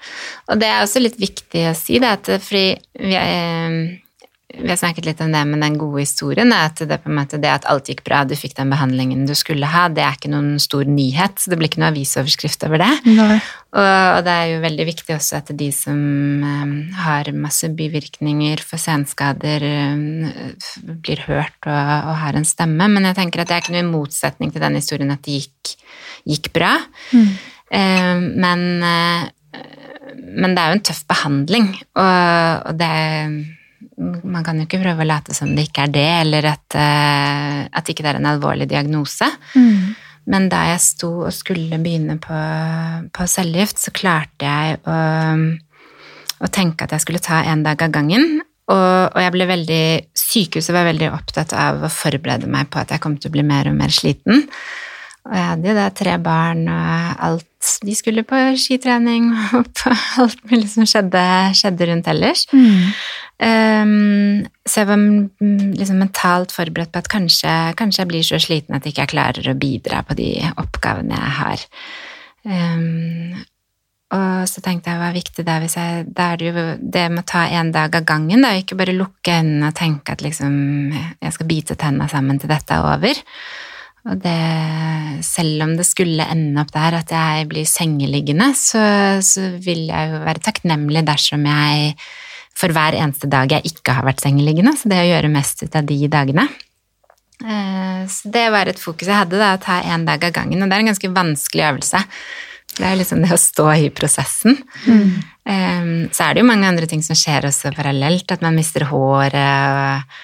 Og 0.50 0.60
det 0.60 0.72
er 0.72 0.82
også 0.82 1.04
litt 1.04 1.20
viktig 1.22 1.68
å 1.70 1.76
si, 1.78 2.00
det, 2.02 2.10
at 2.18 2.32
fordi 2.42 2.66
vi, 2.98 3.14
eh, 3.14 3.78
vi 4.48 4.68
har 4.70 4.78
snakket 4.80 5.04
litt 5.04 5.18
om 5.20 5.32
det 5.32 5.42
med 5.44 5.60
den 5.60 5.74
gode 5.76 6.00
historien, 6.00 6.48
er 6.56 6.70
at 6.70 6.80
det, 6.80 6.96
det 7.04 7.50
at 7.52 7.66
alt 7.68 7.90
gikk 7.90 8.00
bra, 8.06 8.22
du 8.24 8.32
fikk 8.38 8.54
den 8.56 8.70
behandlingen 8.72 9.26
du 9.28 9.34
skulle 9.36 9.68
ha, 9.68 9.82
det 9.92 10.00
er 10.00 10.16
ikke 10.16 10.30
noen 10.32 10.54
stor 10.62 10.88
nyhet, 10.88 11.36
så 11.36 11.52
det 11.52 11.58
blir 11.60 11.68
ikke 11.68 11.82
noe 11.82 11.90
avisoverskrift 11.92 12.64
over 12.64 12.80
det. 12.80 12.88
Og, 13.76 13.82
og 13.82 14.22
det 14.24 14.32
er 14.32 14.46
jo 14.54 14.62
veldig 14.62 14.86
viktig 14.88 15.12
også 15.18 15.42
at 15.42 15.52
de 15.60 15.68
som 15.76 16.00
eh, 16.48 16.72
har 16.96 17.28
masse 17.36 17.68
bivirkninger 17.76 18.62
for 18.64 18.80
senskader, 18.80 19.66
eh, 19.68 20.56
blir 20.96 21.20
hørt 21.26 21.68
og, 21.68 21.92
og 22.08 22.16
har 22.22 22.40
en 22.40 22.48
stemme, 22.48 22.88
men 22.88 23.10
jeg 23.10 23.18
tenker 23.20 23.44
at 23.44 23.52
det 23.52 23.58
er 23.58 23.66
ikke 23.66 23.76
noe 23.76 23.84
i 23.84 23.90
motsetning 23.90 24.54
til 24.54 24.64
den 24.64 24.80
historien 24.80 25.12
at 25.12 25.28
det 25.28 25.42
gikk, 25.42 25.76
gikk 26.24 26.50
bra. 26.56 26.72
Eh, 27.12 28.16
men, 28.16 28.66
eh, 28.80 29.60
men 30.24 30.56
det 30.56 30.64
er 30.64 30.72
jo 30.72 30.80
en 30.80 30.84
tøff 30.88 31.04
behandling, 31.12 31.70
og, 32.00 32.68
og 32.72 32.80
det 32.80 32.96
man 33.98 34.44
kan 34.46 34.58
jo 34.58 34.66
ikke 34.66 34.80
prøve 34.82 35.04
å 35.04 35.08
late 35.08 35.36
som 35.36 35.54
det 35.54 35.68
ikke 35.68 35.86
er 35.86 35.94
det, 35.94 36.08
eller 36.24 36.50
at, 36.50 36.76
eh, 36.78 37.62
at 37.70 37.90
ikke 37.90 38.04
det 38.04 38.12
er 38.12 38.20
en 38.20 38.30
alvorlig 38.32 38.68
diagnose. 38.70 39.28
Men 40.28 40.50
da 40.52 40.64
jeg 40.72 40.84
sto 40.84 41.12
og 41.24 41.32
skulle 41.32 41.78
begynne 41.80 42.18
på, 42.20 42.40
på 43.14 43.28
cellegift, 43.30 43.80
så 43.80 43.94
klarte 43.96 44.44
jeg 44.44 44.80
å, 44.84 44.98
å 46.44 46.50
tenke 46.52 46.84
at 46.84 46.92
jeg 46.96 47.06
skulle 47.06 47.22
ta 47.24 47.40
en 47.48 47.64
dag 47.64 47.80
av 47.86 47.94
gangen. 47.94 48.42
Og, 48.68 49.14
og 49.14 49.22
jeg 49.22 49.32
ble 49.32 49.46
veldig, 49.48 49.84
sykehuset 50.20 50.74
var 50.76 50.90
veldig 50.90 51.08
opptatt 51.14 51.54
av 51.56 51.86
å 51.86 51.92
forberede 51.92 52.50
meg 52.50 52.68
på 52.68 52.82
at 52.82 52.92
jeg 52.92 53.00
kom 53.00 53.16
til 53.16 53.30
å 53.30 53.36
bli 53.38 53.46
mer 53.48 53.70
og 53.70 53.78
mer 53.78 53.94
sliten. 53.94 54.44
Og 55.28 55.36
jeg 55.36 55.46
hadde 55.46 55.70
jo 55.70 55.76
da 55.78 55.86
tre 55.96 56.18
barn, 56.24 56.66
og 56.68 57.24
alt 57.28 57.47
De 57.58 57.94
skulle 57.98 58.22
på 58.26 58.38
skitrening 58.60 59.32
og 59.58 59.66
på 59.80 59.92
alt 60.22 60.42
mulig 60.50 60.68
som 60.70 60.86
skjedde, 60.86 61.24
skjedde 61.58 61.90
rundt 61.90 62.10
ellers. 62.10 62.46
Um, 63.38 64.46
så 64.66 64.82
jeg 64.82 64.88
var 64.90 64.98
mm, 64.98 65.74
liksom 65.78 66.00
mentalt 66.02 66.54
forberedt 66.54 66.94
på 66.94 67.02
at 67.02 67.10
kanskje, 67.10 67.54
kanskje 67.78 68.02
jeg 68.02 68.10
blir 68.10 68.26
så 68.26 68.40
sliten 68.42 68.78
at 68.78 68.86
jeg 68.86 68.94
ikke 68.94 69.12
klarer 69.14 69.50
å 69.50 69.58
bidra 69.58 70.02
på 70.06 70.16
de 70.18 70.32
oppgavene 70.58 71.18
jeg 71.18 71.36
har. 71.42 71.68
Um, 72.48 73.38
og 74.08 74.48
så 74.48 74.62
tenkte 74.64 74.88
jeg 74.88 75.00
hva 75.02 75.10
er 75.10 75.16
viktig 75.18 75.44
da 75.44 75.58
hvis 75.60 75.74
jeg 75.76 76.04
Da 76.16 76.30
er 76.32 76.38
det 76.40 76.46
jo 76.46 76.62
det 76.80 77.02
med 77.12 77.20
å 77.20 77.28
ta 77.28 77.42
en 77.58 77.72
dag 77.74 77.92
av 77.98 78.06
gangen, 78.08 78.40
da, 78.46 78.54
ikke 78.56 78.78
bare 78.80 78.96
lukke 78.96 79.34
øynene 79.34 79.68
og 79.68 79.76
tenke 79.76 80.14
at 80.14 80.24
liksom 80.24 80.54
jeg 80.94 81.34
skal 81.34 81.50
bite 81.50 81.76
tenna 81.76 82.08
sammen 82.08 82.40
til 82.40 82.48
dette 82.48 82.72
er 82.72 82.86
over. 82.96 83.20
Og 84.06 84.20
det 84.22 84.38
Selv 85.26 85.64
om 85.64 85.72
det 85.74 85.86
skulle 85.88 86.28
ende 86.30 86.62
opp 86.62 86.70
der 86.70 86.94
at 87.00 87.10
jeg 87.10 87.48
blir 87.50 87.66
sengeliggende, 87.66 88.52
så, 88.54 88.80
så 89.24 89.48
vil 89.58 89.88
jeg 89.88 90.12
jo 90.12 90.20
være 90.22 90.44
takknemlig 90.44 91.02
dersom 91.08 91.42
jeg 91.48 91.96
for 92.58 92.74
hver 92.74 92.94
eneste 92.98 93.26
dag 93.30 93.50
jeg 93.50 93.66
ikke 93.66 93.94
har 93.94 94.06
vært 94.06 94.22
sengeliggende, 94.22 94.74
så 94.78 94.90
det 94.90 95.00
å 95.02 95.08
gjøre 95.08 95.30
mest 95.30 95.62
ut 95.62 95.74
av 95.78 95.86
de 95.86 95.98
dagene. 96.10 96.46
Eh, 97.42 98.06
Så 98.10 98.30
det 98.34 98.46
var 98.54 98.70
et 98.70 98.78
fokus 98.78 99.06
jeg 99.06 99.18
hadde, 99.18 99.38
da, 99.38 99.52
å 99.54 99.62
ta 99.62 99.80
én 99.82 100.06
dag 100.06 100.22
av 100.24 100.34
gangen. 100.34 100.62
Og 100.62 100.70
det 100.70 100.76
er 100.78 100.84
en 100.84 100.90
ganske 100.92 101.10
vanskelig 101.14 101.66
øvelse. 101.68 102.02
Det 102.78 102.86
er 102.86 102.98
liksom 102.98 103.22
det 103.22 103.34
å 103.34 103.40
stå 103.42 103.66
i 103.74 103.90
prosessen. 103.90 104.58
Mm. 104.86 106.08
Så 106.12 106.24
er 106.24 106.34
det 106.34 106.42
jo 106.42 106.48
mange 106.48 106.68
andre 106.68 106.86
ting 106.86 107.02
som 107.02 107.16
skjer 107.18 107.48
også 107.48 107.72
parallelt, 107.74 108.30
at 108.30 108.42
man 108.44 108.54
mister 108.58 108.84
håret 108.90 109.34
og 109.34 110.18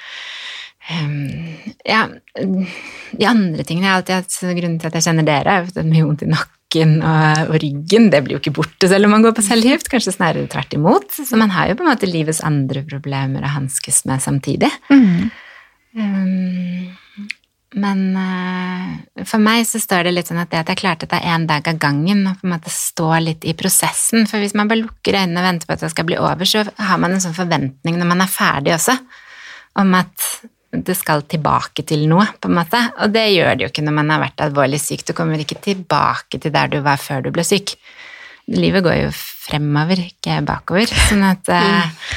eh, 0.91 1.70
Ja, 1.85 2.09
de 2.39 3.28
andre 3.28 3.64
tingene 3.66 3.89
jeg 3.89 3.97
alltid 4.01 4.18
hatt 4.18 4.59
Grunnen 4.59 4.76
til 4.80 4.91
at 4.91 4.99
jeg 4.99 5.07
kjenner 5.09 5.28
dere, 5.28 5.57
er 5.57 5.68
at 5.68 5.76
det 5.76 5.85
er 5.85 5.91
mye 5.91 6.07
vondt 6.09 6.26
i 6.26 6.30
nakken 6.32 6.97
og, 6.99 7.53
og 7.53 7.57
ryggen. 7.62 8.11
Det 8.11 8.24
blir 8.24 8.37
jo 8.37 8.43
ikke 8.43 8.57
borte 8.59 8.91
selv 8.91 9.07
om 9.09 9.14
man 9.14 9.24
går 9.24 9.37
på 9.37 9.47
cellegift, 9.47 9.91
kanskje 9.93 10.16
snarere 10.16 10.51
tvert 10.51 10.74
imot. 10.74 11.14
Så 11.14 11.39
man 11.41 11.55
har 11.55 11.70
jo 11.70 11.78
på 11.78 11.87
en 11.87 11.93
måte 11.93 12.11
livets 12.11 12.43
andre 12.47 12.82
problemer 12.89 13.47
å 13.47 13.55
hanskes 13.55 14.03
med 14.11 14.24
samtidig. 14.24 14.72
Mm. 14.91 15.30
Um, 15.95 16.95
men 17.74 18.01
uh, 18.14 19.24
for 19.26 19.43
meg 19.43 19.64
så 19.66 19.80
står 19.82 20.07
det 20.07 20.14
litt 20.14 20.30
sånn 20.30 20.39
at 20.43 20.51
det 20.53 20.61
at 20.62 20.70
jeg 20.70 20.78
klarte 20.78 21.09
det 21.11 21.20
én 21.26 21.47
dag 21.49 21.66
av 21.66 21.78
gangen 21.82 22.22
og 22.30 22.39
på 22.39 22.47
en 22.47 22.55
måte 22.55 22.70
stå 22.70 23.09
litt 23.22 23.47
i 23.47 23.55
prosessen 23.59 24.28
For 24.30 24.43
hvis 24.43 24.55
man 24.55 24.70
bare 24.70 24.85
lukker 24.85 25.18
øynene 25.18 25.43
og 25.43 25.49
venter 25.49 25.70
på 25.70 25.74
at 25.74 25.82
det 25.82 25.91
skal 25.91 26.07
bli 26.07 26.18
over, 26.20 26.47
så 26.47 26.62
har 26.62 27.01
man 27.03 27.16
en 27.16 27.22
sånn 27.24 27.37
forventning 27.37 27.99
når 27.99 28.11
man 28.12 28.22
er 28.22 28.30
ferdig 28.30 28.76
også, 28.76 28.95
om 29.82 29.97
at 29.99 30.28
det 30.87 30.97
skal 30.99 31.25
tilbake 31.31 31.85
til 31.87 32.07
noe, 32.11 32.27
på 32.41 32.51
en 32.51 32.59
måte. 32.59 32.81
Og 33.05 33.12
det 33.14 33.27
gjør 33.33 33.55
det 33.55 33.66
jo 33.66 33.72
ikke 33.72 33.85
når 33.87 33.99
man 34.01 34.14
har 34.14 34.22
vært 34.25 34.45
alvorlig 34.47 34.81
syk. 34.83 35.05
Du 35.07 35.14
kommer 35.16 35.41
ikke 35.41 35.61
tilbake 35.62 36.41
til 36.41 36.55
der 36.55 36.72
du 36.72 36.81
var 36.85 37.01
før 37.01 37.25
du 37.25 37.31
ble 37.35 37.45
syk. 37.47 37.77
Livet 38.53 38.85
går 38.85 38.99
jo 39.07 39.11
fremover, 39.14 40.01
ikke 40.05 40.41
bakover. 40.45 40.91
Sånn 41.09 41.25
at 41.27 41.49
mm. 41.53 42.09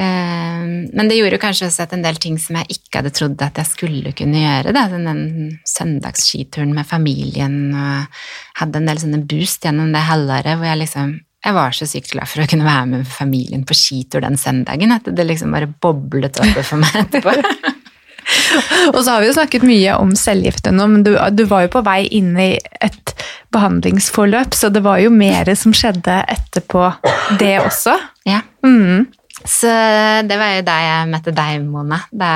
eh, 0.00 0.64
Men 0.92 1.10
det 1.10 1.18
gjorde 1.18 1.38
jo 1.38 1.44
kanskje 1.44 1.68
også 1.70 1.86
at 1.86 1.94
en 1.96 2.04
del 2.04 2.18
ting 2.20 2.40
som 2.42 2.58
jeg 2.60 2.78
ikke 2.78 3.00
hadde 3.00 3.14
trodd 3.16 3.44
at 3.46 3.60
jeg 3.62 3.70
skulle 3.70 4.14
kunne 4.16 4.42
gjøre, 4.42 4.74
da. 4.76 4.86
Den, 4.92 5.06
den 5.08 5.54
søndagsskituren 5.68 6.74
med 6.76 6.88
familien 6.88 7.60
og 7.72 8.24
hadde 8.60 8.82
en 8.82 8.90
del 8.90 9.04
sånne 9.04 9.22
boost 9.28 9.64
gjennom 9.64 9.94
det 9.94 10.04
halvåret 10.08 10.58
hvor 10.58 10.70
jeg 10.72 10.84
liksom 10.84 11.14
jeg 11.44 11.52
var 11.52 11.74
så 11.76 11.86
sykt 11.88 12.14
glad 12.14 12.28
for 12.30 12.40
å 12.40 12.48
kunne 12.48 12.64
være 12.64 12.86
med 12.88 13.08
familien 13.08 13.66
på 13.68 13.76
skitur 13.76 14.24
den 14.24 14.38
søndagen 14.40 14.94
at 14.94 15.10
det 15.12 15.26
liksom 15.28 15.52
bare 15.52 15.68
boblet 15.68 16.40
oppe 16.40 16.64
for 16.64 16.80
meg 16.80 17.02
etterpå. 17.02 17.34
Og 18.92 19.00
så 19.00 19.14
har 19.14 19.22
vi 19.22 19.28
jo 19.30 19.36
snakket 19.36 19.66
mye 19.66 19.96
om 20.00 20.14
cellegift 20.18 20.68
nå, 20.70 20.86
men 20.90 21.04
du, 21.06 21.14
du 21.34 21.44
var 21.50 21.66
jo 21.66 21.72
på 21.76 21.84
vei 21.86 22.04
inn 22.18 22.32
i 22.40 22.52
et 22.84 23.14
behandlingsforløp, 23.54 24.54
så 24.56 24.70
det 24.74 24.82
var 24.84 25.02
jo 25.02 25.10
mer 25.14 25.50
som 25.58 25.74
skjedde 25.76 26.20
etterpå 26.30 26.88
det 27.40 27.58
også. 27.62 27.94
Ja. 28.28 28.40
Mm. 28.66 29.06
Så 29.44 29.70
det 30.24 30.38
var 30.40 30.56
jo 30.56 30.64
da 30.66 30.78
jeg 30.82 31.10
møtte 31.12 31.34
deg, 31.36 31.66
Mona. 31.68 32.00
Da 32.14 32.32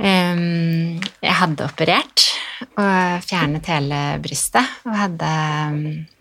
um, 0.00 1.00
jeg 1.20 1.36
hadde 1.42 1.66
operert 1.66 2.30
og 2.76 3.24
fjernet 3.24 3.68
hele 3.72 4.00
brystet 4.22 4.66
og 4.84 4.96
hadde 4.96 5.28
eh, 5.30 6.19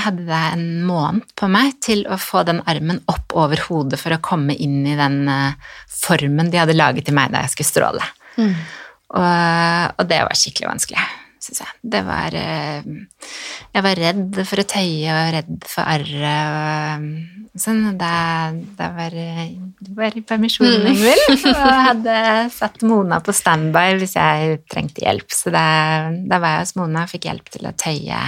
hadde 0.00 0.26
det 0.26 0.40
en 0.54 0.66
måned 0.86 1.24
på 1.38 1.48
meg 1.50 1.78
til 1.84 2.04
å 2.10 2.18
få 2.20 2.44
den 2.48 2.62
armen 2.70 3.00
opp 3.10 3.34
over 3.38 3.62
hodet 3.68 4.00
for 4.00 4.14
å 4.14 4.22
komme 4.24 4.56
inn 4.56 4.82
i 4.88 4.98
den 4.98 5.22
eh, 5.30 5.72
formen 5.90 6.52
de 6.52 6.60
hadde 6.62 6.78
laget 6.78 7.08
til 7.08 7.16
meg 7.16 7.32
da 7.32 7.44
jeg 7.44 7.54
skulle 7.54 7.72
stråle. 7.72 8.12
Og, 9.10 9.96
og 9.98 10.06
det 10.06 10.20
var 10.22 10.38
skikkelig 10.38 10.68
vanskelig, 10.70 11.02
syns 11.42 11.64
jeg. 11.64 11.72
Det 11.94 12.00
var 12.06 12.36
eh, 12.38 12.86
Jeg 13.74 13.84
var 13.86 14.00
redd 14.04 14.40
for 14.46 14.62
å 14.62 14.68
tøye 14.70 15.16
og 15.16 15.32
redd 15.34 15.66
for 15.70 15.90
arret 15.96 17.08
og 17.56 17.58
sånn. 17.64 17.82
Da, 17.98 18.12
da 18.78 18.90
var 18.94 19.16
eh, 19.18 19.56
Du 19.80 19.90
var 19.98 20.14
i 20.14 20.22
permisjon, 20.26 20.86
Ingvild, 20.92 21.34
og 21.50 21.72
hadde 21.88 22.20
satt 22.54 22.84
Mona 22.86 23.18
på 23.24 23.34
standby 23.34 23.98
hvis 23.98 24.14
jeg 24.20 24.62
trengte 24.70 25.04
hjelp. 25.04 25.34
Så 25.34 25.52
da, 25.54 25.64
da 26.22 26.38
var 26.38 26.60
jeg 26.60 26.68
hos 26.68 26.78
Mona 26.78 27.04
og 27.08 27.12
fikk 27.12 27.28
hjelp 27.32 27.50
til 27.58 27.66
å 27.66 27.74
tøye 27.74 28.22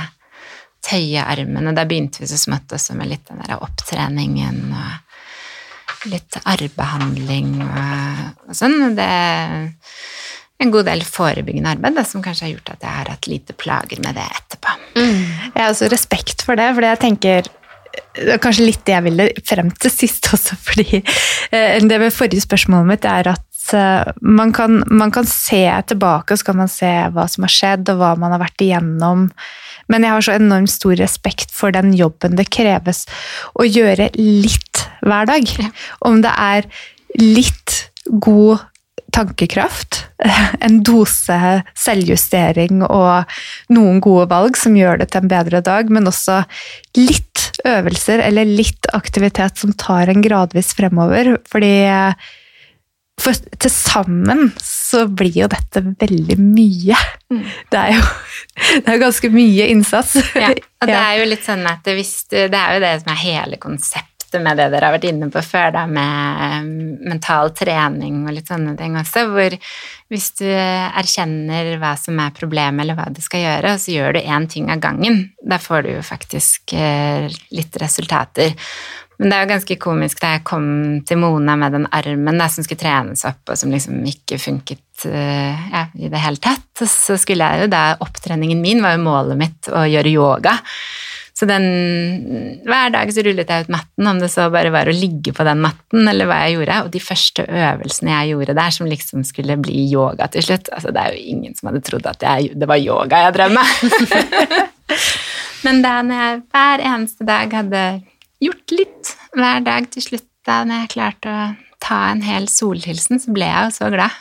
tøye 0.82 1.22
og 1.22 1.72
da 1.76 1.86
begynte 1.86 2.22
vi 2.22 2.30
så 2.30 2.38
smått 2.40 2.72
også 2.74 2.96
med 2.98 3.12
litt 3.12 3.28
den 3.28 3.42
der 3.44 3.62
opptreningen 3.62 4.72
og 4.74 6.10
litt 6.10 6.38
arrbehandling 6.42 7.54
og, 7.62 8.22
og 8.48 8.56
sånn. 8.58 8.96
Det 8.98 9.06
er 9.06 9.70
en 10.62 10.72
god 10.74 10.86
del 10.90 11.02
forebyggende 11.06 11.74
arbeid 11.76 11.98
da, 11.98 12.04
som 12.06 12.22
kanskje 12.24 12.48
har 12.48 12.54
gjort 12.56 12.74
at 12.74 12.86
jeg 12.86 12.96
har 12.98 13.10
hatt 13.14 13.30
lite 13.30 13.56
plager 13.58 14.02
med 14.04 14.18
det 14.18 14.26
etterpå. 14.26 14.76
Jeg 14.98 15.58
har 15.58 15.70
også 15.70 15.90
respekt 15.92 16.44
for 16.46 16.58
det, 16.58 16.70
for 16.74 16.86
jeg 16.86 17.02
tenker 17.02 17.50
det 18.16 18.36
er 18.36 18.40
kanskje 18.40 18.66
litt 18.66 18.84
det 18.88 18.94
jeg 18.94 19.04
ville 19.04 19.26
frem 19.48 19.70
til 19.80 19.92
sist 19.92 20.28
også, 20.32 20.56
fordi 20.68 21.00
eh, 21.00 21.80
det 21.80 21.98
med 22.00 22.14
forrige 22.14 22.44
spørsmålet 22.44 22.88
mitt 22.88 23.08
er 23.08 23.28
at 23.34 23.74
eh, 23.76 24.12
man 24.20 24.52
kan, 24.56 24.82
man 24.88 25.12
kan 25.12 25.28
se 25.28 25.64
tilbake, 25.88 26.32
og 26.32 26.40
så 26.40 26.48
kan 26.50 26.60
man 26.62 26.72
se 26.72 26.92
hva 27.12 27.26
som 27.28 27.46
har 27.46 27.52
skjedd, 27.52 27.92
og 27.92 28.00
hva 28.00 28.14
man 28.20 28.32
har 28.34 28.42
vært 28.42 28.64
igjennom. 28.64 29.26
Men 29.92 30.06
jeg 30.06 30.16
har 30.16 30.24
så 30.24 30.36
enormt 30.38 30.72
stor 30.72 30.96
respekt 31.00 31.52
for 31.54 31.74
den 31.74 31.92
jobben 31.98 32.38
det 32.38 32.48
kreves 32.54 33.04
å 33.54 33.68
gjøre 33.68 34.10
litt 34.16 34.84
hver 35.04 35.28
dag. 35.28 35.48
Om 36.08 36.22
det 36.24 36.34
er 36.40 36.68
litt 37.20 37.78
god 38.06 38.62
tankekraft, 39.12 40.06
en 40.64 40.80
dose 40.86 41.38
selvjustering 41.78 42.82
og 42.86 43.34
noen 43.74 44.00
gode 44.04 44.28
valg 44.32 44.56
som 44.58 44.76
gjør 44.78 45.02
det 45.02 45.10
til 45.12 45.24
en 45.24 45.32
bedre 45.32 45.60
dag, 45.64 45.90
men 45.92 46.08
også 46.08 46.42
litt 46.96 47.50
øvelser 47.68 48.22
eller 48.24 48.48
litt 48.48 48.88
aktivitet 48.96 49.60
som 49.60 49.74
tar 49.78 50.10
en 50.10 50.24
gradvis 50.24 50.72
fremover. 50.78 51.36
Fordi 51.52 51.74
for 53.20 53.36
til 53.60 53.70
sammen 53.72 54.48
så 54.62 55.06
blir 55.08 55.44
jo 55.44 55.50
dette 55.50 55.82
veldig 55.84 56.38
mye. 56.40 57.00
Det 57.70 57.80
er 57.80 57.96
jo 57.96 58.06
det 58.52 58.86
er 58.86 58.96
jo 58.96 59.02
ganske 59.06 59.32
mye 59.32 59.68
innsats. 59.72 60.16
Ja, 60.36 60.52
og 60.52 60.88
det 60.90 60.96
er 60.98 61.18
jo 61.20 61.28
litt 61.28 61.44
sånn 61.46 61.66
at 61.68 61.84
du, 61.84 61.92
det 61.96 62.58
er 62.58 62.76
jo 62.76 62.82
det 62.84 62.96
som 63.02 63.12
er 63.14 63.22
hele 63.22 63.60
konseptet 63.62 64.10
med 64.40 64.56
det 64.56 64.70
dere 64.72 64.88
har 64.88 64.94
vært 64.94 65.08
inne 65.10 65.28
på 65.32 65.42
før, 65.44 65.74
da, 65.74 65.82
med 65.84 66.68
mental 67.04 67.50
trening 67.56 68.22
og 68.24 68.32
litt 68.32 68.48
sånne 68.48 68.72
ting 68.78 68.96
også, 68.96 69.26
hvor 69.28 69.56
hvis 70.12 70.30
du 70.40 70.46
erkjenner 70.48 71.74
hva 71.80 71.92
som 72.00 72.20
er 72.22 72.32
problemet, 72.36 72.84
eller 72.84 72.96
hva 72.96 73.10
du 73.12 73.20
skal 73.24 73.44
gjøre, 73.44 73.74
og 73.74 73.82
så 73.82 73.92
gjør 73.92 74.16
du 74.16 74.22
én 74.22 74.48
ting 74.48 74.72
av 74.72 74.80
gangen, 74.80 75.20
da 75.44 75.60
får 75.60 75.84
du 75.84 75.92
jo 75.94 76.02
faktisk 76.06 76.72
eh, 76.76 77.28
litt 77.52 77.76
resultater. 77.80 78.56
Men 79.22 79.30
det 79.30 79.36
er 79.36 79.44
jo 79.44 79.50
ganske 79.52 79.76
komisk 79.78 80.18
da 80.18 80.32
jeg 80.34 80.42
kom 80.48 80.64
til 81.06 81.20
Mona 81.22 81.54
med 81.60 81.76
den 81.76 81.84
armen 81.94 82.40
da, 82.40 82.48
som 82.50 82.66
skulle 82.66 82.82
trenes 82.82 83.22
opp, 83.28 83.44
og 83.46 83.58
som 83.60 83.70
liksom 83.70 84.00
ikke 84.10 84.40
funket 84.42 85.06
eh, 85.06 85.68
ja, 85.70 85.84
i 85.94 86.10
det 86.10 86.22
hele 86.24 86.42
tatt. 86.42 86.82
Så 86.90 87.14
skulle 87.22 87.46
jeg 87.46 87.64
jo 87.68 87.70
da, 87.70 87.84
Opptreningen 88.02 88.58
min 88.64 88.82
var 88.82 88.96
jo 88.96 89.04
målet 89.06 89.38
mitt 89.38 89.70
å 89.70 89.84
gjøre 89.86 90.10
yoga. 90.10 90.56
Så 91.38 91.46
den, 91.48 91.64
hver 92.66 92.90
dag 92.92 93.14
så 93.14 93.22
rullet 93.24 93.48
jeg 93.48 93.64
ut 93.64 93.72
matten, 93.72 94.08
om 94.10 94.18
det 94.20 94.28
så 94.30 94.48
bare 94.52 94.70
var 94.74 94.90
å 94.90 94.94
ligge 94.94 95.32
på 95.34 95.46
den 95.46 95.62
matten, 95.62 96.04
eller 96.10 96.28
hva 96.28 96.42
jeg 96.44 96.58
gjorde. 96.58 96.80
Og 96.84 96.90
de 96.92 97.02
første 97.02 97.46
øvelsene 97.46 98.12
jeg 98.12 98.34
gjorde 98.34 98.58
der, 98.58 98.74
som 98.74 98.90
liksom 98.90 99.24
skulle 99.26 99.56
bli 99.62 99.86
yoga 99.86 100.28
til 100.34 100.44
slutt 100.46 100.70
altså 100.74 100.92
Det 100.92 101.02
er 101.02 101.16
jo 101.16 101.34
ingen 101.36 101.56
som 101.56 101.70
hadde 101.70 101.82
trodd 101.86 102.06
at 102.10 102.26
jeg, 102.26 102.52
det 102.58 102.68
var 102.68 102.82
yoga 102.82 103.22
jeg 103.24 103.36
drev. 103.38 103.58
Men 105.64 105.82
da 105.82 105.98
når 106.02 106.22
jeg 106.26 106.42
hver 106.52 106.84
eneste 106.90 107.26
dag 107.26 107.54
hadde 107.62 107.84
gjort 108.42 108.74
litt 108.74 109.12
hver 109.38 109.62
dag 109.66 109.88
til 109.92 110.04
slutt, 110.04 110.28
da 110.46 110.62
når 110.66 110.84
jeg 110.84 110.92
klarte 110.96 111.30
å 111.32 111.46
ta 111.82 112.00
en 112.12 112.22
hel 112.26 112.48
solhilsen, 112.50 113.20
så 113.22 113.32
ble 113.34 113.48
jeg 113.48 113.68
jo 113.68 113.74
så 113.76 113.88
glad. 113.92 114.20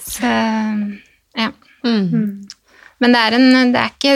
Så 0.00 0.32
ja. 1.38 1.50
Men 3.02 3.14
det 3.16 3.20
er, 3.20 3.34
en, 3.34 3.72
det, 3.74 3.80
er 3.80 3.94
ikke, 3.96 4.12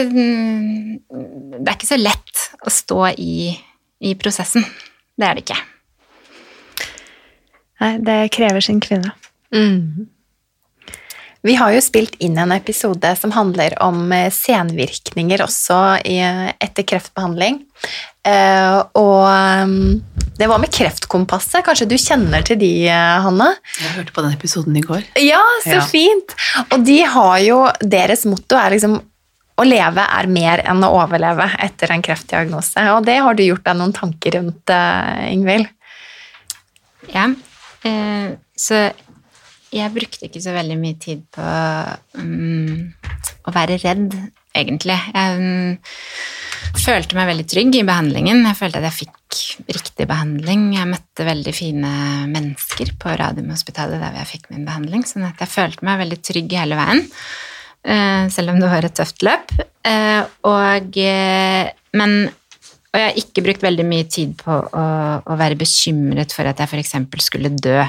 det 1.57 1.63
er 1.65 1.73
ikke 1.75 1.89
så 1.89 1.97
lett 1.99 2.43
å 2.63 2.71
stå 2.71 3.01
i, 3.19 3.49
i 3.99 4.13
prosessen. 4.19 4.63
Det 5.17 5.27
er 5.27 5.35
det 5.35 5.43
ikke. 5.43 5.57
Nei, 7.83 7.91
det 8.07 8.19
krever 8.33 8.63
sin 8.63 8.79
kvinne. 8.81 9.11
Vi 11.45 11.55
har 11.55 11.71
jo 11.75 11.81
spilt 11.85 12.15
inn 12.23 12.37
en 12.41 12.51
episode 12.55 13.11
som 13.19 13.31
handler 13.35 13.75
om 13.83 14.11
eh, 14.15 14.29
senvirkninger 14.33 15.43
også 15.45 15.77
etter 16.07 16.85
kreftbehandling. 16.87 17.59
Eh, 18.27 18.79
og 18.97 19.75
det 20.37 20.47
var 20.49 20.59
med 20.61 20.73
Kreftkompasset. 20.73 21.63
Kanskje 21.65 21.87
du 21.89 21.95
kjenner 22.01 22.43
til 22.45 22.59
de, 22.61 22.71
eh, 22.89 23.19
Hanne? 23.23 23.51
Jeg 23.79 23.93
hørte 23.95 24.15
på 24.15 24.25
den 24.25 24.33
episoden 24.35 24.75
i 24.77 24.83
går. 24.85 25.05
Ja, 25.23 25.43
så 25.63 25.77
Ja. 25.77 25.85
fint! 25.85 26.33
Og 26.71 26.83
de 26.85 27.01
har 27.03 27.37
jo 27.45 27.61
Deres 27.81 28.25
motto 28.25 28.57
er 28.57 28.71
liksom 28.75 28.99
å 29.57 29.65
leve 29.65 30.03
er 30.05 30.27
mer 30.29 30.61
enn 30.69 30.83
å 30.85 30.91
overleve 30.99 31.47
etter 31.65 31.91
en 31.91 32.03
kreftdiagnose. 32.05 32.77
Og 32.93 33.05
det 33.05 33.17
har 33.25 33.33
du 33.33 33.41
gjort 33.43 33.63
deg 33.65 33.77
noen 33.79 33.93
tanker 33.93 34.37
rundt, 34.37 34.69
eh, 34.69 35.33
Ingvild? 35.33 35.67
Ja, 37.13 37.29
eh, 37.83 38.35
så 38.57 38.91
jeg 39.73 39.93
brukte 39.95 40.27
ikke 40.27 40.41
så 40.43 40.55
veldig 40.55 40.77
mye 40.79 40.97
tid 41.01 41.23
på 41.33 41.45
um, 42.21 42.87
å 43.47 43.53
være 43.55 43.79
redd, 43.83 44.15
egentlig. 44.55 44.97
Jeg 45.13 45.39
um, 45.41 45.75
følte 46.77 47.17
meg 47.17 47.29
veldig 47.31 47.47
trygg 47.49 47.75
i 47.79 47.85
behandlingen. 47.87 48.45
Jeg 48.47 48.59
følte 48.59 48.81
at 48.81 48.87
jeg 48.89 48.97
fikk 49.01 49.41
riktig 49.75 50.07
behandling. 50.09 50.69
Jeg 50.77 50.89
møtte 50.89 51.27
veldig 51.27 51.53
fine 51.55 51.91
mennesker 52.31 52.93
på 53.01 53.15
Radiumhospitalet 53.19 54.01
der 54.03 54.17
jeg 54.21 54.31
fikk 54.35 54.49
min 54.53 54.65
behandling, 54.67 55.05
sånn 55.07 55.27
at 55.27 55.43
jeg 55.43 55.51
følte 55.51 55.87
meg 55.87 56.01
veldig 56.03 56.19
trygg 56.29 56.57
hele 56.57 56.79
veien. 56.79 57.05
Eh, 57.87 58.27
selv 58.33 58.51
om 58.51 58.59
det 58.59 58.71
var 58.71 58.87
et 58.87 58.97
tøft 58.97 59.23
løp. 59.23 59.53
Eh, 59.87 60.21
og, 60.49 60.97
eh, 60.99 61.69
men, 61.95 62.15
og 62.91 62.99
jeg 62.99 63.09
har 63.09 63.19
ikke 63.21 63.43
brukt 63.45 63.63
veldig 63.63 63.85
mye 63.87 64.07
tid 64.11 64.33
på 64.41 64.51
å, 64.51 64.87
å 65.23 65.39
være 65.39 65.59
bekymret 65.59 66.35
for 66.35 66.49
at 66.49 66.59
jeg 66.59 66.71
f.eks. 66.71 66.97
skulle 67.23 67.53
dø. 67.55 67.79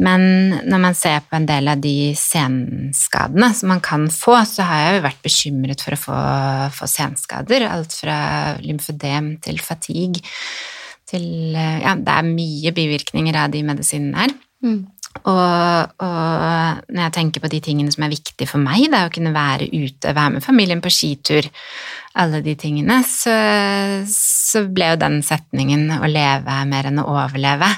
Men 0.00 0.22
når 0.64 0.80
man 0.80 0.94
ser 0.96 1.20
på 1.28 1.36
en 1.36 1.46
del 1.48 1.68
av 1.68 1.80
de 1.82 2.12
senskadene 2.16 3.50
som 3.56 3.72
man 3.74 3.82
kan 3.84 4.06
få, 4.12 4.38
så 4.48 4.64
har 4.68 4.80
jeg 4.80 4.94
jo 4.96 5.04
vært 5.08 5.26
bekymret 5.26 5.84
for 5.84 5.96
å 5.96 6.00
få, 6.00 6.20
få 6.78 6.88
senskader. 6.88 7.66
Alt 7.68 7.96
fra 8.00 8.16
lymfødem 8.62 9.34
til 9.44 9.60
fatigue 9.60 10.24
til 11.12 11.52
Ja, 11.52 11.92
det 11.98 12.08
er 12.08 12.32
mye 12.32 12.72
bivirkninger 12.72 13.36
av 13.36 13.52
de 13.52 13.62
medisinene 13.68 14.24
her. 14.24 14.34
Mm. 14.64 14.82
Og, 15.28 15.92
og, 16.00 16.78
når 16.88 17.02
jeg 17.02 17.14
tenker 17.18 17.42
på 17.44 17.50
de 17.52 17.60
tingene 17.62 17.92
som 17.92 18.06
er 18.06 18.14
viktige 18.14 18.48
for 18.48 18.62
meg, 18.62 18.86
det 18.88 18.96
er 18.96 19.10
å 19.10 19.12
kunne 19.12 19.34
være 19.34 19.68
ute, 19.68 20.14
være 20.16 20.38
med 20.38 20.44
familien 20.44 20.80
på 20.82 20.92
skitur, 20.92 21.50
alle 22.22 22.40
de 22.44 22.54
tingene, 22.58 22.98
så, 23.08 23.34
så 24.08 24.64
ble 24.72 24.92
jo 24.92 25.00
den 25.00 25.20
setningen 25.24 25.84
'å 25.98 26.08
leve 26.08 26.56
er 26.56 26.68
mer 26.68 26.88
enn 26.88 27.00
å 27.02 27.08
overleve', 27.12 27.70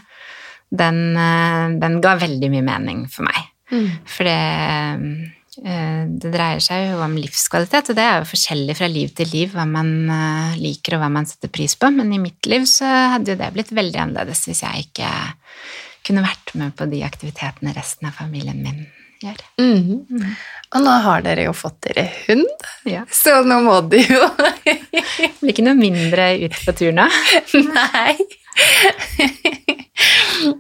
den, 0.70 1.16
eh, 1.16 1.78
den 1.80 2.00
ga 2.04 2.16
veldig 2.20 2.50
mye 2.52 2.66
mening 2.66 3.06
for 3.10 3.26
meg. 3.28 3.40
Mm. 3.72 3.88
For 4.10 4.28
det, 4.28 4.40
eh, 5.64 6.02
det 6.20 6.32
dreier 6.34 6.62
seg 6.62 6.90
jo 6.90 7.00
om 7.04 7.16
livskvalitet, 7.18 7.90
og 7.90 7.98
det 7.98 8.04
er 8.04 8.18
jo 8.20 8.30
forskjellig 8.32 8.76
fra 8.78 8.90
liv 8.90 9.14
til 9.16 9.30
liv 9.32 9.54
hva 9.54 9.66
man 9.68 9.94
eh, 10.10 10.58
liker 10.60 10.96
og 10.96 11.04
hva 11.04 11.12
man 11.18 11.28
setter 11.30 11.52
pris 11.52 11.76
på, 11.78 11.90
men 11.94 12.12
i 12.12 12.22
mitt 12.22 12.50
liv 12.50 12.66
så 12.70 12.90
hadde 13.14 13.34
jo 13.34 13.40
det 13.40 13.52
blitt 13.54 13.72
veldig 13.74 14.02
annerledes 14.06 14.46
hvis 14.48 14.64
jeg 14.66 14.88
ikke 14.88 15.10
kunne 16.04 16.26
vært 16.26 16.52
med 16.60 16.74
på 16.76 16.86
de 16.90 17.00
aktivitetene 17.06 17.72
resten 17.76 18.10
av 18.10 18.18
familien 18.18 18.60
min 18.60 18.84
gjør. 19.24 19.40
Mm. 19.60 20.04
Mm. 20.10 20.30
Og 20.74 20.84
nå 20.84 20.94
har 21.06 21.24
dere 21.24 21.46
jo 21.46 21.54
fått 21.56 21.78
dere 21.88 22.06
hund, 22.26 22.64
ja. 22.88 23.04
så 23.08 23.40
nå 23.46 23.60
må 23.64 23.78
du 23.88 23.98
jo 24.00 24.26
Blir 25.40 25.52
ikke 25.52 25.64
noe 25.64 25.78
mindre 25.78 26.34
ut 26.44 26.56
på 26.66 26.74
tur 26.76 26.92
nå. 26.96 27.06
Nei. 27.70 28.16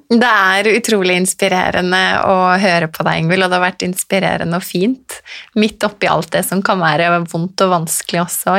Det 0.08 0.28
er 0.28 0.68
utrolig 0.70 1.16
inspirerende 1.18 2.00
å 2.30 2.36
høre 2.60 2.86
på 2.92 3.04
deg, 3.04 3.18
Ingvild, 3.20 3.44
og 3.44 3.50
det 3.50 3.58
har 3.58 3.64
vært 3.64 3.84
inspirerende 3.84 4.60
og 4.60 4.64
fint 4.64 5.16
midt 5.58 5.84
oppi 5.86 6.08
alt 6.08 6.30
det 6.32 6.44
som 6.46 6.62
kan 6.64 6.80
være 6.80 7.08
vondt 7.32 7.64
og 7.66 7.72
vanskelig 7.72 8.22
også, 8.22 8.54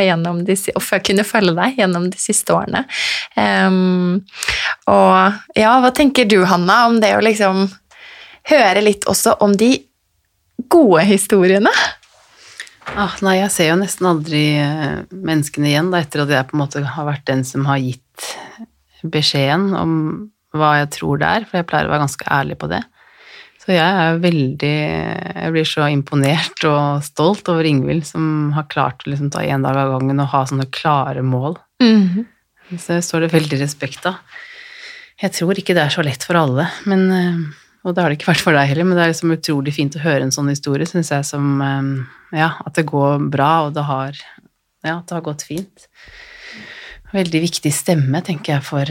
de, 0.46 0.58
å 0.76 0.84
kunne 1.08 1.26
følge 1.28 1.56
deg 1.58 1.80
gjennom 1.80 2.10
de 2.12 2.22
siste 2.22 2.54
årene. 2.54 2.84
Um, 3.40 4.22
og 4.92 5.58
ja, 5.58 5.74
hva 5.82 5.92
tenker 5.96 6.28
du, 6.30 6.42
Hanna, 6.50 6.86
om 6.90 7.00
det 7.02 7.16
å 7.16 7.24
liksom 7.24 7.66
høre 8.52 8.86
litt 8.86 9.08
også 9.10 9.38
om 9.46 9.56
de 9.58 9.78
gode 10.70 11.06
historiene? 11.08 11.72
Ah, 12.94 13.16
nei, 13.26 13.40
jeg 13.40 13.52
ser 13.54 13.72
jo 13.72 13.80
nesten 13.80 14.06
aldri 14.12 14.44
eh, 14.62 15.00
menneskene 15.10 15.72
igjen 15.72 15.88
da, 15.94 16.04
etter 16.04 16.22
at 16.22 16.34
jeg 16.36 16.48
på 16.52 16.58
en 16.58 16.62
måte 16.62 16.84
har 16.86 17.08
vært 17.08 17.26
den 17.32 17.42
som 17.48 17.66
har 17.66 17.82
gitt 17.82 18.28
beskjeden 19.12 19.74
om 19.78 19.96
hva 20.56 20.78
jeg 20.80 20.92
tror 20.96 21.20
det 21.20 21.30
er, 21.30 21.48
for 21.48 21.60
jeg 21.60 21.68
pleier 21.70 21.90
å 21.90 21.94
være 21.94 22.06
ganske 22.06 22.30
ærlig 22.32 22.60
på 22.62 22.70
det. 22.72 22.84
Så 23.66 23.74
jeg 23.74 23.82
er 23.82 24.20
veldig 24.22 24.76
Jeg 24.76 25.54
blir 25.56 25.66
så 25.66 25.88
imponert 25.90 26.66
og 26.70 27.02
stolt 27.06 27.50
over 27.50 27.66
Ingvild, 27.66 28.06
som 28.06 28.54
har 28.54 28.70
klart 28.70 29.02
å 29.04 29.10
liksom 29.10 29.32
ta 29.34 29.42
én 29.42 29.66
dag 29.66 29.78
av 29.82 29.96
gangen 29.96 30.22
og 30.22 30.30
ha 30.36 30.44
sånne 30.46 30.70
klare 30.70 31.24
mål. 31.26 31.58
Mm 31.82 32.02
-hmm. 32.10 32.26
Så 32.78 32.94
det 32.94 33.04
står 33.06 33.26
det 33.26 33.34
veldig 33.34 33.60
respekt 33.62 34.06
av. 34.06 34.16
Jeg 35.22 35.32
tror 35.32 35.58
ikke 35.58 35.74
det 35.74 35.84
er 35.86 35.94
så 35.94 36.04
lett 36.04 36.24
for 36.24 36.36
alle, 36.36 36.68
men, 36.86 37.12
eh, 37.12 37.38
og 37.86 37.96
det 37.96 38.02
har 38.02 38.10
det 38.10 38.18
ikke 38.20 38.34
vært 38.34 38.44
for 38.44 38.52
deg 38.52 38.68
heller, 38.68 38.84
men 38.84 38.98
det 38.98 39.04
er 39.04 39.14
liksom 39.14 39.32
utrolig 39.32 39.74
fint 39.74 39.96
å 39.96 40.04
høre 40.04 40.22
en 40.22 40.32
sånn 40.32 40.50
historie, 40.50 40.86
syns 40.86 41.12
jeg, 41.12 41.26
som 41.26 41.62
eh, 41.62 42.40
Ja, 42.40 42.50
at 42.66 42.74
det 42.76 42.86
går 42.86 43.30
bra, 43.32 43.68
og 43.68 43.74
det 43.74 43.84
har 43.84 44.12
Ja, 44.84 44.98
at 44.98 45.08
det 45.08 45.16
har 45.16 45.22
gått 45.22 45.42
fint. 45.42 45.88
Veldig 47.14 47.42
viktig 47.44 47.72
stemme, 47.74 48.22
tenker 48.26 48.58
jeg, 48.58 48.66
for 48.66 48.90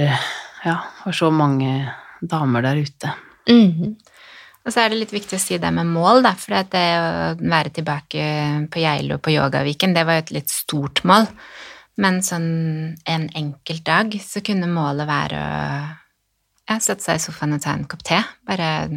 ja, 0.65 0.79
for 1.03 1.17
så 1.17 1.31
mange 1.35 1.75
damer 2.21 2.63
der 2.63 2.77
ute. 2.77 3.13
Mm 3.49 3.71
-hmm. 3.73 3.95
Og 4.65 4.73
så 4.73 4.81
er 4.81 4.89
det 4.89 4.99
litt 4.99 5.13
viktig 5.13 5.37
å 5.37 5.43
si 5.43 5.59
det 5.59 5.71
med 5.71 5.87
mål, 5.87 6.23
da, 6.23 6.33
for 6.33 6.57
det 6.73 6.87
å 6.97 7.35
være 7.37 7.71
tilbake 7.71 8.69
på 8.73 8.81
Geilo 8.81 9.19
på 9.19 9.31
Yogaviken, 9.31 9.93
det 9.95 10.05
var 10.05 10.15
jo 10.15 10.25
et 10.25 10.31
litt 10.31 10.51
stort 10.51 11.05
mål. 11.05 11.27
Men 11.97 12.23
sånn 12.23 12.97
en 13.05 13.29
enkelt 13.35 13.85
dag 13.85 14.17
så 14.25 14.41
kunne 14.41 14.67
målet 14.67 15.07
være 15.07 15.37
å 15.37 15.59
ja, 16.71 16.79
sette 16.81 17.05
seg 17.05 17.21
i 17.21 17.23
sofaen 17.23 17.53
og 17.53 17.63
ta 17.63 17.75
en 17.77 17.85
kopp 17.85 18.03
te. 18.03 18.23
Bare 18.47 18.89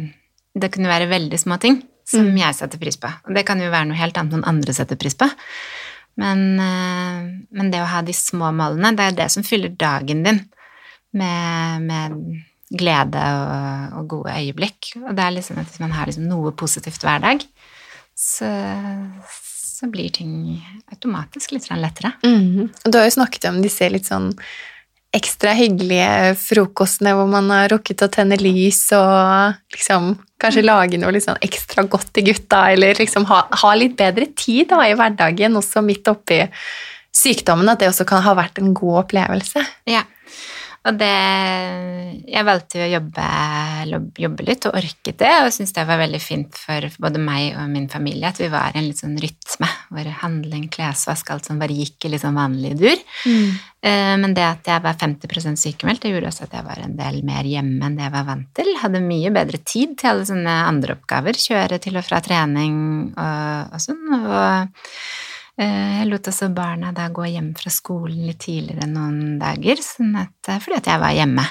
Det 0.58 0.72
kunne 0.72 0.88
være 0.88 1.06
veldig 1.06 1.38
små 1.38 1.58
ting 1.62 1.82
som 2.08 2.24
mm. 2.24 2.38
jeg 2.40 2.56
setter 2.56 2.80
pris 2.80 2.96
på. 2.96 3.10
Og 3.28 3.36
det 3.36 3.44
kan 3.46 3.60
jo 3.60 3.68
være 3.70 3.90
noe 3.90 4.00
helt 4.00 4.16
annet 4.16 4.32
noen 4.32 4.48
andre 4.48 4.72
setter 4.74 4.96
pris 4.96 5.14
på. 5.14 5.28
Men, 6.18 6.44
eh, 6.60 7.26
men 7.54 7.72
det 7.72 7.82
å 7.82 7.90
ha 7.92 8.02
de 8.02 8.14
små 8.16 8.50
målene, 8.56 8.94
det 8.98 9.06
er 9.06 9.18
det 9.20 9.28
som 9.34 9.46
fyller 9.46 9.74
dagen 9.78 10.24
din 10.26 10.40
med, 11.16 11.84
med 11.86 12.16
glede 12.68 13.22
og, 13.38 13.98
og, 14.00 14.08
gode 14.16 14.34
øyeblikk. 14.34 14.92
Og 15.04 15.12
det 15.16 15.24
er 15.24 15.36
liksom 15.36 15.60
at 15.62 15.70
hvis 15.70 15.82
man 15.82 15.94
har 15.96 16.10
liksom 16.10 16.26
noe 16.28 16.52
positivt 16.58 17.06
hver 17.06 17.22
dag, 17.24 17.44
så, 18.18 18.50
så 19.30 19.88
blir 19.92 20.10
ting 20.14 20.32
automatisk 20.90 21.54
litt 21.54 21.70
lettere. 21.70 22.12
Mm. 22.26 22.66
Du 22.84 22.98
har 22.98 23.06
jo 23.06 23.14
snakket 23.20 23.48
om 23.52 23.62
disse 23.62 23.88
litt 23.92 24.10
sånn 24.10 24.32
ekstra 25.14 25.54
hyggelige 25.56 26.34
frokostene 26.36 27.14
hvor 27.16 27.28
man 27.30 27.48
har 27.52 27.70
rukket 27.72 28.04
å 28.04 28.10
tenne 28.12 28.36
lys 28.40 28.82
og 28.96 29.56
liksom 29.72 30.10
kanskje 30.38 30.66
lage 30.66 31.00
noe 31.00 31.14
liksom 31.16 31.40
ekstra 31.44 31.86
godt 31.90 32.12
til 32.14 32.28
gutta, 32.28 32.66
eller 32.74 32.98
liksom 33.00 33.26
ha, 33.30 33.46
ha 33.62 33.72
litt 33.78 33.96
bedre 33.98 34.28
tid 34.36 34.68
da, 34.70 34.82
i 34.86 34.94
hverdagen, 34.98 35.56
også 35.58 35.82
midt 35.82 36.10
oppi 36.12 36.42
sykdommen, 37.14 37.70
at 37.72 37.80
det 37.80 37.90
også 37.90 38.06
kan 38.08 38.22
ha 38.22 38.36
vært 38.38 38.60
en 38.60 38.74
god 38.76 39.02
opplevelse. 39.04 39.64
Ja, 39.90 40.04
og 40.86 40.98
det 41.00 41.14
Jeg 42.28 42.44
valgte 42.46 42.82
å 42.84 42.88
jobbe, 42.88 43.24
jobbe 44.20 44.44
litt 44.46 44.66
og 44.68 44.76
orket 44.78 45.18
det, 45.20 45.32
og 45.42 45.50
syntes 45.52 45.74
det 45.76 45.84
var 45.88 46.00
veldig 46.00 46.20
fint 46.22 46.58
for 46.60 46.84
både 47.00 47.20
meg 47.22 47.56
og 47.56 47.70
min 47.72 47.88
familie 47.90 48.28
at 48.28 48.38
vi 48.40 48.50
var 48.52 48.74
i 48.74 48.80
en 48.80 48.86
litt 48.86 49.00
sånn 49.00 49.16
rytme 49.20 49.68
hvor 49.88 50.10
handling, 50.22 50.66
klesvask, 50.72 51.30
alt 51.32 51.48
som 51.48 51.60
bare 51.60 51.76
gikk 51.76 52.04
i 52.04 52.12
litt 52.12 52.22
sånn 52.22 52.36
vanlig 52.36 52.74
dur. 52.78 53.00
Mm. 53.24 53.56
Eh, 53.88 54.14
men 54.20 54.34
det 54.36 54.44
at 54.44 54.68
jeg 54.68 54.84
var 54.84 54.98
50% 55.00 55.60
sykemeldt, 55.60 56.04
det 56.04 56.12
gjorde 56.12 56.32
også 56.32 56.48
at 56.48 56.58
jeg 56.58 56.66
var 56.68 56.82
en 56.84 56.98
del 56.98 57.22
mer 57.26 57.48
hjemme 57.48 57.88
enn 57.88 57.96
det 57.96 58.04
jeg 58.06 58.14
var 58.18 58.28
vant 58.28 58.50
til. 58.58 58.70
Hadde 58.82 59.04
mye 59.04 59.32
bedre 59.34 59.62
tid 59.64 59.96
til 59.98 60.12
alle 60.12 60.28
sånne 60.28 60.58
andre 60.68 60.98
oppgaver. 60.98 61.40
Kjøre 61.40 61.80
til 61.82 61.96
og 61.98 62.06
fra 62.06 62.20
trening 62.24 62.76
og, 63.14 63.72
og 63.72 63.82
sånn. 63.82 64.04
og 64.20 64.84
jeg 65.58 66.06
lot 66.06 66.28
også 66.30 66.52
barna 66.54 66.92
da 66.94 67.08
gå 67.10 67.24
hjem 67.32 67.50
fra 67.58 67.70
skolen 67.74 68.28
litt 68.28 68.44
tidligere 68.44 68.86
noen 68.86 69.38
dager, 69.40 69.80
sånn 69.82 70.14
at, 70.20 70.36
eh, 70.46 70.60
fordi 70.62 70.76
at 70.78 70.90
jeg 70.92 71.02
var 71.02 71.16
hjemme. 71.16 71.46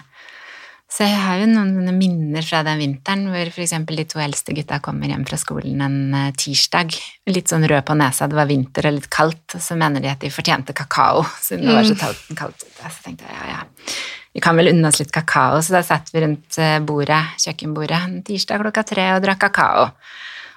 Så 0.87 1.03
jeg 1.03 1.17
har 1.19 1.41
jo 1.41 1.49
noen 1.51 1.89
minner 1.97 2.45
fra 2.47 2.61
den 2.63 2.79
vinteren 2.79 3.25
hvor 3.27 3.49
f.eks. 3.51 3.73
de 3.89 4.05
to 4.07 4.21
eldste 4.23 4.55
gutta 4.55 4.79
kommer 4.79 5.11
hjem 5.11 5.25
fra 5.27 5.39
skolen 5.41 5.83
en 5.83 5.97
eh, 6.15 6.29
tirsdag, 6.39 6.95
litt 7.27 7.51
sånn 7.51 7.67
rød 7.67 7.83
på 7.89 7.97
nesa, 7.99 8.29
det 8.31 8.39
var 8.39 8.47
vinter 8.47 8.87
og 8.87 8.95
litt 8.95 9.09
kaldt, 9.11 9.57
og 9.57 9.65
så 9.65 9.75
mener 9.75 10.03
de 10.03 10.13
at 10.13 10.23
de 10.23 10.31
fortjente 10.31 10.75
kakao 10.77 11.25
siden 11.43 11.67
det 11.67 11.75
var 11.75 11.89
så 11.89 11.97
mm. 11.97 12.39
kaldt 12.39 12.63
ute. 12.63 12.87
Så 12.87 13.03
tenkte 13.09 13.27
jeg 13.27 13.35
ja, 13.35 13.57
ja, 13.57 13.91
vi 14.37 14.45
kan 14.45 14.55
vel 14.55 14.71
unne 14.71 14.87
oss 14.87 15.01
litt 15.03 15.11
kakao, 15.11 15.59
så 15.59 15.75
da 15.75 15.83
satt 15.83 16.15
vi 16.15 16.23
rundt 16.23 16.61
bordet, 16.87 17.19
kjøkkenbordet 17.43 17.99
en 17.99 18.17
tirsdag 18.23 18.63
klokka 18.63 18.87
tre 18.87 19.11
og 19.17 19.27
drakk 19.27 19.43
kakao. 19.49 19.89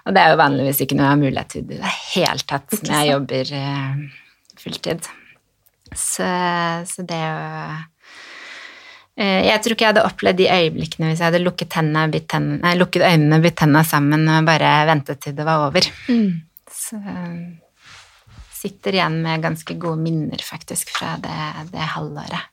Og 0.07 0.17
det 0.17 0.23
er 0.23 0.33
jo 0.33 0.41
vanligvis 0.41 0.83
ikke 0.85 0.97
noe 0.97 1.07
jeg 1.07 1.15
har 1.15 1.21
mulighet 1.21 1.53
til 1.53 1.65
i 1.65 1.79
det 1.79 1.95
hele 2.15 2.49
tatt 2.53 2.77
når 2.79 2.93
jeg 2.95 3.13
jobber 3.13 3.55
uh, 3.61 4.03
fulltid. 4.61 5.09
Så, 5.91 6.27
så, 6.87 7.03
det 7.03 7.17
er 7.19 7.33
jo 7.35 7.79
Jeg 9.19 9.59
tror 9.59 9.75
ikke 9.75 9.85
jeg 9.85 9.91
hadde 9.91 10.05
opplevd 10.07 10.39
de 10.39 10.47
øyeblikkene 10.47 11.09
hvis 11.09 11.19
jeg 11.21 11.33
hadde 11.33 11.43
lukket, 11.43 11.73
tennene, 11.75 12.21
tennene, 12.31 12.61
nei, 12.63 12.77
lukket 12.79 13.03
øynene, 13.05 13.41
bitt 13.43 13.59
tennene 13.59 13.83
sammen 13.85 14.29
og 14.31 14.47
bare 14.47 14.71
ventet 14.89 15.21
til 15.25 15.35
det 15.37 15.49
var 15.49 15.67
over. 15.67 15.91
Mm. 16.09 16.39
Så 16.71 17.01
sitter 18.61 18.97
igjen 18.97 19.19
med 19.25 19.43
ganske 19.45 19.77
gode 19.81 20.03
minner, 20.05 20.41
faktisk, 20.45 20.93
fra 20.97 21.17
det, 21.23 21.37
det 21.73 21.91
halvåret. 21.95 22.49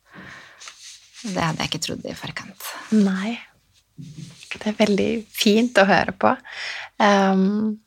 Det 1.23 1.41
hadde 1.41 1.63
jeg 1.63 1.71
ikke 1.71 1.83
trodd 1.83 2.07
i 2.07 2.15
forkant. 2.15 2.71
Nei. 2.95 3.35
Det 3.97 4.69
er 4.69 4.77
veldig 4.77 5.09
fint 5.33 5.77
å 5.81 5.87
høre 5.89 6.13
på. 6.15 6.31
Um, 7.03 7.77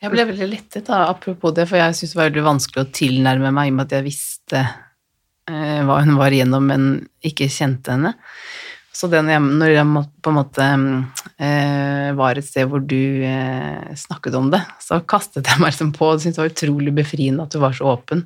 Jeg 0.00 0.14
ble 0.14 0.24
veldig 0.30 0.46
lettet, 0.48 0.86
da, 0.88 1.04
apropos 1.10 1.52
det, 1.52 1.66
for 1.68 1.76
jeg 1.76 1.92
syntes 1.92 2.14
det 2.14 2.18
var 2.18 2.30
veldig 2.30 2.46
vanskelig 2.46 2.82
å 2.86 2.92
tilnærme 2.96 3.50
meg 3.52 3.68
i 3.68 3.72
og 3.74 3.76
med 3.76 3.84
at 3.84 3.98
jeg 3.98 4.06
visste 4.06 4.62
uh, 4.64 5.80
hva 5.84 6.00
hun 6.06 6.16
var 6.16 6.32
igjennom, 6.32 6.64
men 6.72 6.86
ikke 7.20 7.50
kjente 7.52 7.92
henne. 7.92 8.14
Så 8.96 9.06
det 9.12 9.20
når 9.22 9.70
jeg, 9.70 9.84
på 10.24 10.32
en 10.32 10.38
måte 10.38 10.64
uh, 10.64 12.08
var 12.16 12.40
et 12.40 12.48
sted 12.48 12.66
hvor 12.68 12.80
du 12.80 13.22
uh, 13.22 13.92
snakket 13.96 14.34
om 14.40 14.48
det, 14.52 14.62
så 14.82 14.98
kastet 15.04 15.46
jeg 15.46 15.60
meg 15.60 15.70
liksom 15.70 15.92
på 15.96 16.08
og 16.10 16.24
syntes 16.24 16.40
det 16.40 16.44
var 16.46 16.52
utrolig 16.56 16.96
befriende 16.96 17.44
at 17.44 17.54
du 17.54 17.60
var 17.62 17.76
så 17.76 17.92
åpen. 17.92 18.24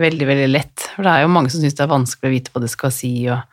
Veldig, 0.00 0.26
veldig 0.32 0.50
lett. 0.50 0.88
For 0.96 1.06
det 1.06 1.14
er 1.14 1.24
jo 1.24 1.32
mange 1.36 1.52
som 1.52 1.62
syns 1.62 1.76
det 1.78 1.84
er 1.84 1.94
vanskelig 1.94 2.32
å 2.32 2.34
vite 2.34 2.52
hva 2.56 2.64
det 2.64 2.72
skal 2.72 2.96
si, 2.96 3.12
og, 3.32 3.44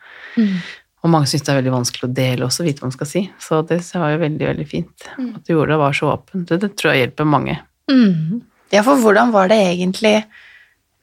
og 1.04 1.10
mange 1.12 1.28
syns 1.30 1.44
det 1.46 1.52
er 1.52 1.60
veldig 1.60 1.74
vanskelig 1.76 2.08
å 2.08 2.14
dele 2.16 2.46
også, 2.48 2.64
vite 2.66 2.82
hva 2.82 2.88
man 2.90 2.96
skal 2.96 3.06
si. 3.10 3.22
Så 3.38 3.60
det 3.68 3.78
var 3.94 4.16
jo 4.16 4.18
veldig, 4.24 4.46
veldig 4.50 4.66
fint 4.68 5.08
at 5.14 5.40
du 5.46 5.52
gjorde 5.54 5.70
det 5.70 5.78
og 5.78 5.84
var 5.86 5.94
så 6.00 6.08
åpen. 6.16 6.42
Det, 6.48 6.58
det 6.64 6.72
tror 6.80 6.94
jeg 6.94 7.04
hjelper 7.06 7.28
mange. 7.38 7.54
Mm. 7.92 8.40
Ja, 8.74 8.82
for 8.84 8.98
hvordan 9.00 9.30
var 9.32 9.48
det 9.52 9.60
egentlig 9.70 10.18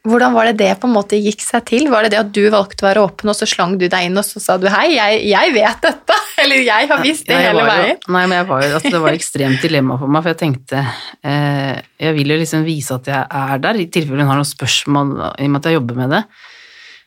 Hvordan 0.06 0.36
var 0.36 0.46
det 0.46 0.60
det 0.60 0.68
på 0.78 0.86
en 0.86 0.94
måte 0.94 1.18
gikk 1.18 1.40
seg 1.42 1.64
til? 1.66 1.88
Var 1.90 2.06
det 2.06 2.12
det 2.14 2.20
at 2.20 2.28
du 2.36 2.44
valgte 2.54 2.84
å 2.84 2.88
være 2.92 3.02
åpen, 3.08 3.32
og 3.32 3.34
så 3.40 3.48
slang 3.50 3.72
du 3.82 3.88
deg 3.90 4.04
inn, 4.06 4.20
og 4.22 4.26
så 4.28 4.38
sa 4.38 4.54
du 4.62 4.68
hei, 4.70 4.92
jeg, 4.94 5.24
jeg 5.32 5.54
vet 5.56 5.80
dette? 5.82 6.18
Eller 6.44 6.62
jeg 6.62 6.90
har 6.92 7.02
visst 7.02 7.26
det 7.26 7.40
Ja, 7.40 7.48
hele 7.48 7.64
jo- 7.64 7.72
veien? 7.72 7.98
Nei, 8.14 8.22
men 8.30 8.36
jeg 8.38 8.48
var 8.52 8.62
jo, 8.62 8.68
altså, 8.78 8.92
det 8.94 9.00
var 9.02 9.16
et 9.16 9.18
ekstremt 9.24 9.66
dilemma 9.66 9.98
for 9.98 10.14
meg, 10.14 10.22
for 10.22 10.36
jeg 10.36 10.40
tenkte 10.44 10.84
eh, 11.26 11.72
Jeg 12.06 12.14
vil 12.20 12.36
jo 12.36 12.38
liksom 12.44 12.68
vise 12.70 13.00
at 13.00 13.10
jeg 13.10 13.24
er 13.42 13.64
der, 13.66 13.80
i 13.82 13.88
tilfelle 13.98 14.22
hun 14.22 14.30
har 14.30 14.38
noen 14.44 14.52
spørsmål, 14.52 15.16
i 15.42 15.48
og 15.50 15.56
med 15.56 15.64
at 15.64 15.72
jeg 15.72 15.80
jobber 15.80 15.98
med 16.04 16.14
det. 16.14 16.22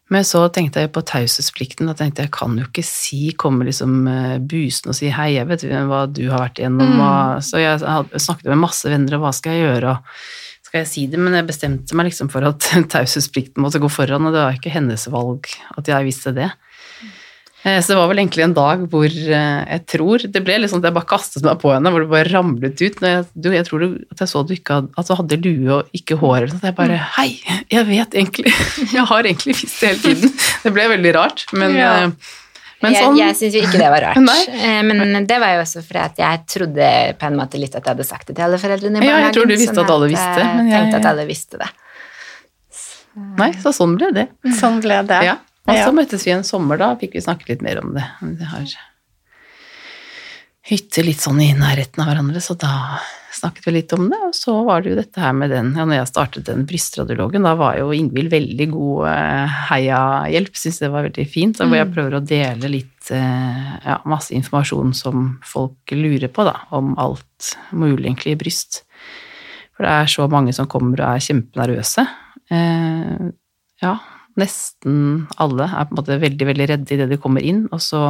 Men 0.09 0.25
så 0.25 0.41
tenkte 0.53 0.81
jeg 0.81 0.93
på 0.95 1.03
taushetsplikten, 1.05 1.91
jeg 1.91 1.99
tenkte 1.99 2.25
jeg 2.25 2.33
kan 2.33 2.57
jo 2.57 2.65
ikke 2.65 2.85
si, 2.87 3.35
komme 3.37 3.67
liksom 3.69 4.07
eh, 4.09 4.37
busende 4.41 4.95
og 4.95 4.97
si 4.97 5.11
hei, 5.13 5.35
jeg 5.37 5.49
vet 5.51 5.67
hva 5.69 6.07
du 6.09 6.23
har 6.31 6.47
vært 6.47 6.63
igjennom, 6.63 6.95
mm. 6.97 7.43
så 7.45 7.61
jeg 7.61 7.83
snakket 8.17 8.49
med 8.49 8.63
masse 8.63 8.89
venner, 8.89 9.19
og 9.19 9.27
hva 9.27 9.35
skal 9.37 9.57
jeg 9.57 9.67
gjøre, 9.67 9.93
og 9.93 10.65
skal 10.69 10.83
jeg 10.83 10.91
si 10.91 11.05
det, 11.13 11.21
men 11.21 11.37
jeg 11.37 11.49
bestemte 11.49 11.97
meg 11.97 12.09
liksom 12.09 12.33
for 12.33 12.45
at 12.49 12.71
taushetsplikten 12.95 13.65
måtte 13.65 13.83
gå 13.83 13.91
foran, 13.93 14.29
og 14.29 14.37
det 14.37 14.47
var 14.47 14.57
ikke 14.57 14.73
hennes 14.73 15.05
valg 15.13 15.51
at 15.77 15.93
jeg 15.93 16.09
visste 16.09 16.33
det. 16.37 16.49
Eh, 17.65 17.81
Så 17.83 17.91
det 17.91 17.97
var 17.99 18.07
vel 18.09 18.21
egentlig 18.23 18.45
en 18.45 18.55
dag 18.55 18.85
hvor 18.93 19.07
eh, 19.11 19.63
jeg 19.67 19.83
tror 19.91 20.23
Det 20.31 20.43
ble 20.47 20.61
litt 20.63 20.71
sånn 20.71 20.79
at 20.79 20.87
jeg 20.93 20.95
bare 20.95 21.09
kastet 21.11 21.43
meg 21.43 21.59
på 21.59 21.73
henne, 21.75 21.91
hvor 21.91 22.05
det 22.05 22.11
bare 22.13 22.31
ramlet 22.31 22.79
ut. 22.85 23.01
Når 23.03 23.09
jeg, 23.17 23.25
du, 23.35 23.49
jeg 23.51 23.67
tror 23.67 23.83
du, 23.83 23.87
at 24.15 24.23
jeg 24.23 24.29
så 24.31 24.43
du 24.47 24.53
ikke 24.55 24.77
hadde, 24.79 24.93
at 24.97 25.09
du 25.11 25.15
hadde 25.19 25.39
lue 25.43 25.73
og 25.81 25.89
ikke 25.99 26.19
hår. 26.21 26.37
eller 26.39 26.53
sånt. 26.55 26.67
Jeg 26.71 26.77
bare 26.79 26.99
Hei, 27.19 27.31
jeg 27.75 27.87
vet 27.91 28.15
egentlig 28.23 28.53
Jeg 28.97 29.07
har 29.11 29.23
egentlig 29.33 29.57
visst 29.59 29.81
det 29.83 29.89
hele 29.91 30.03
tiden. 30.07 30.37
Det 30.63 30.73
ble 30.77 30.87
veldig 30.95 31.15
rart, 31.19 31.47
men, 31.53 31.75
Ja. 31.75 31.91
eh, 32.05 32.37
men 32.85 32.95
sånn 32.95 33.17
Jeg, 33.19 33.27
jeg 33.27 33.37
syns 33.41 33.55
jo 33.59 33.65
ikke 33.67 33.81
det 33.83 33.91
var 33.91 34.05
rart. 34.07 34.23
Nei. 34.31 34.39
Men 34.87 35.27
det 35.27 35.41
var 35.43 35.57
jo 35.57 35.65
også 35.65 35.83
fordi 35.83 36.05
at 36.05 36.23
jeg 36.23 36.45
trodde 36.55 36.93
på 37.19 37.27
en 37.27 37.41
måte 37.43 37.59
litt 37.59 37.75
at 37.75 37.83
jeg 37.83 37.91
hadde 37.97 38.07
sagt 38.07 38.31
det 38.31 38.37
til 38.39 38.47
alle 38.47 38.61
foreldrene 38.63 39.03
i 39.03 39.09
Ja, 39.11 39.19
jeg 39.27 39.35
tror 39.35 39.51
du 39.51 39.57
visste 39.59 39.75
sånn 39.75 39.83
at 39.89 39.91
alle 39.97 40.13
visste, 40.15 40.47
men 40.47 40.71
jeg- 40.71 40.79
tenkte 40.87 41.03
at 41.03 41.11
alle 41.11 41.27
visste 41.27 41.59
det. 41.59 41.69
Nei, 43.39 43.51
så 43.59 43.73
sånn 43.75 43.97
ble 43.99 44.13
det. 44.15 44.29
Sånn 44.61 44.79
ble 44.85 45.01
det. 45.11 45.19
Ja. 45.27 45.37
Og 45.69 45.75
så 45.77 45.85
Ja. 45.85 45.93
møttes 45.93 46.25
vi 46.25 46.33
en 46.33 46.47
sommer, 46.49 46.79
da 46.81 46.95
fikk 46.97 47.13
vi 47.19 47.21
snakke 47.21 47.49
litt 47.51 47.63
mer 47.63 47.83
om 47.83 47.93
det. 47.95 48.07
Vi 48.23 48.45
har 48.45 48.65
hytter 50.69 51.07
litt 51.07 51.23
sånn 51.23 51.41
i 51.41 51.53
nærheten 51.57 52.03
av 52.03 52.11
hverandre, 52.11 52.41
så 52.45 52.57
da 52.59 52.99
snakket 53.33 53.69
vi 53.69 53.73
litt 53.77 53.93
om 53.97 54.09
det. 54.11 54.19
Og 54.29 54.35
så 54.37 54.55
var 54.67 54.83
det 54.83 54.93
jo 54.93 54.99
dette 54.99 55.23
her 55.23 55.33
med 55.37 55.53
den 55.53 55.71
Ja, 55.77 55.85
når 55.85 56.01
jeg 56.01 56.11
startet 56.11 56.49
den 56.49 56.67
brystradiologen, 56.69 57.47
da 57.47 57.55
var 57.59 57.79
jo 57.79 57.93
Ingvild 57.95 58.33
veldig 58.33 58.69
god 58.73 59.07
eh, 59.13 59.57
heiahjelp, 59.71 60.59
syns 60.59 60.81
det 60.83 60.91
var 60.93 61.07
veldig 61.09 61.29
fint. 61.31 61.61
Og 61.61 61.71
hvor 61.71 61.81
jeg 61.81 61.93
prøver 61.95 62.19
å 62.19 62.25
dele 62.25 62.73
litt 62.73 63.13
eh, 63.15 63.71
ja, 63.87 63.99
masse 64.09 64.35
informasjon 64.37 64.93
som 64.97 65.39
folk 65.47 65.95
lurer 65.97 66.29
på, 66.33 66.45
da, 66.49 66.57
om 66.77 66.95
alt 67.01 67.55
mulig 67.73 68.09
egentlig 68.11 68.37
i 68.37 68.41
bryst. 68.45 68.83
For 69.77 69.87
det 69.87 69.95
er 69.95 70.11
så 70.11 70.29
mange 70.31 70.53
som 70.57 70.69
kommer 70.71 71.01
og 71.01 71.15
er 71.15 71.25
kjempenervøse. 71.29 72.05
Eh, 72.51 73.29
ja, 73.85 73.97
nesten 74.41 75.27
alle 75.43 75.67
er 75.69 75.89
på 75.89 75.95
en 75.95 76.01
måte 76.01 76.21
veldig, 76.23 76.49
veldig 76.53 76.71
redde 76.73 76.97
idet 76.97 77.11
de 77.11 77.21
kommer 77.21 77.45
inn, 77.45 77.67
og 77.75 77.83
så 77.83 78.03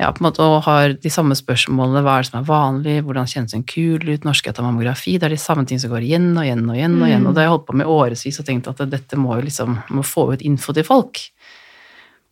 ja, 0.00 0.08
på 0.08 0.22
en 0.22 0.26
måte 0.26 0.44
og 0.44 0.62
har 0.66 0.94
de 0.98 1.10
samme 1.12 1.36
spørsmålene. 1.36 2.02
Hva 2.04 2.16
er 2.16 2.24
det 2.24 2.30
som 2.30 2.38
er 2.40 2.48
vanlig? 2.48 2.94
Hvordan 3.06 3.28
kjennes 3.28 3.54
en 3.56 3.66
kul 3.68 4.02
ut? 4.08 4.24
norsk 4.26 4.48
etter 4.48 4.64
mammografi? 4.64 5.18
Det 5.20 5.28
er 5.28 5.36
de 5.36 5.40
samme 5.40 5.66
ting 5.68 5.80
som 5.82 5.92
går 5.92 6.06
igjen 6.06 6.32
og 6.32 6.46
igjen 6.46 6.64
og 6.64 6.78
igjen. 6.78 6.96
Og 6.98 7.10
igjen. 7.10 7.26
Og 7.28 7.34
det 7.34 7.42
har 7.42 7.48
jeg 7.48 7.54
holdt 7.54 7.68
på 7.68 7.76
med 7.78 7.86
i 7.86 7.92
årevis 7.92 8.40
og 8.40 8.48
tenkt 8.48 8.70
at 8.72 8.82
dette 8.90 9.20
må 9.20 9.36
jo 9.36 9.46
liksom 9.46 9.78
må 9.92 10.04
få 10.06 10.30
ut 10.32 10.44
info 10.48 10.74
til 10.76 10.88
folk 10.88 11.22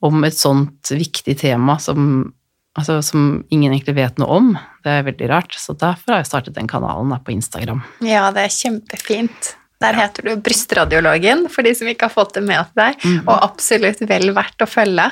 om 0.01 0.25
et 0.25 0.37
sånt 0.37 0.93
viktig 0.97 1.37
tema 1.43 1.77
som, 1.83 2.33
altså, 2.81 3.03
som 3.05 3.45
ingen 3.53 3.75
egentlig 3.75 3.99
vet 4.01 4.21
noe 4.23 4.41
om. 4.41 4.53
Det 4.81 4.97
er 4.97 5.09
veldig 5.11 5.29
rart. 5.29 5.57
Så 5.61 5.77
derfor 5.77 6.17
har 6.17 6.25
jeg 6.25 6.31
startet 6.33 6.57
den 6.57 6.71
kanalen 6.71 7.13
på 7.21 7.37
Instagram. 7.37 7.85
Ja, 8.01 8.31
det 8.35 8.49
er 8.49 8.57
kjempefint. 8.57 9.55
Der 9.81 9.97
heter 9.97 10.27
du 10.27 10.33
Brystradiologen, 10.45 11.47
for 11.49 11.65
de 11.65 11.75
som 11.77 11.89
ikke 11.89 12.09
har 12.09 12.13
fått 12.13 12.35
det 12.37 12.45
med 12.45 12.69
seg, 12.77 13.01
og 13.25 13.37
absolutt 13.37 14.03
vel 14.09 14.35
verdt 14.37 14.65
å 14.65 14.69
følge. 14.69 15.07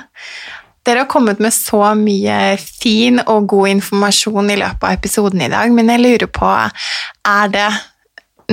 Dere 0.85 1.05
har 1.05 1.11
kommet 1.11 1.41
med 1.41 1.53
så 1.53 1.83
mye 1.99 2.57
fin 2.61 3.21
og 3.27 3.49
god 3.51 3.75
informasjon 3.75 4.53
i 4.53 4.59
løpet 4.61 4.85
av 4.85 4.97
episoden 4.97 5.43
i 5.45 5.51
dag, 5.53 5.73
men 5.73 5.89
jeg 5.93 6.05
lurer 6.05 6.31
på, 6.33 6.51
er 7.29 7.55
det 7.55 7.69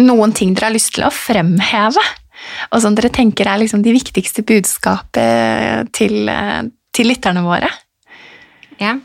noen 0.03 0.33
ting 0.35 0.55
dere 0.55 0.69
har 0.69 0.75
lyst 0.75 0.95
til 0.95 1.05
å 1.07 1.13
fremheve? 1.13 2.03
Og 2.75 2.81
som 2.83 2.95
dere 2.95 3.11
tenker 3.15 3.47
er 3.47 3.61
liksom 3.61 3.83
de 3.83 3.93
viktigste 3.95 4.43
budskapet 4.47 5.91
til, 5.95 6.31
til 6.95 7.11
lytterne 7.11 7.43
våre? 7.45 7.71
Ja. 8.79 8.97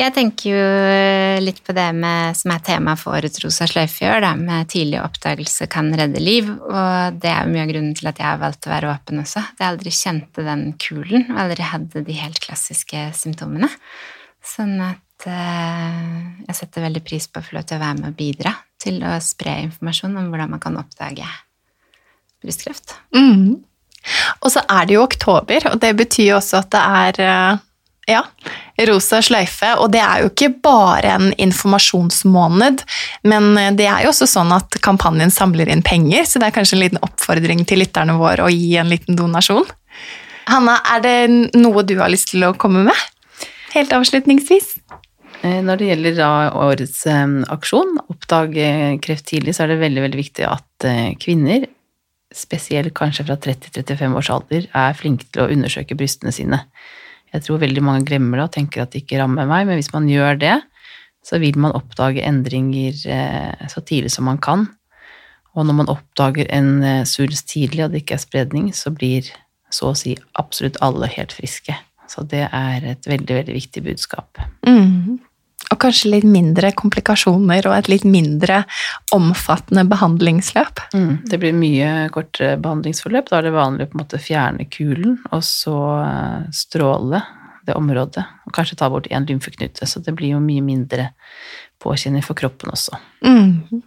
Jeg 0.00 0.14
tenker 0.16 0.54
jo 0.54 1.40
litt 1.44 1.58
på 1.66 1.74
det 1.76 1.90
med, 1.92 2.36
som 2.38 2.54
er 2.54 2.62
tema 2.64 2.94
for 2.96 3.18
årets 3.18 3.42
Rosa 3.42 3.66
sløyfe 3.68 4.06
i 4.06 4.08
år, 4.08 4.22
da, 4.24 4.30
med 4.38 4.70
tidlig 4.72 4.96
oppdagelse 5.02 5.68
kan 5.72 5.90
redde 5.98 6.22
liv. 6.22 6.48
Og 6.48 7.18
det 7.20 7.28
er 7.28 7.44
jo 7.44 7.52
mye 7.52 7.66
av 7.66 7.72
grunnen 7.74 7.98
til 7.98 8.08
at 8.08 8.22
jeg 8.22 8.28
har 8.28 8.40
valgt 8.40 8.68
å 8.68 8.72
være 8.72 8.94
åpen 8.94 9.20
også. 9.20 9.42
At 9.44 9.60
jeg 9.60 9.74
aldri 9.74 9.92
kjente 9.92 10.46
den 10.46 10.64
kulen, 10.80 11.28
og 11.28 11.42
aldri 11.44 11.68
hadde 11.68 12.04
de 12.06 12.16
helt 12.16 12.40
klassiske 12.40 13.10
symptomene. 13.18 13.68
Sånn 14.40 14.78
at 14.86 15.28
eh, 15.28 16.10
jeg 16.46 16.60
setter 16.62 16.88
veldig 16.88 17.04
pris 17.04 17.28
på 17.28 17.42
å 17.42 17.44
få 17.50 17.58
lov 17.58 17.68
til 17.68 17.76
å 17.76 17.84
være 17.84 18.00
med 18.00 18.12
og 18.14 18.20
bidra 18.24 18.56
til 18.80 19.02
å 19.04 19.18
spre 19.20 19.58
informasjon 19.66 20.16
om 20.16 20.30
hvordan 20.32 20.54
man 20.56 20.64
kan 20.64 20.80
oppdage 20.80 21.28
brystkreft. 22.40 22.96
Mm. 23.12 23.58
Og 24.40 24.48
så 24.48 24.64
er 24.64 24.88
det 24.88 24.96
jo 24.96 25.04
oktober, 25.04 25.74
og 25.74 25.82
det 25.82 25.92
betyr 25.98 26.30
jo 26.30 26.38
også 26.40 26.62
at 26.62 26.72
det 26.72 26.86
er 27.04 27.26
eh, 27.26 27.66
ja, 28.10 28.22
rosa 28.88 29.20
sløyfe. 29.24 29.74
Og 29.82 29.90
det 29.94 30.00
er 30.02 30.24
jo 30.24 30.30
ikke 30.30 30.50
bare 30.62 31.14
en 31.16 31.30
informasjonsmåned, 31.40 32.84
men 33.28 33.50
eh, 33.60 33.72
det 33.76 33.88
er 33.90 34.04
jo 34.04 34.12
også 34.12 34.28
sånn 34.30 34.52
at 34.56 34.80
kampanjen 34.84 35.32
samler 35.34 35.70
inn 35.72 35.84
penger, 35.86 36.26
så 36.28 36.40
det 36.40 36.50
er 36.50 36.56
kanskje 36.56 36.78
en 36.78 36.84
liten 36.84 37.02
oppfordring 37.04 37.64
til 37.68 37.82
lytterne 37.82 38.16
våre 38.20 38.46
å 38.46 38.52
gi 38.52 38.74
en 38.80 38.90
liten 38.90 39.18
donasjon. 39.18 39.68
Hanna, 40.50 40.80
er 40.96 41.02
det 41.04 41.16
noe 41.60 41.84
du 41.86 41.96
har 42.00 42.10
lyst 42.12 42.32
til 42.32 42.46
å 42.48 42.54
komme 42.58 42.84
med? 42.88 43.08
Helt 43.74 43.92
avslutningsvis. 43.94 44.72
Eh, 45.42 45.60
Når 45.64 45.80
det 45.80 45.90
gjelder 45.92 46.22
årets 46.58 47.04
eh, 47.08 47.36
aksjon, 47.54 48.00
Oppdag 48.10 48.56
kreft 49.04 49.28
tidlig, 49.30 49.54
så 49.56 49.64
er 49.64 49.74
det 49.74 49.82
veldig, 49.84 50.06
veldig 50.08 50.24
viktig 50.24 50.48
at 50.48 50.88
kvinner, 51.20 51.68
spesielt 52.34 52.94
kanskje 52.94 53.24
fra 53.26 53.36
30-35 53.42 54.16
års 54.16 54.30
alder, 54.30 54.66
er 54.70 54.96
flinke 54.96 55.26
til 55.28 55.44
å 55.44 55.50
undersøke 55.50 55.96
brystene 55.98 56.32
sine. 56.34 56.60
Jeg 57.34 57.46
tror 57.46 57.62
veldig 57.62 57.82
mange 57.86 58.06
glemmer 58.08 58.40
det 58.40 58.48
og 58.48 58.54
tenker 58.56 58.82
at 58.82 58.92
det 58.94 59.04
ikke 59.04 59.20
rammer 59.20 59.48
meg, 59.48 59.68
men 59.68 59.78
hvis 59.78 59.92
man 59.94 60.08
gjør 60.10 60.40
det, 60.40 60.56
så 61.26 61.38
vil 61.42 61.58
man 61.60 61.76
oppdage 61.76 62.24
endringer 62.26 62.96
eh, 63.12 63.66
så 63.70 63.82
tidlig 63.84 64.12
som 64.14 64.26
man 64.26 64.40
kan. 64.42 64.66
Og 65.54 65.66
når 65.66 65.76
man 65.82 65.92
oppdager 65.92 66.48
en 66.54 66.82
eh, 66.86 67.06
svulst 67.08 67.50
tidlig 67.52 67.84
og 67.84 67.92
det 67.92 68.02
ikke 68.04 68.16
er 68.16 68.24
spredning, 68.24 68.70
så 68.74 68.92
blir 68.94 69.28
så 69.70 69.92
å 69.92 69.98
si 69.98 70.16
absolutt 70.40 70.80
alle 70.82 71.10
helt 71.12 71.34
friske. 71.36 71.76
Så 72.10 72.24
det 72.26 72.48
er 72.48 72.86
et 72.90 73.06
veldig, 73.06 73.36
veldig 73.42 73.54
viktig 73.54 73.84
budskap. 73.86 74.40
Mm. 74.66 75.20
Og 75.70 75.78
kanskje 75.78 76.10
litt 76.14 76.26
mindre 76.26 76.72
komplikasjoner 76.74 77.68
og 77.68 77.76
et 77.76 77.90
litt 77.92 78.06
mindre 78.08 78.64
omfattende 79.14 79.84
behandlingsløp. 79.90 80.82
Mm, 80.96 81.12
det 81.30 81.38
blir 81.42 81.54
mye 81.54 81.90
kortere 82.14 82.56
behandlingsforløp. 82.62 83.28
Da 83.30 83.38
er 83.38 83.46
det 83.46 83.54
vanlig 83.54 83.86
å 83.86 83.92
på 83.92 83.98
en 83.98 84.02
måte 84.02 84.22
fjerne 84.22 84.66
kulen, 84.72 85.20
og 85.30 85.44
så 85.46 85.76
eh, 86.00 86.48
stråle 86.56 87.22
det 87.68 87.76
området. 87.78 88.24
Og 88.48 88.56
kanskje 88.56 88.80
ta 88.80 88.90
bort 88.90 89.06
én 89.12 89.28
lymfeknute, 89.28 89.86
så 89.86 90.02
det 90.02 90.16
blir 90.18 90.34
jo 90.34 90.42
mye 90.42 90.64
mindre 90.64 91.12
påkjenning 91.80 92.24
for 92.26 92.38
kroppen 92.38 92.72
også. 92.74 92.98
Mm. 93.24 93.84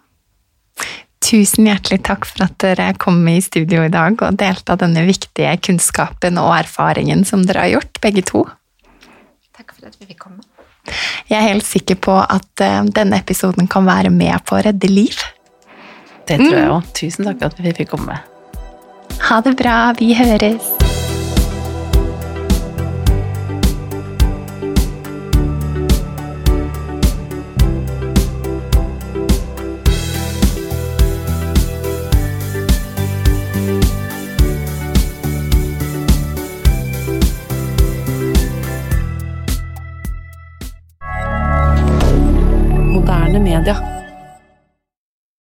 Tusen 1.24 1.70
hjertelig 1.70 2.02
takk 2.08 2.26
for 2.28 2.46
at 2.46 2.56
dere 2.62 2.90
kom 3.00 3.22
i 3.32 3.38
studio 3.44 3.86
i 3.86 3.92
dag 3.92 4.20
og 4.22 4.40
delte 4.40 4.76
av 4.76 4.82
denne 4.82 5.06
viktige 5.08 5.54
kunnskapen 5.64 6.40
og 6.42 6.52
erfaringen 6.58 7.24
som 7.28 7.46
dere 7.48 7.68
har 7.68 7.76
gjort, 7.78 8.02
begge 8.04 8.26
to. 8.28 8.44
Takk 9.56 9.76
for 9.76 9.88
at 9.88 9.96
vi 10.00 10.10
fikk 10.10 10.26
komme. 10.26 10.44
Jeg 11.30 11.38
er 11.40 11.48
helt 11.48 11.68
sikker 11.68 12.00
på 12.04 12.18
at 12.22 12.64
eh, 12.64 12.82
denne 12.96 13.20
episoden 13.24 13.70
kan 13.72 13.88
være 13.88 14.12
med 14.14 14.44
på 14.48 14.58
å 14.58 14.64
redde 14.68 14.92
liv. 14.92 15.18
Det 16.28 16.40
tror 16.40 16.56
jeg 16.56 16.72
òg. 16.72 16.94
Tusen 16.96 17.28
takk 17.28 17.50
at 17.50 17.60
vi 17.60 17.76
fikk 17.76 17.94
komme. 17.96 18.20
Ha 19.30 19.44
det 19.46 19.56
bra, 19.60 19.78
vi 20.00 20.14
høres. 20.18 20.93
Calendar. 43.64 43.93